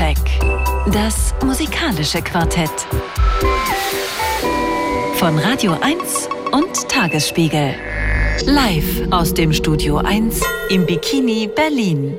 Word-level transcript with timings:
Soundcheck. 0.00 0.16
Das 0.92 1.34
musikalische 1.44 2.22
Quartett. 2.22 2.70
Von 5.16 5.38
Radio 5.38 5.76
1 5.80 6.28
und 6.52 6.88
Tagesspiegel. 6.88 7.74
Live 8.46 9.02
aus 9.10 9.34
dem 9.34 9.52
Studio 9.52 9.98
1 9.98 10.40
im 10.70 10.86
Bikini 10.86 11.50
Berlin. 11.54 12.14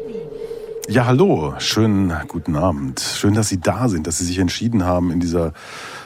Ja, 0.87 1.07
hallo, 1.07 1.55
schönen 1.57 2.13
guten 2.27 2.55
Abend. 2.55 2.99
Schön, 2.99 3.33
dass 3.33 3.49
Sie 3.49 3.59
da 3.59 3.89
sind, 3.89 4.05
dass 4.05 4.19
Sie 4.19 4.25
sich 4.25 4.37
entschieden 4.37 4.85
haben, 4.85 5.11
in 5.11 5.19
dieser 5.19 5.53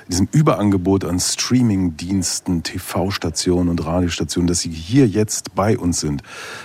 in 0.06 0.12
diesem 0.12 0.28
Überangebot 0.32 1.04
an 1.04 1.20
Streaming-Diensten, 1.20 2.64
TV-Stationen 2.64 3.70
und 3.70 3.84
Radiostationen, 3.86 4.48
dass 4.48 4.62
Sie 4.62 4.70
hier 4.70 5.08
jetzt 5.08 5.56
bei 5.56 5.78
uns 5.78 6.00
sind 6.00 6.22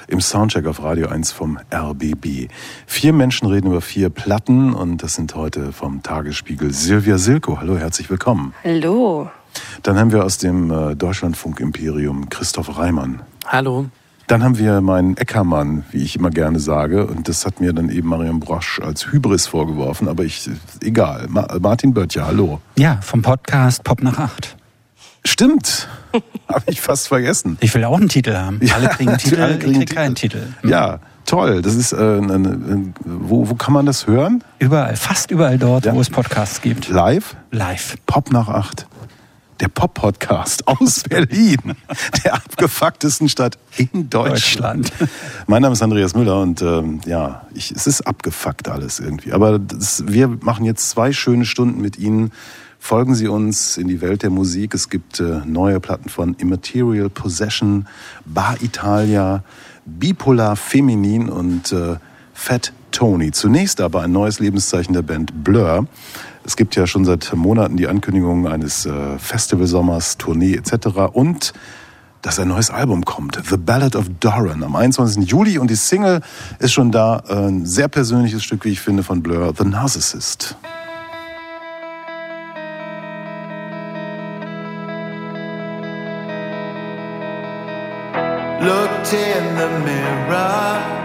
im 0.08 0.20
Soundcheck 0.20 0.66
auf 0.66 0.82
Radio 0.82 1.08
1 1.08 1.32
vom 1.32 1.58
RBB. 1.72 2.48
Vier 2.86 3.12
Menschen 3.12 3.48
reden 3.48 3.68
über 3.68 3.80
vier 3.80 4.10
Platten 4.10 4.74
und 4.74 5.02
das 5.02 5.14
sind 5.14 5.34
heute 5.34 5.72
vom 5.72 6.02
Tagesspiegel 6.02 6.72
Silvia 6.72 7.16
Silko. 7.16 7.60
Hallo, 7.60 7.78
herzlich 7.78 8.10
willkommen. 8.10 8.52
Hallo. 8.62 9.30
Dann 9.82 9.98
haben 9.98 10.12
wir 10.12 10.24
aus 10.24 10.38
dem 10.38 10.70
äh, 10.70 10.94
Deutschlandfunk-Imperium 10.94 12.28
Christoph 12.28 12.76
Reimann. 12.76 13.22
Hallo. 13.46 13.86
Dann 14.30 14.44
haben 14.44 14.58
wir 14.58 14.80
meinen 14.80 15.16
Eckermann, 15.16 15.82
wie 15.90 16.04
ich 16.04 16.14
immer 16.14 16.30
gerne 16.30 16.60
sage, 16.60 17.04
und 17.04 17.28
das 17.28 17.44
hat 17.44 17.60
mir 17.60 17.72
dann 17.72 17.88
eben 17.88 18.06
Marion 18.06 18.38
Brosch 18.38 18.78
als 18.80 19.10
Hybris 19.10 19.48
vorgeworfen, 19.48 20.06
aber 20.06 20.22
ich, 20.22 20.48
egal. 20.84 21.26
Ma 21.28 21.48
Martin 21.60 21.92
Böttcher, 21.92 22.28
hallo. 22.28 22.60
Ja, 22.78 23.00
vom 23.02 23.22
Podcast 23.22 23.82
Pop 23.82 24.04
nach 24.04 24.20
Acht. 24.20 24.56
Stimmt. 25.24 25.88
Habe 26.48 26.62
ich 26.66 26.80
fast 26.80 27.08
vergessen. 27.08 27.58
Ich 27.60 27.74
will 27.74 27.82
auch 27.82 27.96
einen 27.96 28.08
Titel 28.08 28.34
haben. 28.36 28.60
Ja, 28.62 28.76
alle 28.76 28.88
kriegen 28.90 29.10
einen 29.10 29.18
Titel, 29.18 29.40
alle 29.42 29.58
kriegen 29.58 29.80
ich 29.82 29.88
krieg 29.88 29.96
keinen 29.96 30.14
Titel. 30.14 30.42
Hm. 30.60 30.70
Ja, 30.70 31.00
toll. 31.26 31.60
Das 31.60 31.74
ist, 31.74 31.92
äh, 31.92 31.96
eine, 31.96 32.32
eine, 32.34 32.92
wo, 33.04 33.50
wo 33.50 33.56
kann 33.56 33.74
man 33.74 33.84
das 33.84 34.06
hören? 34.06 34.44
Überall, 34.60 34.94
fast 34.94 35.32
überall 35.32 35.58
dort, 35.58 35.86
Ja. 35.86 35.94
wo 35.94 36.00
es 36.00 36.08
Podcasts 36.08 36.60
gibt. 36.62 36.88
Live? 36.88 37.34
Live. 37.50 37.96
Pop 38.06 38.30
nach 38.30 38.46
acht. 38.48 38.86
Der 39.60 39.68
Pop-Podcast 39.68 40.66
aus 40.66 41.02
Berlin, 41.08 41.74
der 42.24 42.34
abgefucktesten 42.34 43.28
Stadt 43.28 43.58
in 43.76 44.08
Deutschland. 44.08 44.90
Deutschland. 44.90 45.10
Mein 45.46 45.60
Name 45.60 45.74
ist 45.74 45.82
Andreas 45.82 46.14
Müller 46.14 46.40
und 46.40 46.62
ähm, 46.62 47.00
ja, 47.04 47.46
ich, 47.52 47.70
es 47.70 47.86
ist 47.86 48.06
abgefuckt 48.06 48.68
alles 48.68 49.00
irgendwie. 49.00 49.32
Aber 49.32 49.58
das, 49.58 50.04
wir 50.06 50.28
machen 50.28 50.64
jetzt 50.64 50.88
zwei 50.88 51.12
schöne 51.12 51.44
Stunden 51.44 51.80
mit 51.82 51.98
Ihnen. 51.98 52.32
Folgen 52.78 53.14
Sie 53.14 53.28
uns 53.28 53.76
in 53.76 53.88
die 53.88 54.00
Welt 54.00 54.22
der 54.22 54.30
Musik. 54.30 54.72
Es 54.72 54.88
gibt 54.88 55.20
äh, 55.20 55.42
neue 55.44 55.78
Platten 55.78 56.08
von 56.08 56.34
Immaterial 56.34 57.10
Possession, 57.10 57.86
Bar 58.24 58.56
Italia, 58.62 59.44
Bipolar 59.84 60.56
Feminin 60.56 61.28
und 61.28 61.72
äh, 61.72 61.96
Fat 62.32 62.72
Tony. 62.92 63.32
Zunächst 63.32 63.82
aber 63.82 64.02
ein 64.02 64.12
neues 64.12 64.40
Lebenszeichen 64.40 64.94
der 64.94 65.02
Band 65.02 65.44
Blur. 65.44 65.86
Es 66.44 66.56
gibt 66.56 66.74
ja 66.76 66.86
schon 66.86 67.04
seit 67.04 67.32
Monaten 67.34 67.76
die 67.76 67.86
Ankündigung 67.86 68.48
eines 68.48 68.86
äh, 68.86 69.18
Festivalsommers, 69.18 70.16
Tournee 70.18 70.54
etc. 70.54 70.88
und 71.12 71.52
dass 72.22 72.38
ein 72.38 72.48
neues 72.48 72.70
Album 72.70 73.04
kommt, 73.04 73.40
The 73.48 73.56
Ballad 73.56 73.96
of 73.96 74.06
Doran, 74.20 74.62
am 74.62 74.76
21. 74.76 75.28
Juli 75.30 75.58
und 75.58 75.70
die 75.70 75.74
Single 75.76 76.20
ist 76.58 76.72
schon 76.72 76.90
da. 76.90 77.22
Äh, 77.28 77.34
Ein 77.34 77.66
sehr 77.66 77.88
persönliches 77.88 78.42
Stück, 78.42 78.64
wie 78.64 78.70
ich 78.70 78.80
finde, 78.80 79.02
von 79.02 79.22
Blur, 79.22 79.52
The 79.56 79.64
Narcissist. 79.64 80.56
looked 88.62 89.12
in 89.14 89.56
the 89.56 89.68
mirror. 89.88 91.00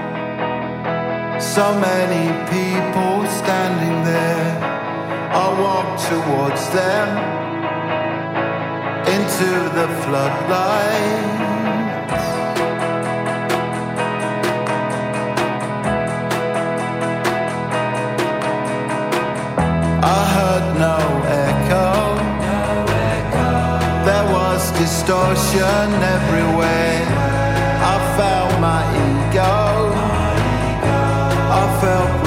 So 1.40 1.74
many 1.74 2.28
people 2.52 3.26
standing 3.40 4.04
there. 4.04 4.75
I 5.38 5.48
walked 5.60 6.00
towards 6.08 6.64
them 6.70 7.08
into 9.16 9.50
the 9.78 9.88
floodlight. 10.04 11.26
I 20.02 20.22
heard 20.36 20.68
no 20.86 21.00
echo. 21.50 21.92
There 24.08 24.28
was 24.32 24.62
distortion 24.80 25.88
everywhere. 26.16 27.06
I 27.94 27.96
felt 28.16 28.52
my 28.62 28.82
ego. 29.10 29.56
I 31.60 31.64
felt 31.82 32.26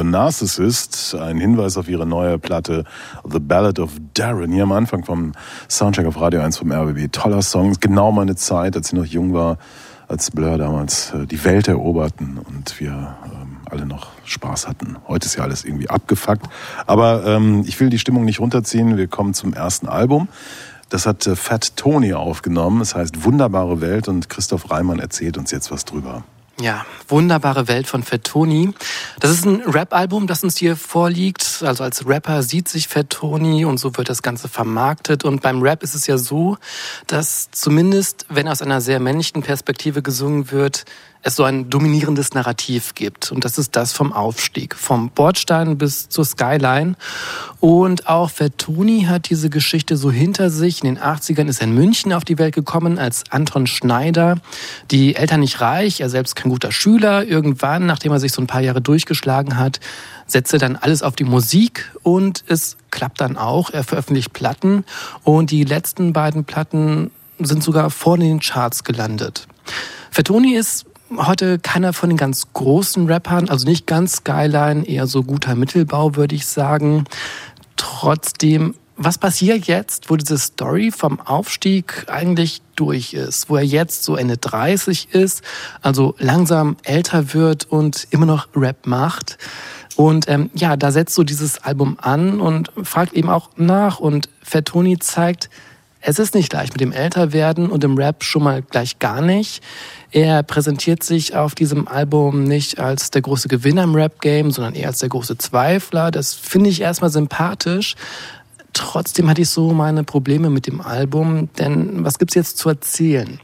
The 0.00 0.06
Narcissist. 0.06 1.14
Ein 1.14 1.36
Hinweis 1.36 1.76
auf 1.76 1.86
ihre 1.86 2.06
neue 2.06 2.38
Platte 2.38 2.84
The 3.30 3.38
Ballad 3.38 3.78
of 3.78 3.90
Darren. 4.14 4.50
Hier 4.50 4.62
am 4.62 4.72
Anfang 4.72 5.04
vom 5.04 5.32
Soundcheck 5.68 6.06
auf 6.06 6.18
Radio 6.18 6.40
1 6.40 6.56
vom 6.56 6.72
RBB. 6.72 7.12
Toller 7.12 7.42
Song. 7.42 7.74
Genau 7.80 8.10
meine 8.10 8.34
Zeit, 8.34 8.76
als 8.76 8.86
ich 8.86 8.92
noch 8.94 9.04
jung 9.04 9.34
war, 9.34 9.58
als 10.08 10.30
Blur 10.30 10.56
damals 10.56 11.12
äh, 11.12 11.26
die 11.26 11.44
Welt 11.44 11.68
eroberten 11.68 12.38
und 12.38 12.80
wir 12.80 13.18
ähm, 13.26 13.58
alle 13.66 13.84
noch 13.84 14.08
Spaß 14.24 14.68
hatten. 14.68 14.96
Heute 15.06 15.26
ist 15.26 15.36
ja 15.36 15.42
alles 15.42 15.66
irgendwie 15.66 15.90
abgefuckt. 15.90 16.46
Aber 16.86 17.26
ähm, 17.26 17.64
ich 17.66 17.78
will 17.78 17.90
die 17.90 17.98
Stimmung 17.98 18.24
nicht 18.24 18.40
runterziehen. 18.40 18.96
Wir 18.96 19.06
kommen 19.06 19.34
zum 19.34 19.52
ersten 19.52 19.86
Album. 19.86 20.28
Das 20.88 21.04
hat 21.04 21.26
äh, 21.26 21.36
Fat 21.36 21.76
Tony 21.76 22.14
aufgenommen. 22.14 22.80
Es 22.80 22.94
heißt 22.94 23.22
Wunderbare 23.26 23.82
Welt 23.82 24.08
und 24.08 24.30
Christoph 24.30 24.70
Reimann 24.70 24.98
erzählt 24.98 25.36
uns 25.36 25.50
jetzt 25.50 25.70
was 25.70 25.84
drüber. 25.84 26.24
Ja, 26.60 26.84
wunderbare 27.08 27.68
Welt 27.68 27.86
von 27.86 28.02
Fettoni. 28.02 28.74
Das 29.18 29.30
ist 29.30 29.46
ein 29.46 29.62
Rap-Album, 29.62 30.26
das 30.26 30.44
uns 30.44 30.58
hier 30.58 30.76
vorliegt. 30.76 31.62
Also 31.64 31.82
als 31.84 32.06
Rapper 32.06 32.42
sieht 32.42 32.68
sich 32.68 32.86
Fettoni 32.86 33.64
und 33.64 33.78
so 33.78 33.96
wird 33.96 34.10
das 34.10 34.20
Ganze 34.20 34.48
vermarktet. 34.48 35.24
Und 35.24 35.40
beim 35.40 35.62
Rap 35.62 35.82
ist 35.82 35.94
es 35.94 36.06
ja 36.06 36.18
so, 36.18 36.58
dass 37.06 37.50
zumindest, 37.50 38.26
wenn 38.28 38.46
aus 38.46 38.60
einer 38.60 38.82
sehr 38.82 39.00
männlichen 39.00 39.42
Perspektive 39.42 40.02
gesungen 40.02 40.50
wird, 40.50 40.84
es 41.22 41.36
so 41.36 41.44
ein 41.44 41.68
dominierendes 41.68 42.32
Narrativ 42.32 42.94
gibt. 42.94 43.30
Und 43.30 43.44
das 43.44 43.58
ist 43.58 43.76
das 43.76 43.92
vom 43.92 44.12
Aufstieg, 44.12 44.74
vom 44.74 45.10
Bordstein 45.10 45.76
bis 45.76 46.08
zur 46.08 46.24
Skyline. 46.24 46.94
Und 47.60 48.08
auch 48.08 48.30
Fettoni 48.30 49.02
hat 49.02 49.28
diese 49.28 49.50
Geschichte 49.50 49.98
so 49.98 50.10
hinter 50.10 50.48
sich. 50.48 50.82
In 50.82 50.94
den 50.94 51.02
80ern 51.02 51.46
ist 51.48 51.60
er 51.60 51.66
in 51.66 51.74
München 51.74 52.12
auf 52.14 52.24
die 52.24 52.38
Welt 52.38 52.54
gekommen 52.54 52.98
als 52.98 53.24
Anton 53.30 53.66
Schneider. 53.66 54.36
Die 54.90 55.14
Eltern 55.14 55.40
nicht 55.40 55.60
reich, 55.60 56.00
er 56.00 56.08
selbst 56.08 56.36
kein 56.36 56.50
guter 56.50 56.72
Schüler. 56.72 57.26
Irgendwann, 57.26 57.84
nachdem 57.84 58.12
er 58.12 58.20
sich 58.20 58.32
so 58.32 58.40
ein 58.40 58.46
paar 58.46 58.62
Jahre 58.62 58.80
durchgeschlagen 58.80 59.58
hat, 59.58 59.78
setzt 60.26 60.52
er 60.54 60.58
dann 60.58 60.76
alles 60.76 61.02
auf 61.02 61.16
die 61.16 61.24
Musik 61.24 61.92
und 62.02 62.44
es 62.46 62.78
klappt 62.90 63.20
dann 63.20 63.36
auch. 63.36 63.70
Er 63.70 63.84
veröffentlicht 63.84 64.32
Platten 64.32 64.84
und 65.22 65.50
die 65.50 65.64
letzten 65.64 66.14
beiden 66.14 66.44
Platten 66.44 67.10
sind 67.38 67.62
sogar 67.62 67.90
vor 67.90 68.16
den 68.16 68.40
Charts 68.40 68.84
gelandet. 68.84 69.46
Fettoni 70.10 70.54
ist 70.54 70.86
heute 71.16 71.58
keiner 71.58 71.92
von 71.92 72.10
den 72.10 72.16
ganz 72.16 72.52
großen 72.52 73.06
Rappern, 73.06 73.48
also 73.48 73.66
nicht 73.66 73.86
ganz 73.86 74.16
Skyline, 74.16 74.86
eher 74.86 75.06
so 75.06 75.22
guter 75.22 75.54
Mittelbau, 75.54 76.16
würde 76.16 76.34
ich 76.34 76.46
sagen. 76.46 77.04
Trotzdem, 77.76 78.74
was 78.96 79.18
passiert 79.18 79.66
jetzt, 79.66 80.10
wo 80.10 80.16
diese 80.16 80.38
Story 80.38 80.90
vom 80.90 81.20
Aufstieg 81.20 82.04
eigentlich 82.08 82.62
durch 82.76 83.14
ist, 83.14 83.48
wo 83.48 83.56
er 83.56 83.64
jetzt 83.64 84.04
so 84.04 84.16
Ende 84.16 84.36
30 84.36 85.14
ist, 85.14 85.42
also 85.80 86.14
langsam 86.18 86.76
älter 86.82 87.32
wird 87.32 87.64
und 87.70 88.06
immer 88.10 88.26
noch 88.26 88.48
Rap 88.54 88.86
macht? 88.86 89.38
Und 89.96 90.28
ähm, 90.28 90.50
ja, 90.54 90.76
da 90.76 90.92
setzt 90.92 91.14
so 91.14 91.24
dieses 91.24 91.62
Album 91.62 91.98
an 92.00 92.40
und 92.40 92.72
fragt 92.84 93.12
eben 93.12 93.28
auch 93.28 93.50
nach. 93.56 94.00
Und 94.00 94.28
Fettoni 94.42 94.98
zeigt, 94.98 95.50
es 96.00 96.18
ist 96.18 96.34
nicht 96.34 96.52
leicht 96.52 96.72
mit 96.72 96.80
dem 96.80 96.92
Älterwerden 96.92 97.70
und 97.70 97.84
im 97.84 97.96
Rap 97.96 98.24
schon 98.24 98.42
mal 98.42 98.62
gleich 98.62 98.98
gar 98.98 99.20
nicht. 99.20 99.62
Er 100.10 100.42
präsentiert 100.42 101.02
sich 101.02 101.36
auf 101.36 101.54
diesem 101.54 101.88
Album 101.88 102.44
nicht 102.44 102.78
als 102.78 103.10
der 103.10 103.22
große 103.22 103.48
Gewinner 103.48 103.84
im 103.84 103.94
Rap-Game, 103.94 104.50
sondern 104.50 104.74
eher 104.74 104.88
als 104.88 105.00
der 105.00 105.10
große 105.10 105.36
Zweifler. 105.36 106.10
Das 106.10 106.34
finde 106.34 106.70
ich 106.70 106.80
erstmal 106.80 107.10
sympathisch. 107.10 107.96
Trotzdem 108.72 109.28
hatte 109.28 109.42
ich 109.42 109.50
so 109.50 109.72
meine 109.72 110.04
Probleme 110.04 110.48
mit 110.48 110.66
dem 110.66 110.80
Album, 110.80 111.48
denn 111.58 112.04
was 112.04 112.18
gibt's 112.18 112.34
jetzt 112.34 112.56
zu 112.56 112.68
erzählen? 112.70 113.40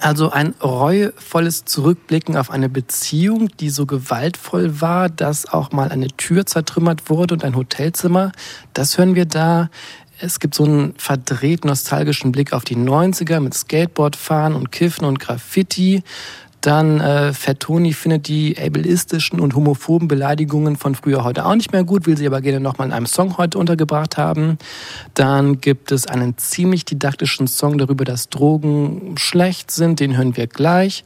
Also 0.00 0.30
ein 0.30 0.54
reuevolles 0.62 1.64
Zurückblicken 1.64 2.36
auf 2.36 2.50
eine 2.50 2.68
Beziehung, 2.68 3.48
die 3.58 3.70
so 3.70 3.86
gewaltvoll 3.86 4.82
war, 4.82 5.08
dass 5.08 5.46
auch 5.46 5.72
mal 5.72 5.90
eine 5.90 6.08
Tür 6.08 6.44
zertrümmert 6.44 7.08
wurde 7.08 7.34
und 7.34 7.44
ein 7.44 7.56
Hotelzimmer. 7.56 8.32
Das 8.74 8.98
hören 8.98 9.14
wir 9.14 9.24
da. 9.24 9.70
Es 10.20 10.40
gibt 10.40 10.56
so 10.56 10.64
einen 10.64 10.94
verdreht 10.98 11.64
nostalgischen 11.64 12.32
Blick 12.32 12.52
auf 12.52 12.64
die 12.64 12.76
90er 12.76 13.38
mit 13.38 13.54
Skateboardfahren 13.54 14.54
und 14.54 14.72
Kiffen 14.72 15.04
und 15.04 15.20
Graffiti. 15.20 16.02
Dann 16.60 17.00
äh, 17.00 17.32
Fettoni 17.32 17.92
findet 17.92 18.26
die 18.26 18.56
ableistischen 18.58 19.38
und 19.38 19.54
homophoben 19.54 20.08
Beleidigungen 20.08 20.76
von 20.76 20.96
früher 20.96 21.22
heute 21.22 21.46
auch 21.46 21.54
nicht 21.54 21.70
mehr 21.70 21.84
gut, 21.84 22.06
will 22.06 22.16
sie 22.16 22.26
aber 22.26 22.40
gerne 22.40 22.58
nochmal 22.58 22.88
in 22.88 22.92
einem 22.92 23.06
Song 23.06 23.38
heute 23.38 23.58
untergebracht 23.58 24.16
haben. 24.16 24.58
Dann 25.14 25.60
gibt 25.60 25.92
es 25.92 26.08
einen 26.08 26.36
ziemlich 26.36 26.84
didaktischen 26.84 27.46
Song 27.46 27.78
darüber, 27.78 28.04
dass 28.04 28.28
Drogen 28.28 29.14
schlecht 29.18 29.70
sind, 29.70 30.00
den 30.00 30.16
hören 30.16 30.36
wir 30.36 30.48
gleich. 30.48 31.04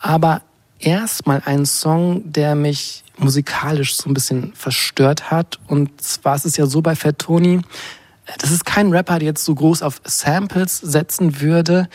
Aber 0.00 0.42
erstmal 0.80 1.40
einen 1.46 1.64
Song, 1.64 2.30
der 2.30 2.54
mich 2.54 3.04
musikalisch 3.16 3.96
so 3.96 4.10
ein 4.10 4.14
bisschen 4.14 4.52
verstört 4.54 5.30
hat. 5.30 5.58
Und 5.66 6.02
zwar 6.02 6.36
ist 6.36 6.44
es 6.44 6.58
ja 6.58 6.66
so 6.66 6.82
bei 6.82 6.94
Fettoni, 6.94 7.62
das 8.38 8.50
ist 8.50 8.64
kein 8.64 8.90
Rapper, 8.90 9.18
der 9.18 9.28
jetzt 9.28 9.44
so 9.44 9.54
groß 9.54 9.82
auf 9.82 10.00
Samples 10.04 10.78
setzen 10.78 11.40
würde, 11.40 11.88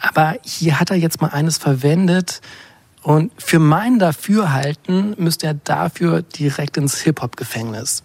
aber 0.00 0.36
hier 0.42 0.80
hat 0.80 0.90
er 0.90 0.96
jetzt 0.96 1.20
mal 1.20 1.28
eines 1.28 1.58
verwendet 1.58 2.40
und 3.02 3.32
für 3.40 3.58
mein 3.58 3.98
Dafürhalten 3.98 5.14
müsste 5.18 5.46
er 5.46 5.54
dafür 5.54 6.22
direkt 6.22 6.76
ins 6.76 7.00
Hip-Hop-Gefängnis. 7.00 8.02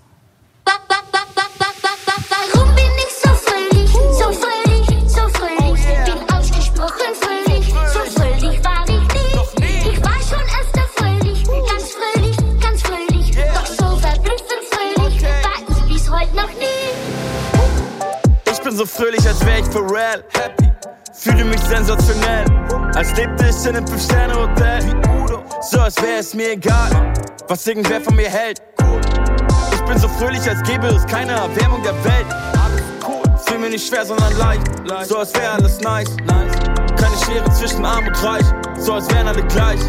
Bin 18.75 18.77
so 18.77 18.86
fröhlich, 18.86 19.25
als 19.25 19.46
wär 19.46 19.60
ich 19.60 19.65
for 19.65 19.89
real. 19.89 20.24
Happy. 20.34 20.70
Fühle 21.13 21.46
mich 21.46 21.62
sensationell, 21.62 22.46
als 22.94 23.15
lebte 23.15 23.48
ich 23.48 23.65
in 23.65 23.77
einem 23.77 23.86
5-Sterne-Hotel. 23.86 24.82
So, 25.62 25.79
als 25.79 25.96
wäre 26.01 26.20
es 26.20 26.34
mir 26.34 26.51
egal, 26.51 27.13
was 27.48 27.65
irgendwer 27.65 28.01
von 28.01 28.15
mir 28.15 28.29
hält. 28.29 28.62
Ich 29.72 29.82
bin 29.82 29.98
so 29.98 30.10
fröhlich, 30.10 30.41
als 30.50 30.62
gäbe 30.63 30.88
es 30.88 31.05
keine 31.05 31.32
Erwärmung 31.32 31.82
der 31.84 31.94
Welt. 32.03 32.25
Fühl 33.46 33.60
mir 33.60 33.70
nicht 33.70 33.88
schwer, 33.88 34.05
sondern 34.05 34.38
leicht, 34.38 34.63
so 35.08 35.20
als 35.20 35.34
wäre 35.36 35.51
alles 35.51 35.79
nice. 35.79 36.10
Keine 36.27 37.15
Schere 37.25 37.50
zwischen 37.53 37.86
arm 37.86 38.05
und 38.08 38.24
reich, 38.24 38.46
so 38.77 38.94
als 38.94 39.10
wären 39.10 39.27
alle 39.27 39.44
gleich. 39.44 39.79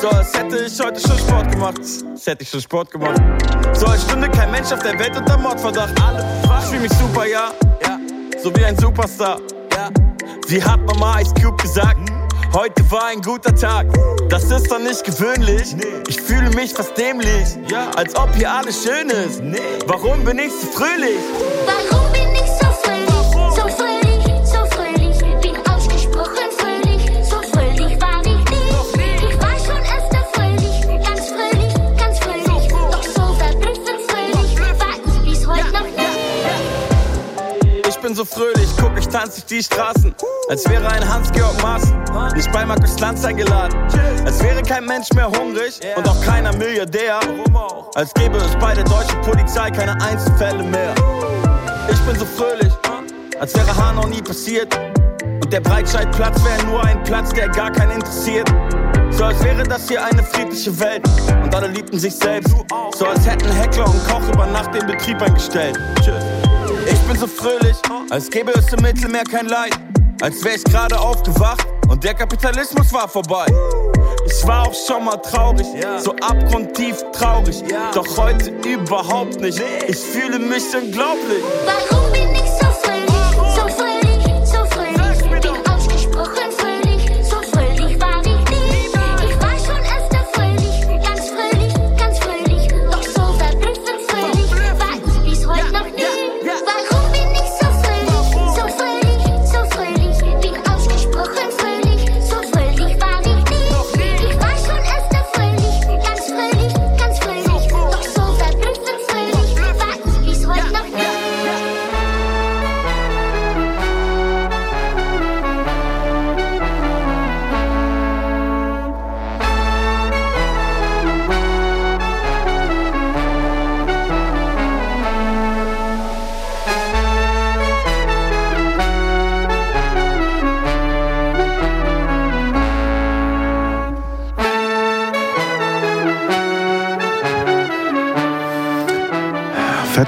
So 0.00 0.08
als 0.10 0.32
hätte 0.34 0.58
ich 0.58 0.78
heute 0.80 1.00
schon 1.00 1.18
Sport 1.18 1.50
gemacht, 1.50 1.78
als 1.78 2.26
hätte 2.26 2.42
ich 2.42 2.50
schon 2.50 2.60
Sport 2.60 2.90
gemacht. 2.90 3.20
So 3.72 3.86
als 3.86 4.02
stünde 4.02 4.28
kein 4.28 4.50
Mensch 4.50 4.70
auf 4.70 4.80
der 4.80 4.98
Welt 4.98 5.16
unter 5.16 5.38
Mordverdacht. 5.38 5.94
Ich 6.58 6.68
fühl 6.68 6.80
mich 6.80 6.92
super, 6.92 7.26
ja, 7.26 7.50
so 8.42 8.54
wie 8.56 8.64
ein 8.64 8.76
Superstar. 8.76 9.38
Wie 10.48 10.62
hat 10.62 10.80
Mama 10.86 11.20
Ice 11.20 11.32
Cube 11.40 11.56
gesagt? 11.62 12.10
Heute 12.52 12.90
war 12.90 13.06
ein 13.06 13.20
guter 13.22 13.54
Tag. 13.54 13.86
Das 14.28 14.50
ist 14.50 14.70
doch 14.70 14.78
nicht 14.78 15.04
gewöhnlich. 15.04 15.74
Ich 16.08 16.20
fühle 16.20 16.50
mich 16.50 16.72
fast 16.72 16.96
dämlich, 16.98 17.56
als 17.96 18.14
ob 18.16 18.34
hier 18.34 18.50
alles 18.50 18.84
schön 18.84 19.08
ist. 19.08 19.42
Warum 19.86 20.24
bin 20.24 20.38
ich 20.38 20.52
so 20.52 20.66
fröhlich? 20.66 21.18
Warum 21.66 22.12
bin 22.12 22.34
ich 22.34 22.50
so 22.60 22.61
bin 38.12 38.16
so 38.16 38.24
fröhlich, 38.26 38.68
guck, 38.78 38.92
ich 38.98 39.08
tanze 39.08 39.40
durch 39.40 39.46
die 39.46 39.62
Straßen. 39.62 40.14
Als 40.50 40.68
wäre 40.68 40.86
ein 40.86 41.08
Hans-Georg 41.08 41.62
Maaßen 41.62 41.98
nicht 42.34 42.52
bei 42.52 42.64
Markus 42.66 42.98
Lanz 43.00 43.24
eingeladen. 43.24 43.78
Als 44.26 44.42
wäre 44.42 44.60
kein 44.62 44.84
Mensch 44.84 45.10
mehr 45.14 45.28
hungrig 45.28 45.80
und 45.96 46.06
auch 46.06 46.20
keiner 46.22 46.54
Milliardär. 46.56 47.20
Als 47.94 48.12
gäbe 48.12 48.36
es 48.36 48.54
bei 48.56 48.74
der 48.74 48.84
deutschen 48.84 49.18
Polizei 49.22 49.70
keine 49.70 49.92
Einzelfälle 50.02 50.62
mehr. 50.62 50.94
Ich 51.90 51.98
bin 52.00 52.18
so 52.18 52.26
fröhlich, 52.26 52.72
als 53.40 53.54
wäre 53.54 53.74
Hanau 53.74 54.06
nie 54.06 54.20
passiert. 54.20 54.76
Und 55.24 55.50
der 55.50 55.60
Breitscheidplatz 55.60 56.38
wäre 56.44 56.66
nur 56.66 56.84
ein 56.84 57.02
Platz, 57.04 57.32
der 57.32 57.48
gar 57.48 57.70
keinen 57.70 57.92
interessiert. 57.92 58.48
So 59.10 59.24
als 59.24 59.42
wäre 59.42 59.62
das 59.62 59.88
hier 59.88 60.04
eine 60.04 60.22
friedliche 60.22 60.78
Welt 60.80 61.02
und 61.42 61.54
alle 61.54 61.68
liebten 61.68 61.98
sich 61.98 62.14
selbst. 62.14 62.54
So 62.94 63.06
als 63.06 63.26
hätten 63.26 63.50
Heckler 63.52 63.86
und 63.86 64.06
Koch 64.06 64.26
über 64.28 64.46
Nacht 64.46 64.74
den 64.74 64.86
Betrieb 64.86 65.22
eingestellt. 65.22 65.78
Ich 67.02 67.08
bin 67.08 67.18
so 67.18 67.26
fröhlich, 67.26 67.76
als 68.10 68.30
gäbe 68.30 68.52
es 68.52 68.72
im 68.72 68.80
Mittelmeer 68.80 69.24
kein 69.24 69.46
Leid. 69.46 69.72
Als 70.20 70.42
wär 70.44 70.54
ich 70.54 70.62
gerade 70.62 70.98
aufgewacht 70.98 71.66
und 71.88 72.02
der 72.04 72.14
Kapitalismus 72.14 72.92
war 72.92 73.08
vorbei. 73.08 73.44
Ich 74.24 74.46
war 74.46 74.68
auch 74.68 74.74
schon 74.74 75.04
mal 75.04 75.16
traurig, 75.16 75.66
so 75.98 76.14
abgrundtief 76.20 77.02
traurig. 77.12 77.64
Doch 77.92 78.16
heute 78.16 78.50
überhaupt 78.64 79.40
nicht. 79.40 79.60
Ich 79.88 79.98
fühle 79.98 80.38
mich 80.38 80.62
unglaublich. 80.74 81.42
Warum 81.66 82.12
bin 82.12 82.34
ich 82.36 82.51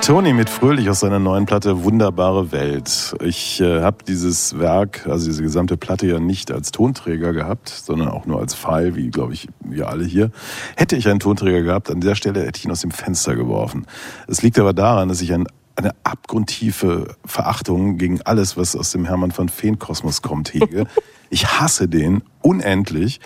Tony 0.04 0.34
mit 0.34 0.50
Fröhlich 0.50 0.90
aus 0.90 1.00
seiner 1.00 1.18
neuen 1.18 1.46
Platte 1.46 1.82
Wunderbare 1.82 2.52
Welt. 2.52 3.16
Ich 3.22 3.58
äh, 3.62 3.80
habe 3.80 4.04
dieses 4.06 4.58
Werk, 4.58 5.06
also 5.06 5.24
diese 5.24 5.42
gesamte 5.42 5.78
Platte 5.78 6.06
ja 6.06 6.20
nicht 6.20 6.52
als 6.52 6.72
Tonträger 6.72 7.32
gehabt, 7.32 7.70
sondern 7.70 8.08
auch 8.08 8.26
nur 8.26 8.38
als 8.38 8.52
File, 8.52 8.96
wie 8.96 9.08
glaube 9.08 9.32
ich 9.32 9.48
wir 9.60 9.88
alle 9.88 10.04
hier. 10.04 10.30
Hätte 10.76 10.96
ich 10.96 11.08
einen 11.08 11.20
Tonträger 11.20 11.62
gehabt, 11.62 11.90
an 11.90 12.02
der 12.02 12.16
Stelle 12.16 12.44
hätte 12.44 12.58
ich 12.58 12.66
ihn 12.66 12.70
aus 12.70 12.82
dem 12.82 12.90
Fenster 12.90 13.34
geworfen. 13.34 13.86
Es 14.28 14.42
liegt 14.42 14.58
aber 14.58 14.74
daran, 14.74 15.08
dass 15.08 15.22
ich 15.22 15.32
ein, 15.32 15.46
eine 15.74 15.92
abgrundtiefe 16.04 17.16
Verachtung 17.24 17.96
gegen 17.96 18.20
alles, 18.20 18.58
was 18.58 18.76
aus 18.76 18.90
dem 18.90 19.06
Hermann 19.06 19.30
von 19.30 19.48
Feen 19.48 19.78
Kosmos 19.78 20.20
kommt, 20.20 20.52
hege. 20.52 20.86
Ich 21.30 21.46
hasse 21.46 21.88
den 21.88 22.22
unendlich. 22.42 23.18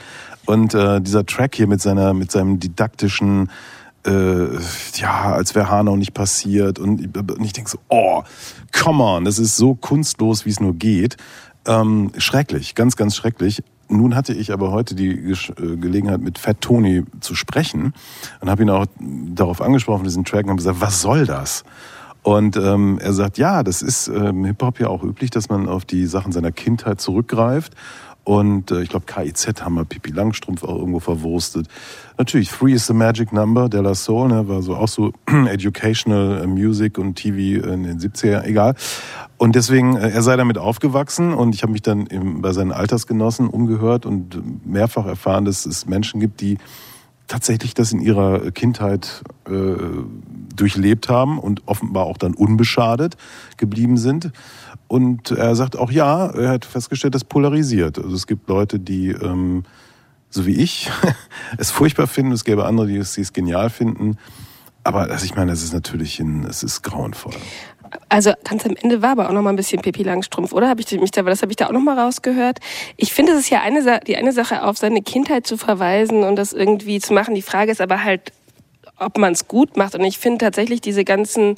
Und 0.46 0.72
äh, 0.72 1.00
dieser 1.00 1.26
Track 1.26 1.56
hier 1.56 1.66
mit 1.66 1.82
seiner, 1.82 2.14
mit 2.14 2.30
seinem 2.30 2.58
didaktischen 2.58 3.50
äh, 4.06 4.56
ja, 4.94 5.32
als 5.32 5.54
wäre 5.54 5.70
Hanau 5.70 5.96
nicht 5.96 6.14
passiert. 6.14 6.78
Und, 6.78 7.16
und 7.16 7.44
ich 7.44 7.52
denke 7.52 7.70
so, 7.70 7.78
oh, 7.88 8.22
come 8.72 9.02
on, 9.02 9.24
das 9.24 9.38
ist 9.38 9.56
so 9.56 9.74
kunstlos, 9.74 10.46
wie 10.46 10.50
es 10.50 10.60
nur 10.60 10.74
geht. 10.74 11.16
Ähm, 11.66 12.12
schrecklich, 12.16 12.74
ganz, 12.74 12.96
ganz 12.96 13.16
schrecklich. 13.16 13.62
Nun 13.88 14.14
hatte 14.14 14.34
ich 14.34 14.52
aber 14.52 14.70
heute 14.70 14.94
die 14.94 15.14
Gesch- 15.14 15.58
äh, 15.60 15.76
Gelegenheit, 15.76 16.20
mit 16.20 16.38
Fat 16.38 16.60
Tony 16.60 17.04
zu 17.20 17.34
sprechen 17.34 17.94
und 18.40 18.50
habe 18.50 18.62
ihn 18.62 18.70
auch 18.70 18.86
darauf 19.00 19.62
angesprochen, 19.62 20.04
diesen 20.04 20.24
Track, 20.24 20.44
und 20.44 20.50
habe 20.50 20.58
gesagt, 20.58 20.80
was 20.80 21.00
soll 21.00 21.26
das? 21.26 21.64
Und 22.22 22.56
ähm, 22.56 22.98
er 23.00 23.14
sagt, 23.14 23.38
ja, 23.38 23.62
das 23.62 23.80
ist 23.80 24.08
ähm, 24.08 24.44
Hip-Hop 24.44 24.80
ja 24.80 24.88
auch 24.88 25.02
üblich, 25.02 25.30
dass 25.30 25.48
man 25.48 25.68
auf 25.68 25.86
die 25.86 26.04
Sachen 26.04 26.32
seiner 26.32 26.52
Kindheit 26.52 27.00
zurückgreift. 27.00 27.72
Und 28.28 28.70
äh, 28.72 28.82
ich 28.82 28.90
glaube, 28.90 29.06
KIZ 29.06 29.62
haben 29.62 29.76
wir 29.76 29.86
Pippi 29.86 30.10
Langstrumpf 30.10 30.62
auch 30.62 30.76
irgendwo 30.76 31.00
verwurstet. 31.00 31.66
Natürlich, 32.18 32.50
Three 32.50 32.74
is 32.74 32.86
the 32.86 32.92
Magic 32.92 33.32
Number, 33.32 33.70
De 33.70 33.80
La 33.80 33.94
Soul, 33.94 34.28
ne, 34.28 34.46
war 34.46 34.60
so 34.60 34.76
auch 34.76 34.86
so 34.86 35.14
Educational 35.26 36.42
äh, 36.42 36.46
Music 36.46 36.98
und 36.98 37.14
TV 37.14 37.66
in 37.66 37.84
den 37.84 37.98
70er, 37.98 38.44
egal. 38.44 38.74
Und 39.38 39.56
deswegen, 39.56 39.96
äh, 39.96 40.10
er 40.10 40.20
sei 40.20 40.36
damit 40.36 40.58
aufgewachsen 40.58 41.32
und 41.32 41.54
ich 41.54 41.62
habe 41.62 41.72
mich 41.72 41.80
dann 41.80 42.06
im, 42.06 42.42
bei 42.42 42.52
seinen 42.52 42.70
Altersgenossen 42.70 43.48
umgehört 43.48 44.04
und 44.04 44.66
mehrfach 44.66 45.06
erfahren, 45.06 45.46
dass 45.46 45.64
es 45.64 45.86
Menschen 45.86 46.20
gibt, 46.20 46.42
die 46.42 46.58
tatsächlich 47.28 47.72
das 47.72 47.92
in 47.92 48.00
ihrer 48.00 48.50
Kindheit 48.50 49.22
äh, 49.48 49.74
durchlebt 50.54 51.08
haben 51.08 51.38
und 51.38 51.62
offenbar 51.66 52.04
auch 52.04 52.18
dann 52.18 52.34
unbeschadet 52.34 53.16
geblieben 53.56 53.96
sind. 53.96 54.32
Und 54.88 55.30
er 55.30 55.54
sagt 55.54 55.76
auch 55.78 55.90
ja, 55.90 56.26
er 56.28 56.48
hat 56.48 56.64
festgestellt, 56.64 57.14
das 57.14 57.24
polarisiert. 57.24 57.98
Also 57.98 58.14
es 58.14 58.26
gibt 58.26 58.48
Leute, 58.48 58.78
die, 58.80 59.10
ähm, 59.10 59.64
so 60.30 60.46
wie 60.46 60.56
ich, 60.56 60.90
es 61.58 61.70
furchtbar 61.70 62.06
finden, 62.06 62.32
es 62.32 62.44
gäbe 62.44 62.64
andere, 62.64 62.86
die 62.86 62.96
es, 62.96 63.12
die 63.14 63.20
es 63.20 63.32
genial 63.32 63.70
finden. 63.70 64.16
Aber 64.84 65.02
also 65.10 65.24
ich 65.26 65.34
meine, 65.36 65.52
es 65.52 65.62
ist 65.62 65.74
natürlich 65.74 66.18
ein, 66.20 66.44
es 66.48 66.62
ist 66.62 66.82
grauenvoll. 66.82 67.34
Also 68.08 68.32
ganz 68.44 68.64
am 68.66 68.74
Ende 68.76 69.00
war 69.02 69.10
aber 69.10 69.28
auch 69.28 69.32
noch 69.32 69.42
mal 69.42 69.50
ein 69.50 69.56
bisschen 69.56 69.80
Pippi 69.80 70.02
Langstrumpf, 70.02 70.52
oder? 70.52 70.68
Habe 70.68 70.80
ich 70.80 70.90
mich 71.00 71.10
da, 71.10 71.22
das 71.22 71.42
habe 71.42 71.52
ich 71.52 71.56
da 71.56 71.66
auch 71.66 71.72
noch 71.72 71.80
mal 71.80 71.98
rausgehört. 71.98 72.58
Ich 72.96 73.12
finde, 73.12 73.32
es 73.32 73.40
ist 73.40 73.50
ja 73.50 73.60
eine, 73.62 73.82
Sa- 73.82 74.00
die 74.00 74.16
eine 74.16 74.32
Sache, 74.32 74.62
auf 74.64 74.76
seine 74.78 75.02
Kindheit 75.02 75.46
zu 75.46 75.56
verweisen 75.56 76.22
und 76.22 76.36
das 76.36 76.52
irgendwie 76.52 77.00
zu 77.00 77.12
machen. 77.14 77.34
Die 77.34 77.42
Frage 77.42 77.72
ist 77.72 77.80
aber 77.80 78.04
halt, 78.04 78.32
ob 78.98 79.16
man 79.18 79.32
es 79.32 79.48
gut 79.48 79.76
macht. 79.76 79.94
Und 79.94 80.04
ich 80.04 80.18
finde 80.18 80.38
tatsächlich 80.38 80.80
diese 80.80 81.04
ganzen, 81.04 81.56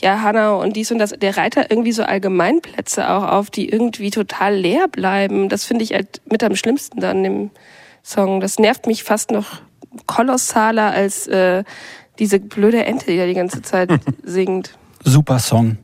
ja, 0.00 0.22
Hanau 0.22 0.60
und 0.60 0.74
dies 0.76 0.90
und 0.90 0.98
das, 0.98 1.10
der 1.10 1.36
Reiter 1.36 1.70
irgendwie 1.70 1.92
so 1.92 2.02
Allgemeinplätze 2.02 3.08
auch 3.08 3.24
auf, 3.24 3.50
die 3.50 3.68
irgendwie 3.68 4.10
total 4.10 4.54
leer 4.54 4.88
bleiben. 4.88 5.48
Das 5.48 5.64
finde 5.64 5.84
ich 5.84 5.92
halt 5.92 6.20
mit 6.30 6.42
am 6.42 6.56
schlimmsten 6.56 7.00
dann 7.00 7.24
im 7.24 7.50
Song. 8.02 8.40
Das 8.40 8.58
nervt 8.58 8.86
mich 8.86 9.04
fast 9.04 9.30
noch 9.30 9.60
kolossaler 10.06 10.90
als 10.90 11.26
äh, 11.26 11.64
diese 12.18 12.40
blöde 12.40 12.84
Ente, 12.84 13.06
die 13.06 13.18
da 13.18 13.26
die 13.26 13.34
ganze 13.34 13.62
Zeit 13.62 13.90
singt. 14.22 14.76
Super 15.04 15.38
Song. 15.38 15.76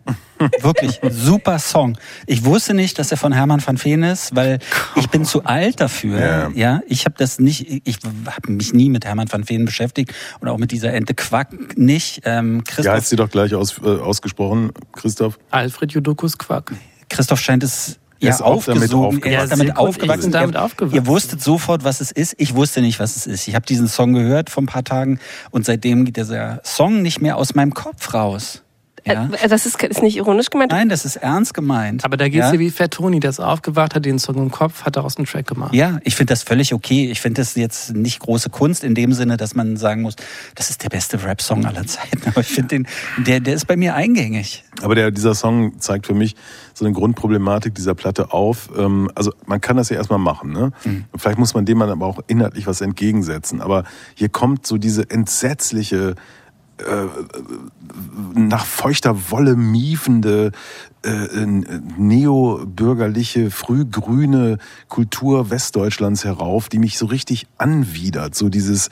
Wirklich, 0.63 0.99
super 1.11 1.59
Song. 1.59 1.99
Ich 2.27 2.45
wusste 2.45 2.73
nicht, 2.73 2.99
dass 2.99 3.11
er 3.11 3.19
von 3.19 3.33
Hermann 3.33 3.63
van 3.65 3.83
Veen 3.83 4.03
ist, 4.03 4.35
weil 4.35 4.59
ich 4.97 5.09
bin 5.11 5.25
zu 5.27 5.45
alt 5.45 5.81
dafür. 5.81 6.19
Ja. 6.19 6.51
Ja, 6.55 6.81
ich 6.87 7.05
habe 7.05 7.15
das 7.19 7.39
nicht, 7.39 7.83
ich 7.87 7.99
habe 8.27 8.51
mich 8.53 8.73
nie 8.73 8.89
mit 8.89 9.05
Hermann 9.05 9.31
van 9.31 9.49
Veen 9.49 9.67
beschäftigt 9.67 10.15
und 10.41 10.49
auch 10.49 10.57
mit 10.57 10.73
dieser 10.73 10.93
Ente 10.95 11.15
Quack 11.15 11.77
nicht. 11.77 12.23
Ähm, 12.25 12.57
Ja, 12.57 12.63
Christoph, 12.75 12.95
heißt 12.95 13.09
sie 13.11 13.17
doch 13.17 13.29
gleich 13.31 13.55
aus, 13.55 13.77
äh, 13.85 13.87
ausgesprochen, 13.89 14.73
Christoph. 14.93 15.39
Alfred 15.51 15.93
Jodokus 15.93 16.39
Quack. 16.39 16.73
Christoph 17.11 17.41
scheint 17.41 17.63
es 17.63 17.99
Er 18.21 18.29
ja 18.29 18.31
ist 18.31 18.41
damit 18.41 18.53
aufgesogen. 18.55 19.23
Er 19.25 19.33
Ja, 19.33 19.43
ist 19.45 19.53
damit 19.53 19.75
gut. 19.75 19.89
Ich 19.91 19.99
bin 19.99 20.11
aufgewachsen. 20.11 20.33
damit 20.33 20.55
Ihr- 20.55 20.63
aufgewachsen. 20.63 20.95
Ihr 20.97 21.07
wusstet 21.07 21.43
sofort, 21.43 21.85
was 21.85 22.01
es 22.01 22.11
ist. 22.13 22.35
Ich 22.39 22.55
wusste 22.55 22.81
nicht, 22.81 22.99
was 23.01 23.17
es 23.17 23.27
ist. 23.27 23.49
Ich 23.49 23.55
habe 23.55 23.67
diesen 23.67 23.89
Song 23.89 24.15
gehört 24.15 24.49
vor 24.49 24.63
ein 24.63 24.67
paar 24.67 24.85
Tagen 24.85 25.19
und 25.51 25.67
seitdem 25.67 26.07
geht 26.07 26.17
dieser 26.17 26.61
Song 26.65 27.03
nicht 27.03 27.21
mehr 27.21 27.37
aus 27.37 27.55
meinem 27.55 27.75
Kopf 27.75 28.15
raus. 28.15 28.63
Ja? 29.07 29.29
Äh, 29.43 29.49
Das 29.49 29.67
ist, 29.67 29.83
ist 29.83 30.03
nicht 30.03 30.17
ironisch 30.17 30.51
gemeint. 30.51 30.73
Nein, 30.73 30.89
das 30.89 31.05
ist 31.05 31.17
ernst 31.17 31.55
gemeint. 31.55 32.05
Aber 32.05 32.17
da 32.17 32.29
geht's 32.29 32.47
ja? 32.47 32.53
dir 32.53 32.59
wie 32.59 32.71
Fat 32.71 32.93
Tony, 32.93 33.21
der 33.21 33.31
ist 33.31 33.41
aufgewacht, 33.41 33.95
hat 33.95 34.05
den 34.05 34.19
Song 34.19 34.37
im 34.37 34.51
Kopf, 34.51 34.83
hat 34.85 34.97
daraus 34.97 35.17
einen 35.17 35.27
Track 35.27 35.47
gemacht. 35.47 35.75
Ja, 35.75 35.99
ich 36.05 36.15
finde 36.15 36.33
das 36.33 36.43
völlig 36.43 36.75
okay. 36.75 37.11
Ich 37.11 37.21
finde 37.21 37.41
das 37.41 37.55
jetzt 37.55 37.95
nicht 37.95 38.21
große 38.21 38.51
Kunst 38.51 38.85
in 38.85 38.95
dem 38.95 39.13
Sinne, 39.13 39.37
dass 39.37 39.55
man 39.55 39.77
sagen 39.77 40.03
muss, 40.03 40.17
das 40.55 40.71
ist 40.71 40.83
der 40.83 40.89
beste 40.91 41.25
Rap-Song 41.25 41.65
aller 41.65 41.87
Zeiten. 41.87 42.23
Aber 42.27 42.41
ich 42.41 42.49
finde 42.49 42.69
den, 42.69 42.89
der, 43.19 43.41
der 43.41 43.55
ist 43.55 43.67
bei 43.67 43.77
mir 43.77 43.95
eingängig. 43.95 44.65
Aber 44.83 44.95
der, 44.95 45.11
dieser 45.11 45.35
Song 45.35 45.81
zeigt 45.81 46.07
für 46.07 46.15
mich 46.15 46.37
so 46.75 46.85
eine 46.85 46.95
Grundproblematik 46.95 47.75
dieser 47.75 47.95
Platte 47.95 48.33
auf. 48.33 48.71
Ähm, 48.77 49.11
also 49.15 49.33
man 49.47 49.61
kann 49.61 49.77
das 49.77 49.89
ja 49.91 49.97
erstmal 49.97 50.19
machen. 50.19 50.53
Ne? 50.53 50.73
Und 50.85 51.21
Vielleicht 51.21 51.39
muss 51.39 51.55
man 51.55 51.65
dem 51.67 51.79
man 51.79 51.91
aber 51.91 52.07
auch 52.07 52.21
inhaltlich 52.27 52.67
was 52.67 52.81
entgegensetzen. 52.81 53.61
Aber 53.61 53.85
hier 54.15 54.29
kommt 54.29 54.67
so 54.67 54.79
diese 54.79 55.09
entsetzliche, 55.11 56.15
äh, 56.81 58.39
nach 58.39 58.65
feuchter 58.65 59.31
Wolle 59.31 59.57
miefende, 59.57 60.53
äh, 61.03 61.11
neobürgerliche, 61.97 63.51
frühgrüne 63.51 64.59
Kultur 64.89 65.51
Westdeutschlands 65.51 66.25
herauf, 66.25 66.69
die 66.69 66.79
mich 66.79 66.99
so 66.99 67.07
richtig 67.07 67.47
anwidert. 67.59 68.35
So 68.35 68.49
dieses, 68.49 68.89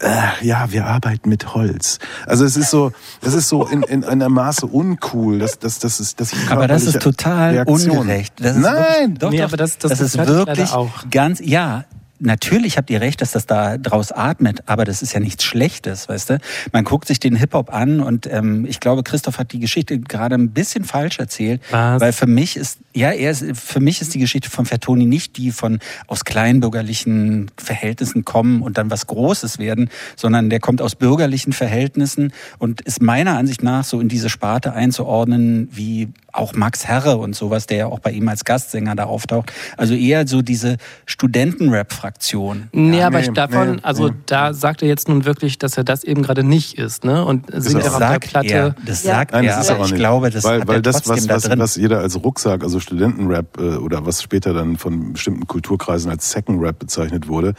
äh, 0.00 0.18
ja, 0.46 0.70
wir 0.72 0.86
arbeiten 0.86 1.28
mit 1.28 1.54
Holz. 1.54 1.98
Also 2.26 2.44
es 2.44 2.56
ist 2.56 2.70
so, 2.70 2.92
das 3.20 3.34
ist 3.34 3.48
so 3.48 3.66
in, 3.66 3.82
in 3.82 4.04
einer 4.04 4.28
Maße 4.28 4.66
uncool, 4.66 5.38
dass, 5.38 5.58
dass, 5.58 5.78
dass, 5.78 6.00
es- 6.00 6.16
dass 6.16 6.32
ich 6.32 6.50
Aber 6.50 6.66
das 6.68 6.84
ist 6.86 7.00
total 7.00 7.52
Reaktion- 7.52 7.98
ungerecht. 7.98 8.34
Das 8.38 8.56
ist 8.56 8.62
Nein! 8.62 8.74
wirklich, 8.74 9.18
doch, 9.18 9.30
Nee, 9.30 9.36
doch, 9.38 9.44
aber 9.44 9.56
das- 9.56 9.78
das 9.78 10.00
ist 10.00 10.10
ich 10.14 10.14
leider 10.16 10.34
wirklich 10.34 10.70
auch. 10.72 10.90
ganz, 11.10 11.40
ja. 11.40 11.84
Natürlich 12.24 12.76
habt 12.76 12.88
ihr 12.88 13.00
recht, 13.00 13.20
dass 13.20 13.32
das 13.32 13.46
da 13.46 13.78
draus 13.78 14.12
atmet, 14.12 14.62
aber 14.66 14.84
das 14.84 15.02
ist 15.02 15.12
ja 15.12 15.18
nichts 15.18 15.42
Schlechtes, 15.42 16.08
weißt 16.08 16.30
du? 16.30 16.38
Man 16.72 16.84
guckt 16.84 17.08
sich 17.08 17.18
den 17.18 17.34
Hip-Hop 17.34 17.74
an 17.74 18.00
und 18.00 18.28
ähm, 18.30 18.64
ich 18.64 18.78
glaube, 18.78 19.02
Christoph 19.02 19.38
hat 19.38 19.52
die 19.52 19.58
Geschichte 19.58 19.98
gerade 19.98 20.36
ein 20.36 20.50
bisschen 20.50 20.84
falsch 20.84 21.18
erzählt. 21.18 21.60
Was? 21.70 22.00
Weil 22.00 22.12
für 22.12 22.28
mich 22.28 22.56
ist, 22.56 22.78
ja, 22.94 23.10
er 23.10 23.32
ist, 23.32 23.44
für 23.54 23.80
mich 23.80 24.00
ist 24.00 24.14
die 24.14 24.20
Geschichte 24.20 24.50
von 24.50 24.66
Fertoni 24.66 25.04
nicht 25.04 25.36
die 25.36 25.50
von 25.50 25.80
aus 26.06 26.24
kleinbürgerlichen 26.24 27.50
Verhältnissen 27.56 28.24
kommen 28.24 28.62
und 28.62 28.78
dann 28.78 28.90
was 28.90 29.08
Großes 29.08 29.58
werden, 29.58 29.90
sondern 30.14 30.48
der 30.48 30.60
kommt 30.60 30.80
aus 30.80 30.94
bürgerlichen 30.94 31.52
Verhältnissen 31.52 32.32
und 32.58 32.82
ist 32.82 33.02
meiner 33.02 33.36
Ansicht 33.36 33.64
nach 33.64 33.82
so 33.82 34.00
in 34.00 34.08
diese 34.08 34.30
Sparte 34.30 34.74
einzuordnen, 34.74 35.68
wie 35.72 36.08
auch 36.32 36.54
Max 36.54 36.86
Herre 36.86 37.18
und 37.18 37.34
sowas, 37.36 37.66
der 37.66 37.76
ja 37.76 37.86
auch 37.86 37.98
bei 38.00 38.10
ihm 38.10 38.28
als 38.28 38.44
Gastsänger 38.44 38.94
da 38.94 39.04
auftaucht. 39.04 39.52
Also 39.76 39.94
eher 39.94 40.26
so 40.26 40.42
diese 40.42 40.76
Studenten-Rap-Fraktion. 41.06 42.68
Nee, 42.72 43.02
aber 43.02 43.20
nee, 43.20 43.28
davon, 43.32 43.72
nee, 43.72 43.78
also 43.82 44.08
nee. 44.08 44.14
da 44.26 44.52
sagt 44.54 44.82
er 44.82 44.88
jetzt 44.88 45.08
nun 45.08 45.24
wirklich, 45.24 45.58
dass 45.58 45.76
er 45.76 45.84
das 45.84 46.04
eben 46.04 46.22
gerade 46.22 46.42
nicht 46.44 46.78
ist, 46.78 47.04
ne? 47.04 47.24
Und 47.24 47.46
singt 47.54 47.82
der 47.82 47.90
sagt 47.90 48.28
Platte. 48.28 48.48
er, 48.48 48.74
das 48.84 49.02
Ja. 49.04 49.14
sagt 49.16 49.32
Nein, 49.32 49.44
er, 49.44 49.56
das 49.56 49.64
ist 49.66 49.70
aber 49.70 49.84
ich 49.84 49.90
nicht. 49.92 49.98
glaube, 50.00 50.30
das 50.30 50.44
weil, 50.44 50.60
hat 50.60 50.68
weil 50.68 50.76
er 50.76 50.82
das, 50.82 51.08
was, 51.08 51.26
da 51.26 51.34
was, 51.34 51.42
drin. 51.44 51.58
was 51.58 51.76
jeder 51.76 52.00
als 52.00 52.22
Rucksack, 52.22 52.62
also 52.62 52.80
Studentenrap 52.80 53.58
äh, 53.58 53.76
oder 53.76 54.06
was 54.06 54.22
später 54.22 54.52
dann 54.54 54.76
von 54.76 55.12
bestimmten 55.12 55.46
Kulturkreisen 55.46 56.10
als 56.10 56.30
Second 56.30 56.62
Rap 56.62 56.78
bezeichnet 56.78 57.28
wurde, 57.28 57.54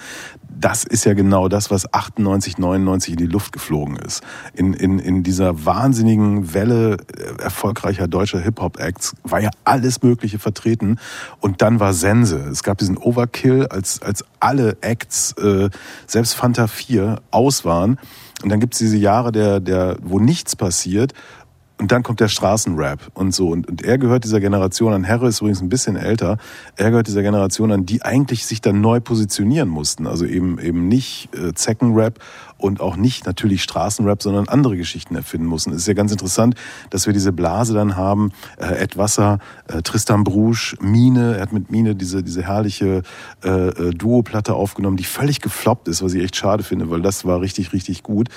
das 0.64 0.86
ist 0.86 1.04
ja 1.04 1.14
genau 1.14 1.50
das, 1.50 1.72
was 1.72 1.94
98, 1.94 2.58
99 2.58 3.14
in 3.14 3.18
die 3.18 3.26
Luft 3.26 3.52
geflogen 3.52 3.98
ist. 3.98 4.22
In, 4.54 4.74
in, 4.74 4.98
in 4.98 5.22
dieser 5.22 5.66
wahnsinnigen 5.66 6.54
Welle 6.54 6.98
äh, 7.18 7.42
erfolgreicher 7.44 8.08
deutscher 8.08 8.40
Hip-Hop-Acts 8.40 9.14
war 9.24 9.42
ja 9.42 9.50
alles 9.66 10.04
Mögliche 10.04 10.40
vertreten 10.40 11.00
und 11.42 11.62
dann 11.62 11.82
war 11.82 11.92
Sense. 11.92 12.38
Es 12.38 12.64
gab 12.64 12.78
diesen 12.78 12.98
Overkill, 12.98 13.68
als, 13.68 14.02
als 14.02 14.24
alle 14.40 14.78
Acts, 14.80 15.34
äh, 15.34 15.70
selbst 16.08 16.34
Fanta 16.34 16.68
4, 16.68 17.22
aus 17.32 17.66
waren. 17.66 18.00
Und 18.42 18.50
dann 18.50 18.62
gibt's 18.62 18.78
diese 18.78 18.98
Jahre, 18.98 19.34
der, 19.34 19.60
der, 19.60 19.98
wo 20.02 20.20
nichts 20.20 20.56
passiert. 20.56 21.14
Und 21.84 21.92
dann 21.92 22.02
kommt 22.02 22.22
der 22.22 22.30
Straßenrap 22.30 23.12
und 23.14 23.36
so. 23.36 23.50
Und, 23.50 23.68
und 23.68 23.82
er 23.82 23.98
gehört 23.98 24.24
dieser 24.24 24.40
Generation 24.40 24.94
an. 24.94 25.04
Herre 25.04 25.28
ist 25.28 25.42
übrigens 25.42 25.62
ein 25.62 25.68
bisschen 25.68 25.98
älter. 25.98 26.38
Er 26.78 26.92
gehört 26.92 27.08
dieser 27.08 27.24
Generation 27.24 27.74
an, 27.74 27.86
die 27.86 28.04
eigentlich 28.04 28.46
sich 28.46 28.62
dann 28.62 28.80
neu 28.80 29.02
positionieren 29.02 29.68
mussten. 29.68 30.08
Also 30.08 30.26
eben, 30.26 30.60
eben 30.60 30.88
nicht 30.88 31.28
äh, 31.36 31.54
Zeckenrap 31.54 32.20
und 32.64 32.80
auch 32.80 32.96
nicht 32.96 33.26
natürlich 33.26 33.62
Straßenrap, 33.62 34.24
sondern 34.24 34.48
andere 34.48 34.78
Geschichten 34.78 35.16
erfinden 35.16 35.48
mussten. 35.48 35.72
Es 35.72 35.80
ist 35.80 35.88
ja 35.88 35.94
ganz 35.94 36.14
interessant, 36.14 36.56
dass 36.90 37.06
wir 37.06 37.14
diese 37.14 37.34
Blase 37.34 37.74
dann 37.74 37.98
haben. 37.98 38.32
Äh, 38.58 38.82
Ed 38.82 38.98
Wasser, 38.98 39.40
äh, 39.68 39.82
Tristan 39.82 40.24
Brusch, 40.24 40.78
Mine. 40.80 41.36
Er 41.36 41.42
hat 41.42 41.52
mit 41.52 41.72
Mine 41.72 41.94
diese, 41.94 42.24
diese 42.24 42.42
herrliche 42.44 43.04
äh, 43.44 43.50
äh, 43.50 43.92
Duo-Platte 43.92 44.54
aufgenommen, 44.54 44.96
die 44.96 45.04
völlig 45.04 45.42
gefloppt 45.42 45.90
ist, 45.90 46.02
was 46.02 46.14
ich 46.14 46.24
echt 46.24 46.38
schade 46.38 46.64
finde, 46.64 46.90
weil 46.90 47.02
das 47.02 47.26
war 47.26 47.42
richtig, 47.42 47.74
richtig 47.74 48.02
gut. 48.02 48.30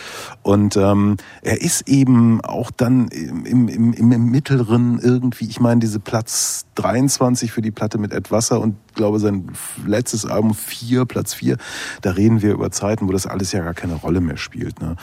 Und 0.43 0.77
ähm, 0.77 1.19
er 1.43 1.63
ist 1.63 1.89
eben 1.89 2.41
auch 2.41 2.73
dann 2.73 3.07
im, 3.09 3.47
im, 3.47 3.69
im, 3.69 4.13
im 4.13 4.25
Mittleren 4.31 4.99
irgendwie, 4.99 5.47
ich 5.47 5.61
meine, 5.61 5.81
diese 5.81 6.01
Platz 6.01 6.67
23 6.75 7.53
für 7.53 7.63
die 7.63 7.71
Platte 7.71 7.99
mit 7.99 8.13
Ed 8.13 8.33
Wasser 8.33 8.61
und 8.61 8.75
glaube 8.97 9.21
sein 9.21 9.53
letztes 9.87 10.27
Album 10.27 10.55
4, 10.55 11.05
Platz 11.05 11.35
4, 11.35 11.57
da 12.03 12.11
reden 12.13 12.43
wir 12.43 12.53
über 12.53 12.73
Zeiten, 12.73 13.07
wo 13.07 13.13
das 13.13 13.27
alles 13.27 13.53
ja 13.53 13.63
gar 13.63 13.75
keine 13.75 13.95
Rolle 13.95 14.16
mehr 14.21 14.37
spielt. 14.37 14.81
Ne? 14.81 14.97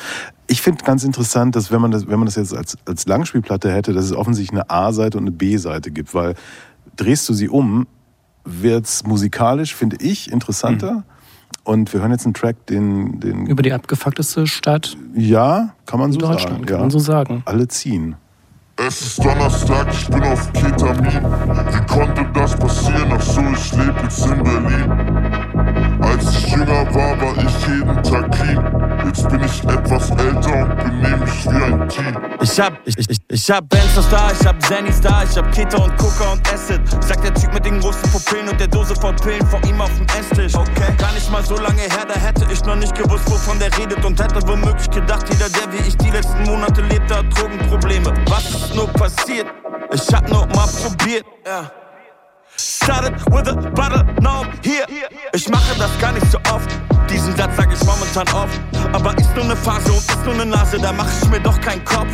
Ich 0.48 0.62
finde 0.62 0.84
ganz 0.84 1.04
interessant, 1.04 1.56
dass 1.56 1.72
wenn 1.72 1.82
man 1.82 1.92
das, 1.92 2.08
wenn 2.08 2.20
man 2.20 2.26
das 2.26 2.36
jetzt 2.36 2.56
als, 2.56 2.78
als 2.86 3.06
Langspielplatte 3.06 3.72
hätte, 3.72 3.94
dass 3.94 4.06
es 4.06 4.14
offensichtlich 4.14 4.60
eine 4.60 4.70
A-Seite 4.70 5.18
und 5.18 5.24
eine 5.24 5.32
B-Seite 5.32 5.92
gibt, 5.92 6.14
weil 6.14 6.36
drehst 6.96 7.28
du 7.30 7.34
sie 7.34 7.50
um, 7.50 7.88
wird's 8.44 9.06
musikalisch, 9.06 9.76
finde 9.76 9.98
ich, 10.00 10.32
interessanter. 10.32 11.04
Und 11.64 11.94
wir 11.94 12.02
hören 12.02 12.12
jetzt 12.12 12.26
einen 12.26 12.34
Track, 12.34 12.66
den, 12.68 13.20
den 13.20 13.46
Über 13.46 13.64
die 13.64 13.72
abgefuckteste 13.72 14.48
Stadt 14.48 14.98
ja, 15.16 15.74
kann 15.86 16.00
man 16.00 16.10
in 16.10 16.14
so 16.14 16.20
Deutschland, 16.20 16.56
sagen. 16.56 16.66
kann 16.66 16.76
ja. 16.76 16.82
man 16.82 16.92
so 16.92 17.00
sagen. 17.00 17.42
Alle 17.46 17.68
ziehen. 17.68 18.16
Es 18.76 19.02
ist 19.02 19.24
Donnerstag, 19.24 19.88
ich 19.94 20.08
bin 20.08 20.24
auf 20.24 20.52
Ketamin. 20.52 21.06
Wie 21.06 21.86
konnte 21.86 22.26
das 22.34 22.58
passieren? 22.58 23.14
Ach 23.14 23.22
so, 23.22 23.42
ich 23.42 23.72
lebe 23.74 24.00
jetzt 24.02 24.26
in 24.26 24.44
Berlin. 24.44 25.43
Als 26.04 26.30
ich 26.36 26.48
jünger 26.52 26.86
war, 26.94 27.22
war 27.22 27.38
ich 27.38 27.68
jeden 27.68 28.04
Tag 28.04 28.32
clean. 28.32 28.84
Jetzt 29.06 29.30
bin 29.30 29.44
ich 29.44 29.64
etwas 29.64 30.10
älter 30.12 30.56
und 30.56 30.78
benehme 30.78 31.18
mich 31.18 31.46
wie 31.46 31.64
ein 31.64 31.90
Team. 31.90 32.18
Ich 32.42 32.60
hab, 32.60 32.74
ich, 32.86 32.98
ich, 32.98 33.18
ich 33.30 33.52
hab 33.52 33.70
Benzos 33.70 34.10
da, 34.10 34.32
ich 34.32 34.46
hab 34.46 34.62
Zennys 34.62 35.00
da, 35.02 35.24
ich 35.24 35.38
hab 35.38 35.52
Keter 35.52 35.84
und 35.84 35.96
Coca 35.98 36.34
und 36.34 36.54
Acid. 36.54 36.82
Sagt 37.04 37.24
der 37.24 37.34
Typ 37.34 37.54
mit 37.54 37.66
den 37.66 37.80
großen 37.80 38.10
Pupillen 38.12 38.50
und 38.50 38.60
der 38.60 38.68
Dose 38.68 38.96
voll 38.96 39.16
Pillen 39.16 39.46
vor 39.48 39.62
ihm 39.66 39.80
auf 39.80 39.92
dem 39.98 40.06
Esstisch. 40.20 40.56
Okay, 40.56 40.94
gar 40.98 41.14
nicht 41.14 41.32
mal 41.32 41.44
so 41.44 41.56
lange 41.56 41.82
her, 41.82 42.06
da 42.08 42.20
hätte 42.20 42.46
ich 42.52 42.64
noch 42.66 42.76
nicht 42.76 42.96
gewusst, 42.96 43.30
wovon 43.30 43.60
der 43.60 43.76
redet 43.78 44.04
und 44.04 44.20
hätte 44.22 44.46
womöglich 44.48 44.90
gedacht, 44.90 45.26
jeder, 45.32 45.50
der 45.50 45.72
wie 45.72 45.88
ich 45.88 45.98
die 45.98 46.10
letzten 46.10 46.44
Monate 46.44 46.82
lebte, 46.82 47.18
hat 47.18 47.26
Drogenprobleme. 47.38 48.14
Was 48.28 48.50
ist 48.50 48.76
nur 48.76 48.88
passiert? 48.88 49.48
Ich 49.94 50.14
hab 50.14 50.30
nur 50.30 50.46
mal 50.48 50.68
probiert. 50.68 51.26
Ja. 51.46 51.72
Started 52.58 53.14
with 53.32 53.48
a 53.48 53.56
bottle, 53.72 54.04
now 54.22 54.44
here. 54.64 54.86
Ich 55.34 55.50
mache 55.50 55.78
das 55.80 55.90
gar 56.00 56.12
nicht 56.12 56.30
so 56.32 56.38
oft. 56.54 56.70
Diesen 57.10 57.36
Satz 57.36 57.56
sag 57.58 57.74
ich 57.74 57.84
momentan 57.84 58.28
oft. 58.34 58.60
Aber 58.94 59.18
ist 59.18 59.36
nur 59.36 59.46
ne 59.46 59.56
Phase 59.56 59.92
und 59.92 59.98
ist 59.98 60.26
nur 60.26 60.36
ne 60.36 60.46
Nase, 60.46 60.78
da 60.80 60.92
mach 60.92 61.08
ich 61.22 61.30
mir 61.30 61.40
doch 61.40 61.60
keinen 61.62 61.84
Kopf. 61.86 62.14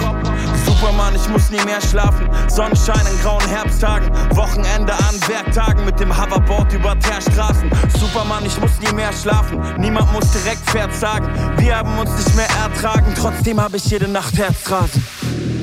Superman, 0.66 1.14
ich 1.16 1.28
muss 1.30 1.50
nie 1.50 1.64
mehr 1.66 1.82
schlafen. 1.82 2.30
Sonnenschein 2.48 3.06
in 3.12 3.20
grauen 3.22 3.46
Herbsttagen. 3.48 4.10
Wochenende 4.36 4.94
an 4.94 5.16
Werktagen 5.28 5.84
mit 5.86 6.00
dem 6.00 6.16
Hoverboard 6.16 6.72
über 6.74 6.98
Teerstraßen. 7.00 7.70
Superman, 8.00 8.46
ich 8.46 8.60
muss 8.62 8.72
nie 8.80 8.94
mehr 8.94 9.12
schlafen. 9.12 9.60
Niemand 9.78 10.12
muss 10.14 10.32
direkt 10.32 10.62
Pferd 10.70 10.94
sagen. 10.94 11.28
Wir 11.58 11.78
haben 11.78 11.98
uns 11.98 12.12
nicht 12.12 12.36
mehr 12.36 12.50
ertragen. 12.64 13.14
Trotzdem 13.18 13.60
habe 13.62 13.78
ich 13.78 13.86
jede 13.86 14.08
Nacht 14.08 14.38
Herzrasen. 14.38 15.06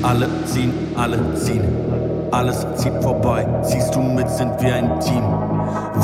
Alle 0.03 0.29
ziehen, 0.45 0.73
alle 0.95 1.33
ziehen. 1.35 1.96
Alles 2.37 2.67
zieht 2.75 2.93
vorbei, 3.01 3.47
ziehst 3.63 3.95
du 3.95 3.99
mit, 3.99 4.29
sind 4.29 4.61
wir 4.61 4.75
ein 4.75 4.99
Team. 4.99 5.23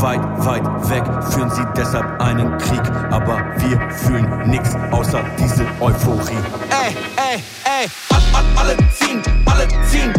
Weit, 0.02 0.20
weit 0.44 0.64
weg 0.90 1.04
führen 1.32 1.52
sie 1.52 1.62
deshalb 1.78 2.20
einen 2.20 2.58
Krieg, 2.58 2.82
aber 3.12 3.38
wir 3.58 3.80
fühlen 3.92 4.50
nix 4.50 4.72
außer 4.90 5.24
diese 5.38 5.64
Euphorie. 5.80 6.40
Ey, 6.72 6.98
ey, 7.18 7.44
ey, 7.66 7.88
all, 8.10 8.22
all, 8.34 8.66
alle 8.66 8.78
ziehen, 8.98 9.22
alle 9.46 9.68
ziehen. 9.88 10.12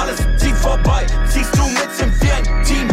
Alles 0.00 0.16
zieht 0.38 0.56
vorbei, 0.56 1.04
ziehst 1.28 1.54
du 1.58 1.64
mit, 1.64 1.90
sind 1.94 2.18
wir 2.22 2.36
ein 2.36 2.64
Team. 2.64 2.88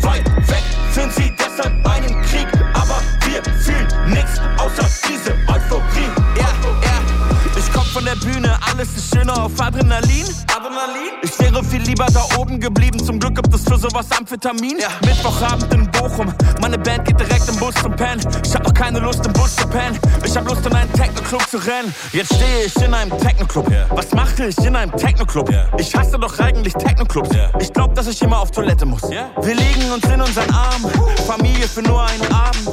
Weit 0.00 0.24
weg 0.48 0.62
führen 0.92 1.10
sie 1.10 1.30
deshalb 1.38 1.74
einen 1.86 2.22
Krieg, 2.22 2.48
aber 2.72 3.02
wir 3.26 3.42
fühlen 3.60 3.86
nix 4.06 4.40
außer 4.56 4.88
diese 5.06 5.32
Euphorie. 5.46 6.08
Ja, 6.36 6.48
ja. 6.82 7.00
Ich 7.54 7.70
komm 7.70 7.84
von 7.84 8.06
der 8.06 8.16
Bühne, 8.16 8.58
alles 8.72 8.96
ist 8.96 9.14
schöner 9.14 9.44
auf 9.44 9.60
Adrenalin. 9.60 10.24
Adrenalin? 10.64 11.12
Ich 11.22 11.38
wäre 11.38 11.62
viel 11.62 11.82
lieber 11.82 12.06
da 12.06 12.24
oben 12.38 12.58
geblieben. 12.58 12.98
Zum 13.04 13.20
Glück 13.20 13.34
gibt 13.34 13.54
es 13.54 13.64
für 13.64 13.76
sowas 13.76 14.06
Amphetamin. 14.16 14.78
Ja. 14.78 14.88
Mittwochabend 15.04 15.72
in 15.74 15.90
Bochum. 15.90 16.32
Meine 16.60 16.78
Band 16.78 17.04
geht 17.04 17.20
direkt 17.20 17.48
im 17.48 17.56
Bus 17.56 17.74
zum 17.74 17.94
Pen. 17.94 18.18
Ich 18.42 18.54
hab 18.54 18.64
noch 18.64 18.72
keine 18.72 18.98
Lust 19.00 19.26
im 19.26 19.32
Bus 19.34 19.56
zu 19.56 19.66
pennen. 19.68 19.98
Ich 20.24 20.34
hab 20.34 20.48
Lust 20.48 20.64
in 20.64 20.72
einen 20.74 20.90
Techno-Club 20.92 21.42
zu 21.50 21.58
rennen. 21.58 21.94
Jetzt 22.12 22.34
stehe 22.34 22.64
ich 22.64 22.76
in 22.76 22.94
einem 22.94 23.10
Techno-Club. 23.18 23.70
Was 23.90 24.12
machte 24.12 24.46
ich 24.46 24.58
in 24.58 24.74
einem 24.74 24.96
Techno-Club? 24.96 25.50
Ich 25.76 25.94
hasse 25.94 26.18
doch 26.18 26.38
eigentlich 26.38 26.72
Techno-Clubs. 26.72 27.30
Ich 27.60 27.72
glaub, 27.72 27.94
dass 27.94 28.06
ich 28.06 28.22
immer 28.22 28.38
auf 28.38 28.50
Toilette 28.50 28.86
muss. 28.86 29.02
Wir 29.02 29.54
legen 29.54 29.92
uns 29.92 30.04
in 30.06 30.20
unseren 30.20 30.50
Armen. 30.50 30.90
Familie 31.26 31.68
für 31.68 31.82
nur 31.82 32.02
einen 32.02 32.32
Abend. 32.32 32.70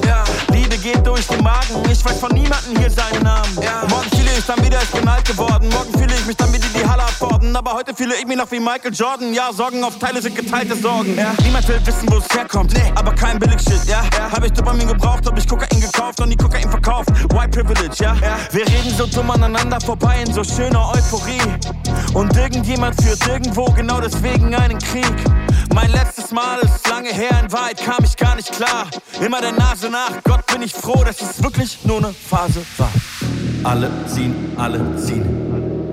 Liebe 0.54 0.78
geht 0.78 1.06
durch 1.06 1.28
den 1.28 1.44
Magen. 1.44 1.84
Ich 1.92 2.04
weiß 2.06 2.20
von 2.20 2.32
niemandem 2.32 2.78
hier 2.78 2.90
seinen 2.90 3.24
Namen. 3.24 3.54
Morgen 3.90 4.10
fühle 4.16 4.32
ich 4.38 4.46
dann 4.46 4.64
wieder, 4.64 4.82
ich 4.82 4.92
bin 4.92 5.08
alt 5.08 5.26
geworden. 5.26 5.68
Morgen 5.70 5.92
fühle 6.00 6.14
ich 6.14 6.26
mich 6.26 6.38
dann 6.38 6.54
wieder 6.54 6.68
die 6.74 6.88
Halle 6.88 7.04
abfordern. 7.04 7.56
Aber 7.56 7.74
heute 7.74 7.81
fühle 7.96 8.16
ich 8.16 8.28
mich 8.28 8.38
noch 8.38 8.50
wie 8.52 8.60
Michael 8.60 8.94
Jordan. 8.94 9.34
Ja, 9.34 9.52
Sorgen 9.52 9.84
auf 9.84 9.98
Teile 9.98 10.22
sind 10.22 10.36
geteilte 10.36 10.76
Sorgen. 10.76 11.16
Niemand 11.44 11.68
will 11.68 11.80
wissen, 11.86 12.10
wo 12.12 12.18
es 12.18 12.30
herkommt. 12.36 12.74
Nee, 12.74 12.92
aber 12.96 13.14
kein 13.14 13.40
Billigshit, 13.40 13.86
ja. 13.88 14.04
Hab 14.32 14.46
ich 14.46 14.52
Dopamin 14.54 14.88
gebraucht, 14.88 15.26
hab 15.26 15.38
ich 15.38 15.48
Kokain 15.48 15.82
gekauft 15.82 16.20
und 16.22 16.30
die 16.30 16.38
Kokain 16.38 16.70
verkauft. 16.70 17.10
White 17.34 17.50
Privilege, 17.50 18.04
ja. 18.04 18.16
Wir 18.52 18.68
reden 18.68 18.94
so 18.98 19.06
dumm 19.08 19.32
aneinander 19.32 19.80
vorbei 19.82 20.24
in 20.26 20.34
so 20.34 20.44
schöner 20.44 20.90
Euphorie. 20.90 21.42
Und 22.14 22.36
irgendjemand 22.38 23.02
führt 23.02 23.26
irgendwo 23.28 23.66
genau 23.66 24.00
deswegen 24.00 24.54
einen 24.54 24.80
Krieg. 24.80 25.16
Mein 25.74 25.92
letztes 25.92 26.32
Mal 26.32 26.60
ist 26.60 26.88
lange 26.88 27.10
her, 27.10 27.40
in 27.44 27.52
Wahrheit 27.52 27.84
kam 27.84 28.04
ich 28.04 28.16
gar 28.18 28.36
nicht 28.36 28.52
klar. 28.52 28.88
Immer 29.20 29.42
der 29.42 29.54
Nase 29.54 29.90
nach, 29.90 30.22
Gott 30.24 30.46
bin 30.48 30.62
ich 30.62 30.74
froh, 30.74 31.04
dass 31.04 31.22
es 31.22 31.42
wirklich 31.42 31.80
nur 31.86 31.98
eine 31.98 32.14
Phase 32.14 32.62
war. 32.78 32.92
Alle 33.64 33.90
ziehen, 34.08 34.54
alle 34.58 34.96
ziehen. 34.98 35.41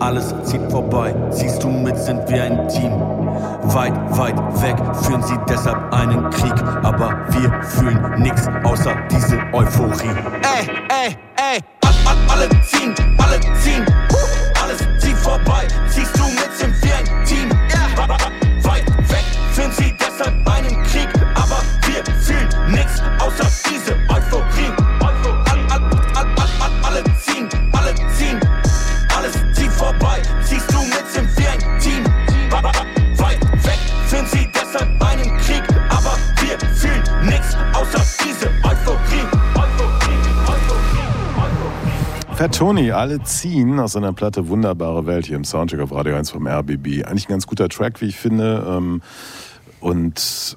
Alles 0.00 0.34
zieht 0.44 0.60
vorbei, 0.70 1.14
ziehst 1.30 1.62
du 1.62 1.68
mit, 1.68 1.96
sind 1.98 2.28
wir 2.28 2.42
ein 2.42 2.68
Team. 2.68 2.92
Weit, 3.74 3.94
weit 4.16 4.36
weg 4.62 4.76
führen 5.02 5.22
sie 5.22 5.36
deshalb 5.48 5.92
einen 5.92 6.30
Krieg, 6.30 6.54
aber 6.82 7.16
wir 7.30 7.52
fühlen 7.62 8.22
nix 8.22 8.46
außer 8.64 8.94
diese 9.10 9.38
Euphorie. 9.52 10.14
Ey, 10.42 10.68
ey, 10.88 11.16
ey, 11.36 11.60
all, 11.82 12.16
alle 12.28 12.48
ziehen, 12.62 12.94
alle 13.18 13.40
ziehen. 13.60 13.84
Alles 14.62 14.78
zieht 15.00 15.18
vorbei, 15.18 15.66
ziehst 15.88 16.16
du 16.16 16.24
mit, 16.24 16.52
sind 16.56 16.74
wir 16.82 16.96
ein 16.96 17.24
Team. 17.24 17.50
Weit 18.62 18.86
weg 19.10 19.24
führen 19.52 19.72
sie 19.72 19.94
deshalb 19.98 20.34
einen 20.48 20.67
Fat 42.38 42.54
Tony, 42.54 42.92
alle 42.92 43.20
ziehen 43.24 43.80
aus 43.80 43.94
seiner 43.94 44.12
Platte 44.12 44.46
Wunderbare 44.46 45.06
Welt 45.06 45.26
hier 45.26 45.34
im 45.34 45.42
Soundcheck 45.42 45.80
auf 45.80 45.90
Radio 45.90 46.14
1 46.14 46.30
vom 46.30 46.46
RBB. 46.46 47.04
Eigentlich 47.04 47.26
ein 47.26 47.32
ganz 47.32 47.48
guter 47.48 47.68
Track, 47.68 48.00
wie 48.00 48.04
ich 48.04 48.16
finde. 48.16 48.64
ähm, 48.64 49.02
Und 49.80 50.56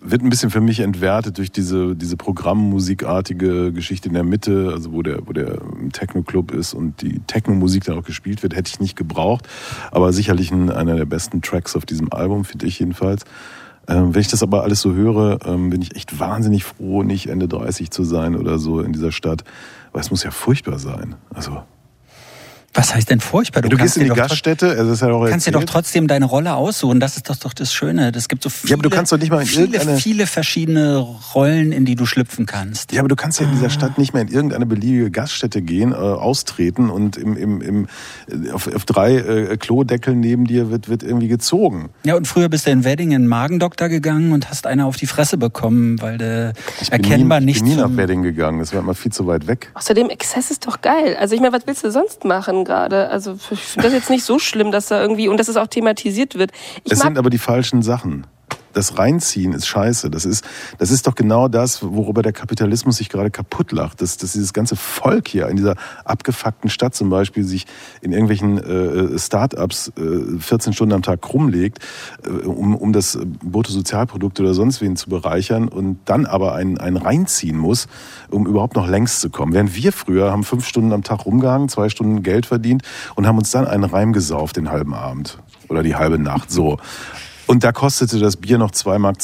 wird 0.00 0.22
ein 0.22 0.30
bisschen 0.30 0.48
für 0.48 0.62
mich 0.62 0.80
entwertet 0.80 1.36
durch 1.36 1.52
diese, 1.52 1.94
diese 1.94 2.16
Programmmusikartige 2.16 3.72
Geschichte 3.72 4.08
in 4.08 4.14
der 4.14 4.24
Mitte, 4.24 4.70
also 4.72 4.94
wo 4.94 5.02
der, 5.02 5.26
wo 5.26 5.34
der 5.34 5.58
Techno-Club 5.92 6.52
ist 6.52 6.72
und 6.72 7.02
die 7.02 7.18
Techno-Musik 7.26 7.84
dann 7.84 7.98
auch 7.98 8.04
gespielt 8.04 8.42
wird, 8.42 8.56
hätte 8.56 8.70
ich 8.72 8.80
nicht 8.80 8.96
gebraucht. 8.96 9.46
Aber 9.90 10.14
sicherlich 10.14 10.50
ein, 10.50 10.70
einer 10.70 10.96
der 10.96 11.04
besten 11.04 11.42
Tracks 11.42 11.76
auf 11.76 11.84
diesem 11.84 12.10
Album, 12.10 12.46
finde 12.46 12.64
ich 12.64 12.78
jedenfalls. 12.78 13.26
Ähm, 13.86 14.14
wenn 14.14 14.22
ich 14.22 14.28
das 14.28 14.42
aber 14.42 14.62
alles 14.62 14.80
so 14.80 14.94
höre, 14.94 15.40
ähm, 15.44 15.68
bin 15.68 15.82
ich 15.82 15.94
echt 15.94 16.18
wahnsinnig 16.18 16.64
froh, 16.64 17.02
nicht 17.02 17.26
Ende 17.26 17.48
30 17.48 17.90
zu 17.90 18.02
sein 18.02 18.34
oder 18.34 18.58
so 18.58 18.80
in 18.80 18.94
dieser 18.94 19.12
Stadt. 19.12 19.44
Weil 19.96 20.02
es 20.02 20.10
muss 20.10 20.24
ja 20.24 20.30
furchtbar 20.30 20.78
sein. 20.78 21.16
Also, 21.32 21.64
Was 22.76 22.94
heißt 22.94 23.10
denn 23.10 23.20
furchtbar? 23.20 23.62
Du, 23.62 23.76
gehst 23.76 23.96
in 23.96 24.04
die 24.04 24.10
Gaststätte, 24.10 24.68
also 24.70 24.84
das 24.84 24.92
ist 24.92 25.00
ja 25.00 25.08
auch 25.12 25.24
Du 25.24 25.30
kannst 25.30 25.46
dir 25.46 25.50
doch 25.52 25.64
trotzdem 25.64 26.06
deine 26.08 26.26
Rolle 26.26 26.54
aussuchen. 26.54 27.00
Das 27.00 27.16
ist 27.16 27.28
doch, 27.30 27.36
doch 27.36 27.54
das 27.54 27.72
Schöne. 27.72 28.12
Es 28.14 28.28
gibt 28.28 28.42
so 28.42 28.50
viele, 28.50 28.70
Ja, 28.70 28.76
aber 28.76 28.82
du 28.82 28.90
kannst 28.90 29.12
doch 29.12 29.18
nicht 29.18 29.30
mal 29.30 29.40
in 29.40 29.46
viele, 29.46 29.62
irgendeine- 29.66 29.98
viele 29.98 30.26
verschiedene 30.26 30.98
Rollen, 30.98 31.72
in 31.72 31.84
die 31.86 31.94
du 31.94 32.04
schlüpfen 32.06 32.44
kannst. 32.46 32.92
Ja, 32.92 33.00
aber 33.00 33.08
du 33.08 33.16
kannst 33.16 33.40
ja 33.40 33.46
in 33.46 33.52
dieser 33.52 33.70
Stadt 33.70 33.96
nicht 33.98 34.12
mehr 34.12 34.22
in 34.22 34.28
irgendeine 34.28 34.66
beliebige 34.66 35.10
Gaststätte 35.10 35.62
gehen, 35.62 35.92
äh, 35.92 35.96
austreten 35.96 36.90
und 36.90 37.16
im, 37.16 37.36
im, 37.36 37.60
im, 37.62 37.86
äh, 38.28 38.50
auf, 38.50 38.72
auf 38.72 38.84
drei 38.84 39.16
äh, 39.16 39.56
Klodeckeln 39.56 40.20
neben 40.20 40.44
dir 40.44 40.70
wird, 40.70 40.88
wird 40.88 41.02
irgendwie 41.02 41.28
gezogen. 41.28 41.88
Ja, 42.04 42.14
und 42.16 42.26
früher 42.28 42.48
bist 42.50 42.66
du 42.66 42.70
in 42.70 42.84
Wedding 42.84 43.12
in 43.12 43.22
den 43.22 43.28
Magendoktor 43.28 43.88
gegangen 43.88 44.32
und 44.32 44.50
hast 44.50 44.66
eine 44.66 44.84
auf 44.84 44.96
die 44.96 45.06
Fresse 45.06 45.38
bekommen, 45.38 46.00
weil 46.02 46.18
du 46.18 46.52
Ich 46.82 46.90
bin 46.90 47.02
erkennbar 47.02 47.40
nie, 47.40 47.52
ich 47.52 47.62
nicht 47.62 47.76
bin 47.76 47.76
nie 47.86 47.90
nach 47.90 47.96
Wedding 47.96 48.22
gegangen, 48.22 48.58
das 48.58 48.72
war 48.74 48.80
immer 48.80 48.94
viel 48.94 49.12
zu 49.12 49.26
weit 49.26 49.46
weg. 49.46 49.70
Außerdem, 49.74 50.10
Exzess 50.10 50.50
ist 50.50 50.66
doch 50.66 50.82
geil. 50.82 51.16
Also 51.18 51.34
ich 51.34 51.40
meine, 51.40 51.54
was 51.54 51.66
willst 51.66 51.82
du 51.82 51.90
sonst 51.90 52.24
machen 52.24 52.65
gerade? 52.66 53.08
Also 53.08 53.38
ich 53.50 53.60
finde 53.60 53.88
das 53.88 53.94
jetzt 53.94 54.10
nicht 54.10 54.24
so 54.24 54.38
schlimm, 54.38 54.70
dass 54.70 54.88
da 54.88 55.00
irgendwie, 55.00 55.28
und 55.28 55.38
dass 55.38 55.48
es 55.48 55.56
auch 55.56 55.68
thematisiert 55.68 56.34
wird. 56.36 56.50
Ich 56.84 56.92
Es 56.92 56.98
sind 56.98 57.16
aber 57.16 57.30
die 57.30 57.38
falschen 57.38 57.80
Sachen. 57.80 58.26
Das 58.76 58.98
Reinziehen 58.98 59.54
ist 59.54 59.66
scheiße. 59.66 60.10
Das 60.10 60.26
ist, 60.26 60.44
das 60.76 60.90
ist 60.90 61.06
doch 61.06 61.14
genau 61.14 61.48
das, 61.48 61.82
worüber 61.82 62.22
der 62.22 62.34
Kapitalismus 62.34 62.98
sich 62.98 63.08
gerade 63.08 63.30
kaputt 63.30 63.72
lacht. 63.72 64.02
Dass, 64.02 64.18
dass 64.18 64.34
dieses 64.34 64.52
ganze 64.52 64.76
Volk 64.76 65.28
hier 65.28 65.48
in 65.48 65.56
dieser 65.56 65.76
abgefuckten 66.04 66.68
Stadt 66.68 66.94
zum 66.94 67.08
Beispiel 67.08 67.44
sich 67.44 67.64
in 68.02 68.12
irgendwelchen 68.12 68.58
äh, 68.58 69.18
Start-ups 69.18 69.92
äh, 69.96 70.38
14 70.38 70.74
Stunden 70.74 70.92
am 70.92 71.00
Tag 71.00 71.22
krummlegt, 71.22 71.78
äh, 72.22 72.44
um, 72.44 72.76
um 72.76 72.92
das 72.92 73.18
Bruttosozialprodukt 73.42 74.40
oder 74.40 74.52
sonst 74.52 74.82
wen 74.82 74.94
zu 74.94 75.08
bereichern 75.08 75.68
und 75.68 76.00
dann 76.04 76.26
aber 76.26 76.54
einen, 76.54 76.76
einen 76.76 76.98
reinziehen 76.98 77.56
muss, 77.56 77.88
um 78.28 78.46
überhaupt 78.46 78.76
noch 78.76 78.86
längst 78.86 79.22
zu 79.22 79.30
kommen. 79.30 79.54
Während 79.54 79.74
wir 79.74 79.90
früher 79.90 80.30
haben 80.30 80.44
fünf 80.44 80.66
Stunden 80.66 80.92
am 80.92 81.02
Tag 81.02 81.24
rumgehangen, 81.24 81.70
zwei 81.70 81.88
Stunden 81.88 82.22
Geld 82.22 82.44
verdient 82.44 82.82
und 83.14 83.26
haben 83.26 83.38
uns 83.38 83.50
dann 83.50 83.66
einen 83.66 83.84
Reim 83.84 84.12
gesauft 84.12 84.58
den 84.58 84.70
halben 84.70 84.92
Abend 84.92 85.38
oder 85.70 85.82
die 85.82 85.96
halbe 85.96 86.18
Nacht. 86.18 86.50
So. 86.50 86.76
Und 87.46 87.62
da 87.62 87.72
kostete 87.72 88.18
das 88.18 88.36
Bier 88.36 88.58
noch 88.58 88.72
2,20 88.72 88.98
Mark. 88.98 89.16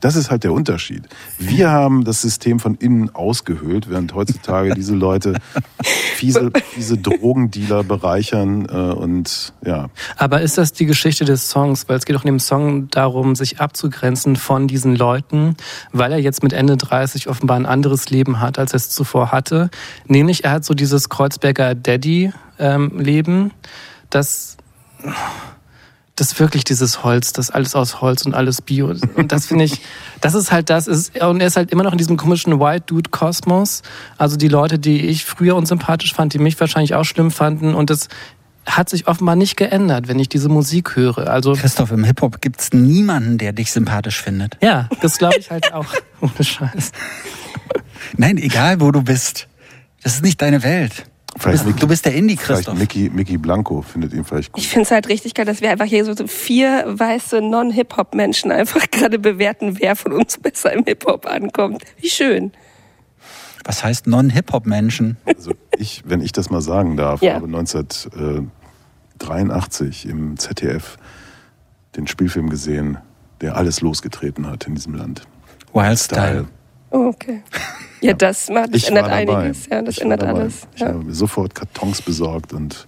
Das 0.00 0.16
ist 0.16 0.30
halt 0.30 0.44
der 0.44 0.52
Unterschied. 0.52 1.04
Wir 1.38 1.70
haben 1.70 2.04
das 2.04 2.20
System 2.20 2.60
von 2.60 2.74
innen 2.74 3.14
ausgehöhlt, 3.14 3.88
während 3.88 4.14
heutzutage 4.14 4.74
diese 4.74 4.94
Leute 4.94 5.34
fiese, 5.82 6.50
fiese 6.70 6.98
Drogendealer 6.98 7.82
bereichern 7.82 8.66
äh, 8.66 8.94
und 8.94 9.54
ja. 9.64 9.88
Aber 10.16 10.42
ist 10.42 10.58
das 10.58 10.72
die 10.72 10.86
Geschichte 10.86 11.24
des 11.24 11.48
Songs? 11.48 11.88
Weil 11.88 11.96
es 11.96 12.04
geht 12.04 12.16
auch 12.16 12.24
in 12.24 12.28
dem 12.28 12.40
Song 12.40 12.88
darum, 12.90 13.34
sich 13.34 13.60
abzugrenzen 13.60 14.36
von 14.36 14.68
diesen 14.68 14.94
Leuten, 14.94 15.56
weil 15.92 16.12
er 16.12 16.18
jetzt 16.18 16.42
mit 16.42 16.52
Ende 16.52 16.76
30 16.76 17.28
offenbar 17.28 17.56
ein 17.56 17.66
anderes 17.66 18.10
Leben 18.10 18.40
hat, 18.40 18.58
als 18.58 18.72
er 18.72 18.76
es 18.76 18.90
zuvor 18.90 19.32
hatte. 19.32 19.70
Nämlich, 20.06 20.44
er 20.44 20.52
hat 20.52 20.64
so 20.64 20.74
dieses 20.74 21.08
Kreuzberger 21.08 21.74
Daddy-Leben, 21.74 23.52
das, 24.10 24.56
das 26.16 26.40
wirklich 26.40 26.64
dieses 26.64 27.04
Holz, 27.04 27.32
das 27.32 27.50
alles 27.50 27.74
aus 27.74 28.00
Holz 28.00 28.24
und 28.24 28.34
alles 28.34 28.62
Bio. 28.62 28.92
Und 29.14 29.32
das 29.32 29.46
finde 29.46 29.64
ich, 29.64 29.82
das 30.22 30.34
ist 30.34 30.50
halt 30.50 30.70
das. 30.70 30.86
Ist, 30.86 31.20
und 31.20 31.40
er 31.40 31.46
ist 31.46 31.56
halt 31.56 31.70
immer 31.70 31.84
noch 31.84 31.92
in 31.92 31.98
diesem 31.98 32.16
komischen 32.16 32.58
White 32.58 32.84
Dude 32.86 33.10
Kosmos. 33.10 33.82
Also 34.16 34.36
die 34.36 34.48
Leute, 34.48 34.78
die 34.78 35.06
ich 35.06 35.24
früher 35.26 35.54
unsympathisch 35.54 36.14
fand, 36.14 36.32
die 36.32 36.38
mich 36.38 36.58
wahrscheinlich 36.58 36.94
auch 36.94 37.04
schlimm 37.04 37.30
fanden. 37.30 37.74
Und 37.74 37.90
das 37.90 38.08
hat 38.64 38.88
sich 38.88 39.06
offenbar 39.06 39.36
nicht 39.36 39.56
geändert, 39.56 40.08
wenn 40.08 40.18
ich 40.18 40.28
diese 40.28 40.48
Musik 40.48 40.96
höre. 40.96 41.28
Also 41.28 41.52
Christoph, 41.52 41.92
im 41.92 42.02
Hip-Hop 42.02 42.40
gibt's 42.40 42.72
niemanden, 42.72 43.38
der 43.38 43.52
dich 43.52 43.70
sympathisch 43.70 44.20
findet. 44.20 44.56
ja, 44.62 44.88
das 45.02 45.18
glaube 45.18 45.36
ich 45.38 45.50
halt 45.50 45.72
auch. 45.72 45.86
Ohne 46.20 46.42
Scheiß. 46.42 46.92
Nein, 48.16 48.38
egal 48.38 48.80
wo 48.80 48.90
du 48.90 49.02
bist. 49.02 49.48
Das 50.02 50.14
ist 50.14 50.22
nicht 50.22 50.40
deine 50.40 50.62
Welt. 50.62 51.04
Du 51.36 51.42
Vielleicht 51.42 51.66
bist, 51.66 51.82
du 51.82 51.86
bist 51.86 52.04
der 52.06 52.12
Vielleicht 52.12 52.22
Indie-Christoph. 52.22 52.78
Mickey, 52.78 53.10
Mickey 53.12 53.36
Blanco 53.36 53.82
findet 53.82 54.14
ihn 54.14 54.24
vielleicht 54.24 54.52
gut. 54.52 54.62
Ich 54.62 54.68
finde 54.70 54.84
es 54.84 54.90
halt 54.90 55.06
richtig 55.08 55.34
geil, 55.34 55.44
dass 55.44 55.60
wir 55.60 55.70
einfach 55.70 55.84
hier 55.84 56.02
so 56.06 56.14
so 56.14 56.26
vier 56.26 56.84
weiße 56.86 57.42
Non-Hip-Hop-Menschen 57.42 58.50
einfach 58.50 58.86
gerade 58.90 59.18
bewerten, 59.18 59.78
wer 59.78 59.96
von 59.96 60.12
uns 60.12 60.38
besser 60.38 60.72
im 60.72 60.84
Hip-Hop 60.84 61.26
ankommt. 61.26 61.82
Wie 62.00 62.08
schön. 62.08 62.52
Was 63.64 63.84
heißt 63.84 64.06
Non-Hip-Hop-Menschen? 64.06 65.18
Also 65.26 65.52
ich, 65.76 66.02
wenn 66.06 66.22
ich 66.22 66.32
das 66.32 66.48
mal 66.50 66.62
sagen 66.62 66.96
darf, 66.96 67.20
Ja. 67.20 67.34
habe 67.34 67.44
1983 67.46 70.08
im 70.08 70.38
ZDF 70.38 70.96
den 71.96 72.06
Spielfilm 72.06 72.48
gesehen, 72.48 72.96
der 73.42 73.56
alles 73.56 73.82
losgetreten 73.82 74.46
hat 74.48 74.66
in 74.66 74.74
diesem 74.74 74.94
Land. 74.94 75.24
Wild 75.74 75.98
Style. 75.98 76.46
Oh, 76.96 77.08
okay. 77.08 77.42
Ja, 78.00 78.12
das 78.14 78.48
macht, 78.48 78.70
das 78.74 78.82
Ich 78.82 78.88
ändert 78.88 79.10
war 79.10 79.20
dabei. 79.24 79.36
einiges. 79.38 79.66
Ja, 79.66 79.82
das 79.82 79.94
Ich 79.96 79.98
war 80.00 80.04
ändert 80.04 80.22
dabei. 80.22 80.40
alles. 80.40 80.66
Ich 80.74 80.80
Ja. 80.80 80.88
habe 80.88 80.98
mir 81.04 81.12
sofort 81.14 81.54
Kartons 81.54 82.00
besorgt 82.02 82.52
und 82.52 82.86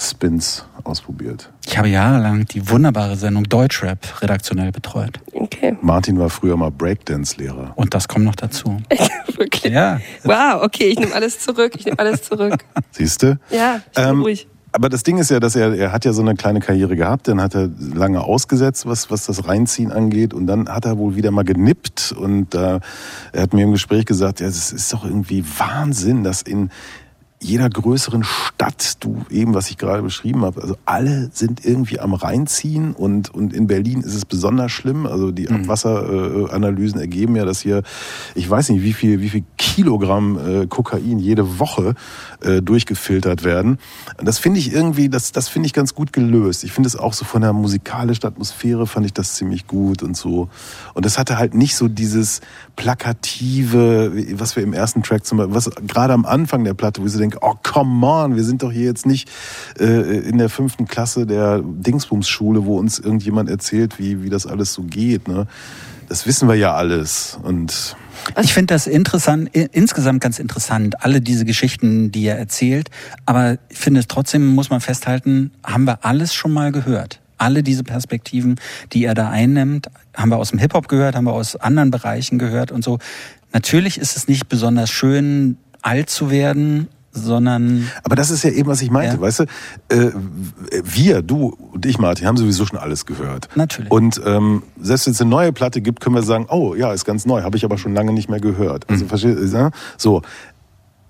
Spins 0.00 0.64
ausprobiert. 0.82 1.50
Ich 1.66 1.78
habe 1.78 1.88
jahrelang 1.88 2.44
die 2.46 2.68
wunderbare 2.68 3.16
Sendung 3.16 3.44
Deutschrap 3.44 3.98
redaktionell 4.22 4.72
betreut. 4.72 5.20
Okay. 5.32 5.76
Martin 5.80 6.18
war 6.18 6.28
früher 6.30 6.56
mal 6.56 6.70
Breakdance-Lehrer. 6.70 7.72
Und 7.76 7.94
das 7.94 8.08
kommt 8.08 8.24
noch 8.24 8.34
dazu. 8.34 8.78
Wirklich. 9.36 9.72
Ja. 9.72 10.00
Wow, 10.24 10.62
okay, 10.62 10.88
ich 10.88 10.98
nehme 10.98 11.14
alles 11.14 11.38
zurück. 11.38 11.72
Ich 11.76 11.84
nehme 11.86 11.98
alles 11.98 12.22
zurück. 12.22 12.64
Siehst 12.90 13.22
du? 13.22 13.38
Ja, 13.50 13.76
ich 13.86 13.92
bin 13.94 14.04
Ähm, 14.08 14.22
ruhig. 14.22 14.46
Aber 14.76 14.88
das 14.88 15.04
Ding 15.04 15.18
ist 15.18 15.30
ja, 15.30 15.38
dass 15.38 15.54
er, 15.54 15.72
er 15.72 15.92
hat 15.92 16.04
ja 16.04 16.12
so 16.12 16.20
eine 16.20 16.34
kleine 16.34 16.58
Karriere 16.58 16.96
gehabt, 16.96 17.28
dann 17.28 17.40
hat 17.40 17.54
er 17.54 17.70
lange 17.78 18.20
ausgesetzt, 18.24 18.86
was, 18.86 19.08
was 19.08 19.24
das 19.26 19.46
Reinziehen 19.46 19.92
angeht, 19.92 20.34
und 20.34 20.48
dann 20.48 20.68
hat 20.68 20.84
er 20.84 20.98
wohl 20.98 21.14
wieder 21.14 21.30
mal 21.30 21.44
genippt. 21.44 22.10
Und 22.10 22.56
äh, 22.56 22.80
er 23.30 23.42
hat 23.42 23.54
mir 23.54 23.62
im 23.62 23.70
Gespräch 23.70 24.04
gesagt, 24.04 24.40
ja, 24.40 24.48
es 24.48 24.72
ist 24.72 24.92
doch 24.92 25.04
irgendwie 25.04 25.44
Wahnsinn, 25.58 26.24
dass 26.24 26.42
in 26.42 26.70
jeder 27.44 27.68
größeren 27.68 28.24
Stadt, 28.24 28.96
du 29.00 29.24
eben, 29.28 29.52
was 29.52 29.68
ich 29.68 29.76
gerade 29.76 30.02
beschrieben 30.02 30.44
habe, 30.44 30.62
also 30.62 30.76
alle 30.86 31.28
sind 31.32 31.64
irgendwie 31.64 32.00
am 32.00 32.14
Reinziehen 32.14 32.94
und, 32.94 33.34
und 33.34 33.52
in 33.52 33.66
Berlin 33.66 34.00
ist 34.00 34.14
es 34.14 34.24
besonders 34.24 34.72
schlimm. 34.72 35.06
Also 35.06 35.30
die 35.30 35.50
Abwasseranalysen 35.50 36.98
ergeben 36.98 37.36
ja, 37.36 37.44
dass 37.44 37.60
hier, 37.60 37.82
ich 38.34 38.48
weiß 38.48 38.70
nicht, 38.70 38.82
wie 38.82 38.94
viel, 38.94 39.20
wie 39.20 39.28
viel 39.28 39.44
Kilogramm 39.58 40.38
äh, 40.38 40.66
Kokain 40.66 41.18
jede 41.18 41.58
Woche 41.58 41.94
äh, 42.40 42.62
durchgefiltert 42.62 43.44
werden. 43.44 43.78
Und 44.16 44.26
das 44.26 44.38
finde 44.38 44.58
ich 44.58 44.72
irgendwie, 44.72 45.10
das, 45.10 45.32
das 45.32 45.48
finde 45.48 45.66
ich 45.66 45.74
ganz 45.74 45.94
gut 45.94 46.14
gelöst. 46.14 46.64
Ich 46.64 46.72
finde 46.72 46.86
es 46.86 46.96
auch 46.96 47.12
so 47.12 47.26
von 47.26 47.42
der 47.42 47.52
musikalischen 47.52 48.24
Atmosphäre 48.24 48.86
fand 48.86 49.04
ich 49.04 49.12
das 49.12 49.34
ziemlich 49.34 49.66
gut 49.66 50.02
und 50.02 50.16
so. 50.16 50.48
Und 50.94 51.04
das 51.04 51.18
hatte 51.18 51.36
halt 51.36 51.52
nicht 51.52 51.76
so 51.76 51.88
dieses 51.88 52.40
plakative, 52.76 54.12
was 54.38 54.56
wir 54.56 54.62
im 54.62 54.72
ersten 54.72 55.02
Track 55.02 55.26
zum 55.26 55.38
Beispiel, 55.38 55.54
was 55.54 55.70
gerade 55.86 56.14
am 56.14 56.24
Anfang 56.24 56.64
der 56.64 56.74
Platte, 56.74 57.02
wo 57.02 57.06
ich 57.06 57.12
so 57.12 57.18
denke, 57.34 57.38
oh 57.46 57.54
come 57.62 58.06
on, 58.06 58.36
wir 58.36 58.44
sind 58.44 58.62
doch 58.62 58.72
hier 58.72 58.84
jetzt 58.84 59.06
nicht 59.06 59.30
äh, 59.78 59.84
in 59.84 60.38
der 60.38 60.48
fünften 60.48 60.86
Klasse 60.86 61.26
der 61.26 61.62
Dingsbums-Schule, 61.62 62.64
wo 62.64 62.78
uns 62.78 62.98
irgendjemand 62.98 63.50
erzählt, 63.50 63.98
wie, 63.98 64.22
wie 64.22 64.30
das 64.30 64.46
alles 64.46 64.72
so 64.72 64.82
geht. 64.82 65.28
Ne? 65.28 65.46
Das 66.08 66.26
wissen 66.26 66.48
wir 66.48 66.54
ja 66.54 66.74
alles. 66.74 67.38
Und 67.42 67.96
Ich 68.40 68.52
finde 68.52 68.74
das 68.74 68.86
interessant, 68.86 69.50
insgesamt 69.54 70.20
ganz 70.20 70.38
interessant, 70.38 71.02
alle 71.02 71.20
diese 71.20 71.44
Geschichten, 71.44 72.12
die 72.12 72.26
er 72.26 72.38
erzählt. 72.38 72.90
Aber 73.26 73.58
ich 73.68 73.78
finde 73.78 74.06
trotzdem, 74.06 74.54
muss 74.54 74.70
man 74.70 74.80
festhalten, 74.80 75.50
haben 75.64 75.84
wir 75.84 76.04
alles 76.04 76.34
schon 76.34 76.52
mal 76.52 76.72
gehört. 76.72 77.20
Alle 77.36 77.62
diese 77.62 77.82
Perspektiven, 77.82 78.60
die 78.92 79.04
er 79.04 79.14
da 79.14 79.28
einnimmt, 79.28 79.88
haben 80.14 80.28
wir 80.30 80.36
aus 80.36 80.50
dem 80.50 80.60
Hip-Hop 80.60 80.88
gehört, 80.88 81.16
haben 81.16 81.24
wir 81.24 81.32
aus 81.32 81.56
anderen 81.56 81.90
Bereichen 81.90 82.38
gehört 82.38 82.70
und 82.70 82.84
so. 82.84 82.98
Natürlich 83.52 83.98
ist 83.98 84.16
es 84.16 84.28
nicht 84.28 84.48
besonders 84.48 84.90
schön, 84.90 85.58
alt 85.84 86.08
zu 86.08 86.30
werden, 86.30 86.88
sondern 87.14 87.88
Aber 88.02 88.16
das 88.16 88.30
ist 88.30 88.44
ja 88.44 88.50
eben, 88.50 88.68
was 88.68 88.82
ich 88.82 88.90
meinte, 88.90 89.16
Ja. 89.16 89.20
weißt 89.20 89.40
du? 89.40 89.44
Äh, 89.88 90.10
wir, 90.84 91.22
du 91.22 91.56
und 91.72 91.86
ich, 91.86 91.98
Martin, 91.98 92.26
haben 92.26 92.36
sowieso 92.36 92.66
schon 92.66 92.78
alles 92.78 93.06
gehört. 93.06 93.48
Natürlich. 93.54 93.90
Und 93.90 94.20
ähm, 94.26 94.62
selbst 94.80 95.06
wenn 95.06 95.12
es 95.12 95.20
eine 95.20 95.30
neue 95.30 95.52
Platte 95.52 95.80
gibt, 95.80 96.00
können 96.00 96.16
wir 96.16 96.22
sagen, 96.22 96.46
oh 96.50 96.74
ja, 96.74 96.92
ist 96.92 97.04
ganz 97.04 97.24
neu, 97.24 97.42
habe 97.42 97.56
ich 97.56 97.64
aber 97.64 97.78
schon 97.78 97.94
lange 97.94 98.12
nicht 98.12 98.28
mehr 98.28 98.40
gehört. 98.40 98.88
Mhm. 98.88 98.94
Also 98.94 99.06
verstehst 99.06 99.38
du? 99.54 99.56
ja? 99.56 99.70
So. 99.96 100.22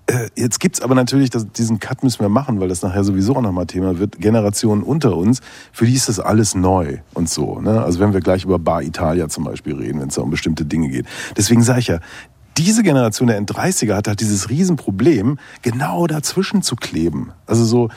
Äh, 0.07 0.27
Jetzt 0.35 0.59
gibt's 0.59 0.81
aber 0.81 0.93
natürlich, 0.93 1.31
das, 1.31 1.51
diesen 1.51 1.79
Cut 1.79 2.03
müssen 2.03 2.19
wir 2.19 2.29
machen, 2.29 2.59
weil 2.59 2.67
das 2.67 2.83
nachher 2.83 3.03
sowieso 3.03 3.35
auch 3.35 3.41
nochmal 3.41 3.65
Thema 3.65 3.97
wird. 3.97 4.19
Generationen 4.19 4.83
unter 4.83 5.17
uns, 5.17 5.39
für 5.71 5.87
die 5.87 5.93
ist 5.95 6.09
das 6.09 6.19
alles 6.19 6.53
neu 6.53 6.99
und 7.15 7.27
so. 7.27 7.59
Ne? 7.59 7.83
Also 7.83 7.99
wenn 7.99 8.13
wir 8.13 8.19
gleich 8.19 8.45
über 8.45 8.59
Bar 8.59 8.83
Italia 8.83 9.29
zum 9.29 9.45
Beispiel 9.45 9.73
reden, 9.75 9.99
wenn 10.01 10.09
es 10.09 10.15
da 10.15 10.21
um 10.21 10.29
bestimmte 10.29 10.63
Dinge 10.63 10.89
geht. 10.89 11.07
Deswegen 11.35 11.63
sage 11.63 11.79
ich 11.79 11.87
ja, 11.87 11.99
diese 12.57 12.83
Generation 12.83 13.27
der 13.27 13.37
End-30er 13.37 13.95
hat 13.95 14.07
halt 14.07 14.19
dieses 14.19 14.49
Riesenproblem, 14.49 15.39
genau 15.61 16.07
dazwischen 16.07 16.61
zu 16.61 16.75
kleben. 16.75 17.31
Also 17.45 17.65
so, 17.65 17.89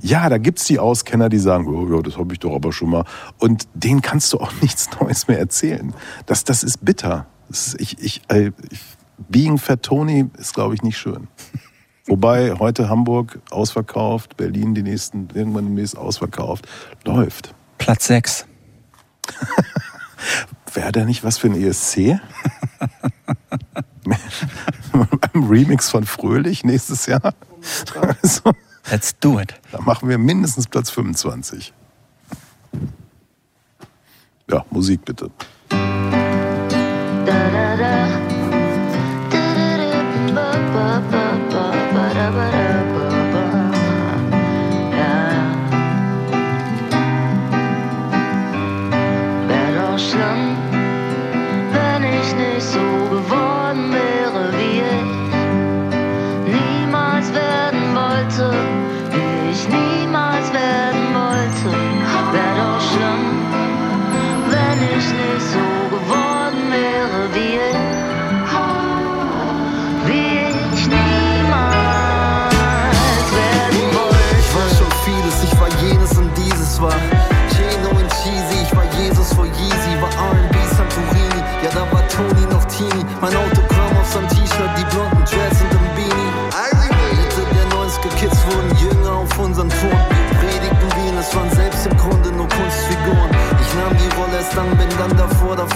ja, 0.00 0.28
da 0.28 0.38
gibt's 0.38 0.64
die 0.64 0.78
Auskenner, 0.78 1.28
die 1.28 1.38
sagen, 1.38 1.66
oh, 1.66 1.94
ja, 1.94 2.02
das 2.02 2.16
habe 2.16 2.32
ich 2.32 2.38
doch 2.38 2.54
aber 2.54 2.72
schon 2.72 2.90
mal. 2.90 3.04
Und 3.38 3.68
denen 3.74 4.00
kannst 4.00 4.32
du 4.32 4.38
auch 4.38 4.52
nichts 4.62 4.88
Neues 5.00 5.28
mehr 5.28 5.38
erzählen. 5.38 5.94
Das, 6.26 6.44
das 6.44 6.62
ist 6.62 6.84
bitter. 6.84 7.26
Das 7.48 7.68
ist, 7.68 7.80
ich, 7.80 7.98
ich, 8.02 8.22
äh, 8.28 8.52
Being 9.28 9.58
Fat 9.58 9.82
Tony 9.82 10.30
ist, 10.38 10.54
glaube 10.54 10.74
ich, 10.74 10.82
nicht 10.82 10.98
schön. 10.98 11.28
Wobei 12.06 12.54
heute 12.58 12.88
Hamburg 12.88 13.40
ausverkauft, 13.50 14.36
Berlin 14.36 14.74
die 14.74 14.82
nächsten, 14.82 15.28
irgendwann 15.34 15.66
demnächst 15.66 15.98
ausverkauft. 15.98 16.66
Läuft. 17.04 17.54
Platz 17.76 18.06
6. 18.06 18.46
Wäre 20.72 20.92
da 20.92 21.04
nicht 21.04 21.24
was 21.24 21.36
für 21.36 21.48
ein 21.48 21.60
ESC? 21.60 22.18
Ein 24.92 25.44
Remix 25.44 25.90
von 25.90 26.04
Fröhlich 26.04 26.64
nächstes 26.64 27.06
Jahr? 27.06 27.34
Also, 28.22 28.52
Let's 28.90 29.18
do 29.18 29.38
it. 29.38 29.54
Da 29.70 29.80
machen 29.82 30.08
wir 30.08 30.16
mindestens 30.16 30.66
Platz 30.66 30.88
25. 30.90 31.74
Ja, 34.50 34.64
Musik 34.70 35.04
bitte. 35.04 35.30
Wär 42.30 42.77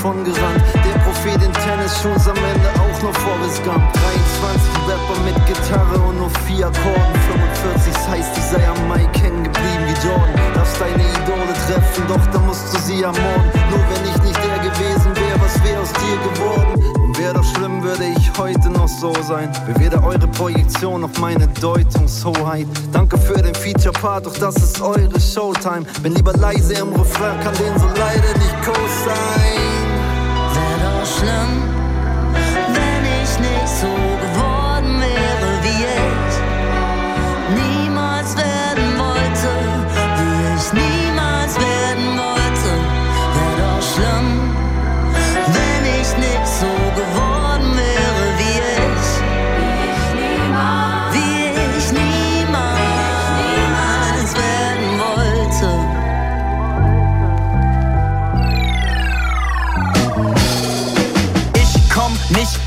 davon 0.02 0.24
gerannt. 0.24 0.62
Der 0.74 0.98
Prophet 1.00 1.40
in 1.42 1.52
Tennisschuhen, 1.52 2.18
am 2.28 2.44
Ende 2.44 2.68
auch 2.74 3.02
noch 3.02 3.14
Forrest 3.20 3.62
Gump. 3.62 3.92
23 3.92 4.68
Rapper 4.88 5.20
mit 5.24 5.46
Gitarre 5.46 5.98
und 6.08 6.18
nur 6.18 6.30
vier 6.46 6.66
Akkorden. 6.66 7.14
45 7.62 7.92
das 7.94 8.08
heißt, 8.08 8.36
ich 8.36 8.44
sei 8.44 8.68
am 8.68 8.88
Mike 8.88 9.18
hängen 9.20 9.44
geblieben 9.44 9.84
wie 9.86 10.06
Jordan. 10.06 10.54
Darfst 10.54 10.80
deine 10.80 11.02
Idole 11.02 11.54
treffen, 11.66 12.04
doch 12.08 12.26
dann 12.32 12.46
musst 12.46 12.74
du 12.74 12.78
sie 12.80 13.02
ermorden. 13.02 13.50
Nur 13.70 13.78
wenn 13.78 14.04
ich 14.10 14.22
nicht 14.22 14.40
der 14.42 14.58
gewesen 14.58 15.14
wäre, 15.14 15.40
was 15.40 15.62
wäre 15.62 15.80
aus 15.80 15.92
dir 15.92 16.18
geworden? 16.30 17.02
Und 17.02 17.18
wäre 17.18 17.34
doch 17.34 17.44
schlimm, 17.44 17.82
würde 17.82 18.04
ich 18.04 18.32
heute 18.38 18.70
noch 18.70 18.88
so 18.88 19.14
sein. 19.22 19.52
Wäre 19.66 19.80
weder 19.80 20.04
eure 20.04 20.26
Projektion 20.26 21.02
noch 21.02 21.16
meine 21.20 21.46
Deutungshoheit. 21.60 22.66
Danke 22.92 23.18
für 23.18 23.40
den 23.40 23.54
Feature-Part, 23.54 24.26
doch 24.26 24.36
das 24.36 24.56
ist 24.56 24.80
eure 24.80 25.20
Showtime. 25.20 25.84
Bin 26.02 26.14
lieber 26.14 26.32
leise 26.32 26.74
im 26.74 26.92
Refrain, 26.92 27.38
kann 27.40 27.54
den 27.54 27.78
so 27.78 27.86
leider 27.86 28.32
nicht 28.38 28.64
co-sein. 28.64 29.71
Wär 31.22 31.71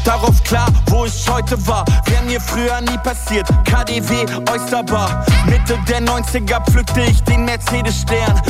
darauf 0.06 0.42
klar, 0.44 0.68
wo 0.88 1.06
ich 1.06 1.30
heute 1.30 1.56
war. 1.68 1.84
Wär 2.06 2.22
mir 2.24 2.40
früher 2.40 2.80
nie 2.82 2.98
passiert. 3.00 3.48
KDW, 3.66 4.26
Oysterbar. 4.52 5.26
Mitte 5.46 5.78
der 5.90 6.02
90er 6.02 6.64
pflückte 6.70 7.02
ich 7.02 7.24
den 7.24 7.46
Mercedes-Stern. 7.46 8.42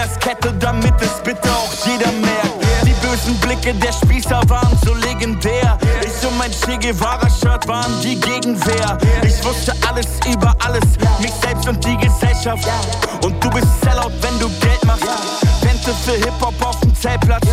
Als 0.00 0.18
Kette, 0.18 0.50
damit 0.54 0.94
es 1.02 1.22
bitte 1.22 1.50
auch 1.50 1.70
jeder 1.84 2.10
merkt. 2.12 2.86
Die 2.86 2.94
bösen 3.06 3.36
Blicke 3.40 3.74
der 3.74 3.92
Spießer 3.92 4.40
waren 4.48 4.78
so 4.82 4.94
legendär. 4.94 5.76
Ich 6.00 6.26
und 6.26 6.38
mein 6.38 6.50
Che 6.50 6.78
Guevara-Shirt 6.78 7.68
waren 7.68 8.00
die 8.02 8.18
Gegenwehr. 8.18 8.96
Ich 9.22 9.44
wusste 9.44 9.74
alles 9.86 10.06
über 10.26 10.54
alles, 10.64 10.84
mich 11.20 11.32
selbst 11.42 11.68
und 11.68 11.84
die 11.84 11.98
Gesellschaft. 11.98 12.66
Und 13.22 13.44
du 13.44 13.50
bist 13.50 13.66
Sellout, 13.82 14.12
wenn 14.22 14.38
du 14.38 14.48
Geld 14.60 14.82
machst. 14.86 15.04
Rente 15.62 15.92
für 16.02 16.12
Hip-Hop 16.12 16.54
auf 16.64 16.80
dem 16.80 16.94
Zeltplatz. 16.94 17.46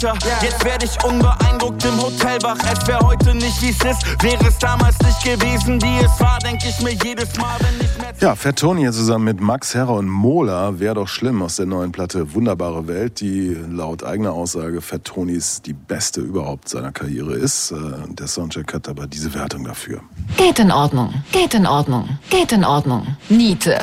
Älter, 0.00 0.14
jetzt 0.42 0.64
werde 0.64 0.84
ich 0.84 1.04
unbeeindruckt 1.04 1.84
im 1.84 2.00
Hotel 2.00 2.40
wach. 2.42 2.56
Es 2.72 2.86
wäre 2.86 3.00
heute 3.00 3.34
nicht 3.34 3.60
wie 3.60 3.70
es 3.70 3.84
ist, 3.84 4.22
wäre 4.22 4.46
es 4.46 4.56
damals 4.58 4.96
nicht 5.00 5.24
gewesen, 5.24 5.82
wie 5.82 5.98
es 6.04 6.20
war, 6.20 6.38
denke 6.38 6.68
ich 6.68 6.80
mir 6.80 6.92
jedes 7.04 7.36
Mal, 7.36 7.56
wenn 7.58 7.84
ich 7.84 7.98
mehr 7.98 8.12
Ja, 8.20 8.36
Fat 8.36 8.60
Tony 8.60 8.82
hier 8.82 8.92
zusammen 8.92 9.24
mit 9.24 9.40
Max 9.40 9.74
Herrer 9.74 9.94
und 9.94 10.08
Mola 10.08 10.78
wäre 10.78 10.94
doch 10.94 11.08
schlimm 11.08 11.42
aus 11.42 11.56
der 11.56 11.66
neuen 11.66 11.90
Platte 11.90 12.32
Wunderbare 12.32 12.86
Welt, 12.86 13.18
die 13.20 13.56
laut 13.68 14.04
eigener 14.04 14.34
Aussage 14.34 14.80
Fat 14.82 15.02
Tonys 15.04 15.62
die 15.62 15.72
beste 15.72 16.20
überhaupt 16.20 16.68
seiner 16.68 16.92
Karriere 16.92 17.34
ist. 17.34 17.72
Äh, 17.72 17.76
Der 18.10 18.28
Soundcheck 18.28 18.72
hat 18.74 18.88
aber 18.88 19.08
diese 19.08 19.34
Wertung 19.34 19.64
dafür. 19.64 20.00
Geht 20.36 20.60
in 20.60 20.70
Ordnung, 20.70 21.12
geht 21.32 21.54
in 21.54 21.66
Ordnung, 21.66 22.08
geht 22.30 22.52
in 22.52 22.64
Ordnung. 22.64 23.16
Niete. 23.28 23.80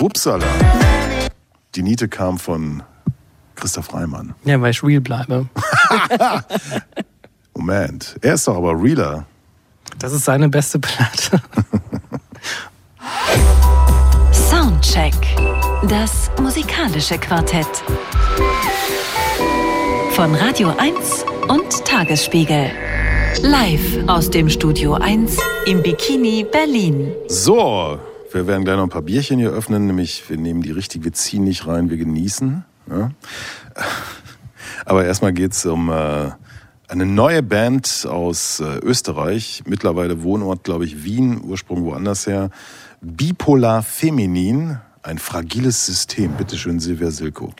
Upsala. 0.00 0.46
Die 1.76 1.82
Niete 1.82 2.08
kam 2.08 2.38
von 2.38 2.82
Christoph 3.58 3.92
Reimann. 3.92 4.34
Ja, 4.44 4.60
weil 4.60 4.70
ich 4.70 4.82
real 4.82 5.00
bleibe. 5.00 5.48
Moment, 7.56 8.16
er 8.20 8.34
ist 8.34 8.46
doch 8.46 8.56
aber 8.56 8.72
realer. 8.80 9.26
Das 9.98 10.12
ist 10.12 10.24
seine 10.24 10.48
beste 10.48 10.78
Platte. 10.78 11.42
Soundcheck. 14.32 15.14
Das 15.88 16.30
musikalische 16.40 17.18
Quartett. 17.18 17.66
Von 20.12 20.34
Radio 20.34 20.72
1 20.78 21.24
und 21.48 21.84
Tagesspiegel. 21.84 22.70
Live 23.42 23.98
aus 24.06 24.30
dem 24.30 24.48
Studio 24.48 24.94
1 24.94 25.36
im 25.66 25.82
Bikini 25.82 26.46
Berlin. 26.50 27.12
So, 27.28 27.98
wir 28.32 28.46
werden 28.46 28.64
gleich 28.64 28.76
noch 28.76 28.84
ein 28.84 28.88
paar 28.88 29.02
Bierchen 29.02 29.38
hier 29.38 29.50
öffnen, 29.50 29.86
nämlich 29.86 30.28
wir 30.28 30.36
nehmen 30.36 30.62
die 30.62 30.70
richtig, 30.70 31.04
wir 31.04 31.12
ziehen 31.12 31.44
nicht 31.44 31.66
rein, 31.66 31.90
wir 31.90 31.96
genießen. 31.96 32.64
Ja? 32.90 33.10
Aber 34.84 35.04
erstmal 35.04 35.32
geht's 35.32 35.66
um 35.66 35.90
äh, 35.90 36.30
eine 36.88 37.06
neue 37.06 37.42
Band 37.42 38.06
aus 38.08 38.60
äh, 38.60 38.78
Österreich, 38.78 39.62
mittlerweile 39.66 40.22
Wohnort, 40.22 40.64
glaube 40.64 40.84
ich, 40.84 41.04
Wien, 41.04 41.42
Ursprung 41.44 41.84
woanders 41.84 42.26
her. 42.26 42.50
Bipolar 43.00 43.82
Feminin, 43.82 44.78
ein 45.02 45.18
fragiles 45.18 45.86
System. 45.86 46.32
Bitte 46.32 46.56
schön, 46.56 46.80
Silvia 46.80 47.10
Silko. 47.10 47.52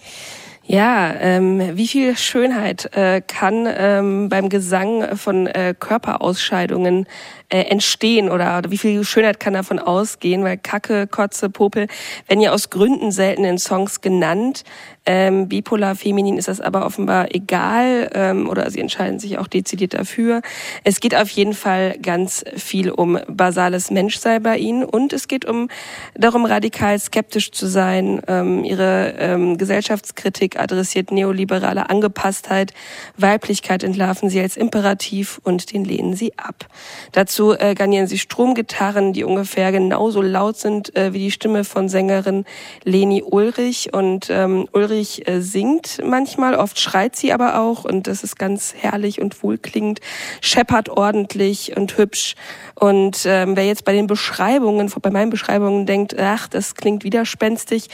Ja, 0.64 1.14
ähm, 1.18 1.76
wie 1.78 1.88
viel 1.88 2.14
Schönheit 2.14 2.94
äh, 2.94 3.22
kann 3.26 3.66
ähm, 3.66 4.28
beim 4.28 4.50
Gesang 4.50 5.16
von 5.16 5.46
äh, 5.46 5.74
Körperausscheidungen 5.78 7.06
äh, 7.50 7.62
entstehen 7.62 8.30
oder, 8.30 8.58
oder 8.58 8.70
wie 8.70 8.78
viel 8.78 9.04
Schönheit 9.04 9.40
kann 9.40 9.54
davon 9.54 9.78
ausgehen? 9.78 10.44
Weil 10.44 10.58
Kacke, 10.58 11.06
Kotze, 11.06 11.48
Popel 11.48 11.86
werden 12.26 12.40
ja 12.40 12.52
aus 12.52 12.70
Gründen 12.70 13.10
selten 13.10 13.44
in 13.44 13.58
Songs 13.58 14.00
genannt. 14.00 14.64
Ähm, 15.06 15.48
bipolar 15.48 15.94
feminin 15.94 16.36
ist 16.36 16.48
das 16.48 16.60
aber 16.60 16.84
offenbar 16.84 17.34
egal 17.34 18.10
ähm, 18.12 18.46
oder 18.46 18.70
sie 18.70 18.80
entscheiden 18.80 19.18
sich 19.18 19.38
auch 19.38 19.46
dezidiert 19.46 19.94
dafür. 19.94 20.42
Es 20.84 21.00
geht 21.00 21.14
auf 21.14 21.30
jeden 21.30 21.54
Fall 21.54 21.96
ganz 22.02 22.44
viel 22.56 22.90
um 22.90 23.18
basales 23.26 23.90
Menschsein 23.90 24.42
bei 24.42 24.58
ihnen 24.58 24.84
und 24.84 25.14
es 25.14 25.26
geht 25.26 25.46
um 25.46 25.70
darum, 26.14 26.44
radikal 26.44 26.98
skeptisch 26.98 27.52
zu 27.52 27.66
sein. 27.66 28.20
Ähm, 28.28 28.64
ihre 28.64 29.14
ähm, 29.18 29.56
Gesellschaftskritik 29.56 30.60
adressiert 30.60 31.10
neoliberale 31.10 31.88
Angepasstheit, 31.88 32.74
Weiblichkeit 33.16 33.82
entlarven 33.82 34.28
sie 34.28 34.40
als 34.40 34.58
Imperativ 34.58 35.40
und 35.42 35.72
den 35.72 35.86
lehnen 35.86 36.14
sie 36.14 36.36
ab. 36.36 36.66
Dazu 37.12 37.37
äh, 37.38 37.74
garnieren 37.74 38.06
sie 38.06 38.18
Stromgitarren, 38.18 39.12
die 39.12 39.24
ungefähr 39.24 39.72
genauso 39.72 40.22
laut 40.22 40.56
sind 40.56 40.94
äh, 40.96 41.12
wie 41.12 41.18
die 41.18 41.30
Stimme 41.30 41.64
von 41.64 41.88
Sängerin 41.88 42.44
Leni 42.84 43.22
Ulrich. 43.22 43.92
Und 43.92 44.28
ähm, 44.30 44.68
Ulrich 44.72 45.28
äh, 45.28 45.40
singt 45.40 46.00
manchmal, 46.04 46.54
oft 46.54 46.80
schreit 46.80 47.16
sie 47.16 47.32
aber 47.32 47.60
auch. 47.60 47.84
Und 47.84 48.06
das 48.06 48.24
ist 48.24 48.38
ganz 48.38 48.74
herrlich 48.76 49.20
und 49.20 49.42
wohlklingend, 49.42 50.00
scheppert 50.40 50.88
ordentlich 50.88 51.76
und 51.76 51.96
hübsch. 51.96 52.34
Und 52.74 53.24
ähm, 53.24 53.56
wer 53.56 53.66
jetzt 53.66 53.84
bei 53.84 53.92
den 53.92 54.06
Beschreibungen, 54.06 54.92
bei 55.00 55.10
meinen 55.10 55.30
Beschreibungen 55.30 55.86
denkt, 55.86 56.18
ach, 56.18 56.48
das 56.48 56.74
klingt 56.74 57.04
widerspenstig, 57.04 57.88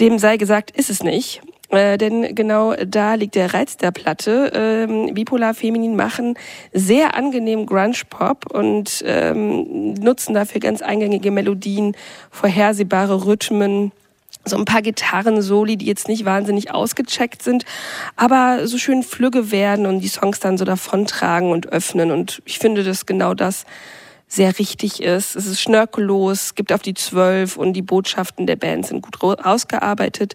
dem 0.00 0.18
sei 0.18 0.36
gesagt, 0.36 0.70
ist 0.72 0.90
es 0.90 1.02
nicht. 1.02 1.42
Äh, 1.72 1.96
denn 1.96 2.34
genau 2.34 2.74
da 2.74 3.14
liegt 3.14 3.34
der 3.34 3.54
Reiz 3.54 3.78
der 3.78 3.90
Platte. 3.90 4.52
Ähm, 4.54 5.14
Bipolar 5.14 5.54
Feminin 5.54 5.96
machen 5.96 6.34
sehr 6.72 7.16
angenehm 7.16 7.64
Grunge-Pop 7.64 8.52
und 8.52 9.02
ähm, 9.06 9.94
nutzen 9.94 10.34
dafür 10.34 10.60
ganz 10.60 10.82
eingängige 10.82 11.30
Melodien, 11.30 11.96
vorhersehbare 12.30 13.24
Rhythmen, 13.24 13.90
so 14.44 14.56
ein 14.58 14.66
paar 14.66 14.82
Gitarren-Soli, 14.82 15.78
die 15.78 15.86
jetzt 15.86 16.08
nicht 16.08 16.26
wahnsinnig 16.26 16.72
ausgecheckt 16.72 17.42
sind, 17.42 17.64
aber 18.16 18.66
so 18.66 18.76
schön 18.76 19.02
flügge 19.02 19.50
werden 19.50 19.86
und 19.86 20.00
die 20.00 20.08
Songs 20.08 20.40
dann 20.40 20.58
so 20.58 20.64
davontragen 20.66 21.50
und 21.52 21.68
öffnen. 21.68 22.10
Und 22.10 22.42
ich 22.44 22.58
finde, 22.58 22.84
dass 22.84 23.06
genau 23.06 23.32
das 23.34 23.64
sehr 24.32 24.58
richtig 24.58 25.02
ist. 25.02 25.36
Es 25.36 25.46
ist 25.46 25.60
schnörkellos, 25.60 26.54
gibt 26.54 26.72
auf 26.72 26.80
die 26.80 26.94
zwölf 26.94 27.58
und 27.58 27.74
die 27.74 27.82
Botschaften 27.82 28.46
der 28.46 28.56
Band 28.56 28.86
sind 28.86 29.02
gut 29.02 29.44
ausgearbeitet. 29.44 30.34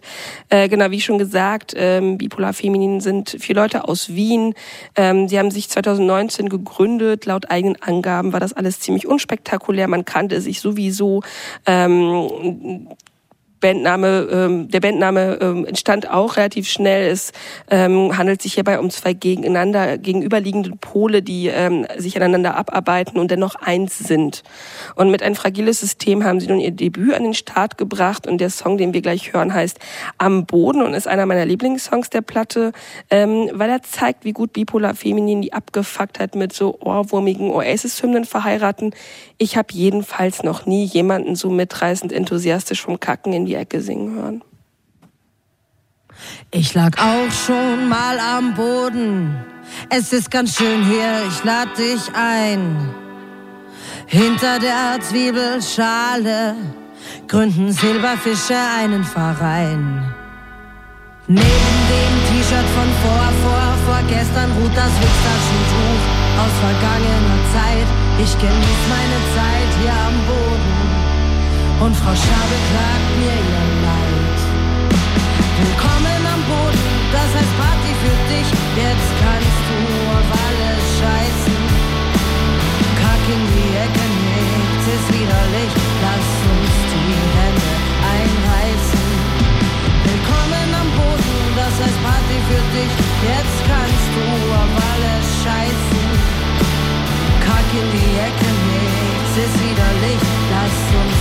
Äh, 0.50 0.68
genau, 0.68 0.92
wie 0.92 1.00
schon 1.00 1.18
gesagt, 1.18 1.74
ähm, 1.76 2.16
Bipolar 2.16 2.52
Feminin 2.52 3.00
sind 3.00 3.36
vier 3.40 3.56
Leute 3.56 3.88
aus 3.88 4.10
Wien. 4.10 4.54
Ähm, 4.94 5.26
sie 5.26 5.36
haben 5.36 5.50
sich 5.50 5.68
2019 5.68 6.48
gegründet. 6.48 7.26
Laut 7.26 7.50
eigenen 7.50 7.82
Angaben 7.82 8.32
war 8.32 8.38
das 8.38 8.52
alles 8.52 8.78
ziemlich 8.78 9.08
unspektakulär. 9.08 9.88
Man 9.88 10.04
kannte 10.04 10.40
sich 10.40 10.60
sowieso. 10.60 11.22
Ähm, 11.66 12.86
Bandname, 13.60 14.28
ähm, 14.30 14.68
der 14.68 14.80
Bandname 14.80 15.38
ähm, 15.40 15.66
entstand 15.66 16.10
auch 16.10 16.36
relativ 16.36 16.68
schnell. 16.68 17.10
Es 17.10 17.32
ähm, 17.70 18.16
handelt 18.16 18.42
sich 18.42 18.54
hierbei 18.54 18.78
um 18.78 18.90
zwei 18.90 19.12
gegeneinander 19.12 19.98
gegenüberliegende 19.98 20.70
Pole, 20.80 21.22
die 21.22 21.48
ähm, 21.48 21.86
sich 21.96 22.16
aneinander 22.16 22.56
abarbeiten 22.56 23.18
und 23.18 23.30
dennoch 23.30 23.56
eins 23.56 23.98
sind. 23.98 24.42
Und 24.94 25.10
mit 25.10 25.22
ein 25.22 25.34
fragiles 25.34 25.80
System 25.80 26.24
haben 26.24 26.40
sie 26.40 26.46
nun 26.46 26.60
ihr 26.60 26.70
Debüt 26.70 27.14
an 27.14 27.24
den 27.24 27.34
Start 27.34 27.78
gebracht 27.78 28.26
und 28.26 28.40
der 28.40 28.50
Song, 28.50 28.78
den 28.78 28.94
wir 28.94 29.02
gleich 29.02 29.32
hören, 29.32 29.52
heißt 29.52 29.78
Am 30.18 30.46
Boden 30.46 30.82
und 30.82 30.94
ist 30.94 31.08
einer 31.08 31.26
meiner 31.26 31.46
Lieblingssongs 31.46 32.10
der 32.10 32.22
Platte, 32.22 32.72
ähm, 33.10 33.50
weil 33.52 33.70
er 33.70 33.82
zeigt, 33.82 34.24
wie 34.24 34.32
gut 34.32 34.52
Bipolar 34.52 34.94
Feminin 34.94 35.42
die 35.42 35.52
Abgefucktheit 35.52 36.34
mit 36.34 36.52
so 36.52 36.78
ohrwurmigen 36.80 37.50
Oasis-Hymnen 37.50 38.24
verheiraten. 38.24 38.94
Ich 39.38 39.56
habe 39.56 39.68
jedenfalls 39.72 40.42
noch 40.42 40.66
nie 40.66 40.84
jemanden 40.84 41.34
so 41.34 41.50
mitreißend 41.50 42.12
enthusiastisch 42.12 42.82
vom 42.82 43.00
Kacken 43.00 43.32
in 43.32 43.47
die 43.48 43.54
Ecke 43.54 43.80
singen 43.80 44.14
hören. 44.14 44.42
Ich 46.50 46.74
lag 46.74 46.92
auch 46.98 47.32
schon 47.32 47.88
mal 47.88 48.18
am 48.18 48.54
Boden. 48.54 49.34
Es 49.90 50.12
ist 50.12 50.30
ganz 50.30 50.56
schön 50.56 50.84
hier, 50.84 51.22
ich 51.28 51.44
lad 51.44 51.68
dich 51.78 52.02
ein. 52.14 52.60
Hinter 54.06 54.58
der 54.58 55.00
Zwiebelschale 55.00 56.56
gründen 57.26 57.72
Silberfische 57.72 58.58
einen 58.80 59.04
Verein. 59.04 59.82
Neben 61.26 61.78
dem 61.92 62.14
T-Shirt 62.28 62.68
von 62.76 62.90
vor, 63.02 63.26
vor, 63.42 63.66
vorgestern 63.88 64.50
ruht 64.58 64.74
das 64.74 64.92
Wichstaschentuch 65.02 66.02
aus 66.42 66.54
vergangener 66.66 67.40
Zeit. 67.54 67.88
Ich 68.24 68.32
genieß 68.42 68.82
meine 68.96 69.18
Zeit 69.36 69.70
Boden 69.84 69.97
und 71.80 71.94
Frau 71.94 72.14
Schabe 72.14 72.56
klagt 72.70 73.10
mir 73.18 73.38
ihr 73.38 73.66
Leid. 73.86 74.38
Willkommen 75.62 76.22
am 76.34 76.42
Boden, 76.50 76.86
das 77.14 77.30
heißt 77.38 77.54
Party 77.58 77.92
für 78.02 78.18
dich. 78.30 78.48
Jetzt 78.82 79.10
kannst 79.22 79.62
du 79.68 79.78
auf 80.16 80.28
alles 80.46 80.82
scheißen. 80.98 81.58
Kack 83.02 83.24
in 83.30 83.42
die 83.54 83.70
Ecke, 83.84 84.04
nichts 84.26 84.84
ist 84.94 85.08
widerlich. 85.14 85.70
Lass 86.02 86.28
uns 86.50 86.74
die 86.92 87.14
Hände 87.38 87.72
einreißen. 88.16 89.06
Willkommen 90.08 90.68
am 90.82 90.90
Boden, 90.98 91.38
das 91.58 91.74
heißt 91.78 92.00
Party 92.02 92.38
für 92.48 92.64
dich. 92.74 92.92
Jetzt 93.22 93.58
kannst 93.70 94.08
du 94.14 94.24
auf 94.60 94.72
alles 94.90 95.26
scheißen. 95.42 96.06
Kack 97.46 97.68
in 97.70 97.88
die 97.94 98.12
Ecke, 98.28 98.48
nichts 98.66 99.32
ist 99.46 99.56
widerlich. 99.62 100.20
Lass 100.50 100.78
uns 101.02 101.17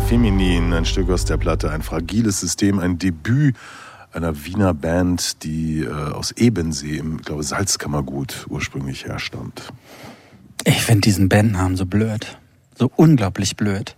Feminin, 0.00 0.72
ein 0.72 0.84
Stück 0.84 1.10
aus 1.10 1.24
der 1.24 1.36
Platte, 1.36 1.70
ein 1.70 1.82
fragiles 1.82 2.40
System, 2.40 2.78
ein 2.78 2.98
Debüt 2.98 3.56
einer 4.16 4.44
Wiener 4.44 4.72
Band, 4.72 5.44
die 5.44 5.82
äh, 5.82 5.90
aus 5.90 6.32
Ebensee 6.32 6.96
im, 6.96 7.18
ich 7.18 7.26
glaube, 7.26 7.42
Salzkammergut 7.42 8.46
ursprünglich 8.48 9.04
herstammt. 9.04 9.72
Ich 10.64 10.82
finde 10.82 11.02
diesen 11.02 11.28
Bandnamen 11.28 11.76
so 11.76 11.86
blöd. 11.86 12.38
So 12.78 12.90
unglaublich 12.96 13.56
blöd. 13.56 13.94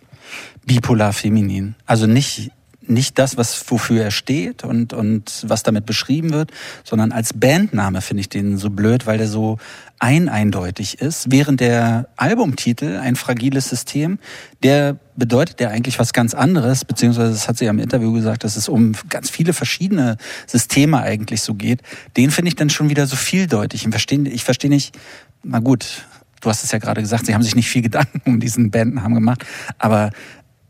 Bipolar 0.66 1.12
feminin. 1.12 1.76
Also 1.86 2.06
nicht, 2.06 2.50
nicht 2.88 3.18
das, 3.18 3.36
was 3.36 3.70
wofür 3.70 4.02
er 4.02 4.10
steht 4.10 4.64
und, 4.64 4.92
und 4.92 5.44
was 5.46 5.62
damit 5.62 5.86
beschrieben 5.86 6.32
wird, 6.32 6.50
sondern 6.84 7.12
als 7.12 7.32
Bandname 7.34 8.00
finde 8.00 8.20
ich 8.22 8.28
den 8.28 8.56
so 8.56 8.70
blöd, 8.70 9.06
weil 9.06 9.18
der 9.18 9.28
so 9.28 9.58
eineindeutig 9.98 11.00
ist, 11.00 11.30
während 11.30 11.60
der 11.60 12.08
Albumtitel 12.16 12.98
ein 12.98 13.16
fragiles 13.16 13.68
System, 13.68 14.18
der 14.62 14.96
bedeutet 15.16 15.60
ja 15.60 15.70
eigentlich 15.70 15.98
was 15.98 16.12
ganz 16.12 16.34
anderes, 16.34 16.84
beziehungsweise 16.84 17.32
das 17.32 17.48
hat 17.48 17.58
sie 17.58 17.64
ja 17.64 17.70
im 17.70 17.80
Interview 17.80 18.12
gesagt, 18.12 18.44
dass 18.44 18.56
es 18.56 18.68
um 18.68 18.92
ganz 19.08 19.28
viele 19.28 19.52
verschiedene 19.52 20.16
Systeme 20.46 21.00
eigentlich 21.00 21.42
so 21.42 21.54
geht. 21.54 21.82
Den 22.16 22.30
finde 22.30 22.50
ich 22.50 22.56
dann 22.56 22.70
schon 22.70 22.88
wieder 22.88 23.06
so 23.06 23.16
vieldeutig. 23.16 23.84
Ich 23.84 23.90
verstehe, 23.90 24.20
ich 24.28 24.44
verstehe 24.44 24.70
nicht, 24.70 24.96
na 25.42 25.58
gut, 25.58 26.04
du 26.40 26.48
hast 26.48 26.64
es 26.64 26.72
ja 26.72 26.78
gerade 26.78 27.00
gesagt, 27.00 27.26
sie 27.26 27.34
haben 27.34 27.42
sich 27.42 27.56
nicht 27.56 27.68
viel 27.68 27.82
Gedanken 27.82 28.22
um 28.24 28.40
diesen 28.40 28.70
Bandnamen 28.70 29.14
gemacht, 29.14 29.44
aber 29.78 30.10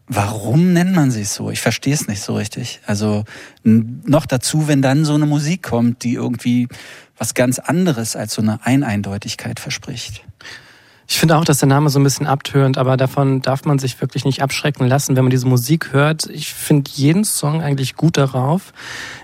warum 0.09 0.73
nennt 0.73 0.95
man 0.95 1.11
sie 1.11 1.25
so? 1.25 1.51
Ich 1.51 1.61
verstehe 1.61 1.95
es 1.95 2.09
nicht 2.09 2.23
so 2.23 2.35
richtig. 2.35 2.81
Also 2.87 3.25
noch 3.63 4.27
dazu, 4.27 4.69
wenn 4.69 4.83
dann 4.83 5.05
so 5.05 5.15
eine 5.15 5.27
Musik 5.27 5.63
kommt, 5.63 6.03
die 6.03 6.15
irgendwie 6.15 6.69
was 7.17 7.35
ganz 7.35 7.59
anderes 7.59 8.17
als 8.17 8.35
so 8.35 8.43
eine 8.43 8.65
Eineindeutigkeit 8.65 9.61
verspricht. 9.61 10.23
Ich 11.11 11.19
finde 11.19 11.39
auch, 11.39 11.45
dass 11.47 11.59
der 11.59 11.69
Name 11.69 11.89
so 11.89 11.99
ein 11.99 12.05
bisschen 12.05 12.27
abtönt, 12.27 12.77
aber 12.77 12.99
davon 12.99 13.41
darf 13.41 13.65
man 13.65 13.79
sich 13.79 13.99
wirklich 13.99 14.27
nicht 14.27 14.43
abschrecken 14.43 14.87
lassen, 14.87 15.17
wenn 15.17 15.25
man 15.25 15.31
diese 15.31 15.47
Musik 15.47 15.95
hört. 15.95 16.27
Ich 16.29 16.53
finde 16.53 16.91
jeden 16.95 17.25
Song 17.25 17.63
eigentlich 17.63 17.97
gut 17.97 18.19
darauf. 18.19 18.75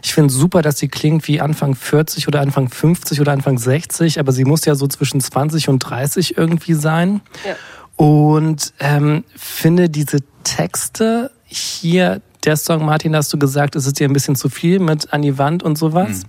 Ich 0.03 0.15
finde 0.15 0.33
super, 0.33 0.63
dass 0.63 0.79
sie 0.79 0.89
klingt 0.89 1.29
wie 1.29 1.43
Anfang 1.43 1.75
40 1.75 2.27
oder 2.27 2.41
Anfang 2.41 2.71
50 2.71 3.21
oder 3.21 3.33
Anfang 3.33 3.59
60, 3.59 4.19
aber 4.19 4.33
sie 4.33 4.47
muss 4.47 4.65
ja 4.65 4.75
so 4.77 4.87
zwischen 4.87 5.21
20 5.21 5.69
und 5.69 5.81
30 5.81 6.39
irgendwie 6.39 6.73
sein. 6.73 7.21
Ja. 7.47 7.55
Und 7.97 8.73
ähm, 8.81 9.25
finde 9.37 9.89
diese 9.89 10.19
Texte 10.43 11.31
hier, 11.45 12.21
der 12.45 12.57
Song, 12.57 12.85
Martin, 12.85 13.17
hast 13.17 13.33
du 13.33 13.39
gesagt, 13.39 13.77
es 13.77 13.87
ist 13.87 13.99
dir 13.99 14.09
ein 14.09 14.13
bisschen 14.13 14.37
zu 14.37 14.49
viel 14.49 14.79
mit 14.79 15.13
an 15.13 15.23
die 15.23 15.39
Wand 15.39 15.63
und 15.63 15.79
sowas. 15.79 16.25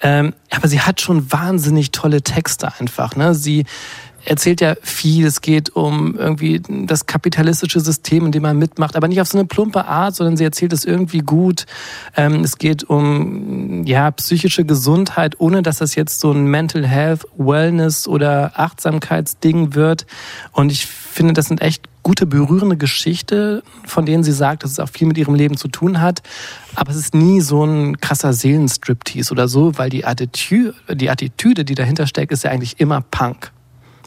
Ähm, 0.00 0.32
aber 0.50 0.68
sie 0.68 0.80
hat 0.80 1.00
schon 1.00 1.30
wahnsinnig 1.30 1.90
tolle 1.90 2.22
Texte 2.22 2.72
einfach. 2.78 3.16
Ne? 3.16 3.34
Sie 3.34 3.66
erzählt 4.24 4.60
ja 4.60 4.74
viel. 4.82 5.26
Es 5.26 5.40
geht 5.40 5.70
um 5.70 6.16
irgendwie 6.16 6.60
das 6.86 7.06
kapitalistische 7.06 7.80
System, 7.80 8.26
in 8.26 8.32
dem 8.32 8.42
man 8.42 8.58
mitmacht, 8.58 8.96
aber 8.96 9.08
nicht 9.08 9.20
auf 9.20 9.28
so 9.28 9.38
eine 9.38 9.46
plumpe 9.46 9.84
Art, 9.86 10.14
sondern 10.14 10.36
sie 10.36 10.44
erzählt 10.44 10.72
es 10.72 10.84
irgendwie 10.84 11.20
gut. 11.20 11.66
Ähm, 12.16 12.44
es 12.44 12.58
geht 12.58 12.84
um 12.84 13.84
ja 13.86 14.10
psychische 14.10 14.64
Gesundheit, 14.64 15.38
ohne 15.38 15.62
dass 15.62 15.78
das 15.78 15.94
jetzt 15.94 16.20
so 16.20 16.32
ein 16.32 16.46
Mental 16.46 16.86
Health, 16.86 17.26
Wellness 17.36 18.06
oder 18.06 18.52
Achtsamkeitsding 18.56 19.74
wird. 19.74 20.06
Und 20.52 20.70
ich 20.70 20.86
finde, 20.86 21.32
das 21.32 21.46
sind 21.46 21.60
echt 21.60 21.88
gute, 22.02 22.26
berührende 22.26 22.76
Geschichte, 22.76 23.62
von 23.84 24.06
denen 24.06 24.24
sie 24.24 24.32
sagt, 24.32 24.64
dass 24.64 24.72
es 24.72 24.80
auch 24.80 24.88
viel 24.88 25.06
mit 25.06 25.18
ihrem 25.18 25.34
Leben 25.34 25.56
zu 25.56 25.68
tun 25.68 26.00
hat. 26.00 26.22
Aber 26.74 26.90
es 26.90 26.96
ist 26.96 27.14
nie 27.14 27.40
so 27.40 27.64
ein 27.64 28.00
krasser 28.00 28.32
Seelenstriptease 28.32 29.32
oder 29.32 29.48
so, 29.48 29.76
weil 29.76 29.90
die 29.90 30.04
Attitüde, 30.04 30.74
die 30.92 31.10
Attitüde, 31.10 31.64
die 31.64 31.74
dahinter 31.74 32.06
steckt, 32.06 32.32
ist 32.32 32.44
ja 32.44 32.50
eigentlich 32.50 32.80
immer 32.80 33.02
Punk. 33.02 33.52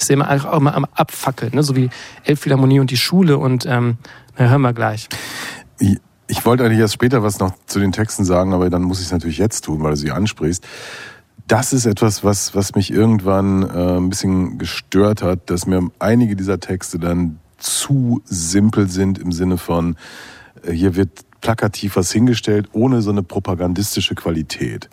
Ist 0.03 0.11
immer, 0.11 0.29
auch 0.29 0.57
immer 0.57 0.75
am 0.75 0.85
Abfackeln, 0.93 1.55
ne? 1.55 1.63
so 1.63 1.75
wie 1.75 1.89
Elbphilharmonie 2.25 2.79
und 2.79 2.91
die 2.91 2.97
Schule. 2.97 3.37
Und 3.37 3.65
ähm, 3.65 3.97
na, 4.37 4.49
hören 4.49 4.61
wir 4.61 4.73
gleich. 4.73 5.07
Ich, 5.79 5.97
ich 6.27 6.45
wollte 6.45 6.65
eigentlich 6.65 6.79
erst 6.79 6.93
später 6.93 7.23
was 7.23 7.39
noch 7.39 7.53
zu 7.67 7.79
den 7.79 7.93
Texten 7.93 8.25
sagen, 8.25 8.53
aber 8.53 8.69
dann 8.69 8.81
muss 8.83 8.99
ich 8.99 9.05
es 9.05 9.11
natürlich 9.11 9.37
jetzt 9.37 9.61
tun, 9.61 9.81
weil 9.81 9.91
du 9.91 9.97
sie 9.97 10.11
ansprichst. 10.11 10.65
Das 11.47 11.71
ist 11.71 11.85
etwas, 11.85 12.23
was, 12.23 12.53
was 12.53 12.75
mich 12.75 12.91
irgendwann 12.91 13.63
äh, 13.63 13.97
ein 13.97 14.09
bisschen 14.09 14.57
gestört 14.57 15.21
hat, 15.21 15.49
dass 15.49 15.65
mir 15.65 15.89
einige 15.99 16.35
dieser 16.35 16.59
Texte 16.59 16.99
dann 16.99 17.39
zu 17.57 18.21
simpel 18.25 18.89
sind 18.89 19.19
im 19.19 19.31
Sinne 19.31 19.57
von, 19.57 19.95
äh, 20.63 20.71
hier 20.73 20.95
wird 20.95 21.21
plakativ 21.39 21.97
was 21.97 22.11
hingestellt, 22.11 22.69
ohne 22.71 23.01
so 23.01 23.11
eine 23.11 23.23
propagandistische 23.23 24.15
Qualität, 24.15 24.89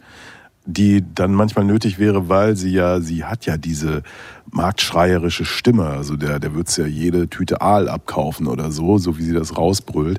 die 0.72 1.04
dann 1.14 1.34
manchmal 1.34 1.64
nötig 1.64 1.98
wäre, 1.98 2.28
weil 2.28 2.56
sie 2.56 2.70
ja, 2.72 3.00
sie 3.00 3.24
hat 3.24 3.46
ja 3.46 3.56
diese 3.56 4.02
marktschreierische 4.50 5.44
Stimme, 5.44 5.86
also 5.86 6.16
der, 6.16 6.38
der 6.40 6.54
wird's 6.54 6.76
ja 6.76 6.86
jede 6.86 7.28
Tüte 7.28 7.60
Aal 7.60 7.88
abkaufen 7.88 8.46
oder 8.46 8.70
so, 8.70 8.98
so 8.98 9.18
wie 9.18 9.22
sie 9.22 9.34
das 9.34 9.56
rausbrüllt. 9.56 10.18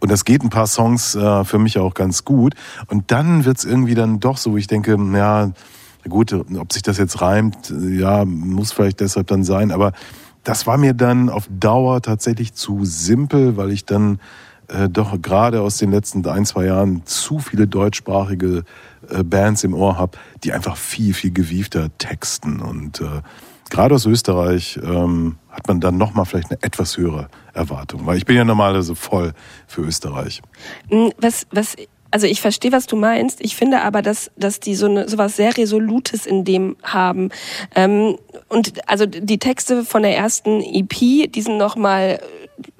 Und 0.00 0.10
das 0.10 0.24
geht 0.24 0.42
ein 0.42 0.50
paar 0.50 0.66
Songs 0.66 1.14
äh, 1.14 1.44
für 1.44 1.58
mich 1.58 1.78
auch 1.78 1.94
ganz 1.94 2.24
gut. 2.24 2.54
Und 2.88 3.10
dann 3.10 3.44
wird's 3.44 3.64
irgendwie 3.64 3.94
dann 3.94 4.20
doch 4.20 4.36
so, 4.36 4.56
ich 4.56 4.66
denke, 4.66 4.96
ja, 5.14 5.52
gut, 6.08 6.32
ob 6.32 6.72
sich 6.72 6.82
das 6.82 6.98
jetzt 6.98 7.20
reimt, 7.20 7.72
ja, 7.90 8.24
muss 8.24 8.72
vielleicht 8.72 9.00
deshalb 9.00 9.26
dann 9.26 9.44
sein, 9.44 9.70
aber 9.70 9.92
das 10.44 10.66
war 10.66 10.78
mir 10.78 10.94
dann 10.94 11.28
auf 11.28 11.48
Dauer 11.50 12.00
tatsächlich 12.00 12.54
zu 12.54 12.84
simpel, 12.84 13.56
weil 13.56 13.70
ich 13.70 13.84
dann 13.84 14.18
äh, 14.68 14.88
doch 14.88 15.20
gerade 15.20 15.62
aus 15.62 15.78
den 15.78 15.90
letzten 15.90 16.26
ein, 16.26 16.44
zwei 16.44 16.66
Jahren 16.66 17.02
zu 17.06 17.38
viele 17.38 17.66
deutschsprachige 17.66 18.64
äh, 19.08 19.22
Bands 19.22 19.64
im 19.64 19.74
Ohr 19.74 19.98
habe, 19.98 20.18
die 20.44 20.52
einfach 20.52 20.76
viel, 20.76 21.14
viel 21.14 21.32
gewiefter 21.32 21.88
texten. 21.98 22.60
Und 22.60 23.00
äh, 23.00 23.22
gerade 23.70 23.94
aus 23.94 24.06
Österreich 24.06 24.78
ähm, 24.82 25.36
hat 25.50 25.66
man 25.68 25.80
dann 25.80 25.96
nochmal 25.96 26.26
vielleicht 26.26 26.50
eine 26.50 26.62
etwas 26.62 26.96
höhere 26.96 27.28
Erwartung, 27.54 28.06
weil 28.06 28.18
ich 28.18 28.26
bin 28.26 28.36
ja 28.36 28.44
normalerweise 28.44 28.94
voll 28.94 29.32
für 29.66 29.82
Österreich. 29.82 30.42
Mm, 30.90 31.08
Was, 31.18 31.46
was, 31.50 31.76
also 32.10 32.26
ich 32.26 32.40
verstehe, 32.40 32.72
was 32.72 32.86
du 32.86 32.96
meinst. 32.96 33.40
Ich 33.40 33.56
finde 33.56 33.82
aber, 33.82 34.02
dass, 34.02 34.30
dass 34.36 34.60
die 34.60 34.74
so 34.74 34.86
eine, 34.86 35.08
sowas 35.08 35.36
sehr 35.36 35.56
Resolutes 35.56 36.26
in 36.26 36.44
dem 36.44 36.76
haben. 36.82 37.30
Ähm, 37.74 38.16
und 38.48 38.88
also 38.88 39.06
die 39.06 39.38
Texte 39.38 39.84
von 39.84 40.02
der 40.02 40.16
ersten 40.16 40.62
EP, 40.62 41.32
die 41.32 41.42
sind 41.42 41.58
noch 41.58 41.76
mal 41.76 42.20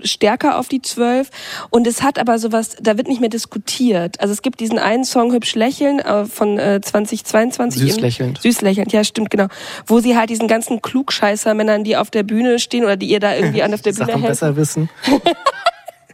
stärker 0.03 0.59
auf 0.59 0.69
die 0.69 0.83
zwölf. 0.83 1.31
Und 1.71 1.87
es 1.87 2.03
hat 2.03 2.19
aber 2.19 2.39
sowas, 2.39 2.77
da 2.81 2.97
wird 2.97 3.09
nicht 3.09 3.21
mehr 3.21 3.31
diskutiert. 3.31 4.21
Also 4.21 4.33
es 4.33 4.43
gibt 4.43 4.61
diesen 4.61 4.79
einen 4.79 5.05
Song 5.05 5.33
Hübsch 5.33 5.55
lächeln 5.55 5.99
äh, 6.01 6.25
von 6.25 6.59
äh, 6.59 6.81
2022. 6.81 7.83
Süß 7.83 8.01
lächelnd. 8.01 8.41
Süß 8.43 8.61
lächelnd, 8.63 8.93
ja, 8.93 9.05
stimmt, 9.05 9.31
genau. 9.31 9.47
Wo 9.87 10.01
sie 10.01 10.17
halt 10.17 10.31
diesen 10.31 10.49
ganzen 10.49 10.83
Klugscheißer-Männern, 10.83 11.85
die 11.85 11.97
auf 11.97 12.11
der 12.11 12.23
Bühne 12.23 12.59
stehen 12.59 12.85
oder 12.85 12.97
die 12.97 13.07
ihr 13.07 13.21
da 13.21 13.35
irgendwie 13.35 13.63
an 13.63 13.73
auf 13.75 13.83
der 13.83 13.93
Bühne 13.95 14.07
Sachen 14.07 14.21
helfen. 14.21 14.29
besser 14.29 14.57
wissen. 14.57 14.91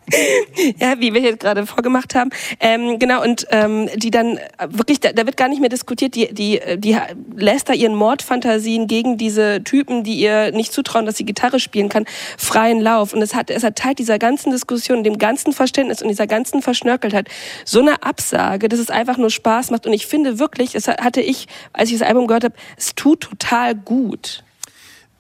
Ja, 0.79 0.99
wie 0.99 1.13
wir 1.13 1.21
hier 1.21 1.37
gerade 1.37 1.67
vorgemacht 1.67 2.15
haben. 2.15 2.31
Ähm, 2.61 2.99
genau, 2.99 3.23
und 3.23 3.47
ähm, 3.51 3.89
die 3.97 4.11
dann 4.11 4.37
äh, 4.37 4.69
wirklich, 4.69 5.01
da, 5.01 5.13
da 5.13 5.27
wird 5.27 5.37
gar 5.37 5.49
nicht 5.49 5.61
mehr 5.61 5.69
diskutiert, 5.69 6.15
die, 6.15 6.33
die, 6.33 6.61
die 6.77 6.97
lässt 7.37 7.69
da 7.69 7.73
ihren 7.73 7.95
Mordfantasien 7.95 8.87
gegen 8.87 9.19
diese 9.19 9.63
Typen, 9.65 10.05
die 10.05 10.15
ihr 10.17 10.53
nicht 10.53 10.73
zutrauen, 10.73 11.07
dass 11.07 11.17
sie 11.17 11.25
Gitarre 11.25 11.61
spielen 11.61 11.89
kann, 11.89 12.07
freien 12.39 12.81
Lauf. 12.81 13.13
Und 13.13 13.23
es 13.23 13.35
hat, 13.35 13.51
es 13.51 13.63
hat 13.63 13.77
Teil 13.77 13.95
dieser 13.95 14.19
ganzen 14.19 14.51
Diskussion, 14.51 15.05
dem 15.05 15.19
ganzen 15.19 15.53
Verständnis 15.53 16.03
und 16.03 16.09
dieser 16.09 16.27
ganzen 16.27 16.63
Verschnörkeltheit 16.63 17.29
so 17.65 17.81
eine 17.81 18.03
Absage, 18.03 18.69
dass 18.69 18.81
es 18.81 18.91
einfach 18.91 19.17
nur 19.17 19.31
Spaß 19.31 19.71
macht. 19.71 19.87
Und 19.87 19.93
ich 19.93 20.07
finde 20.07 20.39
wirklich, 20.39 20.73
das 20.73 20.89
hatte 20.89 21.21
ich, 21.21 21.47
als 21.73 21.91
ich 21.91 21.99
das 21.99 22.07
Album 22.07 22.27
gehört 22.27 22.45
habe, 22.45 22.55
es 22.77 22.95
tut 22.95 23.21
total 23.21 23.75
gut. 23.75 24.45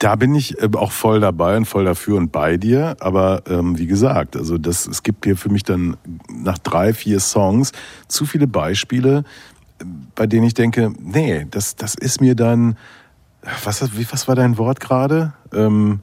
Da 0.05 0.17
bin 0.17 0.35
ich 0.35 0.61
äh, 0.61 0.69
auch 0.77 0.93
voll 0.93 1.21
dabei 1.21 1.57
und 1.57 1.65
voll 1.65 1.87
dafür 1.87 2.19
und 2.19 2.31
bei 2.31 2.59
dir. 2.59 2.95
Aber 3.01 3.43
ähm, 3.49 3.79
wie 3.79 3.87
gesagt, 3.87 4.37
also 4.37 4.59
das, 4.59 4.87
es 4.87 5.03
gibt 5.03 5.25
hier 5.25 5.35
für 5.35 5.49
mich 5.49 5.63
dann 5.63 5.97
nach 6.29 6.59
drei, 6.59 6.93
vier 6.93 7.21
Songs 7.21 7.73
zu 8.07 8.27
viele 8.27 8.47
Beispiele, 8.47 9.25
bei 10.15 10.27
denen 10.27 10.45
ich 10.45 10.53
denke, 10.53 10.93
nee, 11.01 11.47
das, 11.51 11.77
das 11.77 11.95
ist 11.95 12.21
mir 12.21 12.35
dann. 12.35 12.77
Was, 13.65 13.81
was 13.81 14.29
war 14.29 14.35
dein 14.35 14.59
Wort 14.59 14.79
gerade? 14.79 15.33
Ähm, 15.55 16.01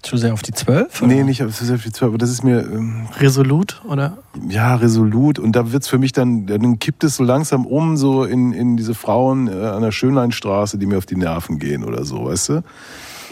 Zu 0.00 0.16
sehr 0.16 0.32
auf 0.32 0.42
die 0.42 0.52
zwölf? 0.52 1.02
nee, 1.02 1.22
nicht 1.22 1.42
auf 1.42 1.54
zu 1.54 1.66
sehr 1.66 1.78
viel 1.78 1.92
Zwölf, 1.92 2.12
aber 2.12 2.18
das 2.18 2.30
ist 2.30 2.42
mir 2.42 2.60
ähm, 2.60 3.06
Resolut, 3.20 3.82
oder? 3.86 4.16
ja 4.48 4.76
resolut 4.76 5.38
und 5.38 5.52
da 5.52 5.72
wird's 5.72 5.88
für 5.88 5.98
mich 5.98 6.12
dann, 6.12 6.46
dann 6.46 6.78
kippt 6.78 7.04
es 7.04 7.16
so 7.16 7.24
langsam 7.24 7.66
um, 7.66 7.98
so 7.98 8.24
in, 8.24 8.54
in 8.54 8.78
diese 8.78 8.94
Frauen 8.94 9.48
äh, 9.48 9.52
an 9.52 9.82
der 9.82 9.92
Schönleinstraße, 9.92 10.78
die 10.78 10.86
mir 10.86 10.96
auf 10.96 11.06
die 11.06 11.16
Nerven 11.16 11.58
gehen 11.58 11.84
oder 11.84 12.06
so, 12.06 12.24
weißt 12.24 12.48
du? 12.48 12.62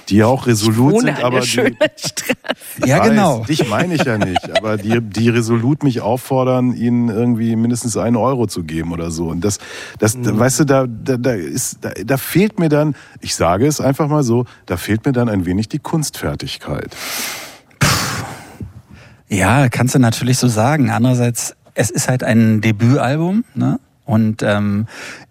Die 0.09 0.17
ja 0.17 0.27
auch 0.27 0.47
resolut 0.47 1.01
sind, 1.01 1.23
aber 1.25 1.41
die. 1.41 1.77
Ja, 2.85 3.01
weiß, 3.01 3.09
genau. 3.09 3.45
Dich 3.49 3.69
meine 3.69 3.95
ich 3.95 4.05
ja 4.05 4.19
nicht, 4.19 4.57
aber 4.57 4.77
die, 4.77 5.01
die 5.01 5.29
resolut 5.31 5.83
mich 5.83 6.01
auffordern, 6.03 6.75
ihnen 6.75 7.09
irgendwie 7.09 7.57
mindestens 7.57 7.97
einen 7.97 8.17
Euro 8.17 8.47
zu 8.47 8.65
geben 8.65 8.93
oder 8.93 9.11
so. 9.11 9.29
Und 9.29 9.43
das, 9.45 9.59
das, 9.99 10.15
Mhm. 10.17 10.39
weißt 10.39 10.61
du, 10.61 10.65
da, 10.65 10.87
da, 10.87 11.17
da 11.17 11.33
ist, 11.33 11.79
da, 11.81 11.91
da 12.05 12.17
fehlt 12.19 12.59
mir 12.59 12.69
dann, 12.69 12.95
ich 13.21 13.35
sage 13.35 13.67
es 13.67 13.81
einfach 13.81 14.09
mal 14.09 14.23
so, 14.23 14.45
da 14.67 14.77
fehlt 14.77 15.07
mir 15.07 15.13
dann 15.13 15.29
ein 15.29 15.47
wenig 15.47 15.69
die 15.69 15.79
Kunstfertigkeit. 15.79 16.95
Ja, 19.29 19.69
kannst 19.69 19.95
du 19.95 19.99
natürlich 19.99 20.39
so 20.39 20.49
sagen. 20.49 20.91
Andererseits, 20.91 21.57
es 21.75 21.91
ist 21.91 22.09
halt 22.09 22.23
ein 22.23 22.61
Debütalbum, 22.61 23.45
ne? 23.55 23.81
Und 24.05 24.43
ähm, 24.43 24.87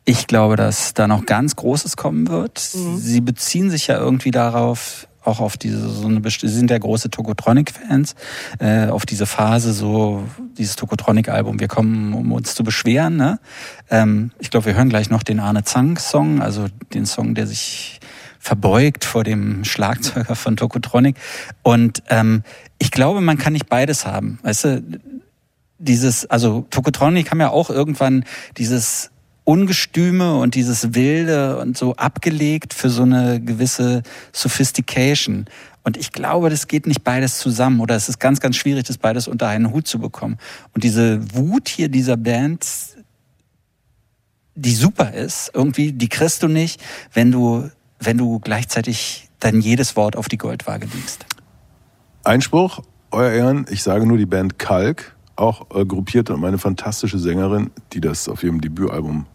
ich 0.05 0.28
glaube, 0.28 0.55
dass 0.55 0.93
da 0.93 1.07
noch 1.07 1.26
ganz 1.26 1.55
Großes 1.55 1.95
kommen 1.95 2.28
wird. 2.28 2.57
Sie 2.57 3.21
beziehen 3.21 3.69
sich 3.69 3.88
ja 3.88 3.97
irgendwie 3.97 4.32
darauf, 4.32 5.07
auch 5.24 5.39
auf 5.39 5.57
diese 5.57 5.89
so 5.89 6.07
eine 6.07 6.21
sie 6.30 6.47
sind 6.47 6.69
ja 6.69 6.78
große 6.78 7.09
Tokotronic-Fans, 7.09 8.15
äh, 8.59 8.88
auf 8.88 9.05
diese 9.05 9.26
Phase 9.26 9.74
so 9.74 10.24
dieses 10.57 10.76
Tokotronic-Album. 10.76 11.59
Wir 11.59 11.67
kommen, 11.67 12.13
um 12.13 12.32
uns 12.32 12.55
zu 12.55 12.63
beschweren. 12.63 13.15
Ne? 13.15 13.39
Ähm, 13.89 14.32
ich 14.39 14.49
glaube, 14.49 14.67
wir 14.67 14.76
hören 14.76 14.89
gleich 14.89 15.09
noch 15.09 15.24
den 15.24 15.39
Arne 15.39 15.63
Zank-Song, 15.63 16.41
also 16.41 16.65
den 16.93 17.05
Song, 17.05 17.36
der 17.36 17.47
sich 17.47 17.99
verbeugt 18.39 19.05
vor 19.05 19.24
dem 19.24 19.63
Schlagzeuger 19.63 20.36
von 20.36 20.57
Tokotronic. 20.57 21.15
Und 21.61 22.03
ähm, 22.09 22.43
ich 22.78 22.91
glaube, 22.91 23.21
man 23.21 23.38
kann 23.38 23.53
nicht 23.53 23.69
beides 23.69 24.05
haben. 24.05 24.39
Weißt 24.43 24.65
du, 24.65 24.84
dieses, 25.80 26.26
also 26.26 26.65
Tokotronic 26.69 27.32
haben 27.32 27.39
ja 27.39 27.49
auch 27.49 27.69
irgendwann 27.69 28.26
dieses 28.57 29.11
Ungestüme 29.45 30.36
und 30.36 30.55
dieses 30.55 30.93
Wilde 30.93 31.57
und 31.57 31.78
so 31.78 31.95
abgelegt 31.95 32.74
für 32.74 32.89
so 32.89 33.03
eine 33.03 33.41
gewisse 33.41 34.03
Sophistication. 34.32 35.45
Und 35.84 35.97
ich 35.97 36.13
glaube, 36.13 36.49
das 36.49 36.67
geht 36.67 36.88
nicht 36.88 37.03
beides 37.03 37.39
zusammen 37.39 37.82
oder 37.82 37.95
es 37.95 38.07
ist 38.07 38.19
ganz, 38.19 38.39
ganz 38.39 38.55
schwierig, 38.55 38.86
das 38.86 38.97
beides 38.97 39.28
unter 39.28 39.49
einen 39.49 39.71
Hut 39.71 39.86
zu 39.86 39.99
bekommen. 39.99 40.38
Und 40.74 40.86
diese 40.86 41.19
Wut 41.36 41.67
hier 41.67 41.89
dieser 41.89 42.15
Band, 42.15 42.65
die 44.55 44.74
super 44.74 45.13
ist, 45.13 45.51
irgendwie, 45.53 45.91
die 45.91 46.07
kriegst 46.07 46.41
du 46.41 46.47
nicht, 46.47 46.82
wenn 47.11 47.32
du, 47.32 47.69
wenn 47.99 48.17
du 48.17 48.39
gleichzeitig 48.39 49.30
dann 49.39 49.59
jedes 49.59 49.97
Wort 49.97 50.15
auf 50.15 50.30
die 50.30 50.38
Goldwaage 50.38 50.88
legst. 50.93 51.26
Einspruch, 52.24 52.82
euer 53.11 53.32
Ehren, 53.32 53.65
ich 53.69 53.84
sage 53.84 54.05
nur 54.05 54.17
die 54.17 54.26
Band 54.26 54.57
Kalk, 54.57 55.12
auch 55.36 55.75
äh, 55.75 55.86
gruppiert 55.86 56.29
und 56.29 56.39
meine 56.39 56.57
fantastische 56.57 57.19
Sängerin, 57.19 57.71
die 57.91 58.01
das 58.01 58.27
auf 58.27 58.43
ihrem 58.43 58.61
Debütalbum 58.61 59.25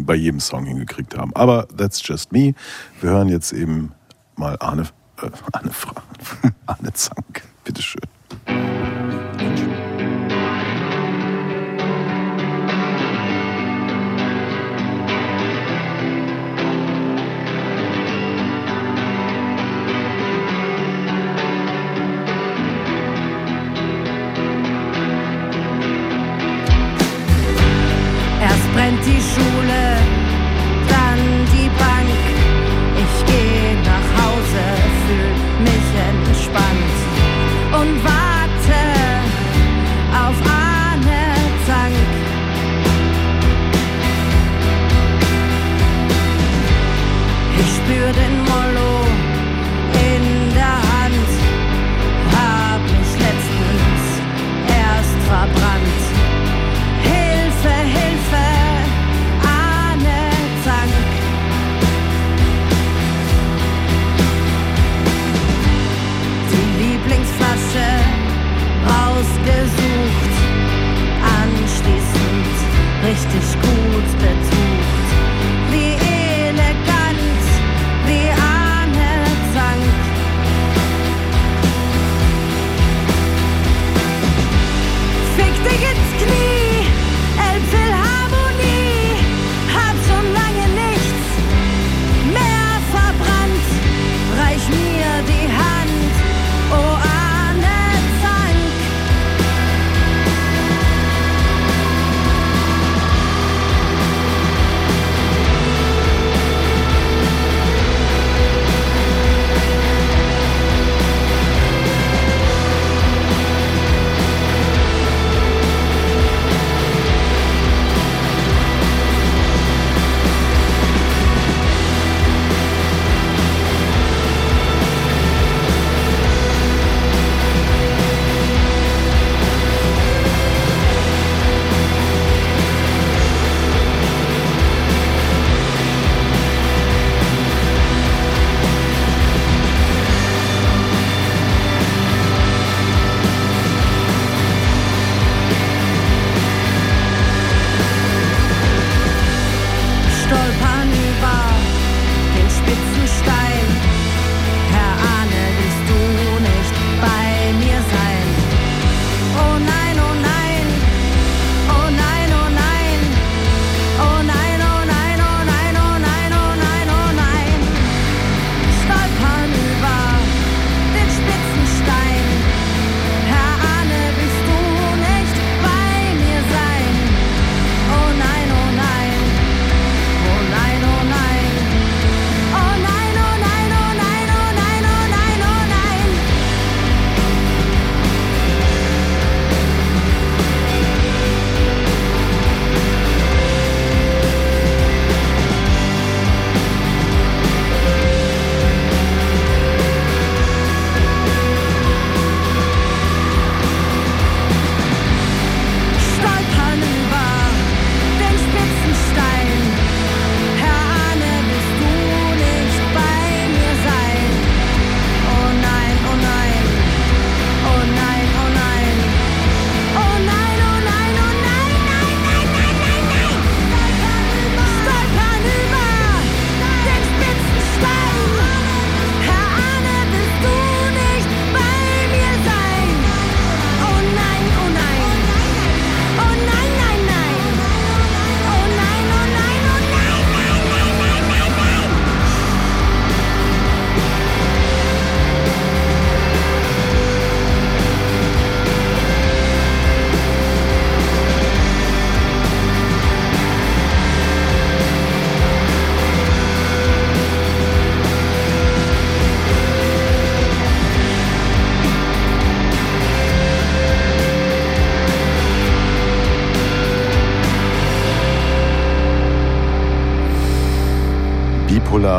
bei 0.00 0.14
jedem 0.14 0.40
Song 0.40 0.66
hingekriegt 0.66 1.16
haben. 1.16 1.34
Aber 1.34 1.66
that's 1.76 2.06
just 2.06 2.32
me. 2.32 2.54
Wir 3.00 3.10
hören 3.10 3.28
jetzt 3.28 3.52
eben 3.52 3.92
mal 4.36 4.56
Arne, 4.60 4.86
äh, 5.22 5.30
Arne, 5.52 5.70
Fra 5.70 6.02
Arne 6.66 6.92
Zank. 6.92 7.42
Bitteschön. 7.64 8.00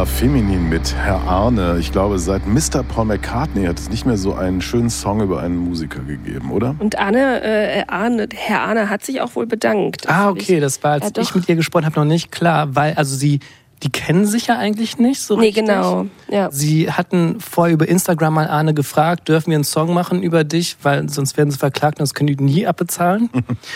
Feminin 0.05 0.69
mit 0.69 0.95
Herr 0.95 1.21
Arne. 1.21 1.77
Ich 1.79 1.91
glaube, 1.91 2.19
seit 2.19 2.45
Mr. 2.47 2.83
Paul 2.83 3.05
McCartney 3.05 3.65
hat 3.65 3.79
es 3.79 3.89
nicht 3.89 4.05
mehr 4.05 4.17
so 4.17 4.33
einen 4.33 4.61
schönen 4.61 4.89
Song 4.89 5.21
über 5.21 5.41
einen 5.41 5.57
Musiker 5.57 6.01
gegeben, 6.01 6.51
oder? 6.51 6.75
Und 6.79 6.97
Arne, 6.99 7.41
äh, 7.43 7.83
Arne, 7.87 8.27
Herr 8.33 8.61
Arne 8.61 8.89
hat 8.89 9.03
sich 9.05 9.21
auch 9.21 9.35
wohl 9.35 9.45
bedankt. 9.47 10.09
Ah, 10.09 10.29
okay, 10.29 10.59
das 10.59 10.83
war, 10.83 10.93
als 10.93 11.11
Ja, 11.15 11.21
ich 11.21 11.35
mit 11.35 11.47
ihr 11.49 11.55
gesprochen 11.55 11.85
habe, 11.85 11.99
noch 11.99 12.05
nicht 12.05 12.31
klar, 12.31 12.75
weil, 12.75 12.93
also 12.95 13.15
sie, 13.15 13.39
die 13.83 13.89
kennen 13.91 14.25
sich 14.25 14.47
ja 14.47 14.57
eigentlich 14.57 14.97
nicht 14.99 15.21
so 15.21 15.35
Nee, 15.35 15.47
richtig. 15.47 15.65
genau. 15.65 16.05
Ja. 16.29 16.49
Sie 16.51 16.91
hatten 16.91 17.39
vorher 17.39 17.73
über 17.73 17.87
Instagram 17.87 18.33
mal 18.35 18.47
Arne 18.47 18.73
gefragt, 18.73 19.27
dürfen 19.29 19.49
wir 19.51 19.55
einen 19.57 19.63
Song 19.63 19.93
machen 19.93 20.21
über 20.23 20.43
dich, 20.43 20.77
weil 20.83 21.09
sonst 21.09 21.37
werden 21.37 21.51
sie 21.51 21.57
verklagt 21.57 21.99
und 21.99 22.03
das 22.03 22.13
können 22.13 22.27
die 22.35 22.43
nie 22.43 22.67
abbezahlen. 22.67 23.29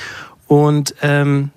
und 0.47 0.93
ähm, 1.01 1.49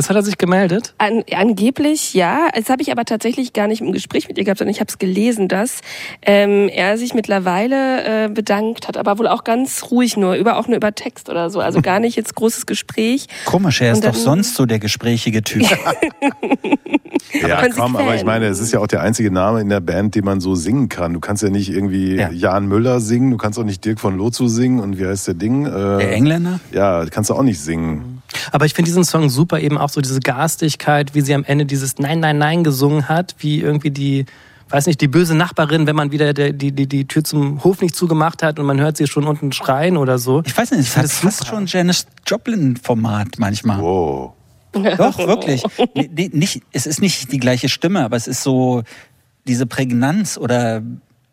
jetzt 0.00 0.08
hat 0.10 0.16
er 0.16 0.22
sich 0.22 0.38
gemeldet. 0.38 0.94
An, 0.98 1.22
angeblich 1.34 2.14
ja. 2.14 2.48
Das 2.54 2.68
habe 2.70 2.82
ich 2.82 2.90
aber 2.92 3.04
tatsächlich 3.04 3.52
gar 3.52 3.66
nicht 3.68 3.80
im 3.80 3.92
Gespräch 3.92 4.28
mit 4.28 4.38
ihr 4.38 4.44
gehabt, 4.44 4.58
sondern 4.58 4.74
ich 4.74 4.80
habe 4.80 4.88
es 4.88 4.98
gelesen, 4.98 5.48
dass 5.48 5.80
ähm, 6.22 6.68
er 6.68 6.96
sich 6.98 7.14
mittlerweile 7.14 8.24
äh, 8.26 8.28
bedankt 8.28 8.88
hat, 8.88 8.96
aber 8.96 9.18
wohl 9.18 9.28
auch 9.28 9.44
ganz 9.44 9.84
ruhig 9.90 10.16
nur, 10.16 10.34
über 10.34 10.56
auch 10.56 10.66
nur 10.68 10.76
über 10.76 10.94
Text 10.94 11.28
oder 11.28 11.50
so. 11.50 11.60
Also 11.60 11.80
gar 11.82 12.00
nicht 12.00 12.16
jetzt 12.16 12.34
großes 12.34 12.66
Gespräch. 12.66 13.26
Komisch, 13.44 13.80
er 13.80 13.92
ist 13.92 13.98
Und 13.98 14.04
doch 14.06 14.12
dann- 14.12 14.20
sonst 14.22 14.54
so 14.54 14.66
der 14.66 14.78
gesprächige 14.78 15.42
Typ. 15.42 15.66
Ja, 17.46 17.68
komm, 17.76 17.96
aber 17.96 18.14
ich 18.14 18.24
meine, 18.24 18.46
es 18.46 18.60
ist 18.60 18.72
ja 18.72 18.80
auch 18.80 18.86
der 18.86 19.02
einzige 19.02 19.30
Name 19.30 19.60
in 19.60 19.68
der 19.68 19.80
Band, 19.80 20.14
den 20.14 20.24
man 20.24 20.40
so 20.40 20.54
singen 20.54 20.88
kann. 20.88 21.12
Du 21.14 21.20
kannst 21.20 21.42
ja 21.42 21.50
nicht 21.50 21.70
irgendwie 21.70 22.16
Ja. 22.16 22.30
Jan 22.30 22.66
Müller 22.66 23.00
singen, 23.00 23.30
du 23.30 23.36
kannst 23.36 23.58
auch 23.58 23.64
nicht 23.64 23.84
Dirk 23.84 24.00
von 24.00 24.16
Lozo 24.16 24.48
singen 24.48 24.80
und 24.80 24.98
wie 24.98 25.06
heißt 25.06 25.28
der 25.28 25.34
Ding? 25.34 25.66
Äh, 25.66 25.70
Der 25.70 26.12
Engländer? 26.12 26.60
Ja, 26.72 27.04
kannst 27.10 27.30
du 27.30 27.34
auch 27.34 27.42
nicht 27.42 27.60
singen. 27.60 28.19
Aber 28.52 28.66
ich 28.66 28.74
finde 28.74 28.88
diesen 28.88 29.04
Song 29.04 29.28
super, 29.28 29.60
eben 29.60 29.78
auch 29.78 29.88
so 29.88 30.00
diese 30.00 30.20
Garstigkeit, 30.20 31.14
wie 31.14 31.20
sie 31.20 31.34
am 31.34 31.44
Ende 31.44 31.66
dieses 31.66 31.98
Nein, 31.98 32.20
Nein, 32.20 32.38
Nein 32.38 32.64
gesungen 32.64 33.08
hat, 33.08 33.34
wie 33.38 33.60
irgendwie 33.60 33.90
die, 33.90 34.26
weiß 34.68 34.86
nicht, 34.86 35.00
die 35.00 35.08
böse 35.08 35.34
Nachbarin, 35.34 35.86
wenn 35.86 35.96
man 35.96 36.12
wieder 36.12 36.32
der, 36.32 36.52
die, 36.52 36.72
die, 36.72 36.86
die 36.86 37.06
Tür 37.06 37.24
zum 37.24 37.62
Hof 37.64 37.80
nicht 37.80 37.94
zugemacht 37.94 38.42
hat 38.42 38.58
und 38.58 38.66
man 38.66 38.80
hört 38.80 38.96
sie 38.96 39.06
schon 39.06 39.26
unten 39.26 39.52
schreien 39.52 39.96
oder 39.96 40.18
so. 40.18 40.42
Ich 40.46 40.56
weiß 40.56 40.70
nicht, 40.72 40.80
es 40.80 40.96
hat 40.96 41.10
fast 41.10 41.46
schon 41.46 41.66
Janis 41.66 42.06
Joplin-Format 42.26 43.38
manchmal. 43.38 43.80
Wow. 43.80 44.32
Doch, 44.72 45.18
wirklich. 45.26 45.62
Nee, 45.94 46.10
nee, 46.12 46.30
nicht, 46.32 46.62
es 46.72 46.86
ist 46.86 47.00
nicht 47.00 47.32
die 47.32 47.40
gleiche 47.40 47.68
Stimme, 47.68 48.04
aber 48.04 48.16
es 48.16 48.26
ist 48.26 48.42
so 48.42 48.82
diese 49.46 49.66
Prägnanz 49.66 50.38
oder 50.38 50.82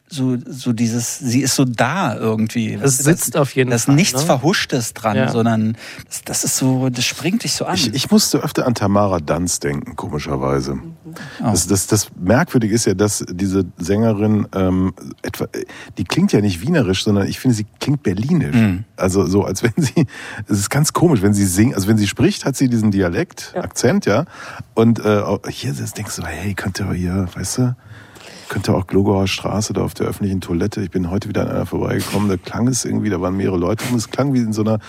so, 0.10 0.38
so 0.46 0.72
dieses, 0.74 1.20
sie 1.20 1.42
ist 1.42 1.56
so 1.56 1.66
da 1.66 2.16
irgendwie. 2.16 2.74
Es 2.74 2.98
sitzt 2.98 3.36
auf 3.36 3.56
jeden 3.56 3.72
da 3.72 3.76
ist 3.76 3.86
Fall, 3.86 3.96
nichts 3.96 4.22
ne? 4.22 4.26
Verhuschtes 4.26 4.94
dran, 4.94 5.18
Ja. 5.18 5.30
sondern 5.30 5.76
das, 6.08 6.22
das 6.24 6.44
ist 6.44 6.58
so, 6.58 6.90
das 6.90 7.04
springt 7.04 7.44
dich 7.44 7.54
so 7.54 7.66
an. 7.66 7.76
Ich, 7.76 7.94
ich 7.94 8.10
musste 8.12 8.40
öfter 8.40 8.66
an 8.66 8.74
Tamara 8.74 9.20
Danz 9.20 9.60
denken, 9.60 9.96
komischerweise. 9.96 10.80
Das, 11.42 11.68
das, 11.68 11.88
das 11.88 12.10
Merkwürdige 12.20 12.74
ist 12.74 12.86
ja, 12.86 12.94
dass 12.94 13.26
diese 13.30 13.66
Sängerin 13.78 14.48
ähm, 14.54 14.94
etwa, 15.24 15.48
die 15.98 16.04
klingt 16.04 16.32
ja 16.32 16.42
nicht 16.42 16.62
wienerisch, 16.62 17.04
sondern 17.04 17.28
ich 17.28 17.40
finde, 17.40 17.56
sie 17.56 17.66
klingt 17.80 18.04
berlinisch. 18.04 18.56
Also 18.96 19.26
so, 19.26 19.44
als 19.44 19.64
wenn 19.64 19.74
sie, 19.78 20.06
es 20.48 20.60
ist 20.60 20.70
ganz 20.70 20.94
komisch, 20.94 21.22
wenn 21.22 21.34
sie 21.34 21.46
singt, 21.46 21.76
also 21.76 21.88
wenn 21.88 21.98
sie 21.98 22.08
spricht, 22.08 22.46
hat 22.46 22.56
sie 22.56 22.70
diesen 22.70 22.92
Dialekt, 22.92 23.54
Akzent, 23.56 24.06
ja. 24.06 24.26
Und 24.74 25.00
äh, 25.00 25.22
hier 25.50 25.74
das 25.74 25.94
denkst 25.94 26.16
du, 26.18 26.24
hey, 26.24 26.54
könnte 26.54 26.92
hier, 26.94 27.28
weißt 27.36 27.58
du, 27.60 27.76
könnte 28.50 28.74
auch 28.74 28.88
Glogauer 28.88 29.28
Straße 29.28 29.74
da 29.74 29.82
auf 29.82 29.94
der 29.94 30.08
öffentlichen 30.08 30.42
Toilette. 30.42 30.82
Ich 30.82 30.92
bin 30.92 31.10
heute 31.10 31.30
wieder 31.30 31.42
an 31.42 31.50
einer 31.50 31.66
vorbeigekommen. 31.66 32.30
Da 32.30 32.38
klang 32.38 32.68
es 32.68 32.86
irgendwie, 32.86 33.10
da 33.10 33.22
waren 33.22 33.36
mehrere 33.36 33.58
Leute 33.58 33.84
und 33.90 33.96
es 33.96 34.10
klang 34.10 34.34
wie 34.34 34.40
in 34.40 34.54
so 34.54 34.62
einer 34.62 34.80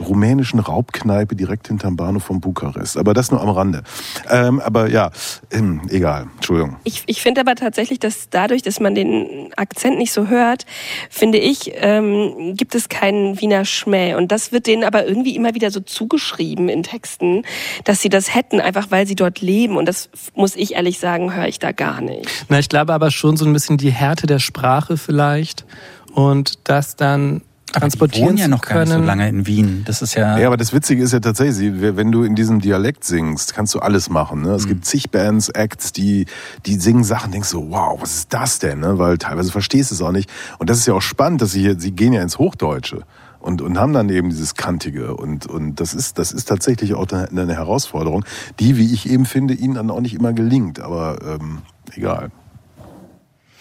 rumänischen 0.00 0.60
Raubkneipe 0.60 1.34
direkt 1.34 1.68
hinterm 1.68 1.96
Bahnhof 1.96 2.24
von 2.24 2.40
Bukarest. 2.40 2.96
Aber 2.96 3.14
das 3.14 3.30
nur 3.30 3.40
am 3.40 3.48
Rande. 3.48 3.82
Ähm, 4.30 4.60
aber 4.60 4.88
ja, 4.90 5.10
ähm, 5.50 5.82
egal. 5.90 6.26
Entschuldigung. 6.36 6.76
Ich, 6.84 7.02
ich 7.06 7.20
finde 7.20 7.40
aber 7.40 7.54
tatsächlich, 7.54 7.98
dass 7.98 8.30
dadurch, 8.30 8.62
dass 8.62 8.80
man 8.80 8.94
den 8.94 9.50
Akzent 9.56 9.98
nicht 9.98 10.12
so 10.12 10.28
hört, 10.28 10.66
finde 11.10 11.38
ich, 11.38 11.72
ähm, 11.74 12.54
gibt 12.56 12.74
es 12.74 12.88
keinen 12.88 13.40
Wiener 13.40 13.64
Schmäh. 13.64 14.14
Und 14.14 14.32
das 14.32 14.52
wird 14.52 14.66
denen 14.66 14.84
aber 14.84 15.06
irgendwie 15.06 15.34
immer 15.34 15.54
wieder 15.54 15.70
so 15.70 15.80
zugeschrieben 15.80 16.68
in 16.68 16.82
Texten, 16.82 17.42
dass 17.84 18.00
sie 18.00 18.08
das 18.08 18.34
hätten, 18.34 18.60
einfach 18.60 18.90
weil 18.90 19.06
sie 19.06 19.16
dort 19.16 19.40
leben. 19.40 19.76
Und 19.76 19.86
das 19.86 20.08
muss 20.34 20.56
ich 20.56 20.74
ehrlich 20.74 20.98
sagen, 20.98 21.34
höre 21.34 21.48
ich 21.48 21.58
da 21.58 21.72
gar 21.72 22.00
nicht. 22.00 22.28
Na, 22.48 22.58
ich 22.58 22.68
glaube 22.68 22.92
aber 22.92 23.07
schon 23.10 23.36
so 23.36 23.44
ein 23.44 23.52
bisschen 23.52 23.76
die 23.78 23.90
Härte 23.90 24.26
der 24.26 24.38
Sprache 24.38 24.96
vielleicht 24.96 25.64
und 26.12 26.58
das 26.64 26.96
dann 26.96 27.42
die 27.74 27.80
transportieren 27.80 28.28
wohnen 28.28 28.38
ja 28.38 28.48
noch 28.48 28.62
gar 28.62 28.80
nicht 28.80 28.88
so 28.88 28.94
können. 28.94 29.06
lange 29.06 29.28
in 29.28 29.46
Wien. 29.46 29.82
Das 29.84 30.00
ist 30.00 30.14
ja. 30.14 30.38
Ja, 30.38 30.46
aber 30.46 30.56
das 30.56 30.72
Witzige 30.72 31.02
ist 31.02 31.12
ja 31.12 31.20
tatsächlich, 31.20 31.72
wenn 31.80 32.10
du 32.10 32.22
in 32.22 32.34
diesem 32.34 32.60
Dialekt 32.60 33.04
singst, 33.04 33.54
kannst 33.54 33.74
du 33.74 33.80
alles 33.80 34.08
machen. 34.08 34.40
Ne? 34.42 34.52
Es 34.52 34.66
gibt 34.66 34.86
zig 34.86 35.10
Bands, 35.10 35.50
Acts, 35.50 35.92
die, 35.92 36.24
die 36.64 36.76
singen 36.76 37.04
Sachen, 37.04 37.30
denkst 37.30 37.50
du, 37.50 37.70
wow, 37.70 38.00
was 38.00 38.14
ist 38.14 38.32
das 38.32 38.58
denn? 38.58 38.80
Ne? 38.80 38.98
Weil 38.98 39.18
teilweise 39.18 39.52
verstehst 39.52 39.90
du 39.90 39.96
es 39.96 40.02
auch 40.02 40.12
nicht. 40.12 40.30
Und 40.58 40.70
das 40.70 40.78
ist 40.78 40.86
ja 40.86 40.94
auch 40.94 41.02
spannend, 41.02 41.42
dass 41.42 41.52
sie 41.52 41.60
hier, 41.60 41.78
sie 41.78 41.92
gehen 41.92 42.14
ja 42.14 42.22
ins 42.22 42.38
Hochdeutsche. 42.38 43.02
Und, 43.40 43.62
und 43.62 43.78
haben 43.78 43.92
dann 43.92 44.08
eben 44.08 44.30
dieses 44.30 44.54
Kantige. 44.56 45.14
Und, 45.14 45.46
und 45.46 45.76
das, 45.76 45.94
ist, 45.94 46.18
das 46.18 46.32
ist 46.32 46.46
tatsächlich 46.46 46.94
auch 46.94 47.06
eine, 47.12 47.28
eine 47.28 47.54
Herausforderung, 47.54 48.24
die, 48.58 48.76
wie 48.76 48.92
ich 48.92 49.08
eben 49.08 49.26
finde, 49.26 49.54
ihnen 49.54 49.74
dann 49.74 49.90
auch 49.90 50.00
nicht 50.00 50.14
immer 50.14 50.32
gelingt. 50.32 50.80
Aber 50.80 51.18
ähm, 51.22 51.58
egal. 51.94 52.30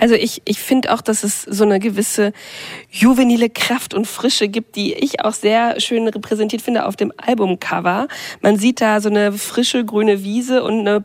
Also 0.00 0.14
ich, 0.14 0.40
ich 0.46 0.58
finde 0.60 0.94
auch, 0.94 1.02
dass 1.02 1.24
es 1.24 1.42
so 1.42 1.64
eine 1.64 1.78
gewisse 1.78 2.32
juvenile 2.90 3.50
Kraft 3.50 3.92
und 3.92 4.06
Frische 4.06 4.48
gibt, 4.48 4.76
die 4.76 4.94
ich 4.94 5.22
auch 5.22 5.34
sehr 5.34 5.78
schön 5.78 6.08
repräsentiert 6.08 6.62
finde 6.62 6.86
auf 6.86 6.96
dem 6.96 7.12
Albumcover. 7.18 8.08
Man 8.40 8.56
sieht 8.56 8.80
da 8.80 9.02
so 9.02 9.10
eine 9.10 9.32
frische 9.32 9.84
grüne 9.84 10.24
Wiese 10.24 10.62
und 10.62 10.80
eine 10.80 11.04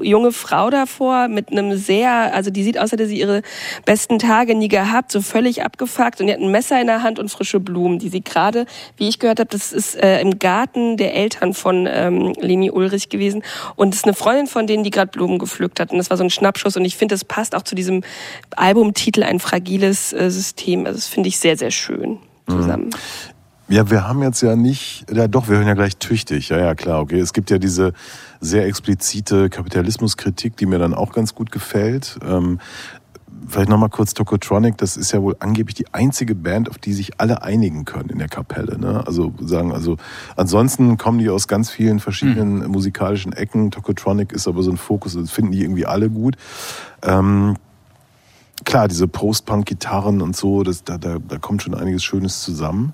junge 0.00 0.30
Frau 0.30 0.70
davor 0.70 1.26
mit 1.26 1.50
einem 1.50 1.76
sehr, 1.76 2.32
also 2.34 2.50
die 2.50 2.62
sieht 2.62 2.78
aus, 2.78 2.86
als 2.86 2.92
hätte 2.92 3.08
sie 3.08 3.18
ihre 3.18 3.42
besten 3.84 4.20
Tage 4.20 4.54
nie 4.54 4.68
gehabt, 4.68 5.10
so 5.10 5.22
völlig 5.22 5.64
abgefuckt 5.64 6.20
und 6.20 6.28
die 6.28 6.32
hat 6.32 6.40
ein 6.40 6.52
Messer 6.52 6.80
in 6.80 6.86
der 6.86 7.02
Hand 7.02 7.18
und 7.18 7.30
frische 7.30 7.58
Blumen, 7.58 7.98
die 7.98 8.10
sie 8.10 8.22
gerade, 8.22 8.66
wie 8.96 9.08
ich 9.08 9.18
gehört 9.18 9.40
habe, 9.40 9.50
das 9.50 9.72
ist 9.72 9.96
äh, 9.96 10.20
im 10.20 10.38
Garten 10.38 10.96
der 10.96 11.14
Eltern 11.14 11.52
von 11.52 11.88
ähm, 11.90 12.32
Leni 12.38 12.70
Ulrich 12.70 13.08
gewesen. 13.08 13.42
Und 13.74 13.92
das 13.92 14.02
ist 14.02 14.04
eine 14.04 14.14
Freundin 14.14 14.46
von 14.46 14.68
denen, 14.68 14.84
die 14.84 14.90
gerade 14.90 15.10
Blumen 15.10 15.40
gepflückt 15.40 15.80
hat. 15.80 15.90
Und 15.90 15.98
das 15.98 16.10
war 16.10 16.16
so 16.16 16.22
ein 16.22 16.30
Schnappschuss. 16.30 16.76
Und 16.76 16.84
ich 16.84 16.96
finde, 16.96 17.14
das 17.14 17.24
passt 17.24 17.56
auch 17.56 17.62
zu 17.62 17.74
diesem 17.74 18.02
Albumtitel 18.56 19.22
ein 19.22 19.40
fragiles 19.40 20.12
äh, 20.12 20.30
System. 20.30 20.86
Also 20.86 20.98
das 20.98 21.06
finde 21.06 21.28
ich 21.28 21.38
sehr, 21.38 21.56
sehr 21.56 21.70
schön 21.70 22.18
zusammen. 22.48 22.90
Ja, 23.68 23.90
wir 23.90 24.06
haben 24.06 24.22
jetzt 24.22 24.42
ja 24.42 24.54
nicht, 24.54 25.06
ja 25.12 25.26
doch, 25.26 25.48
wir 25.48 25.56
hören 25.56 25.66
ja 25.66 25.74
gleich 25.74 25.96
tüchtig, 25.96 26.50
ja, 26.50 26.58
ja, 26.58 26.76
klar, 26.76 27.00
okay. 27.00 27.18
Es 27.18 27.32
gibt 27.32 27.50
ja 27.50 27.58
diese 27.58 27.94
sehr 28.40 28.64
explizite 28.66 29.50
Kapitalismuskritik, 29.50 30.56
die 30.56 30.66
mir 30.66 30.78
dann 30.78 30.94
auch 30.94 31.12
ganz 31.12 31.34
gut 31.34 31.50
gefällt. 31.50 32.16
Ähm, 32.24 32.60
vielleicht 33.48 33.68
nochmal 33.68 33.88
kurz 33.88 34.14
Tokotronic, 34.14 34.76
das 34.78 34.96
ist 34.96 35.12
ja 35.12 35.20
wohl 35.20 35.36
angeblich 35.40 35.74
die 35.74 35.92
einzige 35.92 36.34
Band, 36.34 36.70
auf 36.70 36.78
die 36.78 36.92
sich 36.92 37.20
alle 37.20 37.42
einigen 37.42 37.84
können 37.84 38.10
in 38.10 38.18
der 38.18 38.28
Kapelle. 38.28 38.78
Ne? 38.78 39.04
Also 39.04 39.34
sagen, 39.40 39.72
also 39.72 39.96
ansonsten 40.36 40.96
kommen 40.96 41.18
die 41.18 41.28
aus 41.28 41.48
ganz 41.48 41.68
vielen 41.68 41.98
verschiedenen 41.98 42.70
musikalischen 42.70 43.32
Ecken. 43.32 43.72
Tokotronic 43.72 44.32
ist 44.32 44.46
aber 44.46 44.62
so 44.62 44.70
ein 44.70 44.76
Fokus, 44.76 45.14
das 45.14 45.30
finden 45.30 45.52
die 45.52 45.62
irgendwie 45.62 45.86
alle 45.86 46.08
gut. 46.08 46.36
Ähm, 47.02 47.56
klar, 48.64 48.88
diese 48.88 49.06
Post-Punk-Gitarren 49.08 50.22
und 50.22 50.36
so, 50.36 50.62
das, 50.62 50.84
da, 50.84 50.98
da, 50.98 51.18
da 51.26 51.38
kommt 51.38 51.62
schon 51.62 51.74
einiges 51.74 52.02
Schönes 52.04 52.42
zusammen. 52.42 52.92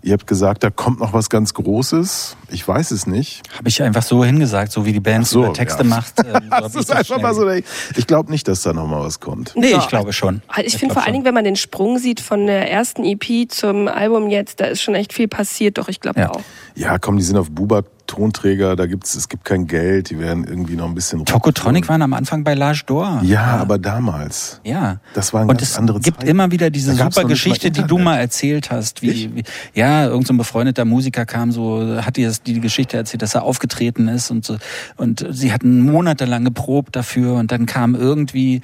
Ihr 0.00 0.12
habt 0.12 0.28
gesagt, 0.28 0.62
da 0.62 0.70
kommt 0.70 1.00
noch 1.00 1.12
was 1.12 1.28
ganz 1.28 1.54
Großes. 1.54 2.36
Ich 2.50 2.66
weiß 2.68 2.92
es 2.92 3.08
nicht. 3.08 3.42
Habe 3.56 3.68
ich 3.68 3.82
einfach 3.82 4.04
so 4.04 4.24
hingesagt, 4.24 4.70
so 4.70 4.86
wie 4.86 4.92
die 4.92 5.00
Band 5.00 5.26
so, 5.26 5.42
über 5.42 5.52
Texte 5.52 5.82
ja. 5.82 5.88
macht. 5.88 6.14
ähm, 6.24 6.50
Das 6.50 6.74
ich 6.76 6.82
ist 6.82 6.92
einfach 6.92 7.20
mal 7.20 7.34
so. 7.34 7.48
Ich 7.48 8.06
glaube 8.06 8.30
nicht, 8.30 8.46
dass 8.46 8.62
da 8.62 8.72
noch 8.72 8.86
mal 8.86 9.00
was 9.00 9.18
kommt. 9.18 9.54
Nee, 9.56 9.72
Ja. 9.72 9.78
ich 9.78 9.88
glaube 9.88 10.12
schon. 10.12 10.40
Ich 10.62 10.76
finde 10.78 10.86
glaub 10.86 10.98
vor 10.98 11.02
allen. 11.02 11.14
Dingen, 11.14 11.24
wenn 11.24 11.34
man 11.34 11.42
den 11.42 11.56
Sprung 11.56 11.98
sieht 11.98 12.20
von 12.20 12.46
der 12.46 12.70
ersten 12.70 13.02
EP 13.04 13.50
zum 13.50 13.88
Album 13.88 14.28
jetzt, 14.30 14.60
da 14.60 14.66
ist 14.66 14.82
schon 14.82 14.94
echt 14.94 15.12
viel 15.12 15.26
passiert, 15.26 15.78
doch 15.78 15.88
ich 15.88 16.00
glaube 16.00 16.20
Ja. 16.20 16.30
auch. 16.30 16.42
Ja, 16.76 16.98
komm, 17.00 17.16
die 17.16 17.24
sind 17.24 17.36
auf 17.36 17.50
Buba 17.50 17.82
Tonträger, 18.08 18.74
da 18.74 18.86
gibt's, 18.86 19.14
es 19.14 19.28
gibt 19.28 19.44
kein 19.44 19.68
Geld, 19.68 20.10
die 20.10 20.18
werden 20.18 20.44
irgendwie 20.44 20.74
noch 20.74 20.86
ein 20.86 20.94
bisschen. 20.94 21.24
Tokotronic 21.24 21.88
waren 21.88 22.02
am 22.02 22.14
Anfang 22.14 22.42
bei 22.42 22.54
L'Age 22.54 22.86
d'Or. 22.86 23.22
Ja, 23.22 23.58
aber 23.58 23.78
damals. 23.78 24.60
Ja. 24.64 24.98
Das 25.14 25.32
war 25.32 25.42
eine 25.42 25.50
Und 25.50 25.58
ganz 25.58 25.70
es 25.70 25.78
andere 25.78 26.00
gibt 26.00 26.20
Zeit. 26.20 26.28
immer 26.28 26.50
wieder 26.50 26.70
diese 26.70 26.94
super 26.94 27.24
Geschichte, 27.24 27.70
die 27.70 27.84
du 27.84 27.98
mal 27.98 28.16
erzählt 28.16 28.70
hast. 28.70 29.02
Wie, 29.02 29.36
wie 29.36 29.44
ja, 29.74 30.04
irgendein 30.04 30.26
so 30.26 30.32
ein 30.32 30.38
befreundeter 30.38 30.84
Musiker 30.84 31.26
kam 31.26 31.52
so, 31.52 31.98
hat 32.02 32.16
dir 32.16 32.32
die 32.44 32.60
Geschichte 32.60 32.96
erzählt, 32.96 33.22
dass 33.22 33.34
er 33.34 33.44
aufgetreten 33.44 34.08
ist 34.08 34.30
und 34.30 34.44
so. 34.44 34.56
Und 34.96 35.24
sie 35.30 35.52
hatten 35.52 35.80
monatelang 35.82 36.44
geprobt 36.44 36.96
dafür 36.96 37.34
und 37.34 37.52
dann 37.52 37.66
kam 37.66 37.94
irgendwie 37.94 38.62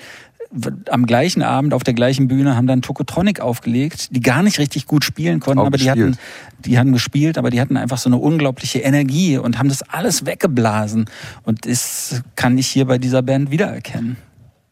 am 0.91 1.07
gleichen 1.07 1.43
Abend 1.43 1.75
auf 1.75 1.85
der 1.85 1.95
gleichen 1.95 2.29
Bühne 2.29 2.57
haben 2.57 2.67
dann 2.67 2.83
Tokotronic 2.83 3.41
aufgelegt, 3.41 4.15
die 4.15 4.21
gar 4.21 4.43
nicht 4.43 4.59
richtig 4.59 4.87
gut 4.87 5.05
spielen 5.05 5.41
konnten, 5.41 5.61
Auch 5.61 5.67
aber 5.67 5.79
die 5.79 5.91
hatten, 5.91 6.13
gespielt. 6.13 6.65
die 6.65 6.79
haben 6.79 6.93
gespielt, 6.93 7.39
aber 7.39 7.51
die 7.51 7.61
hatten 7.61 7.77
einfach 7.77 7.99
so 7.99 8.09
eine 8.09 8.17
unglaubliche 8.19 8.81
Energie 8.81 9.37
und 9.39 9.59
haben 9.59 9.69
das 9.69 9.83
alles 9.83 10.27
weggeblasen. 10.27 11.07
Und 11.43 11.67
das 11.67 12.23
kann 12.37 12.57
ich 12.59 12.69
hier 12.69 12.87
bei 12.87 12.99
dieser 12.99 13.23
Band 13.23 13.51
wiedererkennen. 13.51 14.17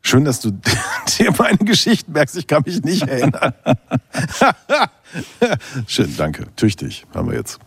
Schön, 0.02 0.24
dass 0.24 0.40
du 0.40 0.50
dir 1.18 1.32
meine 1.38 1.58
Geschichten 1.58 2.12
merkst. 2.12 2.36
Ich 2.36 2.46
kann 2.46 2.62
mich 2.66 2.82
nicht 2.82 3.02
erinnern. 3.02 3.52
Schön, 5.86 6.16
danke. 6.16 6.46
Tüchtig 6.56 7.04
haben 7.14 7.30
wir 7.30 7.36
jetzt. 7.36 7.58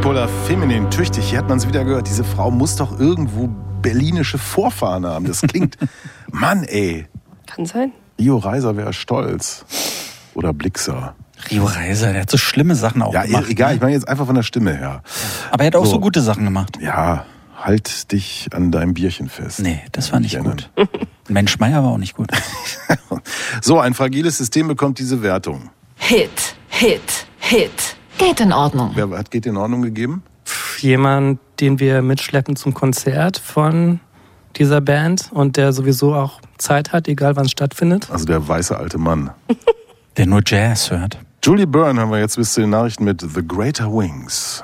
Bipolar 0.00 0.28
Feminin, 0.46 0.90
tüchtig, 0.90 1.28
hier 1.28 1.38
hat 1.40 1.48
man 1.50 1.58
es 1.58 1.68
wieder 1.68 1.84
gehört. 1.84 2.06
Diese 2.08 2.24
Frau 2.24 2.50
muss 2.50 2.74
doch 2.74 2.98
irgendwo 2.98 3.48
berlinische 3.82 4.38
Vorfahren 4.38 5.04
haben. 5.04 5.26
Das 5.26 5.42
klingt, 5.42 5.76
Mann 6.32 6.64
ey, 6.64 7.04
Kann 7.46 7.66
sein. 7.66 7.92
Rio 8.18 8.38
Reiser 8.38 8.78
wäre 8.78 8.94
stolz. 8.94 9.62
Oder 10.32 10.54
Blixer. 10.54 11.14
Rio 11.50 11.66
Reiser, 11.66 12.14
der 12.14 12.22
hat 12.22 12.30
so 12.30 12.38
schlimme 12.38 12.76
Sachen 12.76 13.02
auch 13.02 13.12
Ja, 13.12 13.24
gemacht. 13.24 13.50
egal, 13.50 13.68
ne? 13.72 13.74
ich 13.74 13.80
meine 13.82 13.92
jetzt 13.92 14.08
einfach 14.08 14.24
von 14.24 14.34
der 14.36 14.42
Stimme 14.42 14.74
her. 14.74 15.02
Aber 15.50 15.64
er 15.64 15.66
hat 15.66 15.76
auch 15.76 15.84
so, 15.84 15.92
So. 15.92 16.00
gute 16.00 16.22
Sachen 16.22 16.44
gemacht. 16.46 16.78
Ja, 16.80 17.26
halt 17.62 18.10
dich 18.12 18.48
an 18.52 18.72
deinem 18.72 18.94
Bierchen 18.94 19.28
fest. 19.28 19.60
Nee, 19.60 19.82
das 19.92 20.12
war 20.12 20.20
nicht 20.20 20.38
gut. 20.38 20.70
Mensch 21.28 21.58
Meier 21.58 21.84
war 21.84 21.90
auch 21.90 21.98
nicht 21.98 22.14
gut. 22.16 22.30
So, 23.60 23.78
ein 23.78 23.92
fragiles 23.92 24.38
System 24.38 24.66
bekommt 24.68 24.98
diese 24.98 25.22
Wertung. 25.22 25.68
Hit, 25.96 26.54
Hit, 26.68 27.26
Hit. 27.38 27.96
Geht 28.20 28.40
in 28.40 28.52
Ordnung. 28.52 28.90
Wer 28.94 29.08
hat 29.10 29.30
geht 29.30 29.46
in 29.46 29.56
Ordnung 29.56 29.80
gegeben? 29.80 30.22
Jemand, 30.80 31.40
den 31.58 31.80
wir 31.80 32.02
mitschleppen 32.02 32.54
zum 32.54 32.74
Konzert 32.74 33.38
von 33.38 33.98
dieser 34.56 34.82
Band 34.82 35.30
und 35.32 35.56
der 35.56 35.72
sowieso 35.72 36.14
auch 36.14 36.40
Zeit 36.58 36.92
hat, 36.92 37.08
egal 37.08 37.36
wann 37.36 37.46
es 37.46 37.50
stattfindet. 37.50 38.08
Also 38.10 38.26
der 38.26 38.46
weiße 38.46 38.76
alte 38.76 38.98
Mann. 38.98 39.30
Der 40.16 40.26
nur 40.26 40.42
Jazz 40.44 40.90
hört. 40.90 41.18
Julie 41.42 41.68
Byrne 41.68 42.00
haben 42.00 42.10
wir 42.10 42.18
jetzt 42.18 42.36
bis 42.36 42.52
zu 42.52 42.60
den 42.60 42.70
Nachrichten 42.70 43.04
mit 43.04 43.22
The 43.22 43.46
Greater 43.46 43.86
Wings. 43.86 44.62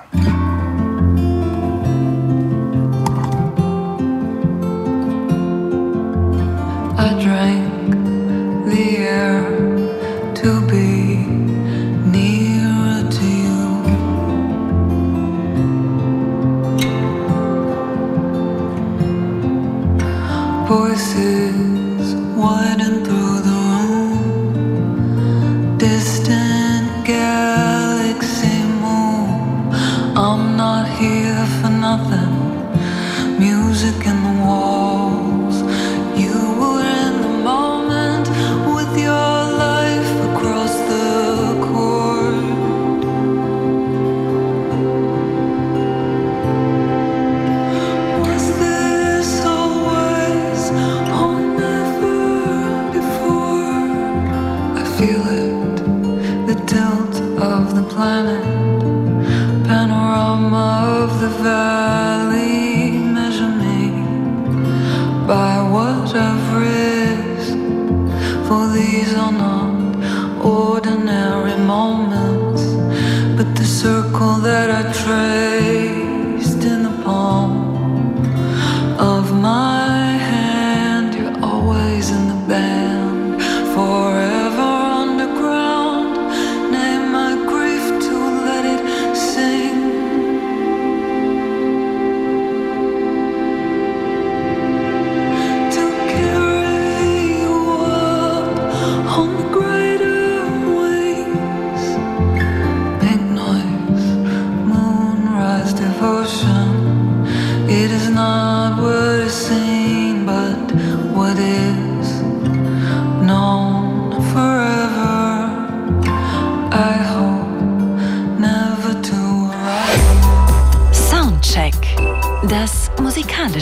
Planet, 57.97 58.36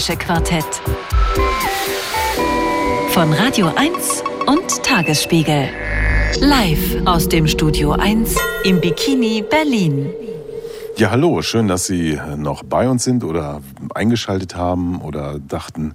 musikalische 0.04 0.16
Quartett. 0.16 0.82
Von 3.10 3.32
Radio 3.32 3.68
1 3.74 4.22
und 4.46 4.82
Tagesspiegel. 4.82 5.68
Live 6.40 7.06
aus 7.06 7.28
dem 7.28 7.46
Studio 7.46 7.92
1 7.92 8.36
im 8.64 8.80
Bikini 8.80 9.42
Berlin. 9.48 10.10
Ja, 10.96 11.10
hallo, 11.10 11.40
schön, 11.42 11.68
dass 11.68 11.86
Sie 11.86 12.18
noch 12.36 12.64
bei 12.64 12.88
uns 12.88 13.04
sind 13.04 13.24
oder 13.24 13.62
eingeschaltet 13.94 14.56
haben 14.56 15.00
oder 15.00 15.38
dachten, 15.38 15.94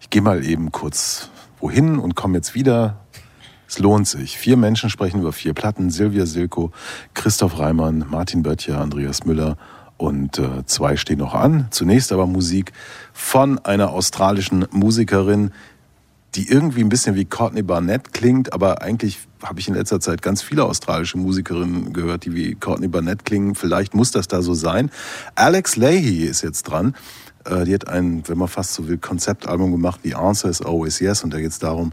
ich 0.00 0.10
gehe 0.10 0.22
mal 0.22 0.44
eben 0.44 0.70
kurz 0.70 1.30
wohin 1.58 1.98
und 1.98 2.14
komme 2.14 2.36
jetzt 2.36 2.54
wieder. 2.54 3.00
Es 3.66 3.80
lohnt 3.80 4.06
sich. 4.06 4.38
Vier 4.38 4.56
Menschen 4.56 4.88
sprechen 4.88 5.20
über 5.20 5.32
vier 5.32 5.52
Platten. 5.52 5.90
Silvia 5.90 6.26
Silko, 6.26 6.70
Christoph 7.14 7.58
Reimann, 7.58 8.06
Martin 8.08 8.42
Böttcher, 8.42 8.80
Andreas 8.80 9.24
Müller 9.24 9.56
und 9.98 10.38
äh, 10.38 10.64
zwei 10.64 10.96
stehen 10.96 11.18
noch 11.18 11.34
an. 11.34 11.66
Zunächst 11.70 12.12
aber 12.12 12.26
Musik 12.26 12.72
von 13.12 13.58
einer 13.58 13.90
australischen 13.90 14.66
Musikerin, 14.70 15.50
die 16.34 16.48
irgendwie 16.48 16.80
ein 16.80 16.88
bisschen 16.88 17.16
wie 17.16 17.24
Courtney 17.24 17.62
Barnett 17.62 18.12
klingt, 18.12 18.52
aber 18.52 18.80
eigentlich 18.80 19.18
habe 19.42 19.60
ich 19.60 19.68
in 19.68 19.74
letzter 19.74 20.00
Zeit 20.00 20.22
ganz 20.22 20.40
viele 20.40 20.64
australische 20.64 21.18
Musikerinnen 21.18 21.92
gehört, 21.92 22.24
die 22.24 22.34
wie 22.34 22.54
Courtney 22.54 22.88
Barnett 22.88 23.24
klingen. 23.24 23.54
Vielleicht 23.54 23.94
muss 23.94 24.10
das 24.12 24.28
da 24.28 24.40
so 24.40 24.54
sein. 24.54 24.90
Alex 25.34 25.76
Leahy 25.76 26.24
ist 26.24 26.42
jetzt 26.42 26.64
dran. 26.64 26.94
Äh, 27.44 27.64
Die 27.64 27.74
hat 27.74 27.88
ein, 27.88 28.22
wenn 28.28 28.38
man 28.38 28.48
fast 28.48 28.74
so 28.74 28.86
will, 28.88 28.98
Konzeptalbum 28.98 29.72
gemacht, 29.72 30.00
The 30.04 30.14
Answer 30.14 30.48
is 30.48 30.62
Always 30.62 31.00
Yes. 31.00 31.24
Und 31.24 31.32
da 31.32 31.40
geht 31.40 31.50
es 31.50 31.58
darum, 31.58 31.92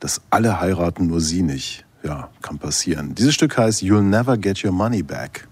dass 0.00 0.20
alle 0.30 0.60
heiraten, 0.60 1.06
nur 1.06 1.20
sie 1.20 1.42
nicht. 1.42 1.84
Ja, 2.02 2.28
kann 2.42 2.58
passieren. 2.58 3.14
Dieses 3.14 3.34
Stück 3.34 3.56
heißt 3.56 3.82
You'll 3.82 4.02
Never 4.02 4.36
Get 4.36 4.64
Your 4.64 4.72
Money 4.72 5.02
Back. 5.02 5.48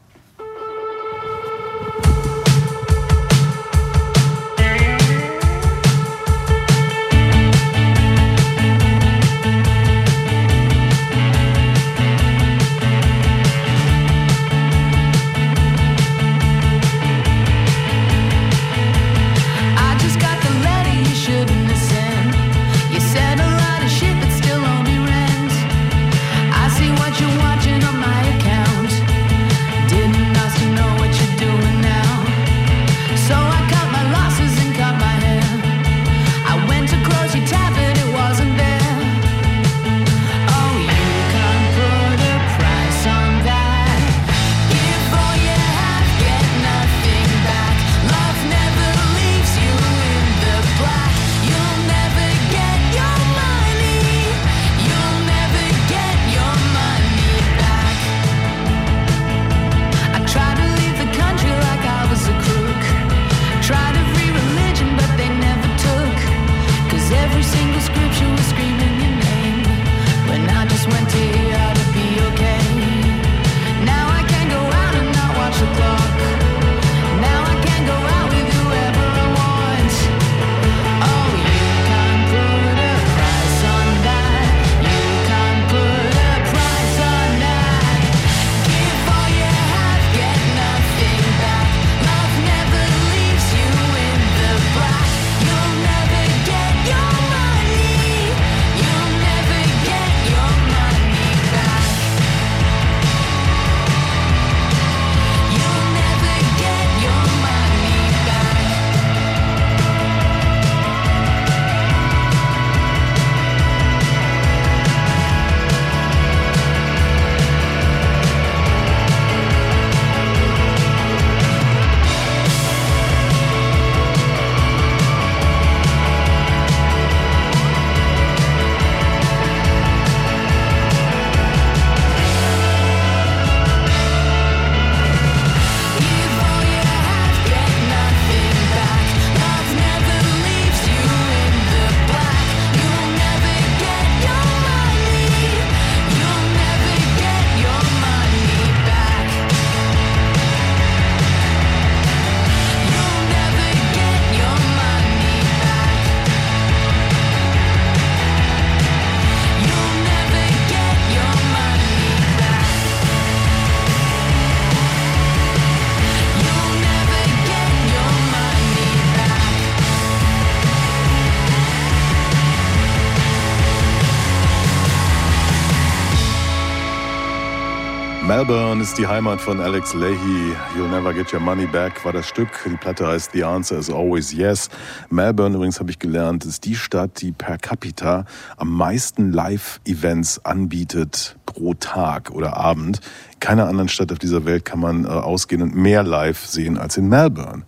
Melbourne 178.37 178.83
ist 178.83 178.99
die 178.99 179.07
Heimat 179.07 179.41
von 179.41 179.61
Alex 179.61 179.95
Leahy. 179.95 180.57
You'll 180.77 180.89
never 180.89 181.15
get 181.15 181.33
your 181.33 181.39
money 181.39 181.67
back 181.67 182.05
war 182.05 182.13
das 182.13 182.27
Stück. 182.27 182.49
Die 182.67 182.77
Platte 182.77 183.07
heißt 183.07 183.31
The 183.31 183.45
Answer 183.45 183.79
is 183.79 183.89
Always 183.89 184.33
Yes. 184.33 184.71
Melbourne 185.09 185.55
übrigens 185.55 185.79
habe 185.79 185.93
ich 185.93 186.01
gelernt, 186.01 186.45
ist 186.45 186.65
die 186.65 186.75
Stadt, 186.75 187.21
die 187.21 187.31
per 187.31 187.59
capita 187.59 188.25
am 188.57 188.71
meisten 188.73 189.31
Live-Events 189.31 190.45
anbietet 190.45 191.37
pro 191.47 191.75
Tag 191.75 192.33
oder 192.33 192.57
Abend. 192.57 192.99
In 193.35 193.39
keiner 193.39 193.69
anderen 193.69 193.89
Stadt 193.89 194.11
auf 194.11 194.19
dieser 194.19 194.45
Welt 194.45 194.65
kann 194.65 194.81
man 194.81 195.05
äh, 195.05 195.09
ausgehen 195.11 195.63
und 195.63 195.77
mehr 195.77 196.03
live 196.03 196.45
sehen 196.45 196.77
als 196.77 196.97
in 196.97 197.09
Melbourne. 197.09 197.63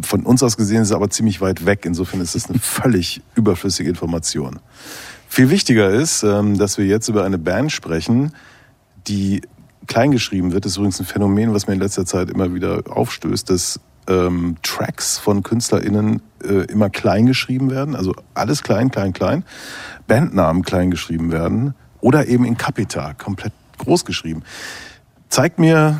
Von 0.00 0.22
uns 0.22 0.42
aus 0.42 0.56
gesehen 0.56 0.80
ist 0.80 0.88
es 0.88 0.94
aber 0.94 1.10
ziemlich 1.10 1.42
weit 1.42 1.66
weg. 1.66 1.84
Insofern 1.84 2.22
ist 2.22 2.34
es 2.34 2.48
eine 2.48 2.58
völlig 2.62 3.20
überflüssige 3.34 3.90
Information. 3.90 4.60
Viel 5.28 5.50
wichtiger 5.50 5.90
ist, 5.90 6.22
ähm, 6.22 6.56
dass 6.56 6.78
wir 6.78 6.86
jetzt 6.86 7.08
über 7.08 7.24
eine 7.24 7.36
Band 7.36 7.70
sprechen, 7.70 8.32
die 9.08 9.42
kleingeschrieben 9.86 10.52
wird. 10.52 10.64
Das 10.64 10.72
ist 10.72 10.76
übrigens 10.76 11.00
ein 11.00 11.06
Phänomen, 11.06 11.52
was 11.54 11.66
mir 11.66 11.74
in 11.74 11.80
letzter 11.80 12.06
Zeit 12.06 12.30
immer 12.30 12.54
wieder 12.54 12.82
aufstößt, 12.88 13.48
dass 13.50 13.80
ähm, 14.08 14.56
Tracks 14.62 15.18
von 15.18 15.42
KünstlerInnen 15.42 16.22
äh, 16.42 16.64
immer 16.66 16.90
klein 16.90 17.26
geschrieben 17.26 17.70
werden. 17.70 17.96
Also 17.96 18.14
alles 18.34 18.62
klein, 18.62 18.90
klein, 18.90 19.12
klein. 19.12 19.44
Bandnamen 20.06 20.62
klein 20.62 20.90
geschrieben 20.90 21.32
werden. 21.32 21.74
Oder 22.00 22.28
eben 22.28 22.44
in 22.44 22.56
Capita, 22.56 23.14
komplett 23.14 23.52
groß 23.78 24.04
geschrieben. 24.04 24.42
Zeigt 25.28 25.58
mir, 25.58 25.98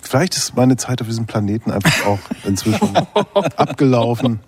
vielleicht 0.00 0.36
ist 0.36 0.56
meine 0.56 0.76
Zeit 0.76 1.00
auf 1.00 1.08
diesem 1.08 1.26
Planeten 1.26 1.70
einfach 1.70 2.06
auch 2.06 2.20
inzwischen 2.44 2.96
abgelaufen. 3.56 4.40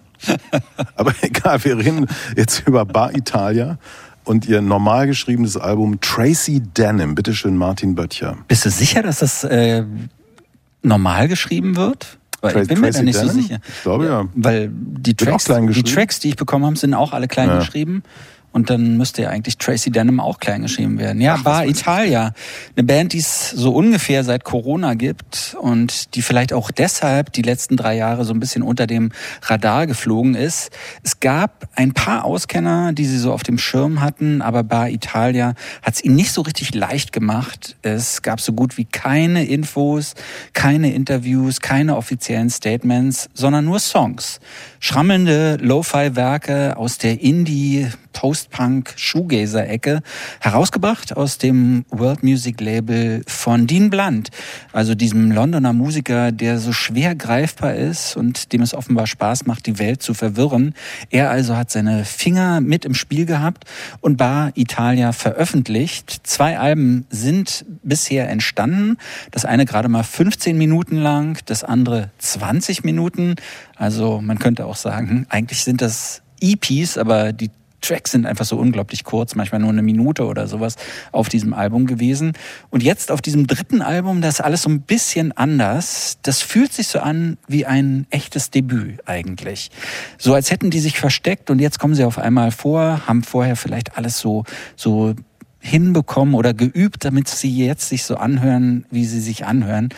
Aber 0.94 1.12
egal, 1.22 1.64
wir 1.64 1.78
reden 1.78 2.06
jetzt 2.36 2.66
über 2.66 2.84
Bar 2.84 3.14
Italia 3.14 3.78
und 4.24 4.46
ihr 4.46 4.60
normal 4.62 5.06
geschriebenes 5.06 5.56
Album 5.56 6.00
Tracy 6.00 6.60
Denim. 6.60 7.14
Bitteschön, 7.14 7.56
Martin 7.56 7.94
Böttcher. 7.94 8.36
Bist 8.48 8.64
du 8.64 8.70
sicher, 8.70 9.02
dass 9.02 9.18
das 9.20 9.44
äh, 9.44 9.84
normal 10.82 11.28
geschrieben 11.28 11.76
wird? 11.76 12.18
Weil 12.40 12.56
Tra- 12.56 12.62
ich 12.62 12.68
bin 12.68 12.80
mir 12.80 12.86
da 12.90 12.92
Tracy 12.92 13.04
nicht 13.04 13.16
so 13.18 13.26
Denham? 13.26 13.42
sicher. 13.42 13.58
Ich 13.68 13.82
glaube 13.82 14.06
ja. 14.06 14.24
Weil 14.34 14.70
die 14.72 15.14
Tracks, 15.14 15.44
die? 15.44 15.82
Tracks, 15.84 16.18
die 16.20 16.28
ich 16.30 16.36
bekommen 16.36 16.64
habe, 16.66 16.76
sind 16.76 16.94
auch 16.94 17.12
alle 17.12 17.28
klein 17.28 17.48
Ja. 17.48 17.58
geschrieben. 17.58 18.02
Und 18.52 18.68
dann 18.68 18.98
müsste 18.98 19.22
ja 19.22 19.30
eigentlich 19.30 19.56
Tracy 19.56 19.90
Denham 19.90 20.20
auch 20.20 20.38
klein 20.38 20.62
geschrieben 20.62 20.98
werden. 20.98 21.22
Ja, 21.22 21.38
Bar 21.38 21.66
Italia. 21.66 22.34
Eine 22.76 22.84
Band, 22.84 23.14
die 23.14 23.18
es 23.18 23.50
so 23.50 23.74
ungefähr 23.74 24.24
seit 24.24 24.44
Corona 24.44 24.92
gibt 24.92 25.56
und 25.60 26.14
die 26.14 26.22
vielleicht 26.22 26.52
auch 26.52 26.70
deshalb 26.70 27.32
die 27.32 27.40
letzten 27.40 27.78
drei 27.78 27.96
Jahre 27.96 28.26
so 28.26 28.34
ein 28.34 28.40
bisschen 28.40 28.62
unter 28.62 28.86
dem 28.86 29.10
Radar 29.42 29.86
geflogen 29.86 30.34
ist. 30.34 30.70
Es 31.02 31.18
gab 31.20 31.66
ein 31.74 31.94
paar 31.94 32.24
Auskenner, 32.24 32.92
die 32.92 33.06
sie 33.06 33.18
so 33.18 33.32
auf 33.32 33.42
dem 33.42 33.56
Schirm 33.56 34.02
hatten, 34.02 34.42
aber 34.42 34.62
Bar 34.64 34.90
Italia 34.90 35.54
hat 35.80 35.94
es 35.94 36.04
ihnen 36.04 36.16
nicht 36.16 36.32
so 36.32 36.42
richtig 36.42 36.74
leicht 36.74 37.12
gemacht. 37.12 37.76
Es 37.80 38.20
gab 38.20 38.40
so 38.40 38.52
gut 38.52 38.76
wie 38.76 38.84
keine 38.84 39.46
Infos, 39.46 40.14
keine 40.52 40.92
Interviews, 40.92 41.60
keine 41.60 41.96
offiziellen 41.96 42.50
Statements, 42.50 43.30
sondern 43.32 43.64
nur 43.64 43.78
Songs. 43.78 44.40
Schrammelnde 44.78 45.56
Lo-Fi-Werke 45.60 46.76
aus 46.76 46.98
der 46.98 47.20
Indie, 47.22 47.88
Post-Punk, 48.12 48.94
Shoegazer-Ecke, 48.96 50.02
herausgebracht 50.40 51.16
aus 51.16 51.38
dem 51.38 51.84
World 51.90 52.22
Music 52.22 52.60
Label 52.60 53.22
von 53.26 53.66
Dean 53.66 53.90
Blunt, 53.90 54.30
also 54.72 54.94
diesem 54.94 55.32
Londoner 55.32 55.72
Musiker, 55.72 56.32
der 56.32 56.58
so 56.58 56.72
schwer 56.72 57.14
greifbar 57.14 57.74
ist 57.74 58.16
und 58.16 58.52
dem 58.52 58.62
es 58.62 58.74
offenbar 58.74 59.06
Spaß 59.06 59.46
macht, 59.46 59.66
die 59.66 59.78
Welt 59.78 60.02
zu 60.02 60.14
verwirren. 60.14 60.74
Er 61.10 61.30
also 61.30 61.56
hat 61.56 61.70
seine 61.70 62.04
Finger 62.04 62.60
mit 62.60 62.84
im 62.84 62.94
Spiel 62.94 63.26
gehabt 63.26 63.64
und 64.00 64.16
Bar 64.16 64.52
Italia 64.54 65.12
veröffentlicht. 65.12 66.20
Zwei 66.22 66.58
Alben 66.58 67.06
sind 67.10 67.64
bisher 67.82 68.28
entstanden. 68.28 68.96
Das 69.30 69.44
eine 69.44 69.64
gerade 69.64 69.88
mal 69.88 70.02
15 70.02 70.56
Minuten 70.56 70.96
lang, 70.96 71.38
das 71.46 71.64
andere 71.64 72.10
20 72.18 72.84
Minuten. 72.84 73.36
Also 73.76 74.20
man 74.20 74.38
könnte 74.38 74.66
auch 74.66 74.76
sagen, 74.76 75.26
eigentlich 75.28 75.64
sind 75.64 75.82
das 75.82 76.22
EPs, 76.40 76.98
aber 76.98 77.32
die 77.32 77.50
Tracks 77.82 78.12
sind 78.12 78.26
einfach 78.26 78.44
so 78.44 78.56
unglaublich 78.56 79.04
kurz, 79.04 79.34
manchmal 79.34 79.60
nur 79.60 79.70
eine 79.70 79.82
Minute 79.82 80.24
oder 80.24 80.46
sowas 80.46 80.76
auf 81.12 81.28
diesem 81.28 81.52
Album 81.52 81.86
gewesen. 81.86 82.32
Und 82.70 82.82
jetzt 82.82 83.10
auf 83.10 83.20
diesem 83.20 83.46
dritten 83.46 83.82
Album, 83.82 84.22
das 84.22 84.34
ist 84.34 84.40
alles 84.40 84.62
so 84.62 84.70
ein 84.70 84.80
bisschen 84.82 85.32
anders. 85.32 86.18
Das 86.22 86.40
fühlt 86.40 86.72
sich 86.72 86.88
so 86.88 87.00
an 87.00 87.36
wie 87.46 87.66
ein 87.66 88.06
echtes 88.10 88.50
Debüt 88.50 89.06
eigentlich. 89.06 89.70
So 90.18 90.34
als 90.34 90.50
hätten 90.50 90.70
die 90.70 90.80
sich 90.80 90.98
versteckt 90.98 91.50
und 91.50 91.58
jetzt 91.58 91.78
kommen 91.78 91.94
sie 91.94 92.04
auf 92.04 92.18
einmal 92.18 92.50
vor, 92.50 93.06
haben 93.06 93.22
vorher 93.22 93.56
vielleicht 93.56 93.98
alles 93.98 94.18
so, 94.18 94.44
so 94.76 95.14
hinbekommen 95.62 96.34
oder 96.34 96.54
geübt, 96.54 97.04
damit 97.04 97.28
sie 97.28 97.56
jetzt 97.56 97.88
sich 97.88 98.02
so 98.02 98.16
anhören, 98.16 98.84
wie 98.90 99.04
sie 99.04 99.20
sich 99.20 99.46
anhören. 99.46 99.90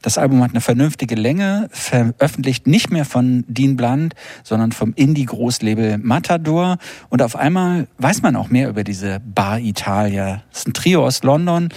Das 0.00 0.16
Album 0.16 0.42
hat 0.42 0.52
eine 0.52 0.62
vernünftige 0.62 1.14
Länge, 1.14 1.68
veröffentlicht 1.70 2.66
nicht 2.66 2.90
mehr 2.90 3.04
von 3.04 3.44
Dean 3.46 3.76
Blunt, 3.76 4.14
sondern 4.42 4.72
vom 4.72 4.94
Indie-Großlabel 4.94 5.98
Matador. 5.98 6.78
Und 7.10 7.20
auf 7.20 7.36
einmal 7.36 7.86
weiß 7.98 8.22
man 8.22 8.34
auch 8.34 8.48
mehr 8.48 8.70
über 8.70 8.82
diese 8.82 9.20
Bar 9.20 9.60
Italia. 9.60 10.42
Das 10.50 10.60
ist 10.60 10.68
ein 10.68 10.72
Trio 10.72 11.04
aus 11.04 11.22
London. 11.22 11.68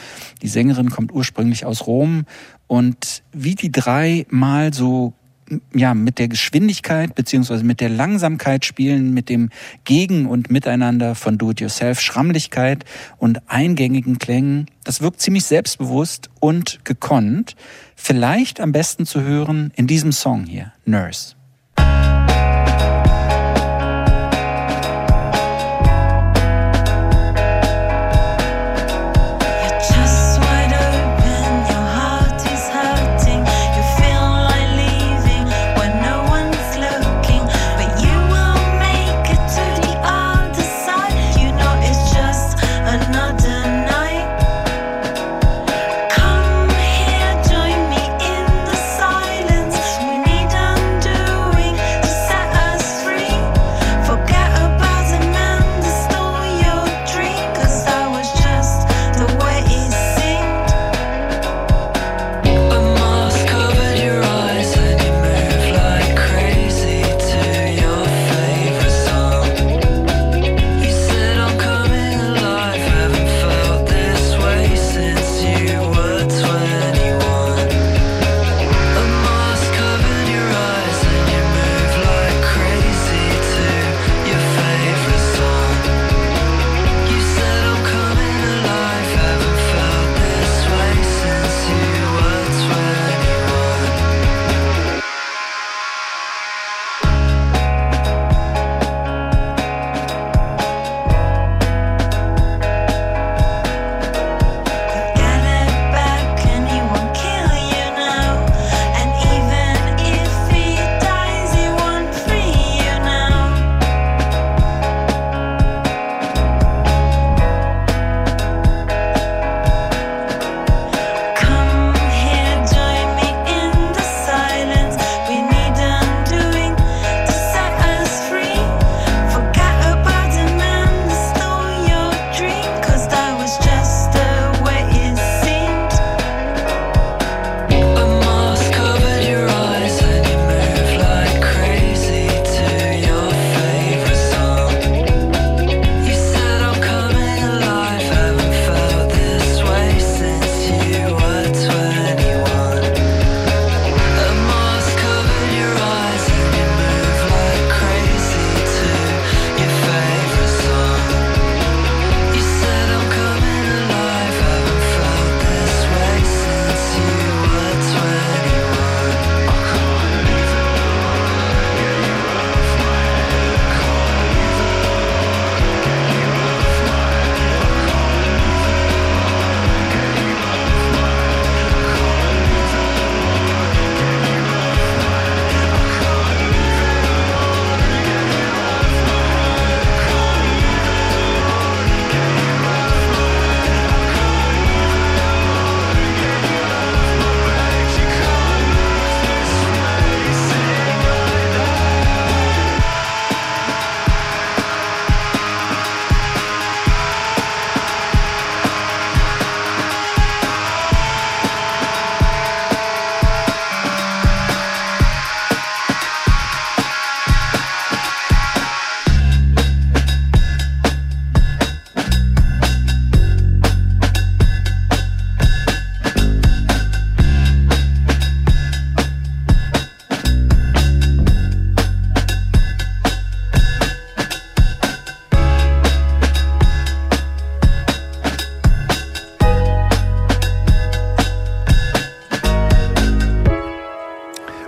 Die 0.42 0.48
Sängerin 0.48 0.90
kommt 0.90 1.12
ursprünglich 1.12 1.66
aus 1.66 1.86
Rom. 1.86 2.24
Und 2.68 3.24
wie 3.34 3.56
die 3.56 3.72
drei 3.72 4.26
mal 4.30 4.74
so 4.74 5.14
ja, 5.74 5.94
mit 5.94 6.20
der 6.20 6.28
Geschwindigkeit 6.28 7.16
beziehungsweise 7.16 7.64
mit 7.64 7.82
der 7.82 7.90
Langsamkeit 7.90 8.66
spielen, 8.66 9.14
mit 9.14 9.30
dem 9.30 9.50
Gegen- 9.84 10.26
und 10.26 10.50
Miteinander 10.52 11.16
von 11.16 11.38
Do-it-yourself, 11.38 12.00
Schrammlichkeit 12.00 12.86
und 13.18 13.42
eingängigen 13.50 14.20
Klängen. 14.20 14.68
Das 14.84 15.02
wirkt 15.02 15.22
ziemlich 15.22 15.46
selbstbewusst 15.46 16.30
und 16.40 16.84
gekonnt. 16.86 17.56
Vielleicht 17.96 18.60
am 18.60 18.72
besten 18.72 19.06
zu 19.06 19.22
hören 19.22 19.72
in 19.76 19.88
diesem 19.88 20.12
Song 20.12 20.46
hier, 20.46 20.74
Nurse. 20.86 21.36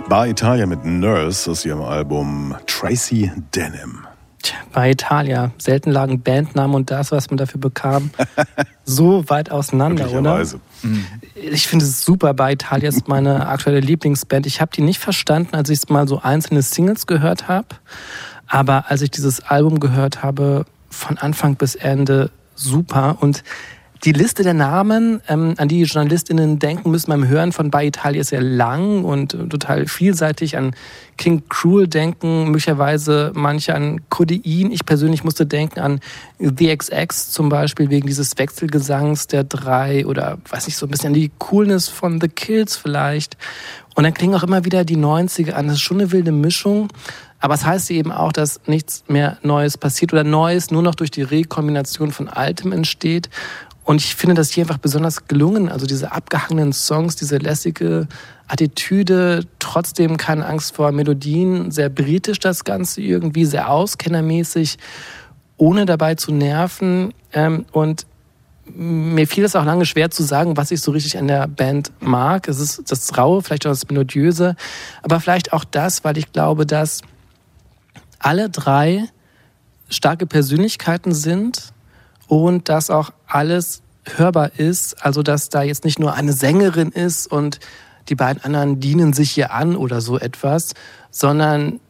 Bar 0.08 0.28
Italia 0.28 0.66
mit 0.66 0.84
Nurse 0.84 1.50
aus 1.50 1.64
ihrem 1.64 1.82
Album 1.82 2.54
Tracy 2.68 3.32
Denim. 3.52 4.06
Bei 4.72 4.92
Italia. 4.92 5.50
Selten 5.58 5.90
lagen 5.90 6.22
Bandnamen 6.22 6.76
und 6.76 6.92
das, 6.92 7.10
was 7.10 7.28
man 7.28 7.38
dafür 7.38 7.60
bekam, 7.60 8.10
so 8.84 9.28
weit 9.28 9.50
auseinander, 9.50 10.04
oder? 10.04 10.36
Möglicherweise. 10.36 10.60
Ich 11.34 11.66
finde 11.66 11.84
es 11.84 12.04
super. 12.04 12.34
Bei 12.34 12.52
Italia 12.52 12.88
ist 12.88 13.08
meine 13.08 13.46
aktuelle 13.48 13.80
Lieblingsband. 13.80 14.46
Ich 14.46 14.60
habe 14.60 14.70
die 14.72 14.82
nicht 14.82 15.00
verstanden, 15.00 15.56
als 15.56 15.70
ich 15.70 15.88
mal 15.88 16.06
so 16.06 16.20
einzelne 16.20 16.62
Singles 16.62 17.08
gehört 17.08 17.48
habe. 17.48 17.66
Aber 18.46 18.88
als 18.88 19.02
ich 19.02 19.10
dieses 19.10 19.40
Album 19.40 19.80
gehört 19.80 20.22
habe, 20.22 20.66
von 20.88 21.18
Anfang 21.18 21.56
bis 21.56 21.74
Ende 21.74 22.30
super. 22.54 23.16
Und 23.20 23.42
die 24.04 24.12
Liste 24.12 24.42
der 24.42 24.54
Namen, 24.54 25.20
ähm, 25.28 25.54
an 25.56 25.68
die 25.68 25.82
JournalistInnen 25.82 26.58
denken 26.58 26.90
müssen 26.90 27.10
beim 27.10 27.26
Hören 27.26 27.52
von 27.52 27.70
Bei 27.70 27.86
Italia 27.86 28.20
ist 28.20 28.28
sehr 28.28 28.42
lang 28.42 29.04
und 29.04 29.34
äh, 29.34 29.48
total 29.48 29.86
vielseitig. 29.86 30.56
An 30.56 30.74
King 31.16 31.42
Cruel 31.48 31.88
denken 31.88 32.46
möglicherweise 32.46 33.32
manche 33.34 33.74
an 33.74 34.02
Codein. 34.10 34.70
Ich 34.70 34.84
persönlich 34.84 35.24
musste 35.24 35.46
denken 35.46 35.80
an 35.80 36.00
The 36.38 36.76
XX 36.76 37.32
zum 37.32 37.48
Beispiel 37.48 37.88
wegen 37.90 38.06
dieses 38.06 38.36
Wechselgesangs 38.36 39.28
der 39.28 39.44
drei 39.44 40.06
oder 40.06 40.38
weiß 40.50 40.66
nicht, 40.66 40.76
so 40.76 40.86
ein 40.86 40.90
bisschen 40.90 41.08
an 41.08 41.14
die 41.14 41.30
Coolness 41.38 41.88
von 41.88 42.20
The 42.20 42.28
Kills 42.28 42.76
vielleicht. 42.76 43.36
Und 43.94 44.04
dann 44.04 44.12
klingen 44.12 44.34
auch 44.34 44.42
immer 44.42 44.66
wieder 44.66 44.84
die 44.84 44.98
90er 44.98 45.52
an. 45.52 45.68
Das 45.68 45.76
ist 45.76 45.82
schon 45.82 46.00
eine 46.00 46.12
wilde 46.12 46.32
Mischung. 46.32 46.88
Aber 47.38 47.54
es 47.54 47.64
heißt 47.64 47.90
eben 47.90 48.12
auch, 48.12 48.32
dass 48.32 48.60
nichts 48.66 49.04
mehr 49.08 49.38
Neues 49.42 49.78
passiert 49.78 50.12
oder 50.12 50.24
Neues 50.24 50.70
nur 50.70 50.82
noch 50.82 50.94
durch 50.94 51.10
die 51.10 51.22
Rekombination 51.22 52.10
von 52.10 52.28
Altem 52.28 52.72
entsteht. 52.72 53.28
Und 53.86 54.00
ich 54.00 54.16
finde 54.16 54.34
das 54.34 54.50
hier 54.50 54.64
einfach 54.64 54.78
besonders 54.78 55.28
gelungen. 55.28 55.68
Also 55.68 55.86
diese 55.86 56.10
abgehangenen 56.10 56.72
Songs, 56.72 57.14
diese 57.14 57.38
lässige 57.38 58.08
Attitüde, 58.48 59.46
trotzdem 59.60 60.16
keine 60.16 60.44
Angst 60.44 60.74
vor 60.74 60.90
Melodien, 60.90 61.70
sehr 61.70 61.88
britisch 61.88 62.40
das 62.40 62.64
Ganze 62.64 63.00
irgendwie, 63.00 63.44
sehr 63.44 63.70
auskennermäßig, 63.70 64.78
ohne 65.56 65.86
dabei 65.86 66.16
zu 66.16 66.32
nerven. 66.32 67.14
Ähm, 67.32 67.64
und 67.70 68.06
mir 68.64 69.28
fiel 69.28 69.44
es 69.44 69.54
auch 69.54 69.64
lange 69.64 69.86
schwer 69.86 70.10
zu 70.10 70.24
sagen, 70.24 70.56
was 70.56 70.72
ich 70.72 70.80
so 70.80 70.90
richtig 70.90 71.16
an 71.16 71.28
der 71.28 71.46
Band 71.46 71.92
mag. 72.00 72.48
Es 72.48 72.58
ist 72.58 72.90
das 72.90 73.16
Raue, 73.16 73.40
vielleicht 73.40 73.68
auch 73.68 73.70
das 73.70 73.88
Melodiöse, 73.88 74.56
aber 75.04 75.20
vielleicht 75.20 75.52
auch 75.52 75.62
das, 75.62 76.02
weil 76.02 76.18
ich 76.18 76.32
glaube, 76.32 76.66
dass 76.66 77.02
alle 78.18 78.50
drei 78.50 79.04
starke 79.88 80.26
Persönlichkeiten 80.26 81.14
sind 81.14 81.72
und 82.28 82.68
dass 82.68 82.90
auch 82.90 83.10
alles 83.26 83.82
hörbar 84.16 84.50
ist. 84.56 85.04
Also 85.04 85.22
dass 85.22 85.48
da 85.48 85.62
jetzt 85.62 85.84
nicht 85.84 85.98
nur 85.98 86.14
eine 86.14 86.32
Sängerin 86.32 86.90
ist 86.90 87.26
und 87.30 87.60
die 88.08 88.14
beiden 88.14 88.42
anderen 88.44 88.80
dienen 88.80 89.12
sich 89.12 89.32
hier 89.32 89.52
an 89.52 89.76
oder 89.76 90.00
so 90.00 90.18
etwas, 90.18 90.74
sondern 91.10 91.80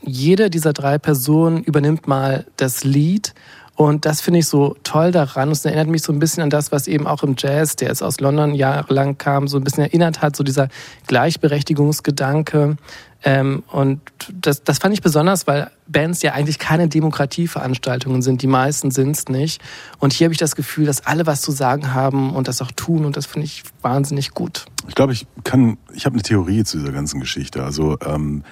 jede 0.00 0.50
dieser 0.50 0.72
drei 0.72 0.98
Personen 0.98 1.62
übernimmt 1.62 2.08
mal 2.08 2.46
das 2.56 2.84
Lied. 2.84 3.34
Und 3.74 4.06
das 4.06 4.20
finde 4.20 4.40
ich 4.40 4.48
so 4.48 4.76
toll 4.82 5.12
daran. 5.12 5.52
Es 5.52 5.64
erinnert 5.64 5.86
mich 5.86 6.02
so 6.02 6.12
ein 6.12 6.18
bisschen 6.18 6.42
an 6.42 6.50
das, 6.50 6.72
was 6.72 6.88
eben 6.88 7.06
auch 7.06 7.22
im 7.22 7.36
Jazz, 7.38 7.76
der 7.76 7.88
jetzt 7.88 8.02
aus 8.02 8.18
London 8.18 8.54
jahrelang 8.54 9.18
kam, 9.18 9.46
so 9.46 9.56
ein 9.56 9.62
bisschen 9.62 9.84
erinnert 9.84 10.20
hat, 10.20 10.34
so 10.34 10.42
dieser 10.42 10.68
Gleichberechtigungsgedanke. 11.06 12.76
Ähm, 13.24 13.64
und 13.72 14.00
das, 14.32 14.62
das 14.62 14.78
fand 14.78 14.94
ich 14.94 15.02
besonders, 15.02 15.46
weil 15.46 15.70
Bands 15.88 16.22
ja 16.22 16.32
eigentlich 16.34 16.58
keine 16.58 16.88
Demokratieveranstaltungen 16.88 18.22
sind. 18.22 18.42
Die 18.42 18.46
meisten 18.46 18.90
sind 18.90 19.16
es 19.16 19.28
nicht. 19.28 19.60
Und 19.98 20.12
hier 20.12 20.26
habe 20.26 20.32
ich 20.32 20.38
das 20.38 20.54
Gefühl, 20.54 20.86
dass 20.86 21.04
alle 21.04 21.26
was 21.26 21.40
zu 21.40 21.50
sagen 21.50 21.94
haben 21.94 22.34
und 22.34 22.46
das 22.46 22.62
auch 22.62 22.70
tun. 22.72 23.04
Und 23.04 23.16
das 23.16 23.26
finde 23.26 23.46
ich 23.46 23.64
wahnsinnig 23.82 24.32
gut. 24.32 24.66
Ich 24.86 24.94
glaube, 24.94 25.12
ich 25.12 25.26
kann, 25.42 25.78
ich 25.92 26.06
habe 26.06 26.14
eine 26.14 26.22
Theorie 26.22 26.62
zu 26.62 26.78
dieser 26.78 26.92
ganzen 26.92 27.18
Geschichte. 27.18 27.64
Also 27.64 27.98
ähm, 28.06 28.44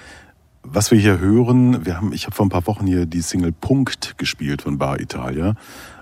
was 0.63 0.91
wir 0.91 0.99
hier 0.99 1.19
hören, 1.19 1.85
wir 1.85 1.95
haben, 1.95 2.11
ich 2.11 2.25
habe 2.25 2.35
vor 2.35 2.45
ein 2.45 2.49
paar 2.49 2.67
Wochen 2.67 2.85
hier 2.85 3.05
die 3.05 3.21
Single 3.21 3.53
Punkt 3.53 4.17
gespielt 4.17 4.63
von 4.63 4.77
Bar 4.77 4.99
Italia. 4.99 5.55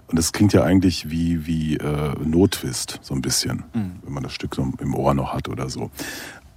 Und 0.08 0.20
das 0.20 0.34
klingt 0.34 0.54
ja 0.54 0.64
eigentlich 0.64 1.10
wie, 1.10 1.46
wie 1.46 1.78
äh, 1.78 2.14
Notwist, 2.24 3.00
so 3.02 3.14
ein 3.14 3.22
bisschen, 3.22 3.64
wenn 4.04 4.14
man 4.14 4.24
das 4.24 4.34
Stück 4.34 4.56
so 4.56 4.72
im 4.80 4.94
Ohr 4.96 5.14
noch 5.14 5.34
hat 5.34 5.50
oder 5.50 5.70
so. 5.70 5.90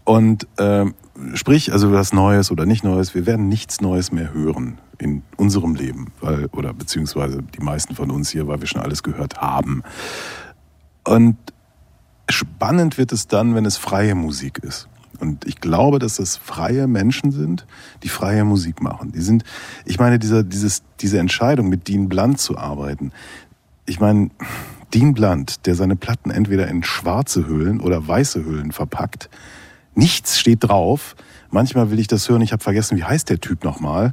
Und 0.09 0.47
ähm, 0.57 0.95
sprich, 1.35 1.71
also 1.71 1.93
was 1.93 2.15
Neues 2.15 2.51
oder 2.51 2.65
nicht 2.65 2.83
Neues, 2.83 3.15
wir 3.15 3.27
werden 3.27 3.47
nichts 3.47 3.83
Neues 3.83 4.11
mehr 4.11 4.33
hören 4.33 4.79
in 4.97 5.23
unserem 5.37 5.75
Leben, 5.75 6.07
weil, 6.23 6.47
oder 6.47 6.73
beziehungsweise 6.73 7.43
die 7.43 7.63
meisten 7.63 7.95
von 7.95 8.11
uns 8.11 8.31
hier, 8.31 8.49
weil 8.49 8.59
wir 8.59 8.67
schon 8.67 8.81
alles 8.81 9.03
gehört 9.03 9.43
haben. 9.43 9.83
Und 11.05 11.37
spannend 12.31 12.97
wird 12.97 13.13
es 13.13 13.27
dann, 13.27 13.55
wenn 13.55 13.67
es 13.67 13.77
freie 13.77 14.15
Musik 14.15 14.61
ist. 14.61 14.89
Und 15.21 15.47
ich 15.47 15.61
glaube, 15.61 15.99
dass 15.99 16.17
das 16.17 16.39
freie 16.39 16.87
Menschen 16.87 17.31
sind, 17.31 17.67
die 18.03 18.09
freie 18.09 18.47
Musik 18.47 18.81
machen. 18.81 19.13
Die 19.13 19.21
sind, 19.21 19.45
ich 19.85 19.99
meine, 19.99 20.19
dieser, 20.19 20.43
dieses, 20.43 20.85
diese 21.01 21.19
Entscheidung, 21.19 21.69
mit 21.69 21.87
Dean 21.87 22.09
Blunt 22.09 22.41
zu 22.41 22.57
arbeiten. 22.57 23.13
Ich 23.85 24.01
meine, 24.01 24.31
Dean 24.95 25.13
Blunt, 25.13 25.67
der 25.67 25.75
seine 25.75 25.97
Platten 25.97 26.31
entweder 26.31 26.67
in 26.67 26.83
schwarze 26.83 27.47
Hüllen 27.47 27.83
oder 27.83 28.09
weiße 28.09 28.43
Hüllen 28.43 28.73
verpackt, 28.73 29.29
nichts 29.99 30.39
steht 30.39 30.65
drauf. 30.65 31.17
Manchmal 31.51 31.91
will 31.91 31.99
ich 31.99 32.07
das 32.07 32.29
hören, 32.29 32.41
ich 32.41 32.53
habe 32.53 32.63
vergessen, 32.63 32.97
wie 32.97 33.05
heißt 33.05 33.29
der 33.29 33.41
Typ 33.41 33.65
nochmal. 33.65 34.13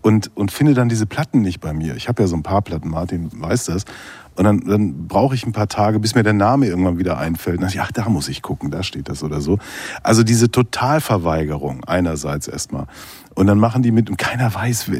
Und, 0.00 0.30
und 0.36 0.52
finde 0.52 0.74
dann 0.74 0.88
diese 0.88 1.06
Platten 1.06 1.42
nicht 1.42 1.60
bei 1.60 1.72
mir. 1.72 1.96
Ich 1.96 2.08
habe 2.08 2.22
ja 2.22 2.28
so 2.28 2.36
ein 2.36 2.42
paar 2.42 2.62
Platten, 2.62 2.88
Martin 2.88 3.28
weiß 3.32 3.66
das. 3.66 3.84
Und 4.36 4.44
dann, 4.44 4.60
dann 4.60 5.08
brauche 5.08 5.34
ich 5.34 5.44
ein 5.44 5.52
paar 5.52 5.66
Tage, 5.66 5.98
bis 5.98 6.14
mir 6.14 6.22
der 6.22 6.32
Name 6.32 6.66
irgendwann 6.66 6.98
wieder 6.98 7.18
einfällt. 7.18 7.56
Und 7.56 7.62
dann, 7.62 7.70
ich, 7.70 7.80
ach, 7.80 7.90
da 7.90 8.08
muss 8.08 8.28
ich 8.28 8.40
gucken, 8.40 8.70
da 8.70 8.84
steht 8.84 9.08
das 9.08 9.24
oder 9.24 9.40
so. 9.40 9.58
Also 10.02 10.22
diese 10.22 10.50
Totalverweigerung 10.50 11.84
einerseits 11.84 12.46
erstmal. 12.46 12.86
Und 13.34 13.48
dann 13.48 13.58
machen 13.58 13.82
die 13.82 13.90
mit, 13.90 14.08
und 14.08 14.16
keiner 14.16 14.54
weiß, 14.54 14.90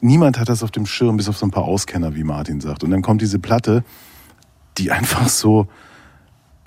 niemand 0.00 0.38
hat 0.38 0.48
das 0.48 0.64
auf 0.64 0.72
dem 0.72 0.84
Schirm, 0.84 1.16
bis 1.16 1.28
auf 1.28 1.38
so 1.38 1.46
ein 1.46 1.52
paar 1.52 1.64
Auskenner, 1.64 2.16
wie 2.16 2.24
Martin 2.24 2.60
sagt. 2.60 2.82
Und 2.82 2.90
dann 2.90 3.02
kommt 3.02 3.22
diese 3.22 3.38
Platte, 3.38 3.84
die 4.76 4.90
einfach 4.90 5.28
so, 5.28 5.68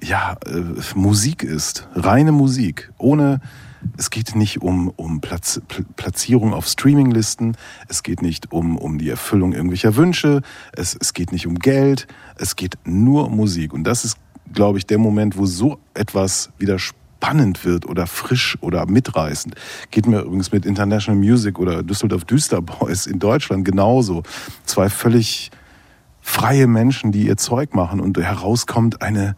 ja, 0.03 0.38
äh, 0.45 0.61
Musik 0.95 1.44
ist. 1.44 1.88
Reine 1.94 2.32
Musik. 2.32 2.91
Ohne, 2.98 3.40
es 3.98 4.10
geht 4.10 4.36
nicht 4.36 4.61
um, 4.61 4.90
um 4.95 5.22
Platz, 5.22 5.61
Pl- 5.69 5.86
Platzierung 5.95 6.53
auf 6.53 6.68
Streaminglisten. 6.68 7.56
Es 7.88 8.03
geht 8.03 8.22
nicht 8.22 8.52
um, 8.52 8.78
um 8.78 8.98
die 8.98 9.10
Erfüllung 9.10 9.53
irgendwelcher 9.53 9.95
Wünsche. 9.95 10.41
Es, 10.73 10.98
es 10.99 11.14
geht 11.14 11.32
nicht 11.32 11.48
um 11.48 11.56
Geld. 11.56 12.07
Es 12.36 12.56
geht 12.56 12.78
nur 12.86 13.28
um 13.28 13.36
Musik. 13.36 13.73
Und 13.73 13.84
das 13.84 14.06
ist, 14.06 14.18
glaube 14.53 14.78
ich, 14.78 14.86
der 14.86 14.98
Moment, 14.98 15.38
wo 15.38 15.45
so 15.45 15.80
etwas 15.94 16.52
wieder 16.57 16.80
spannend 16.80 17.65
wird 17.65 17.86
oder 17.86 18.07
frisch 18.07 18.57
oder 18.61 18.88
mitreißend. 18.88 19.56
Geht 19.91 20.07
mir 20.07 20.22
übrigens 20.22 20.52
mit 20.52 20.65
International 20.65 21.19
Music 21.19 21.60
oder 21.60 21.84
Düsseldorf 21.84 22.26
Düsterboys 22.26 23.06
in 23.06 23.19
Deutschland 23.19 23.64
genauso. 23.64 24.23
Zwei 24.65 24.90
völlig 24.90 25.52
freie 26.19 26.68
Menschen, 26.68 27.11
die 27.11 27.28
ihr 27.28 27.38
Zeug 27.38 27.73
machen 27.76 27.99
und 27.99 28.18
herauskommt 28.18 29.02
eine 29.02 29.36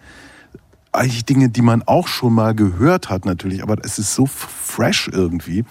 eigentlich 0.94 1.26
Dinge, 1.26 1.50
die 1.50 1.62
man 1.62 1.84
auch 1.84 2.08
schon 2.08 2.34
mal 2.34 2.54
gehört 2.56 3.10
hat 3.10 3.26
natürlich, 3.26 3.64
aber 3.64 3.78
es 3.84 4.00
ist 4.00 4.14
so 4.16 4.26
fresh 4.26 5.10
irgendwie 5.12 5.66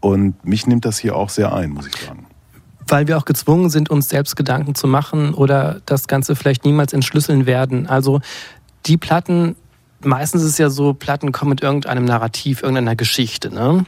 und 0.00 0.44
mich 0.44 0.66
nimmt 0.66 0.84
das 0.84 0.98
hier 0.98 1.16
auch 1.16 1.30
sehr 1.30 1.52
ein, 1.54 1.70
muss 1.70 1.86
ich 1.86 1.96
sagen. 1.96 2.26
weil 2.88 3.08
wir 3.08 3.18
auch 3.18 3.24
gezwungen 3.24 3.70
sind, 3.70 3.90
uns 3.90 4.08
selbst 4.08 4.36
Gedanken 4.36 4.74
zu 4.74 4.86
machen 4.86 5.34
oder 5.34 5.80
das 5.86 6.06
Ganze 6.06 6.36
vielleicht 6.36 6.64
niemals 6.64 6.92
entschlüsseln 6.92 7.46
werden. 7.46 7.86
Also 7.86 8.20
die 8.86 8.96
Platten, 8.96 9.56
meistens 10.02 10.42
ist 10.42 10.52
es 10.52 10.58
ja 10.58 10.70
so, 10.70 10.94
Platten 10.94 11.32
kommen 11.32 11.50
mit 11.50 11.62
irgendeinem 11.62 12.04
Narrativ, 12.04 12.62
irgendeiner 12.62 12.96
Geschichte. 12.96 13.52
Ne? 13.52 13.86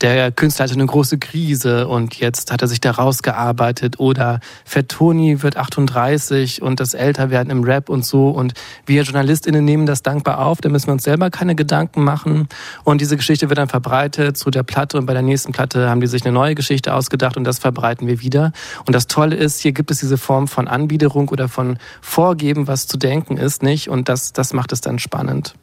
Der 0.00 0.32
Künstler 0.32 0.64
hatte 0.64 0.74
eine 0.74 0.86
große 0.86 1.18
Krise 1.18 1.86
und 1.88 2.16
jetzt 2.16 2.52
hat 2.52 2.62
er 2.62 2.68
sich 2.68 2.80
da 2.80 2.92
rausgearbeitet 2.92 4.00
oder 4.00 4.40
Fettoni 4.64 5.42
wird 5.42 5.56
38 5.56 6.62
und 6.62 6.80
das 6.80 6.94
Älterwerden 6.94 7.50
im 7.50 7.64
Rap 7.64 7.88
und 7.88 8.04
so 8.04 8.28
und 8.30 8.54
wir 8.86 9.02
JournalistInnen 9.02 9.64
nehmen 9.64 9.86
das 9.86 10.02
dankbar 10.02 10.44
auf, 10.46 10.60
da 10.60 10.70
müssen 10.70 10.86
wir 10.86 10.94
uns 10.94 11.04
selber 11.04 11.30
keine 11.30 11.54
Gedanken 11.54 12.02
machen 12.02 12.48
und 12.84 13.00
diese 13.00 13.16
Geschichte 13.16 13.48
wird 13.50 13.58
dann 13.58 13.68
verbreitet 13.68 14.38
zu 14.38 14.50
der 14.50 14.62
Platte 14.62 14.96
und 14.96 15.06
bei 15.06 15.12
der 15.12 15.22
nächsten 15.22 15.52
Platte 15.52 15.88
haben 15.88 16.00
die 16.00 16.06
sich 16.06 16.24
eine 16.24 16.32
neue 16.32 16.54
Geschichte 16.54 16.94
ausgedacht 16.94 17.36
und 17.36 17.44
das 17.44 17.58
verbreiten 17.58 18.06
wir 18.06 18.20
wieder. 18.20 18.52
Und 18.86 18.94
das 18.94 19.06
Tolle 19.06 19.36
ist, 19.36 19.60
hier 19.60 19.72
gibt 19.72 19.90
es 19.90 20.00
diese 20.00 20.18
Form 20.18 20.48
von 20.48 20.68
Anbiederung 20.68 21.28
oder 21.28 21.48
von 21.48 21.78
Vorgeben, 22.00 22.66
was 22.66 22.86
zu 22.86 22.96
denken 22.96 23.36
ist, 23.36 23.62
nicht? 23.62 23.88
Und 23.88 24.08
das, 24.08 24.32
das 24.32 24.52
macht 24.52 24.72
es 24.72 24.80
dann 24.80 24.98
spannend. 24.98 25.54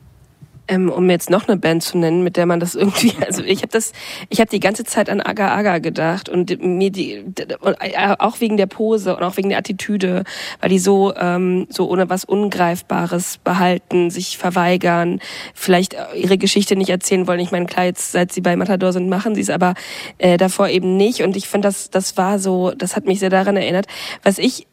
Ähm, 0.69 0.89
um 0.89 1.09
jetzt 1.09 1.29
noch 1.29 1.47
eine 1.47 1.57
Band 1.57 1.81
zu 1.83 1.97
nennen, 1.97 2.23
mit 2.23 2.35
der 2.37 2.45
man 2.45 2.59
das 2.59 2.75
irgendwie, 2.75 3.13
also 3.25 3.43
ich 3.43 3.59
habe 3.59 3.69
das, 3.69 3.93
ich 4.29 4.39
habe 4.39 4.49
die 4.49 4.59
ganze 4.59 4.83
Zeit 4.83 5.09
an 5.09 5.21
Aga 5.21 5.55
Aga 5.55 5.79
gedacht 5.79 6.29
und 6.29 6.61
mir 6.61 6.91
die, 6.91 7.23
und 7.59 7.77
auch 8.19 8.41
wegen 8.41 8.57
der 8.57 8.67
Pose 8.67 9.15
und 9.15 9.23
auch 9.23 9.37
wegen 9.37 9.49
der 9.49 9.59
Attitüde, 9.59 10.23
weil 10.59 10.69
die 10.69 10.79
so 10.79 11.13
ähm, 11.15 11.67
so 11.69 11.89
ohne 11.89 12.09
was 12.09 12.25
Ungreifbares 12.25 13.37
behalten, 13.37 14.09
sich 14.09 14.37
verweigern, 14.37 15.19
vielleicht 15.53 15.95
ihre 16.15 16.37
Geschichte 16.37 16.75
nicht 16.75 16.89
erzählen 16.89 17.27
wollen. 17.27 17.39
Ich 17.39 17.51
meine, 17.51 17.65
klar, 17.65 17.85
jetzt 17.85 18.11
seit 18.11 18.31
sie 18.31 18.41
bei 18.41 18.55
Matador 18.55 18.93
sind, 18.93 19.09
machen 19.09 19.35
sie 19.35 19.41
es, 19.41 19.49
aber 19.49 19.73
äh, 20.17 20.37
davor 20.37 20.69
eben 20.69 20.97
nicht. 20.97 21.23
Und 21.23 21.35
ich 21.35 21.47
finde, 21.47 21.67
das 21.67 21.89
das 21.89 22.17
war 22.17 22.39
so, 22.39 22.71
das 22.71 22.95
hat 22.95 23.05
mich 23.05 23.19
sehr 23.19 23.29
daran 23.29 23.57
erinnert, 23.57 23.87
was 24.23 24.37
ich 24.37 24.67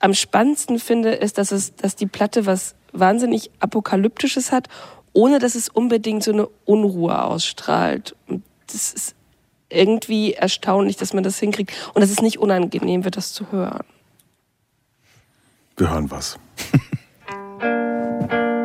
am 0.00 0.14
spannendsten 0.14 0.78
finde, 0.78 1.10
ist, 1.10 1.38
dass 1.38 1.52
es, 1.52 1.74
dass 1.74 1.96
die 1.96 2.06
Platte 2.06 2.46
was 2.46 2.74
wahnsinnig 2.92 3.50
apokalyptisches 3.60 4.52
hat, 4.52 4.68
ohne 5.18 5.40
dass 5.40 5.56
es 5.56 5.68
unbedingt 5.68 6.22
so 6.22 6.30
eine 6.30 6.46
Unruhe 6.64 7.24
ausstrahlt. 7.24 8.14
Und 8.28 8.44
das 8.68 8.92
ist 8.92 9.16
irgendwie 9.68 10.34
erstaunlich, 10.34 10.96
dass 10.96 11.12
man 11.12 11.24
das 11.24 11.40
hinkriegt. 11.40 11.72
Und 11.92 12.02
es 12.02 12.12
ist 12.12 12.22
nicht 12.22 12.38
unangenehm 12.38 13.02
wird, 13.02 13.16
das 13.16 13.32
zu 13.32 13.50
hören. 13.50 13.84
Wir 15.76 15.90
hören 15.90 16.08
was. 16.08 16.38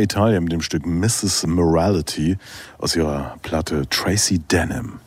Italia 0.00 0.40
mit 0.40 0.52
dem 0.52 0.62
Stück 0.62 0.86
Mrs. 0.86 1.46
Morality 1.46 2.36
aus 2.78 2.96
ihrer 2.96 3.36
Platte 3.42 3.86
Tracy 3.88 4.38
Denim. 4.38 5.00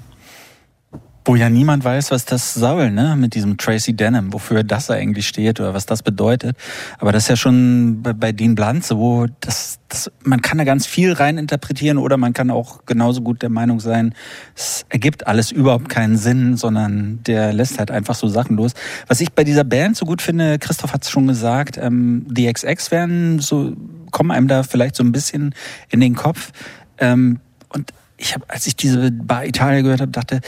Wo 1.27 1.35
ja 1.35 1.49
niemand 1.49 1.83
weiß, 1.83 2.11
was 2.11 2.25
das 2.25 2.53
soll, 2.53 2.91
ne, 2.91 3.15
mit 3.17 3.33
diesem 3.33 3.57
Tracy 3.57 3.95
Denim, 3.95 4.31
wofür 4.31 4.63
das 4.63 4.91
eigentlich 4.91 5.27
steht 5.27 5.59
oder 5.59 5.73
was 5.73 5.87
das 5.87 6.03
bedeutet. 6.03 6.55
Aber 6.99 7.11
das 7.11 7.23
ist 7.23 7.29
ja 7.29 7.35
schon 7.35 8.03
bei, 8.03 8.13
bei 8.13 8.31
Dean 8.31 8.53
Blunt 8.53 8.85
so, 8.85 9.25
das, 9.39 9.79
das, 9.89 10.11
man 10.23 10.43
kann 10.43 10.59
da 10.59 10.65
ganz 10.65 10.85
viel 10.85 11.13
rein 11.13 11.39
interpretieren 11.39 11.97
oder 11.97 12.17
man 12.17 12.33
kann 12.33 12.51
auch 12.51 12.85
genauso 12.85 13.21
gut 13.21 13.41
der 13.41 13.49
Meinung 13.49 13.79
sein, 13.79 14.13
es 14.55 14.85
ergibt 14.89 15.25
alles 15.25 15.49
überhaupt 15.49 15.89
keinen 15.89 16.15
Sinn, 16.17 16.57
sondern 16.57 17.23
der 17.23 17.53
lässt 17.53 17.79
halt 17.79 17.89
einfach 17.89 18.13
so 18.13 18.27
Sachen 18.27 18.55
los. 18.55 18.73
Was 19.07 19.19
ich 19.19 19.33
bei 19.33 19.43
dieser 19.43 19.63
Band 19.63 19.97
so 19.97 20.05
gut 20.05 20.21
finde, 20.21 20.59
Christoph 20.59 20.93
hat 20.93 21.05
es 21.05 21.09
schon 21.09 21.25
gesagt, 21.25 21.79
ähm, 21.81 22.27
die 22.29 22.51
XX 22.53 22.91
werden 22.91 23.39
so, 23.39 23.73
kommen 24.15 24.31
einem 24.31 24.47
da 24.47 24.63
vielleicht 24.63 24.95
so 24.95 25.03
ein 25.03 25.11
bisschen 25.11 25.53
in 25.89 25.99
den 25.99 26.15
Kopf. 26.15 26.53
Ähm, 26.99 27.41
und 27.67 27.91
ich 28.15 28.33
habe, 28.33 28.45
als 28.47 28.65
ich 28.65 28.77
diese 28.77 29.11
Bar 29.11 29.45
Italia 29.45 29.81
gehört 29.81 29.99
habe, 29.99 30.11
dachte, 30.13 30.39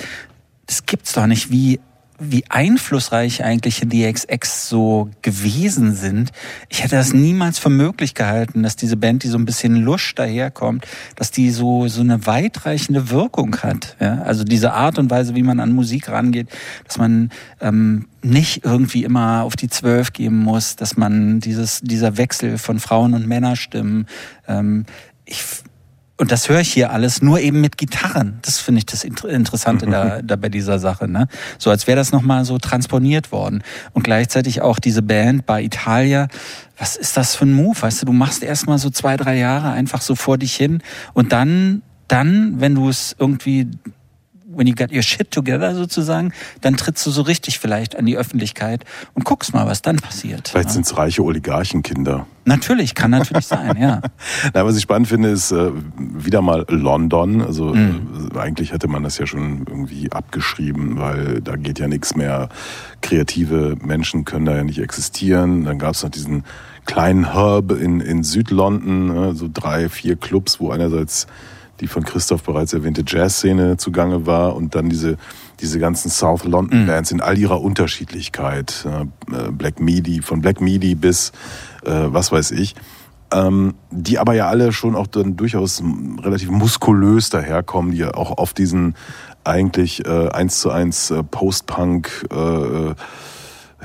das 0.68 0.86
gibt's 0.86 1.12
doch 1.12 1.28
nicht. 1.28 1.52
Wie, 1.52 1.82
wie 2.20 2.46
einflussreich 2.50 3.44
eigentlich 3.44 3.82
die 3.86 4.12
XX 4.12 4.68
so 4.68 5.10
gewesen 5.22 5.96
sind. 5.96 6.32
Ich 6.70 6.84
hätte 6.84 6.96
das 6.96 7.14
niemals 7.14 7.60
für 7.60 7.70
möglich 7.70 8.16
gehalten, 8.16 8.64
dass 8.64 8.76
diese 8.76 8.98
Band, 8.98 9.24
die 9.24 9.28
so 9.28 9.38
ein 9.38 9.46
bisschen 9.46 9.76
lusch 9.76 10.16
daherkommt, 10.16 10.88
dass 11.16 11.32
die 11.32 11.52
so, 11.52 11.88
so 11.88 12.02
eine 12.02 12.26
weitreichende 12.26 13.10
Wirkung 13.10 13.58
hat. 13.58 13.96
Ja? 14.00 14.22
Also 14.24 14.44
diese 14.44 14.74
Art 14.74 14.98
und 14.98 15.12
Weise, 15.12 15.36
wie 15.36 15.44
man 15.44 15.60
an 15.60 15.74
Musik 15.74 16.10
rangeht, 16.10 16.50
dass 16.86 16.98
man 16.98 17.32
ähm, 17.62 18.08
nicht 18.24 18.66
irgendwie 18.66 19.04
immer 19.04 19.44
auf 19.44 19.56
die 19.56 19.70
Zwölf 19.70 20.12
geben 20.12 20.40
muss, 20.40 20.76
dass 20.76 20.98
man 20.98 21.40
dieses, 21.40 21.82
dieser 21.82 22.18
Wechsel 22.18 22.58
von 22.58 22.80
Frauen- 22.80 23.14
und 23.14 23.28
Männerstimmen, 23.28 24.08
ähm, 24.48 24.86
ich, 25.26 25.44
und 26.18 26.32
das 26.32 26.50
höre 26.50 26.62
ich 26.62 26.74
hier 26.74 26.92
alles 26.92 27.22
nur 27.22 27.40
eben 27.40 27.62
mit 27.62 27.78
Gitarren. 27.78 28.40
Das 28.42 28.60
finde 28.60 28.80
ich 28.80 28.86
das 28.86 29.04
Inter- 29.04 29.30
Interessante 29.30 29.86
da, 29.86 30.22
da 30.22 30.36
bei 30.36 30.50
dieser 30.50 30.80
Sache. 30.80 31.08
Ne? 31.08 31.28
So 31.60 31.70
als 31.70 31.86
wäre 31.86 31.96
das 31.96 32.12
nochmal 32.12 32.44
so 32.44 32.58
transponiert 32.58 33.32
worden. 33.32 33.64
Und 33.94 34.04
gleichzeitig 34.04 34.62
auch 34.62 34.80
diese 34.80 35.04
Band 35.04 35.46
bei 35.46 35.62
Italia. 35.62 36.28
Was 36.78 36.96
ist 36.96 37.18
das 37.18 37.36
für 37.36 37.46
ein 37.46 37.54
Move? 37.54 37.80
Weißt 37.80 38.02
du, 38.02 38.08
du 38.08 38.14
machst 38.14 38.44
erstmal 38.44 38.80
so 38.80 38.90
zwei, 38.90 39.16
drei 39.16 39.38
Jahre 39.38 39.72
einfach 39.72 40.02
so 40.02 40.16
vor 40.16 40.38
dich 40.38 40.56
hin 40.56 40.82
und 41.14 41.32
dann, 41.32 41.84
dann, 42.08 42.60
wenn 42.60 42.76
du 42.76 42.90
es 42.90 43.16
irgendwie 43.20 43.70
when 44.58 44.68
you 44.68 44.74
got 44.76 44.92
your 44.92 45.04
shit 45.04 45.32
together 45.32 45.76
sozusagen, 45.76 46.34
dann 46.62 46.76
trittst 46.76 47.06
du 47.06 47.12
so 47.12 47.22
richtig 47.22 47.60
vielleicht 47.60 47.96
an 47.96 48.06
die 48.06 48.18
Öffentlichkeit 48.18 48.84
und 49.14 49.24
guckst 49.24 49.54
mal, 49.54 49.68
was 49.68 49.82
dann 49.82 49.98
passiert. 49.98 50.50
Vielleicht 50.50 50.70
ja. 50.70 50.74
sind 50.74 50.86
es 50.86 50.98
reiche 50.98 51.24
Oligarchenkinder. 51.24 52.26
Natürlich, 52.46 52.96
kann 52.96 53.12
natürlich 53.12 53.46
sein, 53.46 53.78
ja. 53.80 54.02
Na, 54.54 54.66
was 54.66 54.78
ich 54.78 54.84
spannend 54.84 55.10
finde, 55.10 55.30
ist 55.30 55.52
äh, 55.52 55.72
wieder 55.98 56.42
mal 56.42 56.66
London. 56.70 57.42
Also 57.42 57.74
Mhm. 57.74 58.30
äh, 58.34 58.40
eigentlich 58.40 58.72
hätte 58.72 58.88
man 58.88 59.04
das 59.04 59.18
ja 59.18 59.28
schon 59.28 59.66
irgendwie 59.68 60.12
abgeschrieben, 60.12 60.98
weil 60.98 61.42
da 61.42 61.56
geht 61.58 61.80
ja 61.80 61.88
nichts 61.88 62.16
mehr. 62.16 62.50
Kreative 63.02 63.76
Menschen 63.84 64.26
können 64.26 64.46
da 64.46 64.56
ja 64.56 64.64
nicht 64.64 64.80
existieren. 64.80 65.66
Dann 65.66 65.78
gab 65.78 65.94
es 65.94 66.04
noch 66.04 66.10
diesen 66.10 66.44
kleinen 66.86 67.34
Hub 67.36 67.72
in, 67.72 68.00
in 68.00 68.24
Südlondon, 68.24 69.08
ne, 69.08 69.36
so 69.36 69.50
drei, 69.54 69.90
vier 69.90 70.16
Clubs, 70.16 70.60
wo 70.62 70.72
einerseits 70.72 71.28
die 71.80 71.88
von 71.88 72.04
Christoph 72.04 72.44
bereits 72.44 72.74
erwähnte 72.74 73.04
Jazzszene 73.06 73.78
zugange 73.78 74.26
war 74.26 74.56
und 74.56 74.76
dann 74.76 74.90
diese, 74.90 75.18
diese 75.60 75.80
ganzen 75.80 76.10
South 76.10 76.44
London 76.44 76.88
Bands 76.88 77.12
in 77.12 77.22
all 77.22 77.38
ihrer 77.38 77.62
Unterschiedlichkeit. 77.62 78.86
äh, 79.32 79.52
Black 79.52 79.80
Midi, 79.80 80.22
von 80.22 80.42
Black 80.42 80.62
Midi 80.62 80.96
bis 80.96 81.32
äh, 81.84 81.92
was 82.08 82.32
weiß 82.32 82.52
ich. 82.52 82.76
Ähm, 83.30 83.76
die 83.92 84.20
aber 84.20 84.36
ja 84.36 84.48
alle 84.48 84.72
schon 84.72 84.96
auch 84.96 85.08
dann 85.08 85.36
durchaus 85.36 85.84
relativ 86.20 86.50
muskulös 86.50 87.30
daherkommen, 87.30 87.92
die 87.92 87.98
ja 87.98 88.14
auch 88.14 88.38
auf 88.38 88.54
diesen 88.54 88.96
eigentlich 89.44 90.06
äh, 90.06 90.30
eins 90.30 90.62
zu 90.62 90.72
eins 90.72 91.12
äh, 91.12 91.24
Post-Punk 91.24 92.28
äh, 92.32 92.36
äh, 92.36 92.96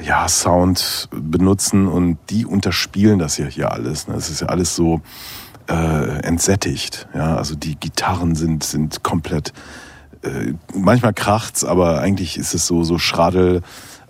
ja, 0.03 0.29
Sound 0.29 1.09
benutzen 1.13 1.89
und 1.89 2.19
die 2.31 2.47
unterspielen 2.47 3.19
das 3.19 3.37
ja 3.37 3.47
hier 3.47 3.73
alles. 3.73 4.09
Ne? 4.09 4.15
Das 4.15 4.31
ist 4.31 4.41
ja 4.41 4.47
alles 4.49 4.75
so 4.75 5.01
äh, 5.69 6.21
entsättigt. 6.23 7.07
Ja? 7.15 7.37
Also 7.37 7.55
die 7.55 7.77
Gitarren 7.77 8.35
sind, 8.35 8.65
sind 8.65 9.03
komplett, 9.03 9.53
äh, 10.23 10.55
manchmal 10.75 11.15
kracht's, 11.15 11.65
aber 11.65 12.01
eigentlich 12.01 12.39
ist 12.39 12.55
es 12.55 12.67
so, 12.67 12.85
so 12.85 12.99
Schradel 12.99 13.63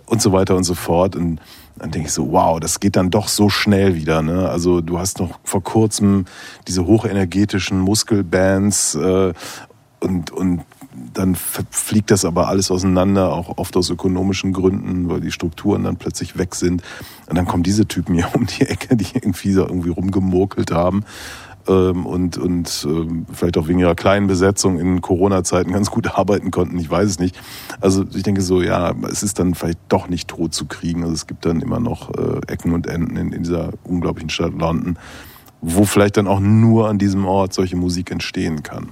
und 0.05 0.21
so 0.21 0.31
weiter 0.31 0.55
und 0.55 0.63
so 0.63 0.73
fort. 0.73 1.15
Und 1.15 1.39
dann 1.75 1.91
denke 1.91 2.07
ich 2.07 2.13
so, 2.13 2.31
wow, 2.31 2.59
das 2.59 2.79
geht 2.79 2.95
dann 2.95 3.09
doch 3.09 3.27
so 3.27 3.49
schnell 3.49 3.95
wieder. 3.95 4.21
Ne? 4.21 4.49
Also 4.49 4.81
du 4.81 4.99
hast 4.99 5.19
noch 5.19 5.39
vor 5.43 5.63
kurzem 5.63 6.25
diese 6.67 6.85
hochenergetischen 6.85 7.79
Muskelbands 7.79 8.95
äh, 8.95 9.33
und, 9.99 10.31
und 10.31 10.63
dann 11.13 11.35
fliegt 11.35 12.11
das 12.11 12.25
aber 12.25 12.47
alles 12.47 12.69
auseinander, 12.69 13.31
auch 13.33 13.57
oft 13.57 13.75
aus 13.77 13.89
ökonomischen 13.89 14.53
Gründen, 14.53 15.09
weil 15.09 15.21
die 15.21 15.31
Strukturen 15.31 15.83
dann 15.83 15.95
plötzlich 15.97 16.37
weg 16.37 16.53
sind. 16.55 16.83
Und 17.27 17.37
dann 17.37 17.47
kommen 17.47 17.63
diese 17.63 17.87
Typen 17.87 18.13
hier 18.13 18.29
um 18.33 18.45
die 18.45 18.63
Ecke, 18.63 18.95
die 18.95 19.07
irgendwie 19.13 19.53
so 19.53 19.61
irgendwie 19.61 19.89
rumgemurkelt 19.89 20.71
haben 20.71 21.03
ähm, 21.67 22.05
und, 22.05 22.37
und 22.37 22.85
ähm, 22.87 23.25
vielleicht 23.31 23.57
auch 23.57 23.67
wegen 23.67 23.79
ihrer 23.79 23.95
kleinen 23.95 24.27
Besetzung 24.27 24.79
in 24.79 25.01
Corona-Zeiten 25.01 25.71
ganz 25.71 25.89
gut 25.89 26.07
arbeiten 26.07 26.51
konnten. 26.51 26.77
Ich 26.79 26.89
weiß 26.89 27.09
es 27.09 27.19
nicht. 27.19 27.39
Also 27.81 28.05
ich 28.13 28.23
denke 28.23 28.41
so, 28.41 28.61
ja, 28.61 28.93
es 29.09 29.23
ist 29.23 29.39
dann 29.39 29.55
vielleicht 29.55 29.79
doch 29.89 30.09
nicht 30.09 30.27
tot 30.27 30.53
zu 30.53 30.65
kriegen. 30.65 31.03
Also 31.03 31.13
es 31.13 31.27
gibt 31.27 31.45
dann 31.45 31.61
immer 31.61 31.79
noch 31.79 32.09
äh, 32.11 32.41
Ecken 32.51 32.73
und 32.73 32.87
Enden 32.87 33.17
in, 33.17 33.31
in 33.31 33.43
dieser 33.43 33.71
unglaublichen 33.83 34.29
Stadt 34.29 34.53
London, 34.57 34.97
wo 35.61 35.85
vielleicht 35.85 36.17
dann 36.17 36.27
auch 36.27 36.39
nur 36.39 36.89
an 36.89 36.97
diesem 36.97 37.25
Ort 37.25 37.53
solche 37.53 37.75
Musik 37.75 38.11
entstehen 38.11 38.63
kann. 38.63 38.89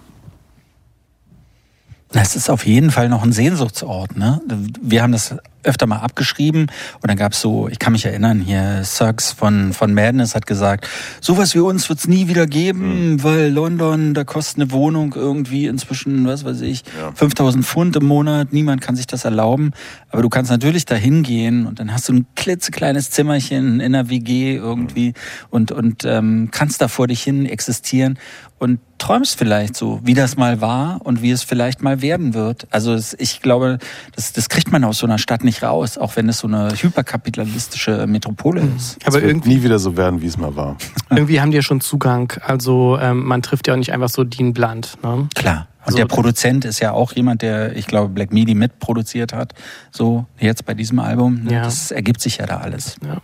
Es 2.14 2.36
ist 2.36 2.50
auf 2.50 2.66
jeden 2.66 2.92
Fall 2.92 3.08
noch 3.08 3.24
ein 3.24 3.32
Sehnsuchtsort. 3.32 4.18
Ne? 4.18 4.42
Wir 4.82 5.02
haben 5.02 5.14
das 5.14 5.36
öfter 5.64 5.88
mal 5.88 5.98
abgeschrieben. 5.98 6.68
Und 7.02 7.10
dann 7.10 7.18
gab's 7.18 7.42
so, 7.42 7.68
ich 7.68 7.80
kann 7.80 7.94
mich 7.94 8.06
erinnern, 8.06 8.40
hier 8.40 8.84
Suggs 8.84 9.32
von, 9.32 9.74
von 9.74 9.94
Madness 9.94 10.36
hat 10.36 10.46
gesagt, 10.48 10.88
sowas 11.20 11.56
wie 11.56 11.60
uns 11.60 11.90
wird's 11.90 12.08
nie 12.08 12.28
wieder 12.28 12.48
geben, 12.48 13.24
weil 13.24 13.52
London, 13.52 14.14
da 14.14 14.24
kostet 14.24 14.58
eine 14.58 14.72
Wohnung 14.72 15.14
irgendwie 15.16 15.68
inzwischen, 15.68 16.26
was 16.28 16.46
weiß 16.46 16.62
ich, 16.62 16.84
5000 17.16 17.66
Pfund 17.66 17.96
im 17.96 18.06
Monat, 18.06 18.54
niemand 18.54 18.82
kann 18.82 18.96
sich 18.96 19.08
das 19.08 19.26
erlauben, 19.26 19.72
aber 20.10 20.22
du 20.22 20.30
kannst 20.30 20.52
natürlich 20.52 20.86
da 20.86 20.96
hingehen 20.96 21.66
und 21.66 21.80
dann 21.80 21.94
hast 21.94 22.10
du 22.10 22.14
ein 22.14 22.26
klitzekleines 22.36 23.12
Zimmerchen 23.12 23.80
in 23.80 23.96
einer 23.96 24.10
WG 24.10 24.56
irgendwie 24.56 25.14
und, 25.50 25.72
und 25.72 26.06
ähm, 26.06 26.50
kannst 26.52 26.82
da 26.82 26.88
vor 26.88 27.08
dich 27.08 27.22
hin 27.22 27.46
existieren 27.46 28.18
und 28.62 28.80
träumst 29.00 29.40
vielleicht 29.40 29.76
so, 29.76 30.00
wie 30.04 30.14
das 30.14 30.38
mal 30.38 30.62
war 30.62 31.02
und 31.04 31.24
wie 31.24 31.32
es 31.32 31.42
vielleicht 31.42 31.82
mal 31.82 32.04
werden 32.04 32.36
wird. 32.36 32.68
Also 32.70 32.94
es, 32.94 33.16
ich 33.18 33.42
glaube, 33.42 33.80
das, 34.16 34.34
das 34.34 34.50
kriegt 34.50 34.72
man 34.72 34.84
aus 34.84 35.00
so 35.00 35.08
einer 35.08 35.18
Stadt 35.18 35.44
nicht 35.44 35.51
raus, 35.64 35.98
auch 35.98 36.16
wenn 36.16 36.30
es 36.30 36.40
so 36.40 36.48
eine 36.48 36.70
hyperkapitalistische 36.76 38.08
Metropole 38.08 38.62
ist. 38.76 38.98
Aber 39.06 39.18
es 39.18 39.22
wird 39.24 39.24
irgendwie- 39.26 39.50
nie 39.50 39.64
wieder 39.64 39.80
so 39.80 39.98
werden, 39.98 40.22
wie 40.22 40.28
es 40.28 40.38
mal 40.38 40.56
war. 40.56 40.78
Irgendwie 41.10 41.40
haben 41.42 41.52
die 41.52 41.58
ja 41.58 41.62
schon 41.62 41.82
Zugang. 41.82 42.34
Also 42.46 42.98
ähm, 43.02 43.26
man 43.26 43.42
trifft 43.42 43.68
ja 43.68 43.74
auch 43.74 43.78
nicht 43.78 43.92
einfach 43.94 44.10
so 44.10 44.24
Dean 44.24 44.54
Blunt. 44.54 44.98
Ne? 45.04 45.28
Klar. 45.36 45.68
Und 45.82 45.86
Also- 45.88 45.98
der 45.98 46.06
Produzent 46.06 46.64
ist 46.66 46.80
ja 46.80 46.92
auch 46.94 47.12
jemand, 47.14 47.42
der, 47.42 47.76
ich 47.76 47.88
glaube, 47.88 48.10
Black 48.10 48.32
Midi 48.34 48.54
mitproduziert 48.56 49.34
hat. 49.34 49.54
So, 49.92 50.26
jetzt 50.40 50.66
bei 50.66 50.74
diesem 50.74 51.00
Album. 51.00 51.44
Ne? 51.46 51.54
Ja. 51.54 51.64
Das 51.64 51.92
ergibt 51.92 52.22
sich 52.22 52.38
ja 52.38 52.46
da 52.46 52.58
alles. 52.58 52.96
Ja. 53.04 53.18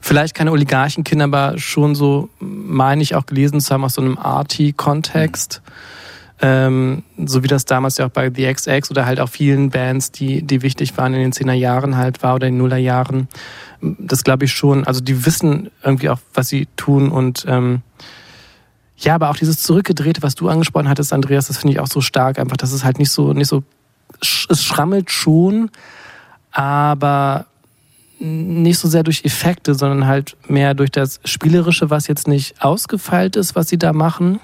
Vielleicht 0.00 0.34
keine 0.34 0.52
Oligarchenkinder, 0.52 1.24
aber 1.24 1.58
schon 1.58 1.94
so, 1.94 2.30
meine 2.38 3.02
ich 3.02 3.14
auch 3.14 3.26
gelesen 3.26 3.60
zu 3.60 3.72
haben, 3.74 3.84
aus 3.84 3.94
so 3.94 4.00
einem 4.02 4.16
Arty-Kontext. 4.16 5.60
Ähm, 6.42 7.02
so 7.26 7.42
wie 7.42 7.48
das 7.48 7.66
damals 7.66 7.98
ja 7.98 8.06
auch 8.06 8.10
bei 8.10 8.30
The 8.34 8.52
XX 8.52 8.90
oder 8.90 9.04
halt 9.04 9.20
auch 9.20 9.28
vielen 9.28 9.70
Bands, 9.70 10.10
die, 10.10 10.42
die 10.42 10.62
wichtig 10.62 10.96
waren 10.96 11.12
in 11.12 11.20
den 11.20 11.32
10er 11.32 11.52
Jahren 11.52 11.96
halt 11.96 12.22
war 12.22 12.36
oder 12.36 12.46
in 12.46 12.54
den 12.54 12.58
Nuller 12.58 12.78
Jahren. 12.78 13.28
Das 13.80 14.24
glaube 14.24 14.46
ich 14.46 14.52
schon. 14.52 14.86
Also 14.86 15.00
die 15.00 15.26
wissen 15.26 15.70
irgendwie 15.82 16.08
auch, 16.08 16.18
was 16.32 16.48
sie 16.48 16.66
tun 16.76 17.10
und 17.10 17.44
ähm, 17.46 17.82
ja, 18.96 19.14
aber 19.14 19.30
auch 19.30 19.36
dieses 19.36 19.62
Zurückgedrehte, 19.62 20.22
was 20.22 20.34
du 20.34 20.48
angesprochen 20.48 20.88
hattest, 20.88 21.12
Andreas, 21.12 21.48
das 21.48 21.58
finde 21.58 21.72
ich 21.72 21.80
auch 21.80 21.86
so 21.86 22.02
stark, 22.02 22.38
einfach, 22.38 22.58
dass 22.58 22.72
es 22.72 22.84
halt 22.84 22.98
nicht 22.98 23.10
so, 23.10 23.32
nicht 23.32 23.48
so, 23.48 23.62
es 24.20 24.62
schrammelt 24.62 25.10
schon, 25.10 25.70
aber 26.52 27.46
nicht 28.18 28.78
so 28.78 28.88
sehr 28.88 29.02
durch 29.02 29.24
Effekte, 29.24 29.74
sondern 29.74 30.06
halt 30.06 30.36
mehr 30.46 30.74
durch 30.74 30.90
das 30.90 31.20
Spielerische, 31.24 31.88
was 31.88 32.06
jetzt 32.06 32.28
nicht 32.28 32.62
ausgefeilt 32.62 33.36
ist, 33.36 33.56
was 33.56 33.68
sie 33.68 33.78
da 33.78 33.94
machen. 33.94 34.40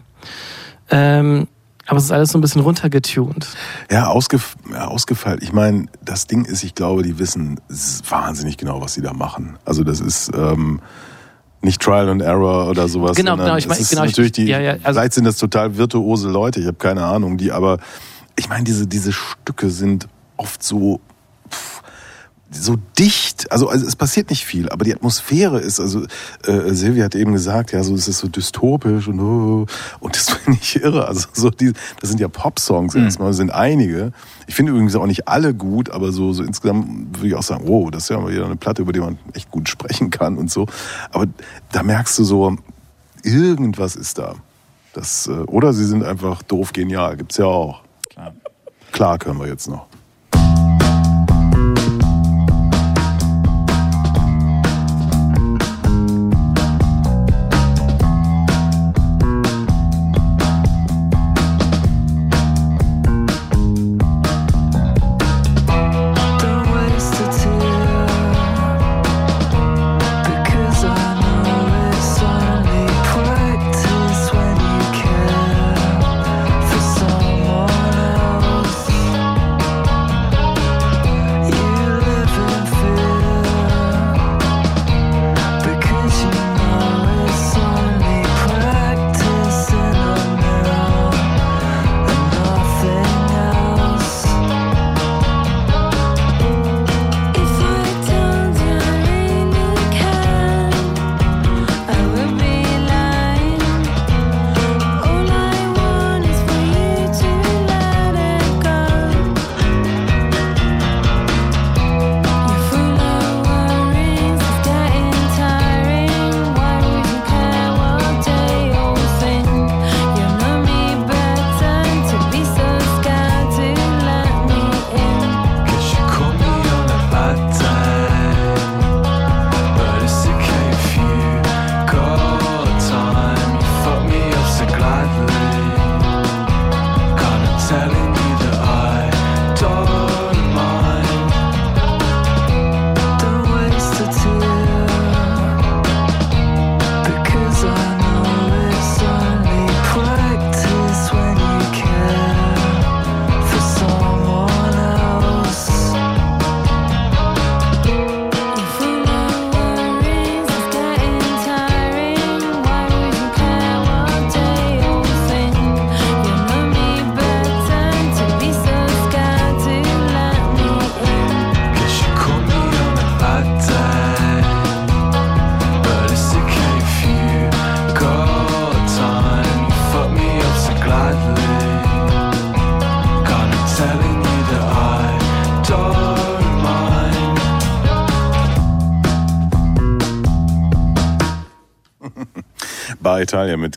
Ähm, 0.90 1.48
aber 1.86 1.98
es 1.98 2.04
ist 2.04 2.12
alles 2.12 2.30
so 2.30 2.38
ein 2.38 2.40
bisschen 2.40 2.60
runtergetunt. 2.62 3.48
Ja, 3.90 4.08
ausgef 4.08 4.56
ja 4.72 4.86
ausgefeilt. 4.88 5.42
Ich 5.42 5.52
meine, 5.52 5.86
das 6.04 6.26
Ding 6.26 6.44
ist, 6.44 6.62
ich 6.64 6.74
glaube, 6.74 7.02
die 7.02 7.18
wissen 7.18 7.60
wahnsinnig 8.08 8.56
genau, 8.56 8.80
was 8.80 8.94
sie 8.94 9.02
da 9.02 9.12
machen. 9.12 9.58
Also 9.64 9.84
das 9.84 10.00
ist 10.00 10.30
ähm, 10.34 10.80
nicht 11.62 11.80
Trial 11.80 12.08
and 12.08 12.22
Error 12.22 12.68
oder 12.68 12.88
sowas. 12.88 13.16
Genau, 13.16 13.36
genau, 13.36 13.56
ich 13.56 13.66
mein- 13.66 13.76
es 13.76 13.82
ist 13.84 13.90
genau, 13.90 14.04
ich- 14.04 14.10
natürlich 14.12 14.32
die, 14.32 14.44
ja, 14.44 14.60
ja, 14.60 14.72
also- 14.72 14.84
vielleicht 15.00 15.14
sind 15.14 15.24
das 15.24 15.36
total 15.38 15.76
virtuose 15.76 16.28
Leute, 16.28 16.60
ich 16.60 16.66
habe 16.66 16.76
keine 16.76 17.04
Ahnung, 17.04 17.36
die 17.38 17.50
aber, 17.52 17.78
ich 18.36 18.48
meine, 18.48 18.64
diese, 18.64 18.86
diese 18.86 19.12
Stücke 19.12 19.70
sind 19.70 20.06
oft 20.36 20.62
so 20.62 21.00
so 22.50 22.76
dicht, 22.98 23.50
also, 23.50 23.68
also 23.68 23.86
es 23.86 23.96
passiert 23.96 24.30
nicht 24.30 24.44
viel, 24.44 24.68
aber 24.68 24.84
die 24.84 24.94
Atmosphäre 24.94 25.58
ist, 25.58 25.80
also 25.80 26.04
äh, 26.44 26.72
Silvia 26.72 27.04
hat 27.04 27.14
eben 27.16 27.32
gesagt, 27.32 27.72
ja, 27.72 27.82
so 27.82 27.94
es 27.94 28.06
ist 28.06 28.18
so 28.18 28.28
dystopisch 28.28 29.08
und 29.08 29.18
oh, 29.20 29.66
und 29.98 30.16
das 30.16 30.30
finde 30.44 30.58
ich 30.62 30.80
irre. 30.80 31.08
Also 31.08 31.28
so 31.32 31.50
die, 31.50 31.72
das 32.00 32.10
sind 32.10 32.20
ja 32.20 32.28
Pop-Songs 32.28 32.94
erstmal, 32.94 33.28
das 33.28 33.38
sind 33.38 33.50
einige. 33.50 34.12
Ich 34.46 34.54
finde 34.54 34.72
übrigens 34.72 34.94
auch 34.94 35.06
nicht 35.06 35.26
alle 35.26 35.54
gut, 35.54 35.90
aber 35.90 36.12
so, 36.12 36.32
so 36.32 36.44
insgesamt 36.44 37.16
würde 37.16 37.28
ich 37.28 37.34
auch 37.34 37.42
sagen, 37.42 37.64
oh, 37.66 37.90
das 37.90 38.04
ist 38.04 38.08
ja 38.10 38.18
mal 38.20 38.32
wieder 38.32 38.46
eine 38.46 38.56
Platte, 38.56 38.82
über 38.82 38.92
die 38.92 39.00
man 39.00 39.18
echt 39.32 39.50
gut 39.50 39.68
sprechen 39.68 40.10
kann 40.10 40.38
und 40.38 40.50
so. 40.50 40.66
Aber 41.10 41.26
da 41.72 41.82
merkst 41.82 42.16
du 42.18 42.24
so, 42.24 42.56
irgendwas 43.24 43.96
ist 43.96 44.18
da. 44.18 44.36
Das, 44.92 45.26
äh, 45.26 45.32
oder 45.32 45.72
sie 45.72 45.84
sind 45.84 46.04
einfach 46.04 46.42
doof 46.42 46.72
genial, 46.72 47.16
gibt's 47.16 47.38
ja 47.38 47.46
auch. 47.46 47.82
Klar. 48.08 48.34
Klar 48.92 49.18
können 49.18 49.38
wir 49.40 49.48
jetzt 49.48 49.68
noch. 49.68 49.86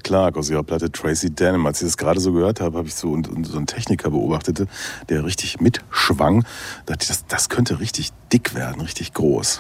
Clark 0.10 0.38
aus 0.38 0.50
ihrer 0.50 0.64
Platte 0.64 0.92
Tracy 0.92 1.30
Denim. 1.30 1.68
Als 1.68 1.82
ich 1.82 1.88
das 1.88 1.96
gerade 1.96 2.20
so 2.20 2.34
gehört 2.34 2.62
habe, 2.62 2.80
habe 2.80 2.88
ich 2.88 2.96
so, 2.96 3.12
und, 3.12 3.28
und 3.28 3.46
so 3.46 3.58
einen 3.58 3.68
Techniker 3.68 4.10
beobachtete, 4.10 4.66
der 5.08 5.24
richtig 5.24 5.62
mitschwang. 5.62 6.46
Da 6.88 6.94
dachte 6.94 7.04
ich, 7.04 7.10
das, 7.10 7.28
das 7.28 7.48
könnte 7.48 7.80
richtig 7.80 8.10
dick 8.34 8.56
werden, 8.56 8.82
richtig 8.82 9.14
groß. 9.14 9.60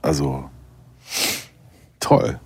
Also 0.00 0.48
toll. 1.98 2.38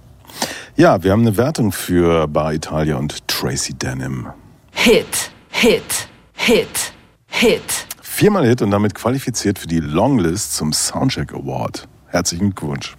Ja, 0.76 1.02
wir 1.02 1.12
haben 1.12 1.20
eine 1.20 1.36
Wertung 1.36 1.72
für 1.72 2.26
Bar 2.26 2.54
Italia 2.54 2.96
und 2.96 3.28
Tracy 3.28 3.74
Denim. 3.74 4.28
Hit, 4.72 5.30
Hit, 5.50 6.08
Hit, 6.32 6.94
Hit. 7.26 7.86
Viermal 8.00 8.46
Hit 8.46 8.62
und 8.62 8.70
damit 8.70 8.94
qualifiziert 8.94 9.58
für 9.58 9.66
die 9.66 9.80
Longlist 9.80 10.54
zum 10.54 10.72
Soundcheck 10.72 11.34
Award. 11.34 11.86
Herzlichen 12.06 12.54
Glückwunsch. 12.54 12.96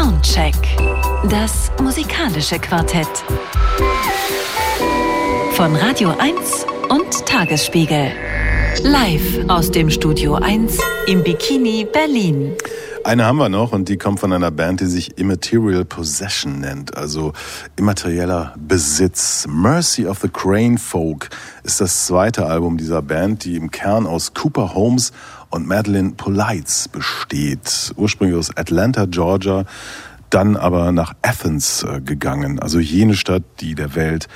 Soundcheck. 0.00 0.54
Das 1.28 1.70
musikalische 1.82 2.58
Quartett. 2.58 3.06
Von 5.52 5.76
Radio 5.76 6.14
1 6.18 6.64
und 6.88 7.26
Tagesspiegel. 7.26 8.10
Live 8.82 9.46
aus 9.48 9.70
dem 9.70 9.90
Studio 9.90 10.36
1 10.36 10.78
im 11.06 11.22
Bikini 11.22 11.86
Berlin. 11.92 12.56
Eine 13.04 13.26
haben 13.26 13.38
wir 13.38 13.50
noch 13.50 13.72
und 13.72 13.90
die 13.90 13.98
kommt 13.98 14.20
von 14.20 14.32
einer 14.32 14.50
Band, 14.50 14.80
die 14.80 14.86
sich 14.86 15.18
Immaterial 15.18 15.84
Possession 15.84 16.60
nennt, 16.60 16.96
also 16.96 17.32
immaterieller 17.76 18.54
Besitz. 18.58 19.46
Mercy 19.48 20.06
of 20.06 20.20
the 20.20 20.28
Crane 20.28 20.78
Folk 20.78 21.28
ist 21.62 21.80
das 21.80 22.06
zweite 22.06 22.46
Album 22.46 22.76
dieser 22.78 23.02
Band, 23.02 23.44
die 23.44 23.56
im 23.56 23.70
Kern 23.70 24.06
aus 24.06 24.32
Cooper 24.32 24.74
Holmes 24.74 25.12
und 25.50 25.66
Madeline 25.66 26.12
Polites 26.12 26.88
besteht. 26.88 27.92
Ursprünglich 27.96 28.38
aus 28.38 28.56
Atlanta, 28.56 29.06
Georgia, 29.06 29.64
dann 30.30 30.56
aber 30.56 30.92
nach 30.92 31.14
Athens 31.22 31.82
äh, 31.82 32.00
gegangen, 32.00 32.58
also 32.60 32.78
jene 32.78 33.14
Stadt, 33.14 33.42
die 33.60 33.74
der 33.74 33.94
Welt 33.94 34.28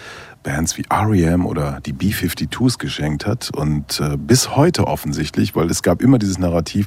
Bands 0.44 0.76
wie 0.76 0.84
R.E.M. 0.90 1.46
oder 1.46 1.80
die 1.84 1.92
B-52s 1.92 2.78
geschenkt 2.78 3.26
hat 3.26 3.50
und 3.56 3.98
äh, 3.98 4.16
bis 4.16 4.54
heute 4.54 4.86
offensichtlich, 4.86 5.56
weil 5.56 5.70
es 5.70 5.82
gab 5.82 6.02
immer 6.02 6.18
dieses 6.18 6.38
Narrativ, 6.38 6.86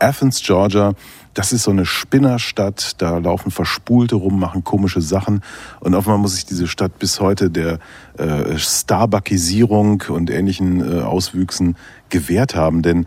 Athens, 0.00 0.42
Georgia, 0.42 0.94
das 1.34 1.52
ist 1.52 1.64
so 1.64 1.70
eine 1.70 1.84
Spinnerstadt, 1.84 3.00
da 3.02 3.18
laufen 3.18 3.50
Verspulte 3.50 4.16
rum, 4.16 4.40
machen 4.40 4.64
komische 4.64 5.02
Sachen 5.02 5.42
und 5.80 5.94
offenbar 5.94 6.18
muss 6.18 6.34
sich 6.34 6.46
diese 6.46 6.66
Stadt 6.66 6.98
bis 6.98 7.20
heute 7.20 7.50
der 7.50 7.78
äh, 8.16 8.56
Starbuckisierung 8.56 10.04
und 10.08 10.30
ähnlichen 10.30 10.80
äh, 10.80 11.02
Auswüchsen 11.02 11.76
gewehrt 12.08 12.56
haben, 12.56 12.82
denn 12.82 13.06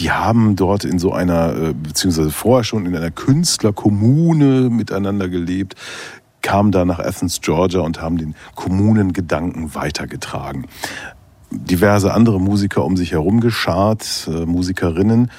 die 0.00 0.10
haben 0.10 0.56
dort 0.56 0.84
in 0.84 0.98
so 0.98 1.12
einer, 1.12 1.54
äh, 1.56 1.74
beziehungsweise 1.74 2.30
vorher 2.30 2.64
schon 2.64 2.86
in 2.86 2.96
einer 2.96 3.10
Künstlerkommune 3.10 4.70
miteinander 4.70 5.28
gelebt, 5.28 5.74
kamen 6.42 6.72
da 6.72 6.86
nach 6.86 6.98
Athens, 6.98 7.40
Georgia 7.42 7.80
und 7.80 8.00
haben 8.00 8.16
den 8.16 8.34
Kommunengedanken 8.54 9.74
weitergetragen. 9.74 10.66
Diverse 11.50 12.14
andere 12.14 12.40
Musiker 12.40 12.84
um 12.84 12.96
sich 12.96 13.12
herum 13.12 13.40
geschart, 13.40 14.28
äh, 14.28 14.46
Musikerinnen 14.46 15.30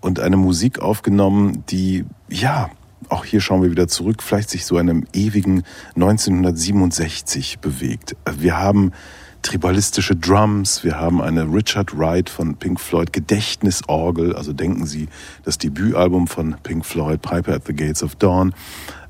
und 0.00 0.18
eine 0.18 0.36
Musik 0.36 0.80
aufgenommen, 0.80 1.62
die, 1.68 2.04
ja, 2.28 2.70
auch 3.08 3.24
hier 3.24 3.40
schauen 3.40 3.62
wir 3.62 3.70
wieder 3.70 3.88
zurück, 3.88 4.22
vielleicht 4.22 4.50
sich 4.50 4.66
so 4.66 4.76
einem 4.76 5.06
ewigen 5.12 5.62
1967 5.94 7.58
bewegt. 7.60 8.16
Wir 8.38 8.58
haben 8.58 8.92
tribalistische 9.42 10.16
Drums, 10.16 10.84
wir 10.84 10.98
haben 10.98 11.20
eine 11.20 11.44
Richard 11.44 11.96
Wright 11.96 12.28
von 12.28 12.56
Pink 12.56 12.80
Floyd 12.80 13.12
Gedächtnisorgel, 13.12 14.36
also 14.36 14.52
denken 14.52 14.86
Sie 14.86 15.08
das 15.44 15.58
Debütalbum 15.58 16.26
von 16.26 16.56
Pink 16.62 16.84
Floyd, 16.84 17.22
Piper 17.22 17.54
at 17.54 17.66
the 17.66 17.74
Gates 17.74 18.02
of 18.02 18.16
Dawn, 18.16 18.54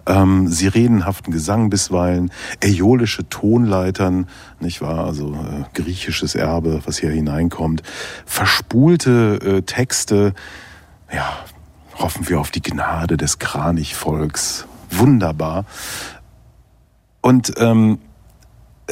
ähm, 0.06 0.48
sirenenhaften 0.48 1.32
Gesang 1.32 1.70
bisweilen, 1.70 2.30
äolische 2.60 3.28
Tonleitern, 3.28 4.28
nicht 4.60 4.80
wahr, 4.80 5.04
also 5.04 5.34
äh, 5.34 5.64
griechisches 5.74 6.34
Erbe, 6.34 6.82
was 6.84 6.98
hier 6.98 7.10
hineinkommt, 7.10 7.82
verspulte 8.24 9.38
äh, 9.42 9.62
Texte, 9.62 10.34
ja, 11.12 11.44
hoffen 11.96 12.28
wir 12.28 12.40
auf 12.40 12.50
die 12.50 12.62
Gnade 12.62 13.16
des 13.16 13.38
Kranichvolks, 13.38 14.66
wunderbar. 14.90 15.64
Und 17.20 17.52
ähm, 17.58 17.98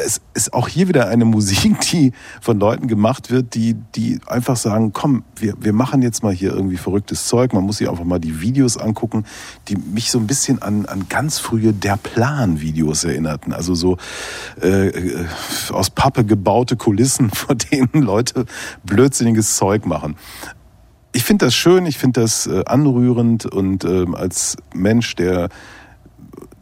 es 0.04 0.20
ist 0.34 0.52
auch 0.52 0.68
hier 0.68 0.88
wieder 0.88 1.08
eine 1.08 1.24
Musik, 1.24 1.80
die 1.92 2.12
von 2.40 2.58
Leuten 2.58 2.88
gemacht 2.88 3.30
wird, 3.30 3.54
die, 3.54 3.74
die 3.94 4.20
einfach 4.26 4.56
sagen, 4.56 4.92
komm, 4.92 5.24
wir, 5.36 5.54
wir 5.58 5.72
machen 5.72 6.02
jetzt 6.02 6.22
mal 6.22 6.32
hier 6.32 6.52
irgendwie 6.52 6.76
verrücktes 6.76 7.26
Zeug. 7.26 7.52
Man 7.52 7.64
muss 7.64 7.78
sich 7.78 7.88
einfach 7.88 8.04
mal 8.04 8.18
die 8.18 8.40
Videos 8.40 8.76
angucken, 8.76 9.24
die 9.68 9.76
mich 9.76 10.10
so 10.10 10.18
ein 10.18 10.26
bisschen 10.26 10.62
an, 10.62 10.86
an 10.86 11.06
ganz 11.08 11.38
frühe 11.38 11.72
Der 11.72 11.96
Plan-Videos 11.96 13.04
erinnerten. 13.04 13.52
Also 13.52 13.74
so 13.74 13.96
äh, 14.62 14.88
äh, 14.88 15.26
aus 15.70 15.90
Pappe 15.90 16.24
gebaute 16.24 16.76
Kulissen, 16.76 17.30
vor 17.34 17.54
denen 17.54 18.02
Leute 18.02 18.46
blödsinniges 18.84 19.56
Zeug 19.56 19.86
machen. 19.86 20.16
Ich 21.12 21.24
finde 21.24 21.46
das 21.46 21.54
schön, 21.54 21.86
ich 21.86 21.98
finde 21.98 22.20
das 22.20 22.46
äh, 22.46 22.64
anrührend 22.66 23.46
und 23.46 23.84
ähm, 23.84 24.14
als 24.14 24.56
Mensch, 24.74 25.16
der 25.16 25.48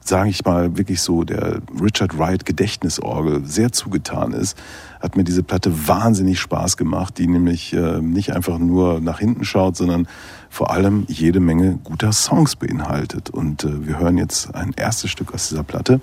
sage 0.08 0.30
ich 0.30 0.44
mal, 0.44 0.76
wirklich 0.76 1.00
so 1.00 1.24
der 1.24 1.60
Richard 1.80 2.18
Wright 2.18 2.44
Gedächtnisorgel 2.44 3.44
sehr 3.44 3.72
zugetan 3.72 4.32
ist, 4.32 4.56
hat 5.00 5.16
mir 5.16 5.24
diese 5.24 5.42
Platte 5.42 5.88
wahnsinnig 5.88 6.40
Spaß 6.40 6.76
gemacht, 6.76 7.18
die 7.18 7.26
nämlich 7.26 7.72
äh, 7.72 8.00
nicht 8.00 8.32
einfach 8.32 8.58
nur 8.58 9.00
nach 9.00 9.18
hinten 9.18 9.44
schaut, 9.44 9.76
sondern 9.76 10.08
vor 10.48 10.70
allem 10.70 11.04
jede 11.08 11.40
Menge 11.40 11.78
guter 11.84 12.12
Songs 12.12 12.56
beinhaltet. 12.56 13.30
Und 13.30 13.64
äh, 13.64 13.86
wir 13.86 13.98
hören 13.98 14.18
jetzt 14.18 14.54
ein 14.54 14.72
erstes 14.76 15.10
Stück 15.10 15.34
aus 15.34 15.48
dieser 15.48 15.64
Platte 15.64 16.00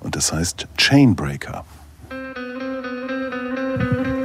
und 0.00 0.16
das 0.16 0.32
heißt 0.32 0.66
Chainbreaker. 0.76 1.64
Down. 3.82 4.21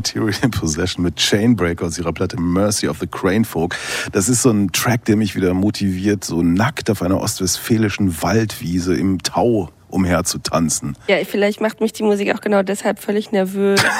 Material 0.00 0.32
Possession 0.50 1.04
mit 1.04 1.16
Chainbreaker 1.16 1.84
aus 1.84 1.98
ihrer 1.98 2.12
Platte 2.12 2.40
Mercy 2.40 2.88
of 2.88 2.98
the 3.00 3.06
Crane 3.06 3.44
Folk. 3.44 3.76
Das 4.12 4.30
ist 4.30 4.40
so 4.40 4.50
ein 4.50 4.72
Track, 4.72 5.04
der 5.04 5.16
mich 5.16 5.36
wieder 5.36 5.52
motiviert, 5.52 6.24
so 6.24 6.42
nackt 6.42 6.88
auf 6.88 7.02
einer 7.02 7.20
ostwestfälischen 7.20 8.22
Waldwiese 8.22 8.96
im 8.96 9.22
Tau 9.22 9.68
umher 9.88 10.24
zu 10.24 10.38
tanzen. 10.38 10.96
Ja, 11.06 11.16
vielleicht 11.26 11.60
macht 11.60 11.82
mich 11.82 11.92
die 11.92 12.02
Musik 12.02 12.34
auch 12.34 12.40
genau 12.40 12.62
deshalb 12.62 12.98
völlig 12.98 13.30
nervös. 13.32 13.82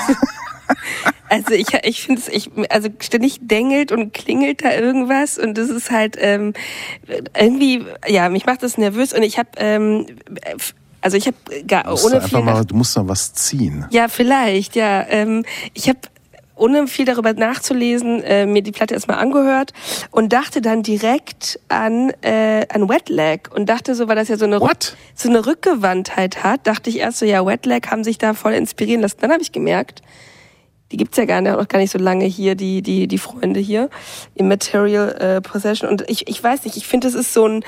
Also 1.29 1.55
ich, 1.55 1.69
ich 1.85 2.03
finde 2.03 2.21
es, 2.21 2.29
ich, 2.29 2.51
also 2.71 2.89
ständig 2.99 3.39
dengelt 3.41 3.93
und 3.93 4.13
klingelt 4.13 4.65
da 4.65 4.73
irgendwas 4.73 5.39
und 5.39 5.57
das 5.57 5.69
ist 5.69 5.93
halt 5.93 6.17
ähm, 6.19 6.55
irgendwie, 7.39 7.85
ja, 8.09 8.29
mich 8.29 8.47
macht 8.47 8.65
das 8.65 8.79
nervös 8.79 9.13
und 9.13 9.23
ich 9.23 9.39
habe, 9.39 9.51
ähm, 9.59 10.07
also 11.01 11.17
ich 11.17 11.29
habe 11.29 11.37
gar 11.67 11.85
Du 11.85 11.91
musst 11.91 12.05
ohne 12.05 12.21
viel, 12.21 12.41
mal, 12.41 12.65
du 12.65 12.75
musst 12.75 12.97
da 12.97 13.07
was 13.07 13.33
ziehen. 13.35 13.87
ja 13.91 14.09
vielleicht, 14.09 14.77
ja, 14.77 15.07
ähm, 15.09 15.45
ich 15.75 15.89
habe 15.89 16.01
ohne 16.61 16.87
viel 16.87 17.07
darüber 17.07 17.33
nachzulesen, 17.33 18.23
äh, 18.23 18.47
mir 18.47 18.63
die 18.63 18.71
Platte 18.73 18.95
erstmal 18.95 19.19
angehört 19.19 19.73
und 20.11 20.33
dachte 20.33 20.61
dann 20.61 20.83
direkt 20.83 21.59
an, 21.69 22.11
äh, 22.21 22.67
an 22.69 22.89
Wetlag 22.89 23.51
und 23.55 23.69
dachte 23.69 23.95
so, 23.95 24.09
weil 24.09 24.17
das 24.17 24.29
ja 24.29 24.37
so 24.37 24.45
eine, 24.45 24.61
Rück, 24.61 24.95
so 25.15 25.29
eine 25.29 25.47
Rückgewandtheit 25.47 26.45
hat, 26.45 26.67
dachte 26.67 26.91
ich 26.91 26.99
erst 26.99 27.19
so, 27.19 27.27
ja, 27.27 27.45
Wetlag 27.47 27.91
haben 27.91 28.05
sich 28.05 28.19
da 28.19 28.35
voll 28.35 28.53
inspirieren 28.53 29.01
lassen. 29.01 29.17
Dann 29.21 29.33
habe 29.33 29.43
ich 29.43 29.53
gemerkt, 29.53 30.03
die 30.93 30.97
gibt's 30.97 31.17
ja 31.17 31.25
gar 31.25 31.41
nicht, 31.41 31.55
auch 31.55 31.69
gar 31.69 31.79
nicht 31.79 31.93
so 31.93 31.99
lange 31.99 32.27
hier, 32.27 32.55
die, 32.57 32.83
die, 32.83 33.07
die 33.09 33.19
Freunde 33.19 33.61
hier 33.61 33.89
im 34.35 34.49
Material 34.49 35.13
äh, 35.13 35.41
Possession. 35.41 35.89
Und 35.89 36.05
ich, 36.09 36.29
ich 36.29 36.43
weiß 36.43 36.65
nicht, 36.65 36.77
ich 36.77 36.87
finde, 36.87 37.09
es 37.09 37.15
ist 37.15 37.33
so 37.33 37.47
ein, 37.47 37.65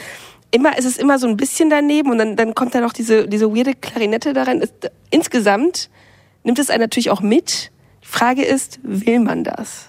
immer, 0.52 0.78
es 0.78 0.84
ist 0.84 0.98
immer 0.98 1.18
so 1.18 1.26
ein 1.26 1.36
bisschen 1.36 1.68
daneben 1.70 2.10
und 2.10 2.18
dann, 2.18 2.36
dann 2.36 2.54
kommt 2.54 2.74
da 2.74 2.80
noch 2.80 2.92
diese, 2.92 3.26
diese 3.26 3.54
weirde 3.54 3.74
Klarinette 3.74 4.32
da 4.32 4.44
rein. 4.44 4.60
Es, 4.60 4.72
insgesamt 5.10 5.90
nimmt 6.44 6.58
es 6.58 6.70
einen 6.70 6.80
natürlich 6.80 7.10
auch 7.10 7.20
mit. 7.20 7.72
Die 8.02 8.06
Frage 8.06 8.42
ist, 8.42 8.78
will 8.82 9.20
man 9.20 9.42
das? 9.42 9.88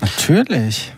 Natürlich. 0.00 0.92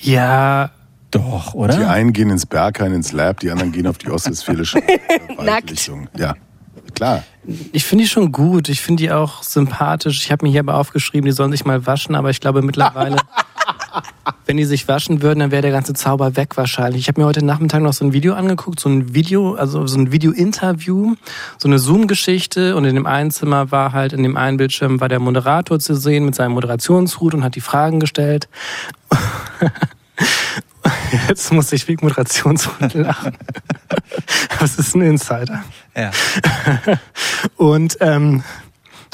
Ja. 0.00 0.70
Doch, 1.10 1.54
oder? 1.54 1.76
Die 1.76 1.84
einen 1.84 2.12
gehen 2.12 2.30
ins 2.30 2.44
Berghain, 2.44 2.92
ins 2.92 3.12
Lab, 3.12 3.40
die 3.40 3.50
anderen 3.50 3.72
gehen 3.72 3.86
auf 3.86 3.96
die 3.96 4.10
ostwestfälische 4.10 4.78
Waldlichtung. 5.36 6.08
Ja, 6.16 6.34
klar. 6.94 7.24
Ich 7.72 7.84
finde 7.84 8.04
die 8.04 8.10
schon 8.10 8.30
gut. 8.30 8.68
Ich 8.68 8.82
finde 8.82 9.02
die 9.02 9.10
auch 9.10 9.42
sympathisch. 9.42 10.22
Ich 10.22 10.30
habe 10.30 10.44
mir 10.44 10.52
hier 10.52 10.60
aber 10.60 10.74
aufgeschrieben, 10.74 11.24
die 11.24 11.32
sollen 11.32 11.50
sich 11.50 11.64
mal 11.64 11.86
waschen, 11.86 12.14
aber 12.14 12.28
ich 12.28 12.40
glaube 12.40 12.60
mittlerweile, 12.60 13.16
wenn 14.46 14.56
die 14.56 14.64
sich 14.64 14.88
waschen 14.88 15.20
würden, 15.22 15.40
dann 15.40 15.50
wäre 15.50 15.62
der 15.62 15.72
ganze 15.72 15.92
Zauber 15.92 16.36
weg 16.36 16.56
wahrscheinlich. 16.56 17.02
Ich 17.02 17.08
habe 17.08 17.20
mir 17.20 17.26
heute 17.26 17.44
Nachmittag 17.44 17.82
noch 17.82 17.92
so 17.92 18.04
ein 18.04 18.12
Video 18.12 18.34
angeguckt, 18.34 18.80
so 18.80 18.88
ein 18.88 19.14
Video, 19.14 19.54
also 19.54 19.86
so 19.86 19.98
ein 19.98 20.10
Video-Interview, 20.10 21.16
so 21.58 21.68
eine 21.68 21.78
Zoom-Geschichte 21.78 22.74
und 22.74 22.84
in 22.84 22.94
dem 22.94 23.06
einen 23.06 23.30
Zimmer 23.30 23.70
war 23.70 23.92
halt, 23.92 24.12
in 24.12 24.22
dem 24.22 24.36
einen 24.36 24.56
Bildschirm 24.56 25.00
war 25.00 25.08
der 25.08 25.20
Moderator 25.20 25.78
zu 25.78 25.94
sehen 25.94 26.24
mit 26.24 26.34
seinem 26.34 26.52
Moderationshut 26.52 27.34
und 27.34 27.44
hat 27.44 27.56
die 27.56 27.60
Fragen 27.60 28.00
gestellt. 28.00 28.48
Jetzt 31.28 31.52
muss 31.52 31.72
ich 31.72 31.86
wegen 31.88 32.06
Moderationshut 32.06 32.94
lachen. 32.94 33.36
Was 34.60 34.78
ist 34.78 34.94
ein 34.94 35.02
Insider? 35.02 35.62
Ja. 35.94 36.10
Und 37.56 37.98
ähm, 38.00 38.42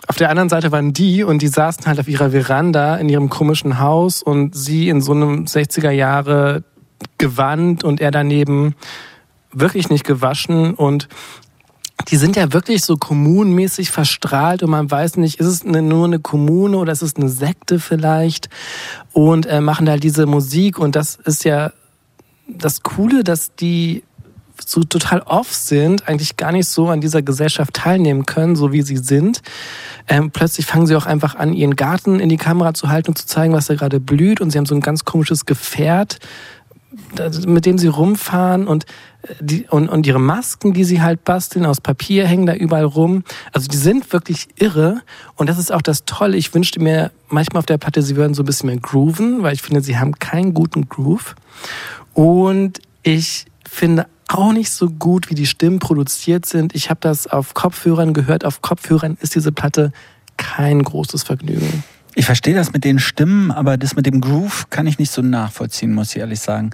auf 0.06 0.16
der 0.16 0.30
anderen 0.30 0.48
Seite 0.48 0.70
waren 0.72 0.92
die 0.92 1.22
und 1.22 1.40
die 1.40 1.48
saßen 1.48 1.86
halt 1.86 1.98
auf 1.98 2.08
ihrer 2.08 2.30
Veranda 2.30 2.96
in 2.96 3.08
ihrem 3.08 3.30
komischen 3.30 3.78
Haus 3.78 4.22
und 4.22 4.54
sie 4.54 4.88
in 4.88 5.00
so 5.00 5.12
einem 5.12 5.44
60er 5.44 5.90
Jahre 5.90 6.62
Gewand 7.18 7.84
und 7.84 8.00
er 8.00 8.10
daneben 8.10 8.74
wirklich 9.52 9.88
nicht 9.88 10.04
gewaschen 10.04 10.74
und 10.74 11.08
die 12.08 12.16
sind 12.16 12.36
ja 12.36 12.52
wirklich 12.52 12.84
so 12.84 12.96
kommunenmäßig 12.96 13.90
verstrahlt 13.90 14.62
und 14.62 14.70
man 14.70 14.90
weiß 14.90 15.16
nicht, 15.16 15.38
ist 15.38 15.46
es 15.46 15.64
eine, 15.64 15.80
nur 15.80 16.04
eine 16.04 16.18
Kommune 16.18 16.76
oder 16.76 16.92
ist 16.92 17.02
es 17.02 17.16
eine 17.16 17.28
Sekte 17.28 17.78
vielleicht 17.78 18.48
und 19.12 19.46
äh, 19.46 19.60
machen 19.60 19.86
da 19.86 19.96
diese 19.96 20.26
Musik 20.26 20.78
und 20.78 20.96
das 20.96 21.16
ist 21.16 21.44
ja 21.44 21.72
das 22.46 22.82
Coole, 22.82 23.24
dass 23.24 23.54
die 23.54 24.02
so 24.64 24.82
total 24.84 25.20
off 25.20 25.52
sind, 25.52 26.08
eigentlich 26.08 26.36
gar 26.36 26.52
nicht 26.52 26.68
so 26.68 26.88
an 26.88 27.00
dieser 27.00 27.22
Gesellschaft 27.22 27.74
teilnehmen 27.74 28.26
können, 28.26 28.56
so 28.56 28.72
wie 28.72 28.82
sie 28.82 28.96
sind. 28.96 29.42
Ähm, 30.08 30.30
plötzlich 30.30 30.66
fangen 30.66 30.86
sie 30.86 30.96
auch 30.96 31.06
einfach 31.06 31.34
an, 31.36 31.54
ihren 31.54 31.76
Garten 31.76 32.20
in 32.20 32.28
die 32.28 32.36
Kamera 32.36 32.74
zu 32.74 32.88
halten 32.88 33.10
und 33.10 33.18
zu 33.18 33.26
zeigen, 33.26 33.54
was 33.54 33.66
da 33.66 33.74
gerade 33.74 34.00
blüht. 34.00 34.40
Und 34.40 34.50
sie 34.50 34.58
haben 34.58 34.66
so 34.66 34.74
ein 34.74 34.80
ganz 34.80 35.04
komisches 35.04 35.46
Gefährt, 35.46 36.18
mit 37.46 37.66
dem 37.66 37.78
sie 37.78 37.88
rumfahren 37.88 38.68
und, 38.68 38.84
äh, 39.22 39.34
die, 39.40 39.66
und, 39.68 39.88
und 39.88 40.06
ihre 40.06 40.20
Masken, 40.20 40.72
die 40.72 40.84
sie 40.84 41.02
halt 41.02 41.24
basteln, 41.24 41.66
aus 41.66 41.80
Papier 41.80 42.26
hängen 42.26 42.46
da 42.46 42.54
überall 42.54 42.84
rum. 42.84 43.24
Also 43.52 43.68
die 43.68 43.76
sind 43.76 44.12
wirklich 44.12 44.48
irre. 44.56 45.00
Und 45.36 45.48
das 45.48 45.58
ist 45.58 45.72
auch 45.72 45.82
das 45.82 46.04
Tolle. 46.04 46.36
Ich 46.36 46.54
wünschte 46.54 46.80
mir 46.80 47.10
manchmal 47.28 47.60
auf 47.60 47.66
der 47.66 47.78
Platte, 47.78 48.02
sie 48.02 48.16
würden 48.16 48.34
so 48.34 48.42
ein 48.42 48.46
bisschen 48.46 48.68
mehr 48.68 48.78
grooven, 48.78 49.42
weil 49.42 49.54
ich 49.54 49.62
finde, 49.62 49.80
sie 49.80 49.98
haben 49.98 50.18
keinen 50.18 50.54
guten 50.54 50.88
Groove. 50.88 51.34
Und 52.12 52.80
ich 53.02 53.46
finde 53.68 54.06
auch 54.34 54.52
nicht 54.52 54.70
so 54.70 54.90
gut, 54.90 55.30
wie 55.30 55.34
die 55.34 55.46
Stimmen 55.46 55.78
produziert 55.78 56.46
sind. 56.46 56.74
Ich 56.74 56.90
habe 56.90 57.00
das 57.00 57.26
auf 57.26 57.54
Kopfhörern 57.54 58.14
gehört. 58.14 58.44
Auf 58.44 58.62
Kopfhörern 58.62 59.16
ist 59.20 59.34
diese 59.34 59.52
Platte 59.52 59.92
kein 60.36 60.82
großes 60.82 61.22
Vergnügen. 61.22 61.84
Ich 62.14 62.26
verstehe 62.26 62.54
das 62.54 62.72
mit 62.72 62.84
den 62.84 62.98
Stimmen, 62.98 63.50
aber 63.50 63.76
das 63.76 63.96
mit 63.96 64.06
dem 64.06 64.20
Groove 64.20 64.70
kann 64.70 64.86
ich 64.86 64.98
nicht 64.98 65.10
so 65.10 65.22
nachvollziehen, 65.22 65.92
muss 65.92 66.10
ich 66.10 66.18
ehrlich 66.18 66.40
sagen. 66.40 66.70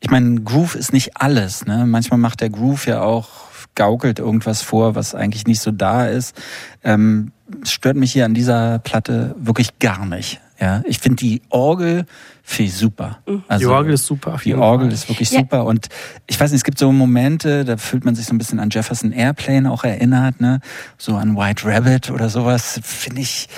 Ich 0.00 0.10
meine, 0.10 0.40
Groove 0.40 0.74
ist 0.74 0.92
nicht 0.92 1.16
alles. 1.16 1.64
Ne? 1.64 1.86
Manchmal 1.86 2.18
macht 2.18 2.40
der 2.40 2.50
Groove 2.50 2.86
ja 2.86 3.02
auch, 3.02 3.28
gaukelt 3.74 4.18
irgendwas 4.18 4.60
vor, 4.60 4.94
was 4.94 5.14
eigentlich 5.14 5.46
nicht 5.46 5.60
so 5.60 5.70
da 5.70 6.06
ist. 6.06 6.36
Ähm, 6.84 7.32
stört 7.62 7.96
mich 7.96 8.12
hier 8.12 8.26
an 8.26 8.34
dieser 8.34 8.80
Platte 8.80 9.34
wirklich 9.38 9.78
gar 9.78 10.04
nicht. 10.04 10.40
Ja, 10.60 10.82
ich 10.84 10.98
finde 10.98 11.16
die 11.16 11.42
Orgel 11.48 12.06
finde 12.44 12.70
ich 12.70 12.76
super. 12.76 13.18
die 13.58 13.66
Orgel 13.66 13.94
ist 13.94 14.04
super. 14.06 14.30
Auf 14.34 14.34
Also 14.40 14.44
Die 14.44 14.54
Orgel 14.54 14.86
Fall. 14.88 14.94
ist 14.94 15.08
wirklich 15.08 15.30
Ja. 15.30 15.40
super 15.40 15.64
und 15.64 15.88
ich 16.26 16.38
weiß 16.40 16.50
nicht, 16.50 16.58
es 16.58 16.64
gibt 16.64 16.78
so 16.78 16.90
Momente, 16.92 17.64
da 17.64 17.76
fühlt 17.76 18.04
man 18.04 18.14
sich 18.14 18.26
so 18.26 18.34
ein 18.34 18.38
bisschen 18.38 18.58
an 18.60 18.70
Jefferson 18.70 19.12
Airplane 19.12 19.70
auch 19.70 19.84
erinnert, 19.84 20.40
ne? 20.40 20.60
So 20.98 21.14
an 21.16 21.36
White 21.36 21.64
Rabbit 21.66 22.10
oder 22.10 22.28
sowas, 22.28 22.80
finde 22.82 23.20
ich 23.20 23.48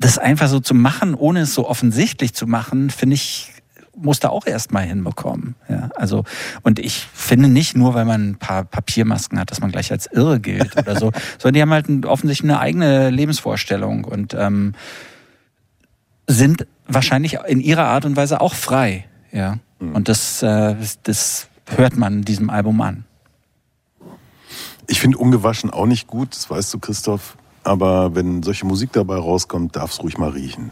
das 0.00 0.18
einfach 0.18 0.48
so 0.48 0.60
zu 0.60 0.74
machen, 0.74 1.14
ohne 1.14 1.40
es 1.40 1.54
so 1.54 1.68
offensichtlich 1.68 2.34
zu 2.34 2.46
machen, 2.46 2.90
finde 2.90 3.14
ich 3.14 3.52
muss 4.00 4.20
da 4.20 4.28
auch 4.28 4.46
erst 4.46 4.70
mal 4.72 4.84
hinbekommen. 4.84 5.56
Ja, 5.68 5.90
also 5.96 6.22
und 6.62 6.78
ich 6.78 7.04
finde 7.12 7.48
nicht 7.48 7.76
nur, 7.76 7.94
weil 7.94 8.04
man 8.04 8.30
ein 8.30 8.36
paar 8.36 8.62
Papiermasken 8.62 9.40
hat, 9.40 9.50
dass 9.50 9.60
man 9.60 9.72
gleich 9.72 9.90
als 9.90 10.06
irre 10.06 10.38
gilt 10.38 10.76
oder 10.76 10.94
so, 10.96 11.10
sondern 11.38 11.54
die 11.54 11.62
haben 11.62 11.72
halt 11.72 11.88
ein- 11.88 12.04
offensichtlich 12.04 12.48
eine 12.48 12.60
eigene 12.60 13.10
Lebensvorstellung 13.10 14.04
und 14.04 14.34
ähm, 14.34 14.74
sind 16.28 16.66
wahrscheinlich 16.88 17.38
in 17.46 17.60
ihrer 17.60 17.84
Art 17.84 18.04
und 18.04 18.16
Weise 18.16 18.40
auch 18.40 18.54
frei. 18.54 19.04
Ja, 19.30 19.58
und 19.80 20.08
das, 20.08 20.42
äh, 20.42 20.74
das 21.02 21.48
hört 21.66 21.96
man 21.96 22.22
diesem 22.22 22.50
Album 22.50 22.80
an. 22.80 23.04
Ich 24.86 25.00
finde 25.00 25.18
ungewaschen 25.18 25.70
auch 25.70 25.86
nicht 25.86 26.06
gut, 26.06 26.34
das 26.34 26.48
weißt 26.50 26.72
du, 26.72 26.78
Christoph. 26.78 27.36
Aber 27.62 28.14
wenn 28.14 28.42
solche 28.42 28.64
Musik 28.64 28.92
dabei 28.92 29.16
rauskommt, 29.16 29.76
darf 29.76 29.92
es 29.92 30.02
ruhig 30.02 30.16
mal 30.16 30.30
riechen. 30.30 30.70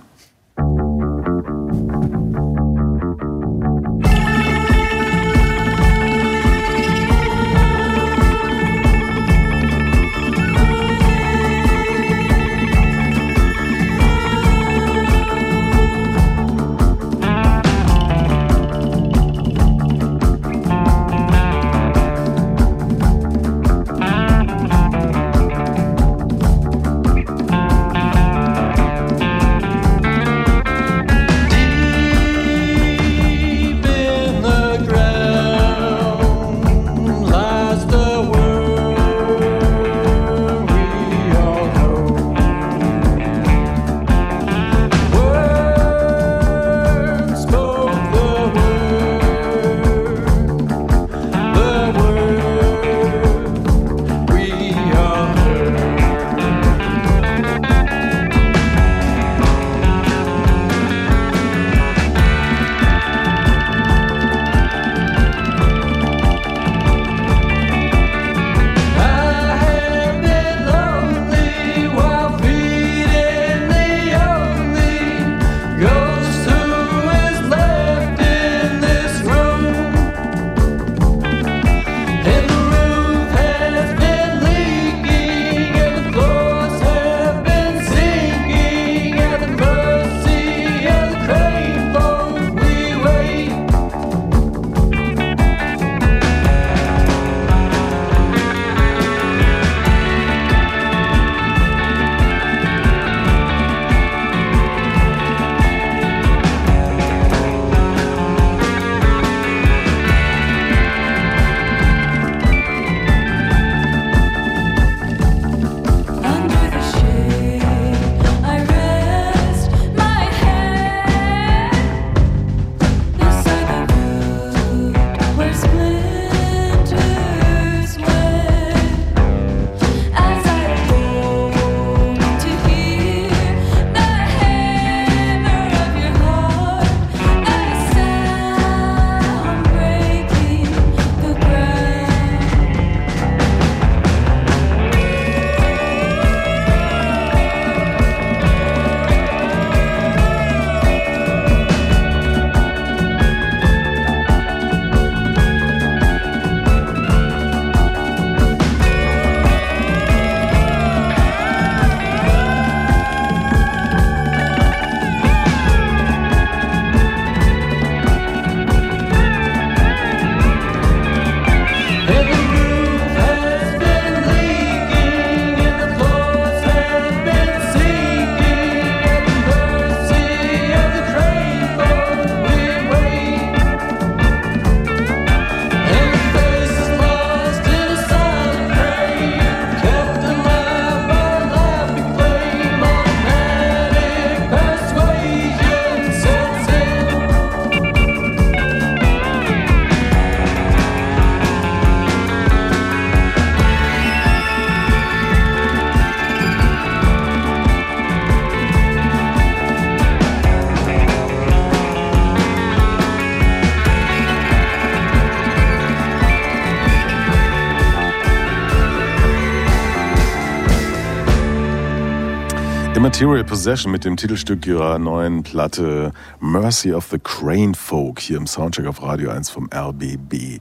Material 223.18 223.44
Possession 223.44 223.92
mit 223.92 224.04
dem 224.04 224.18
Titelstück 224.18 224.66
ihrer 224.66 224.98
neuen 224.98 225.42
Platte 225.42 226.12
Mercy 226.38 226.92
of 226.92 227.08
the 227.10 227.18
Crane 227.18 227.74
Folk 227.74 228.20
hier 228.20 228.36
im 228.36 228.46
Soundcheck 228.46 228.84
auf 228.84 229.02
Radio 229.02 229.30
1 229.30 229.48
vom 229.48 229.70
RBB. 229.74 230.60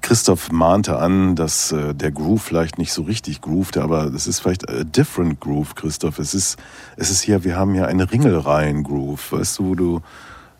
Christoph 0.00 0.52
mahnte 0.52 1.00
an, 1.00 1.34
dass 1.34 1.72
äh, 1.72 1.92
der 1.92 2.12
Groove 2.12 2.44
vielleicht 2.44 2.78
nicht 2.78 2.92
so 2.92 3.02
richtig 3.02 3.40
groovte, 3.40 3.82
aber 3.82 4.04
es 4.04 4.28
ist 4.28 4.38
vielleicht 4.38 4.70
a 4.70 4.84
different 4.84 5.40
Groove, 5.40 5.74
Christoph. 5.74 6.20
Es 6.20 6.32
ist, 6.32 6.60
es 6.96 7.10
ist 7.10 7.22
hier, 7.22 7.42
wir 7.42 7.56
haben 7.56 7.74
hier 7.74 7.88
eine 7.88 8.08
Ringelreihen-Groove, 8.08 9.32
weißt 9.32 9.58
du, 9.58 9.64
wo 9.64 9.74
du 9.74 10.00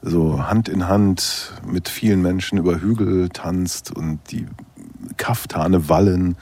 so 0.02 0.48
Hand 0.48 0.68
in 0.68 0.88
Hand 0.88 1.52
mit 1.64 1.88
vielen 1.88 2.22
Menschen 2.22 2.58
über 2.58 2.80
Hügel 2.80 3.28
tanzt 3.28 3.96
und 3.96 4.18
die 4.32 4.48
Kaftane 5.16 5.88
wallen, 5.88 6.36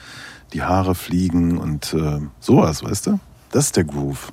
die 0.55 0.63
Haare 0.63 0.95
fliegen 0.95 1.59
und 1.59 1.93
äh, 1.93 2.21
sowas, 2.41 2.83
weißt 2.83 3.09
du? 3.09 3.21
Das 3.51 3.67
ist 3.67 3.77
der 3.77 3.85
Groove. 3.85 4.33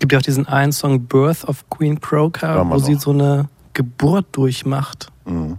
Es 0.00 0.02
gibt 0.02 0.12
ja 0.12 0.18
auch 0.18 0.22
diesen 0.22 0.46
einen 0.46 0.72
Song 0.72 1.06
Birth 1.06 1.44
of 1.44 1.68
Queen 1.68 2.00
Croker, 2.00 2.66
wo 2.70 2.78
sie 2.78 2.94
so 2.94 3.10
eine 3.10 3.50
Geburt 3.74 4.24
durchmacht. 4.32 5.08
Mhm. 5.26 5.58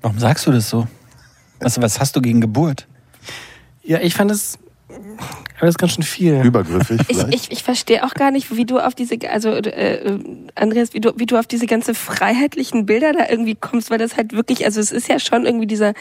Warum 0.00 0.18
sagst 0.18 0.46
du 0.46 0.50
das 0.50 0.70
so? 0.70 0.86
Was, 1.60 1.78
was 1.82 2.00
hast 2.00 2.16
du 2.16 2.22
gegen 2.22 2.40
Geburt? 2.40 2.86
Ja, 3.82 4.00
ich 4.00 4.14
fand 4.14 4.30
es 4.30 4.58
aber 4.88 5.66
das 5.66 5.74
ist 5.74 5.78
ganz 5.78 5.92
schön 5.92 6.04
viel. 6.04 6.42
Übergriffig 6.42 7.02
Ich, 7.08 7.18
vielleicht? 7.18 7.34
ich, 7.34 7.52
ich 7.52 7.62
verstehe 7.62 8.02
auch 8.02 8.14
gar 8.14 8.30
nicht, 8.30 8.56
wie 8.56 8.64
du 8.64 8.78
auf 8.78 8.94
diese, 8.94 9.18
also 9.30 9.50
äh, 9.50 10.18
Andreas, 10.54 10.94
wie 10.94 11.00
du, 11.00 11.12
wie 11.16 11.26
du 11.26 11.38
auf 11.38 11.46
diese 11.46 11.66
ganze 11.66 11.92
freiheitlichen 11.92 12.86
Bilder 12.86 13.12
da 13.12 13.28
irgendwie 13.28 13.56
kommst, 13.56 13.90
weil 13.90 13.98
das 13.98 14.16
halt 14.16 14.32
wirklich, 14.32 14.64
also 14.64 14.80
es 14.80 14.90
ist 14.90 15.08
ja 15.08 15.18
schon 15.18 15.44
irgendwie 15.44 15.66
dieser, 15.66 15.92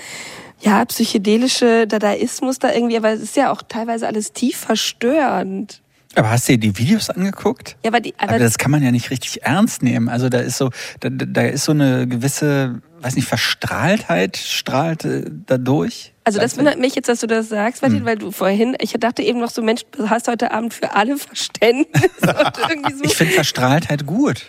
ja, 0.62 0.86
psychedelische 0.86 1.88
Dadaismus 1.88 2.58
da 2.60 2.74
irgendwie, 2.74 2.96
aber 2.96 3.10
es 3.10 3.22
ist 3.22 3.36
ja 3.36 3.52
auch 3.52 3.62
teilweise 3.68 4.08
alles 4.08 4.32
tief 4.32 4.56
verstörend. 4.56 5.82
Aber 6.16 6.32
hast 6.32 6.50
du 6.50 6.54
dir 6.54 6.72
die 6.72 6.78
Videos 6.78 7.10
angeguckt? 7.10 7.78
Ja, 7.84 7.90
aber 7.92 8.00
die, 8.00 8.14
aber, 8.18 8.32
Aber 8.32 8.40
das 8.40 8.58
kann 8.58 8.72
man 8.72 8.82
ja 8.84 8.92
nicht 8.92 9.10
richtig 9.12 9.44
ernst 9.44 9.84
nehmen. 9.84 10.10
Also 10.10 10.28
da 10.30 10.40
ist 10.40 10.58
so, 10.58 10.72
da, 11.02 11.10
da 11.12 11.42
ist 11.44 11.66
so 11.66 11.72
eine 11.72 12.08
gewisse, 12.08 12.82
weiß 13.02 13.16
nicht, 13.16 13.28
Verstrahltheit 13.28 14.36
strahlt 14.38 15.06
äh, 15.06 15.24
dadurch. 15.46 16.14
also 16.24 16.40
das 16.40 16.58
wundert 16.58 16.80
mich 16.80 16.96
jetzt, 16.96 17.10
dass 17.10 17.20
du 17.20 17.28
das 17.28 17.50
sagst, 17.50 17.82
Hm. 17.84 17.90
Martin, 17.90 18.06
weil 18.06 18.18
du 18.18 18.32
vorhin, 18.32 18.76
ich 18.82 18.94
dachte 18.94 19.22
eben 19.22 19.40
noch 19.40 19.52
so, 19.52 19.62
Mensch, 19.62 19.82
du 19.92 20.10
hast 20.10 20.28
heute 20.28 20.52
Abend 20.52 20.74
für 20.74 20.94
alle 20.96 21.16
Verständnis 21.18 22.10
und 22.22 22.58
irgendwie 22.70 22.94
so. 22.96 23.04
Ich 23.04 23.16
finde 23.16 23.34
Verstrahltheit 23.36 24.06
gut. 24.08 24.48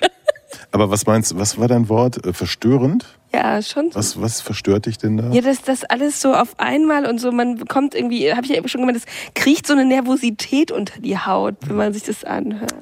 Aber 0.72 0.90
was 0.90 1.06
meinst 1.06 1.32
du, 1.32 1.38
was 1.38 1.58
war 1.58 1.68
dein 1.68 1.88
Wort? 1.88 2.24
Äh, 2.24 2.32
Verstörend? 2.32 3.18
Ja, 3.32 3.62
schon. 3.62 3.90
so. 3.90 3.98
Was, 3.98 4.20
was 4.20 4.40
verstört 4.40 4.86
dich 4.86 4.98
denn 4.98 5.16
da? 5.16 5.30
Ja, 5.30 5.40
das, 5.40 5.62
das 5.62 5.84
alles 5.84 6.20
so 6.20 6.34
auf 6.34 6.58
einmal 6.58 7.06
und 7.06 7.20
so, 7.20 7.30
man 7.32 7.56
bekommt 7.56 7.94
irgendwie, 7.94 8.32
habe 8.32 8.44
ich 8.44 8.50
ja 8.50 8.56
eben 8.56 8.68
schon 8.68 8.80
gemeint, 8.80 8.96
es 8.98 9.04
kriecht 9.34 9.66
so 9.66 9.72
eine 9.72 9.84
Nervosität 9.84 10.72
unter 10.72 11.00
die 11.00 11.16
Haut, 11.18 11.56
wenn 11.66 11.76
man 11.76 11.92
sich 11.92 12.02
das 12.02 12.24
anhört. 12.24 12.72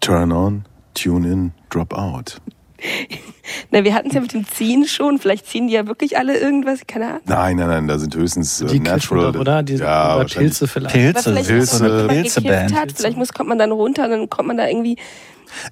Turn 0.00 0.30
on, 0.30 0.64
tune 0.94 1.28
in, 1.28 1.52
drop 1.70 1.94
out. 1.94 2.40
Na, 3.72 3.82
wir 3.82 3.92
hatten 3.94 4.08
es 4.08 4.14
ja 4.14 4.20
mit 4.20 4.32
dem 4.32 4.46
Ziehen 4.46 4.86
schon, 4.86 5.18
vielleicht 5.18 5.46
ziehen 5.46 5.66
die 5.66 5.74
ja 5.74 5.86
wirklich 5.88 6.16
alle 6.16 6.38
irgendwas, 6.38 6.80
keine 6.86 7.08
Ahnung. 7.08 7.20
Nein, 7.24 7.56
nein, 7.56 7.68
nein, 7.68 7.88
da 7.88 7.98
sind 7.98 8.14
höchstens 8.14 8.60
äh, 8.60 8.66
Die 8.66 8.80
Natural. 8.80 9.32
doch, 9.32 9.40
oder? 9.40 9.62
Die, 9.64 9.74
ja, 9.74 10.16
oder. 10.16 10.26
Pilze 10.26 10.68
vielleicht. 10.68 10.94
Pilze, 10.94 11.22
vielleicht, 11.30 11.48
Pilze, 11.48 11.80
wenn 11.80 11.96
man 11.96 12.08
Pilzeband. 12.08 12.68
gekifft 12.68 12.80
hat, 12.80 12.92
vielleicht 12.92 13.16
muss, 13.16 13.32
kommt 13.32 13.48
man 13.48 13.58
dann 13.58 13.72
runter 13.72 14.04
und 14.04 14.10
dann 14.10 14.30
kommt 14.30 14.48
man 14.48 14.56
da 14.56 14.68
irgendwie, 14.68 14.96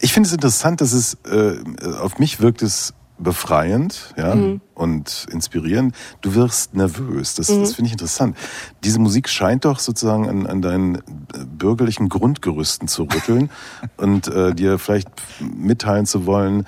Ich 0.00 0.12
finde 0.12 0.26
es 0.28 0.32
interessant, 0.32 0.80
dass 0.80 0.92
es 0.92 1.14
äh, 1.30 1.56
auf 2.00 2.18
mich 2.18 2.40
wirkt 2.40 2.62
es 2.62 2.94
befreiend 3.18 4.12
ja, 4.18 4.34
Mhm. 4.34 4.60
und 4.74 5.26
inspirierend. 5.30 5.94
Du 6.20 6.34
wirst 6.34 6.74
nervös. 6.74 7.34
Das, 7.34 7.46
das 7.46 7.74
finde 7.74 7.86
ich 7.86 7.92
interessant. 7.92 8.36
Diese 8.84 8.98
Musik 8.98 9.28
scheint 9.28 9.64
doch 9.64 9.78
sozusagen 9.78 10.28
an, 10.28 10.46
an 10.46 10.60
deinen 10.60 10.96
äh, 10.96 11.00
bürgerlichen 11.46 12.08
Grundgerüsten 12.10 12.88
zu 12.88 13.04
rütteln 13.04 13.50
und 13.96 14.28
äh, 14.28 14.54
dir 14.54 14.78
vielleicht 14.78 15.08
mitteilen 15.40 16.04
zu 16.06 16.26
wollen, 16.26 16.66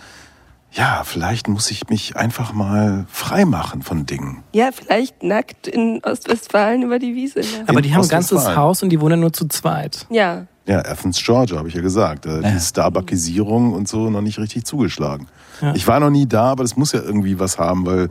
ja, 0.70 1.02
vielleicht 1.04 1.48
muss 1.48 1.70
ich 1.70 1.88
mich 1.88 2.16
einfach 2.16 2.52
mal 2.52 3.06
frei 3.08 3.46
machen 3.46 3.82
von 3.82 4.04
Dingen. 4.04 4.42
ja, 4.52 4.68
vielleicht 4.72 5.22
nackt 5.22 5.66
in 5.66 6.00
Ostwestfalen 6.04 6.82
über 6.82 6.98
die 6.98 7.14
Wiese. 7.14 7.40
laufen. 7.40 7.64
Aber 7.68 7.78
In 7.78 7.84
die 7.84 7.94
haben 7.94 8.02
ein 8.02 8.08
ganzes. 8.08 8.54
Haus 8.54 8.82
und 8.82 8.90
die 8.90 9.00
wohnen 9.00 9.20
nur 9.20 9.32
zu 9.32 9.46
zweit. 9.48 10.06
Ja, 10.10 10.46
Ja, 10.68 10.78
Athens, 10.80 11.20
Georgia, 11.24 11.56
habe 11.58 11.68
ich 11.68 11.74
ja 11.74 11.80
gesagt. 11.80 12.26
Äh, 12.26 12.40
Ja. 12.42 12.50
Die 12.52 12.60
Starbuckisierung 12.60 13.72
und 13.72 13.88
so 13.88 14.10
noch 14.10 14.20
nicht 14.20 14.38
richtig 14.38 14.64
zugeschlagen. 14.64 15.26
Ja. 15.60 15.74
Ich 15.74 15.86
war 15.88 15.98
noch 15.98 16.10
nie 16.10 16.26
da, 16.26 16.50
aber 16.52 16.62
das 16.62 16.76
muss 16.76 16.92
ja 16.92 17.00
irgendwie 17.00 17.40
was 17.40 17.58
haben, 17.58 17.86
weil 17.86 18.08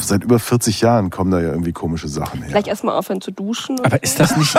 seit 0.00 0.22
über 0.24 0.38
40 0.38 0.80
Jahren 0.82 1.10
kommen 1.10 1.30
da 1.30 1.40
ja 1.40 1.48
irgendwie 1.50 1.72
komische 1.72 2.08
Sachen 2.08 2.40
her. 2.40 2.48
vielleicht 2.50 2.68
erstmal 2.68 2.94
aufhören 2.96 3.20
zu 3.20 3.30
duschen. 3.30 3.78
Aber 3.84 4.02
ist 4.02 4.18
das 4.20 4.36
nicht. 4.36 4.54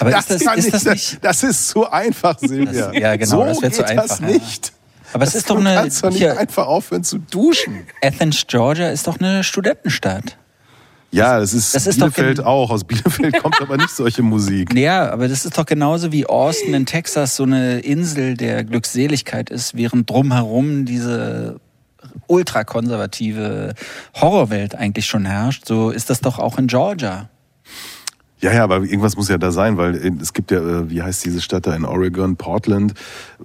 Aber 0.00 0.18
ist 0.18 0.30
das, 0.30 0.42
kann 0.44 0.58
ist 0.58 0.72
das 0.72 0.84
nicht, 0.84 1.18
das 1.24 1.42
ist 1.42 1.68
zu 1.68 1.88
einfach, 1.88 2.38
Silvia. 2.38 2.86
Das- 2.88 2.96
ja, 2.98 3.16
genau, 3.16 3.30
so 3.30 3.44
das 3.44 3.62
wär 3.62 3.70
zu 3.72 3.82
geht 3.84 3.96
das 3.98 4.10
einfach, 4.20 4.28
ja. 4.28 4.34
nicht. 4.34 4.72
Aber 5.12 5.24
es 5.24 5.30
Das- 5.32 5.40
ist 5.42 5.50
doch 5.50 5.56
du 5.56 5.60
eine. 5.60 5.74
kannst 5.74 6.02
doch 6.02 6.08
nicht 6.08 6.18
Hier, 6.18 6.38
einfach 6.38 6.66
aufhören 6.66 7.04
zu 7.04 7.18
duschen. 7.18 7.86
Athens, 8.02 8.44
Georgia 8.48 8.88
ist 8.88 9.06
doch 9.06 9.18
eine 9.20 9.44
Studentenstadt. 9.44 10.36
Ja, 11.12 11.38
das 11.38 11.52
ist, 11.52 11.74
Das 11.74 11.86
ist 11.86 11.98
Bielefeld 11.98 12.40
auch. 12.40 12.70
Aus 12.70 12.84
Bielefeld 12.84 13.38
kommt 13.42 13.60
aber 13.60 13.76
nicht 13.76 13.90
solche 13.90 14.22
Musik. 14.22 14.74
Ja, 14.82 15.10
aber 15.10 15.28
das 15.28 15.44
ist 15.44 15.56
doch 15.58 15.66
genauso 15.66 16.10
wie 16.10 16.26
Austin 16.26 16.74
in 16.74 16.86
Texas 16.86 17.36
so 17.36 17.44
eine 17.44 17.80
Insel 17.80 18.36
der 18.36 18.64
Glückseligkeit 18.64 19.50
ist, 19.50 19.76
während 19.76 20.08
drumherum 20.10 20.86
diese 20.86 21.60
ultrakonservative 22.26 23.74
Horrorwelt 24.14 24.74
eigentlich 24.74 25.06
schon 25.06 25.26
herrscht. 25.26 25.66
So 25.66 25.90
ist 25.90 26.10
das 26.10 26.20
doch 26.20 26.38
auch 26.38 26.58
in 26.58 26.66
Georgia. 26.66 27.28
Ja, 28.42 28.52
ja, 28.52 28.64
aber 28.64 28.78
irgendwas 28.78 29.16
muss 29.16 29.28
ja 29.28 29.38
da 29.38 29.52
sein, 29.52 29.76
weil 29.76 29.94
es 30.20 30.32
gibt 30.32 30.50
ja, 30.50 30.58
äh, 30.58 30.90
wie 30.90 31.00
heißt 31.00 31.24
diese 31.24 31.40
Stadt 31.40 31.64
da 31.66 31.76
in 31.76 31.84
Oregon, 31.84 32.34
Portland. 32.34 32.90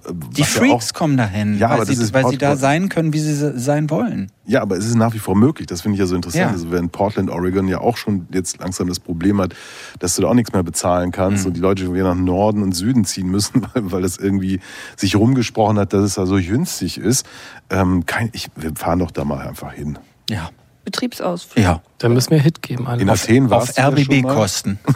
äh, 0.04 0.12
Die 0.36 0.40
was 0.42 0.54
ja 0.54 0.60
Freaks 0.60 0.90
auch- 0.90 0.94
kommen 0.98 1.16
dahin, 1.16 1.56
Ja, 1.56 1.68
weil, 1.70 1.76
aber 1.76 1.86
sie, 1.86 2.12
weil 2.12 2.26
sie 2.28 2.36
da 2.38 2.56
sein 2.56 2.88
können, 2.88 3.12
wie 3.12 3.20
sie 3.20 3.32
se- 3.34 3.56
sein 3.58 3.90
wollen. 3.90 4.32
Ja, 4.44 4.60
aber 4.60 4.76
es 4.76 4.86
ist 4.86 4.96
nach 4.96 5.14
wie 5.14 5.20
vor 5.20 5.36
möglich. 5.36 5.68
Das 5.68 5.82
finde 5.82 5.94
ich 5.94 6.00
ja 6.00 6.06
so 6.06 6.16
interessant. 6.16 6.42
Ja. 6.42 6.50
Also 6.50 6.72
wenn 6.72 6.88
Portland, 6.90 7.30
Oregon 7.30 7.68
ja 7.68 7.78
auch 7.80 7.96
schon 7.96 8.26
jetzt 8.32 8.58
langsam 8.58 8.88
das 8.88 8.98
Problem 8.98 9.40
hat, 9.40 9.54
dass 10.00 10.16
du 10.16 10.22
da 10.22 10.28
auch 10.28 10.34
nichts 10.34 10.52
mehr 10.52 10.64
bezahlen 10.64 11.12
kannst 11.12 11.44
Mhm. 11.44 11.48
und 11.48 11.54
die 11.56 11.60
Leute 11.60 11.84
schon 11.84 11.94
wieder 11.94 12.12
nach 12.14 12.20
Norden 12.20 12.62
und 12.64 12.72
Süden 12.72 13.04
ziehen 13.04 13.28
müssen, 13.28 13.62
weil, 13.74 13.92
weil 13.92 14.02
das 14.02 14.16
irgendwie 14.16 14.58
sich 14.96 15.14
rumgesprochen 15.14 15.78
hat, 15.78 15.92
dass 15.92 16.02
es 16.02 16.14
da 16.14 16.26
so 16.26 16.34
günstig 16.36 16.98
ist. 16.98 17.24
Ähm, 17.70 18.04
kein, 18.04 18.30
ich, 18.32 18.48
wir 18.56 18.72
fahren 18.74 18.98
doch 18.98 19.12
da 19.12 19.24
mal 19.24 19.46
einfach 19.46 19.72
hin. 19.74 19.96
Ja. 20.28 20.50
Betriebsausflug. 20.90 21.62
Ja. 21.62 21.82
Da 21.98 22.08
müssen 22.08 22.30
wir 22.30 22.40
Hit 22.40 22.62
geben. 22.62 22.86
Alle. 22.86 23.02
In 23.02 23.10
Athen 23.10 23.52
Auf 23.52 23.76
ja 23.76 23.84
schon 23.84 23.94
mal? 23.94 24.00
RBB-Kosten. 24.00 24.78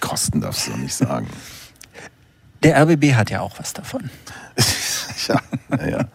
Kosten 0.00 0.42
darfst 0.42 0.66
du 0.66 0.72
doch 0.72 0.78
nicht 0.78 0.94
sagen. 0.94 1.28
Der 2.62 2.82
RBB 2.82 3.14
hat 3.14 3.30
ja 3.30 3.40
auch 3.40 3.58
was 3.58 3.72
davon. 3.72 4.10
ja, 5.28 5.40
ja. 5.86 6.08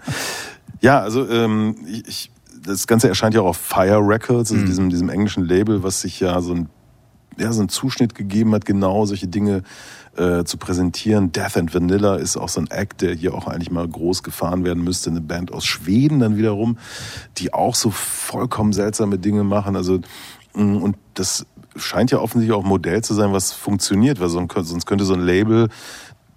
Ja, 0.81 0.99
also 0.99 1.27
ähm, 1.29 1.75
ich, 2.07 2.31
das 2.63 2.85
Ganze 2.87 3.07
erscheint 3.07 3.33
ja 3.33 3.41
auch 3.41 3.47
auf 3.47 3.57
Fire 3.57 3.99
Records, 3.99 4.51
also 4.51 4.65
diesem, 4.65 4.89
diesem 4.89 5.09
englischen 5.09 5.45
Label, 5.45 5.83
was 5.83 6.01
sich 6.01 6.19
ja 6.19 6.41
so 6.41 6.53
ein 6.53 6.69
ja, 7.37 7.53
so 7.53 7.61
einen 7.61 7.69
Zuschnitt 7.69 8.13
gegeben 8.13 8.53
hat, 8.53 8.65
genau 8.65 9.05
solche 9.05 9.27
Dinge 9.27 9.63
äh, 10.17 10.43
zu 10.43 10.57
präsentieren. 10.57 11.31
Death 11.31 11.57
and 11.57 11.73
Vanilla 11.73 12.15
ist 12.15 12.37
auch 12.37 12.49
so 12.49 12.61
ein 12.61 12.69
Act, 12.69 13.01
der 13.01 13.15
hier 13.15 13.33
auch 13.33 13.47
eigentlich 13.47 13.71
mal 13.71 13.87
groß 13.87 14.23
gefahren 14.23 14.63
werden 14.63 14.83
müsste. 14.83 15.09
Eine 15.09 15.21
Band 15.21 15.51
aus 15.53 15.65
Schweden 15.65 16.19
dann 16.19 16.37
wiederum, 16.37 16.77
die 17.37 17.53
auch 17.53 17.75
so 17.75 17.91
vollkommen 17.91 18.73
seltsame 18.73 19.17
Dinge 19.17 19.43
machen. 19.43 19.75
Also 19.75 19.99
mh, 20.53 20.79
und 20.79 20.97
das 21.13 21.45
scheint 21.75 22.11
ja 22.11 22.19
offensichtlich 22.19 22.55
auch 22.57 22.63
ein 22.63 22.69
Modell 22.69 23.03
zu 23.03 23.13
sein, 23.13 23.31
was 23.31 23.53
funktioniert, 23.53 24.19
weil 24.19 24.29
sonst 24.29 24.85
könnte- 24.85 25.05
so 25.05 25.13
ein 25.13 25.21
Label 25.21 25.69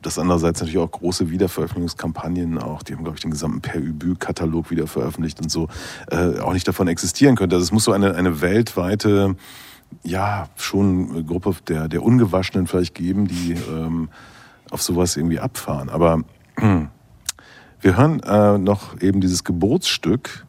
das 0.02 0.18
andererseits 0.18 0.60
natürlich 0.60 0.78
auch 0.78 0.90
große 0.90 1.30
Wiederveröffentlichungskampagnen, 1.30 2.58
auch 2.58 2.82
die 2.82 2.94
haben, 2.94 3.04
glaube 3.04 3.16
ich, 3.16 3.22
den 3.22 3.30
gesamten 3.30 3.62
Per-Übü-Katalog 3.62 4.70
wieder 4.70 4.86
veröffentlicht 4.86 5.40
und 5.40 5.50
so, 5.50 5.68
äh, 6.10 6.40
auch 6.40 6.52
nicht 6.52 6.68
davon 6.68 6.88
existieren 6.88 7.36
könnte. 7.36 7.56
Also 7.56 7.64
es 7.64 7.72
muss 7.72 7.84
so 7.84 7.92
eine, 7.92 8.14
eine 8.14 8.42
weltweite, 8.42 9.34
ja, 10.02 10.48
schon 10.56 11.10
eine 11.10 11.24
Gruppe 11.24 11.54
der, 11.68 11.88
der 11.88 12.02
Ungewaschenen 12.02 12.66
vielleicht 12.66 12.94
geben, 12.94 13.26
die 13.26 13.52
ähm, 13.52 14.08
auf 14.70 14.82
sowas 14.82 15.16
irgendwie 15.16 15.38
abfahren. 15.38 15.88
Aber 15.88 16.22
wir 16.56 17.96
hören 17.96 18.20
äh, 18.20 18.58
noch 18.58 19.00
eben 19.00 19.20
dieses 19.20 19.44
Geburtsstück 19.44 20.46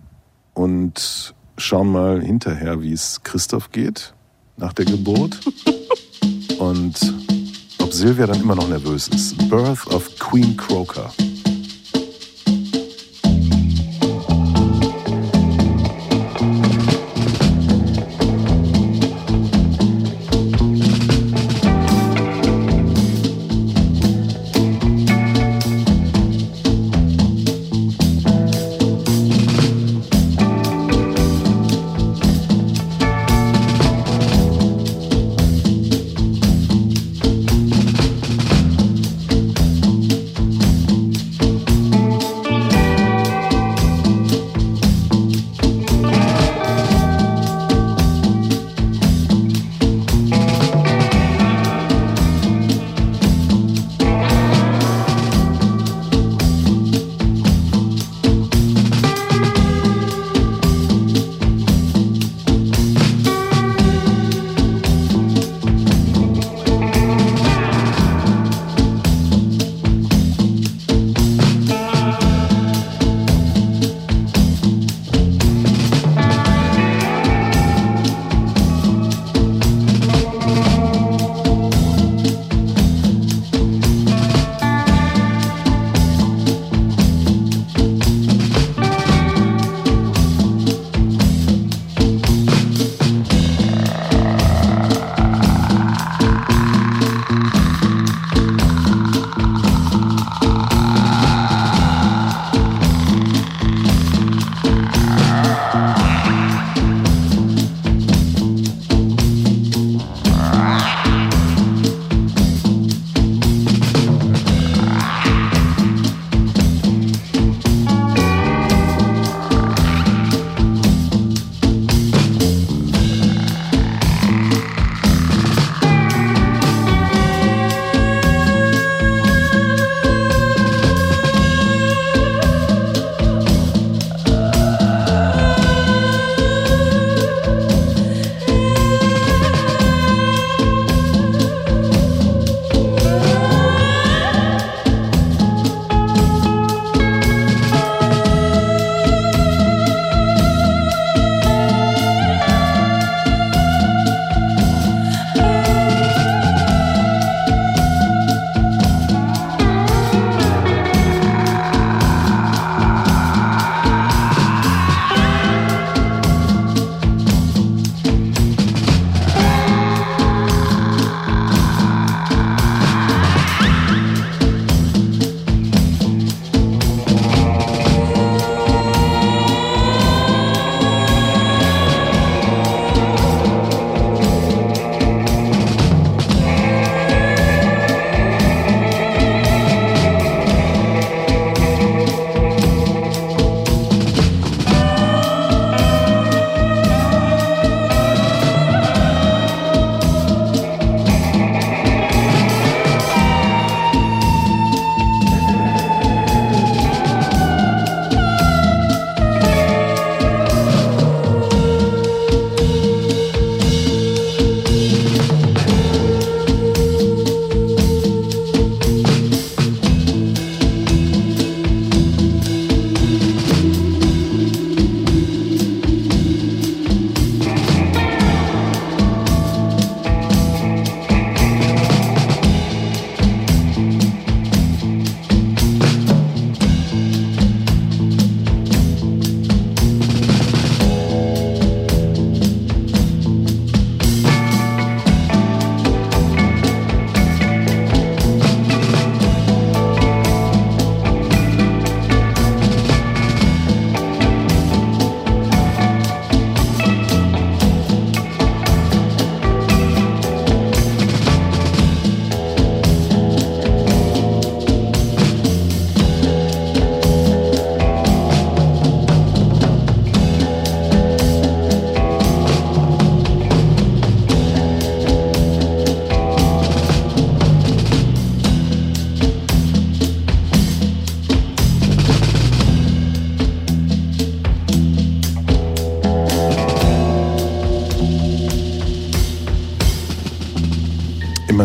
und 0.53 1.35
schauen 1.57 1.91
mal 1.91 2.21
hinterher, 2.21 2.81
wie 2.81 2.91
es 2.91 3.23
Christoph 3.23 3.71
geht 3.71 4.13
nach 4.57 4.73
der 4.73 4.85
Geburt. 4.85 5.39
Und 6.59 7.13
ob 7.79 7.93
Silvia 7.93 8.27
dann 8.27 8.39
immer 8.41 8.55
noch 8.55 8.69
nervös 8.69 9.09
ist. 9.09 9.37
Birth 9.49 9.87
of 9.87 10.09
Queen 10.19 10.55
Croker. 10.55 11.11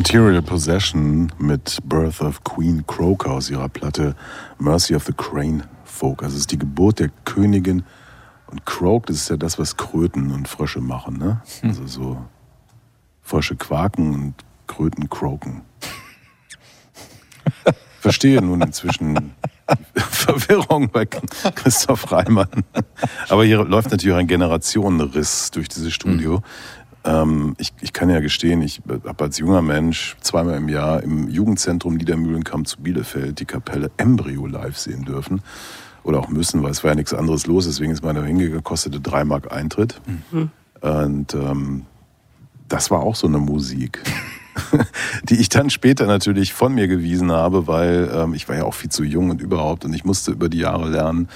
Material 0.01 0.41
Possession 0.41 1.31
mit 1.37 1.77
Birth 1.85 2.23
of 2.23 2.43
Queen 2.43 2.87
Croker 2.87 3.33
aus 3.33 3.51
ihrer 3.51 3.69
Platte 3.69 4.17
Mercy 4.59 4.95
of 4.95 5.05
the 5.05 5.13
Crane 5.13 5.65
Folk. 5.85 6.23
Also 6.23 6.37
es 6.37 6.41
ist 6.41 6.53
die 6.53 6.59
Geburt 6.59 7.01
der 7.01 7.11
Königin 7.27 7.85
und 8.47 8.65
Croak, 8.65 9.05
das 9.05 9.17
ist 9.17 9.29
ja 9.29 9.37
das, 9.37 9.59
was 9.59 9.77
Kröten 9.77 10.33
und 10.33 10.49
Frösche 10.49 10.81
machen, 10.81 11.19
ne? 11.19 11.43
Also 11.63 11.87
so 11.87 12.25
Frösche 13.21 13.57
quaken 13.57 14.15
und 14.15 14.35
Kröten 14.67 15.11
croaken. 15.11 15.61
Verstehe 18.01 18.41
nun 18.41 18.63
inzwischen 18.63 19.35
Verwirrung 19.95 20.89
bei 20.89 21.05
Christoph 21.05 22.11
Reimann. 22.11 22.65
Aber 23.29 23.45
hier 23.45 23.63
läuft 23.65 23.91
natürlich 23.91 24.17
ein 24.17 24.27
Generationenriss 24.27 25.51
durch 25.51 25.69
dieses 25.69 25.93
Studio. 25.93 26.43
Ähm, 27.05 27.55
ich, 27.59 27.73
ich 27.81 27.93
kann 27.93 28.11
ja 28.11 28.21
gestehen, 28.21 28.63
ich 28.63 28.83
habe 28.89 29.25
als 29.25 29.39
junger 29.39 29.63
Mensch 29.63 30.17
zweimal 30.21 30.57
im 30.57 30.69
Jahr 30.69 31.03
im 31.03 31.29
Jugendzentrum 31.29 31.97
Niedermühlenkamp 31.97 32.67
zu 32.67 32.81
Bielefeld 32.81 33.41
die 33.41 33.47
Kapelle 33.47 33.91
Embryo 33.97 34.47
live 34.47 34.77
sehen 34.77 35.05
dürfen. 35.05 35.43
Oder 36.03 36.19
auch 36.19 36.29
müssen, 36.29 36.63
weil 36.63 36.71
es 36.71 36.83
war 36.83 36.93
ja 36.93 36.95
nichts 36.95 37.13
anderes 37.13 37.47
los. 37.47 37.67
Deswegen 37.67 37.93
ist 37.93 38.03
meine 38.03 38.25
hingegangen, 38.25 38.65
kostete 38.65 39.01
drei 39.01 39.25
Mark 39.25 39.53
Eintritt. 39.53 40.01
Und 40.81 41.35
ähm, 41.35 41.85
das 42.69 42.91
war 42.91 43.01
auch 43.01 43.17
so 43.17 43.27
eine 43.27 43.39
Musik. 43.39 44.03
die 45.25 45.37
ich 45.37 45.49
dann 45.49 45.71
später 45.71 46.07
natürlich 46.07 46.53
von 46.53 46.75
mir 46.75 46.89
gewiesen 46.89 47.33
habe, 47.33 47.67
weil 47.67 48.11
ähm, 48.15 48.35
ich 48.35 48.49
war 48.49 48.57
ja 48.57 48.65
auch 48.65 48.75
viel 48.75 48.91
zu 48.91 49.05
jung 49.05 49.31
und 49.31 49.41
überhaupt 49.41 49.85
und 49.85 49.93
ich 49.93 50.05
musste 50.05 50.33
über 50.33 50.49
die 50.49 50.59
Jahre 50.59 50.89
lernen, 50.89 51.29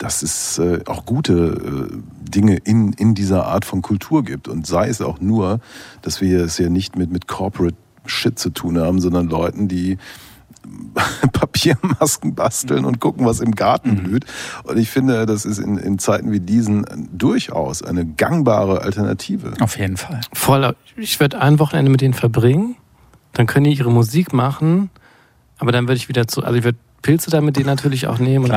dass 0.00 0.22
es 0.22 0.58
äh, 0.58 0.80
auch 0.86 1.04
gute 1.04 1.90
äh, 1.92 2.30
Dinge 2.30 2.56
in, 2.56 2.94
in 2.94 3.14
dieser 3.14 3.46
Art 3.46 3.66
von 3.66 3.82
Kultur 3.82 4.24
gibt. 4.24 4.48
Und 4.48 4.66
sei 4.66 4.88
es 4.88 5.02
auch 5.02 5.20
nur, 5.20 5.60
dass 6.00 6.22
wir 6.22 6.40
es 6.42 6.56
ja 6.56 6.70
nicht 6.70 6.96
mit, 6.96 7.12
mit 7.12 7.28
Corporate 7.28 7.76
Shit 8.06 8.38
zu 8.38 8.48
tun 8.48 8.78
haben, 8.78 8.98
sondern 9.00 9.28
Leuten, 9.28 9.68
die 9.68 9.98
Papiermasken 11.32 12.34
basteln 12.34 12.86
und 12.86 12.98
gucken, 12.98 13.26
was 13.26 13.40
im 13.40 13.52
Garten 13.52 13.96
blüht. 13.96 14.24
Und 14.64 14.78
ich 14.78 14.88
finde, 14.88 15.26
das 15.26 15.44
ist 15.44 15.58
in, 15.58 15.76
in 15.76 15.98
Zeiten 15.98 16.32
wie 16.32 16.40
diesen 16.40 16.86
durchaus 17.12 17.82
eine 17.82 18.06
gangbare 18.06 18.80
Alternative. 18.80 19.52
Auf 19.60 19.78
jeden 19.78 19.98
Fall. 19.98 20.22
Voll, 20.32 20.74
ich 20.96 21.20
werde 21.20 21.40
ein 21.40 21.58
Wochenende 21.58 21.90
mit 21.90 22.00
denen 22.00 22.14
verbringen, 22.14 22.76
dann 23.32 23.46
können 23.46 23.64
die 23.64 23.74
ihre 23.74 23.90
Musik 23.90 24.32
machen, 24.32 24.88
aber 25.58 25.72
dann 25.72 25.88
werde 25.88 25.98
ich 25.98 26.08
wieder 26.08 26.26
zu, 26.26 26.42
also 26.42 26.56
ich 26.56 26.64
werde 26.64 26.78
Pilze 27.02 27.30
da 27.30 27.40
mit 27.40 27.56
denen 27.56 27.66
natürlich 27.66 28.06
auch 28.06 28.18
nehmen. 28.18 28.50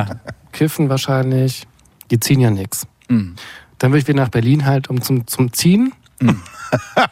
Kiffen 0.54 0.88
wahrscheinlich. 0.88 1.66
Die 2.10 2.18
ziehen 2.18 2.40
ja 2.40 2.50
nix. 2.50 2.86
Mhm. 3.08 3.34
Dann 3.78 3.92
werde 3.92 3.98
ich 3.98 4.08
wieder 4.08 4.22
nach 4.22 4.30
Berlin 4.30 4.64
halt 4.64 4.88
um 4.88 5.02
zum, 5.02 5.26
zum 5.26 5.52
Ziehen. 5.52 5.92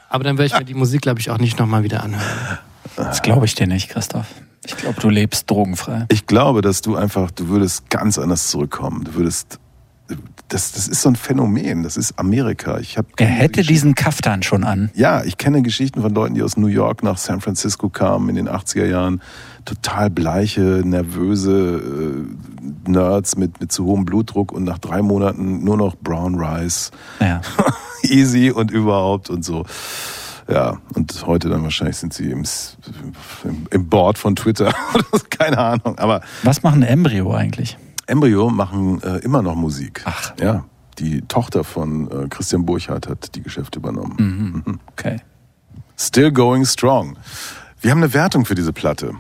aber 0.09 0.25
dann 0.25 0.39
werde 0.39 0.47
ich 0.47 0.59
mir 0.59 0.65
die 0.65 0.75
Musik, 0.75 1.03
glaube 1.03 1.21
ich, 1.21 1.31
auch 1.31 1.39
nicht 1.39 1.59
nochmal 1.59 1.83
wieder 1.83 2.03
anhören. 2.03 2.59
Das 2.97 3.21
glaube 3.23 3.47
ich 3.47 3.55
dir 3.55 3.67
nicht, 3.67 3.91
Christoph. 3.91 4.27
Ich 4.65 4.77
glaube, 4.77 5.01
du 5.01 5.09
lebst 5.09 5.51
drogenfrei. 5.51 6.07
Ich 6.11 6.27
glaube, 6.27 6.63
dass 6.63 6.83
du 6.83 6.97
einfach, 6.97 7.31
du 7.31 7.49
würdest 7.49 7.91
ganz 7.91 8.19
anders 8.19 8.49
zurückkommen. 8.49 9.05
Du 9.05 9.15
würdest, 9.15 9.59
das, 10.49 10.73
das 10.73 10.87
ist 10.87 11.03
so 11.03 11.09
ein 11.09 11.17
Phänomen. 11.17 11.83
Das 11.83 11.97
ist 11.97 12.19
Amerika. 12.19 12.79
Ich 12.79 12.97
habe 12.97 13.09
Er 13.17 13.27
hätte 13.27 13.63
diesen 13.63 13.95
Kaftan 13.95 14.43
schon 14.43 14.63
an. 14.63 14.91
Ja, 14.95 15.25
ich 15.25 15.37
kenne 15.37 15.63
Geschichten 15.63 16.01
von 16.01 16.15
Leuten, 16.15 16.35
die 16.35 16.43
aus 16.43 16.57
New 16.57 16.69
York 16.69 17.03
nach 17.03 17.19
San 17.19 17.41
Francisco 17.41 17.89
kamen 17.89 18.29
in 18.29 18.37
den 18.37 18.49
80er 18.49 18.87
Jahren. 18.87 19.21
Total 19.65 20.11
bleiche, 20.11 20.83
nervöse 20.85 22.27
äh, 22.87 22.91
Nerds 22.91 23.37
mit, 23.37 23.61
mit 23.61 23.73
zu 23.73 23.85
hohem 23.85 24.05
Blutdruck 24.05 24.53
und 24.53 24.65
nach 24.65 24.79
drei 24.79 25.03
Monaten 25.03 25.65
nur 25.65 25.77
noch 25.77 25.97
Brown 25.97 26.39
Rice. 26.39 26.91
Ja. 27.21 27.41
Easy 28.03 28.51
und 28.51 28.71
überhaupt 28.71 29.31
und 29.31 29.45
so. 29.45 29.65
Ja, 30.49 30.79
und 30.95 31.25
heute 31.27 31.49
dann 31.49 31.63
wahrscheinlich 31.63 31.97
sind 31.97 32.13
sie 32.13 32.31
im, 32.31 32.45
im, 33.45 33.67
im 33.71 33.89
Board 33.89 34.19
von 34.19 34.35
Twitter. 34.35 34.75
Keine 35.31 35.59
Ahnung. 35.59 35.99
Aber 35.99 36.21
Was 36.43 36.63
machen 36.63 36.83
Embryo 36.83 37.33
eigentlich? 37.33 37.79
Embryo 38.07 38.51
machen 38.51 39.01
äh, 39.03 39.19
immer 39.19 39.43
noch 39.43 39.55
Musik. 39.55 40.03
Ach. 40.05 40.35
Ja, 40.41 40.65
die 40.99 41.23
Tochter 41.23 41.65
von 41.65 42.11
äh, 42.11 42.29
Christian 42.29 42.67
Burchardt 42.67 43.09
hat 43.09 43.35
die 43.35 43.43
Geschäfte 43.43 43.79
übernommen. 43.79 44.65
Mhm. 44.67 44.81
Okay. 44.91 45.21
Still 45.97 46.33
going 46.33 46.65
strong. 46.65 47.17
Wir 47.81 47.91
haben 47.91 48.03
eine 48.03 48.13
Wertung 48.13 48.45
für 48.45 48.55
diese 48.55 48.73
Platte. 48.73 49.15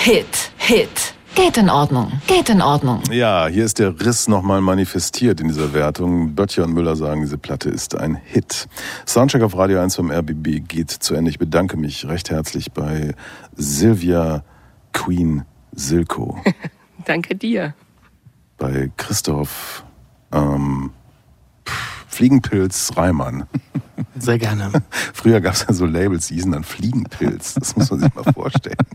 Hit, 0.00 0.52
Hit. 0.58 1.14
Geht 1.34 1.56
in 1.56 1.68
Ordnung, 1.68 2.12
geht 2.28 2.48
in 2.48 2.62
Ordnung. 2.62 3.02
Ja, 3.10 3.48
hier 3.48 3.64
ist 3.64 3.80
der 3.80 3.98
Riss 4.00 4.28
nochmal 4.28 4.60
manifestiert 4.60 5.40
in 5.40 5.48
dieser 5.48 5.72
Wertung. 5.74 6.34
Böttcher 6.36 6.64
und 6.64 6.72
Müller 6.72 6.94
sagen, 6.94 7.20
diese 7.22 7.36
Platte 7.36 7.68
ist 7.68 7.96
ein 7.96 8.14
Hit. 8.14 8.68
Soundcheck 9.06 9.42
auf 9.42 9.56
Radio 9.56 9.80
1 9.80 9.96
vom 9.96 10.10
RBB 10.12 10.60
geht 10.66 10.90
zu 10.90 11.14
Ende. 11.14 11.30
Ich 11.30 11.38
bedanke 11.40 11.76
mich 11.76 12.06
recht 12.06 12.30
herzlich 12.30 12.70
bei 12.72 13.12
Silvia 13.56 14.44
Queen 14.92 15.44
Silko, 15.72 16.38
Danke 17.04 17.34
dir. 17.34 17.74
bei 18.56 18.90
Christoph 18.96 19.84
ähm, 20.32 20.90
Fliegenpilz 22.06 22.92
Reimann. 22.96 23.46
Sehr 24.16 24.38
gerne. 24.38 24.70
Früher 25.12 25.40
gab 25.40 25.54
es 25.54 25.66
ja 25.68 25.74
so 25.74 25.86
Labels, 25.86 26.28
die 26.28 26.34
hießen 26.34 26.52
dann 26.52 26.64
Fliegenpilz. 26.64 27.54
Das 27.54 27.76
muss 27.76 27.90
man 27.90 28.00
sich 28.00 28.14
mal 28.14 28.32
vorstellen. 28.32 28.76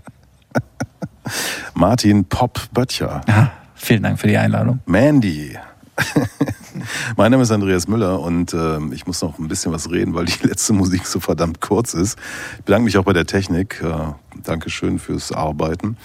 Martin 1.74 2.26
Pop 2.26 2.60
Böttcher. 2.74 3.22
Ja, 3.28 3.52
vielen 3.76 4.04
Dank 4.04 4.20
für 4.20 4.28
die 4.28 4.38
Einladung. 4.38 4.80
Mandy. 4.86 5.58
mein 7.18 7.32
Name 7.32 7.44
ist 7.44 7.52
Andreas 7.52 7.88
Müller 7.88 8.20
und 8.20 8.54
ähm, 8.54 8.92
ich 8.94 9.06
muss 9.06 9.22
noch 9.22 9.38
ein 9.38 9.48
bisschen 9.48 9.72
was 9.72 9.92
reden, 9.92 10.14
weil 10.16 10.26
die 10.26 10.42
letzte 10.48 10.74
Musik 10.74 11.06
so 11.06 11.20
verdammt 11.20 11.62
kurz 11.62 11.94
ist. 11.94 12.18
Ich 12.60 12.66
bedanke 12.66 12.86
mich 12.86 12.98
auch 12.98 13.04
bei 13.04 13.14
der 13.14 13.26
Technik. 13.26 13.82
Äh, 13.84 14.14
Dankeschön 14.44 15.00
fürs 15.00 15.32
Arbeiten. 15.32 15.98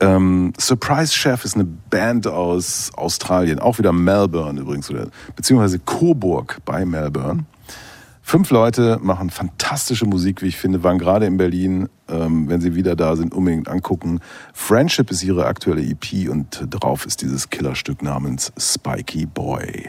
Ähm, 0.00 0.52
Surprise 0.58 1.12
Chef 1.12 1.44
ist 1.44 1.56
eine 1.56 1.64
Band 1.64 2.26
aus 2.26 2.92
Australien, 2.94 3.58
auch 3.58 3.78
wieder 3.78 3.92
Melbourne 3.92 4.60
übrigens, 4.60 4.88
oder, 4.90 5.08
beziehungsweise 5.34 5.80
Coburg 5.80 6.58
bei 6.64 6.84
Melbourne. 6.84 7.44
Fünf 8.28 8.50
Leute 8.50 8.98
machen 9.00 9.30
fantastische 9.30 10.04
Musik, 10.04 10.42
wie 10.42 10.48
ich 10.48 10.58
finde, 10.58 10.82
waren 10.84 10.98
gerade 10.98 11.24
in 11.24 11.38
Berlin. 11.38 11.88
Ähm, 12.10 12.46
wenn 12.46 12.60
sie 12.60 12.74
wieder 12.74 12.94
da 12.94 13.16
sind, 13.16 13.32
unbedingt 13.32 13.68
angucken. 13.68 14.20
Friendship 14.52 15.10
ist 15.10 15.22
ihre 15.24 15.46
aktuelle 15.46 15.80
EP 15.80 16.28
und 16.28 16.66
drauf 16.68 17.06
ist 17.06 17.22
dieses 17.22 17.48
Killerstück 17.48 18.02
namens 18.02 18.52
Spiky 18.58 19.24
Boy. 19.24 19.88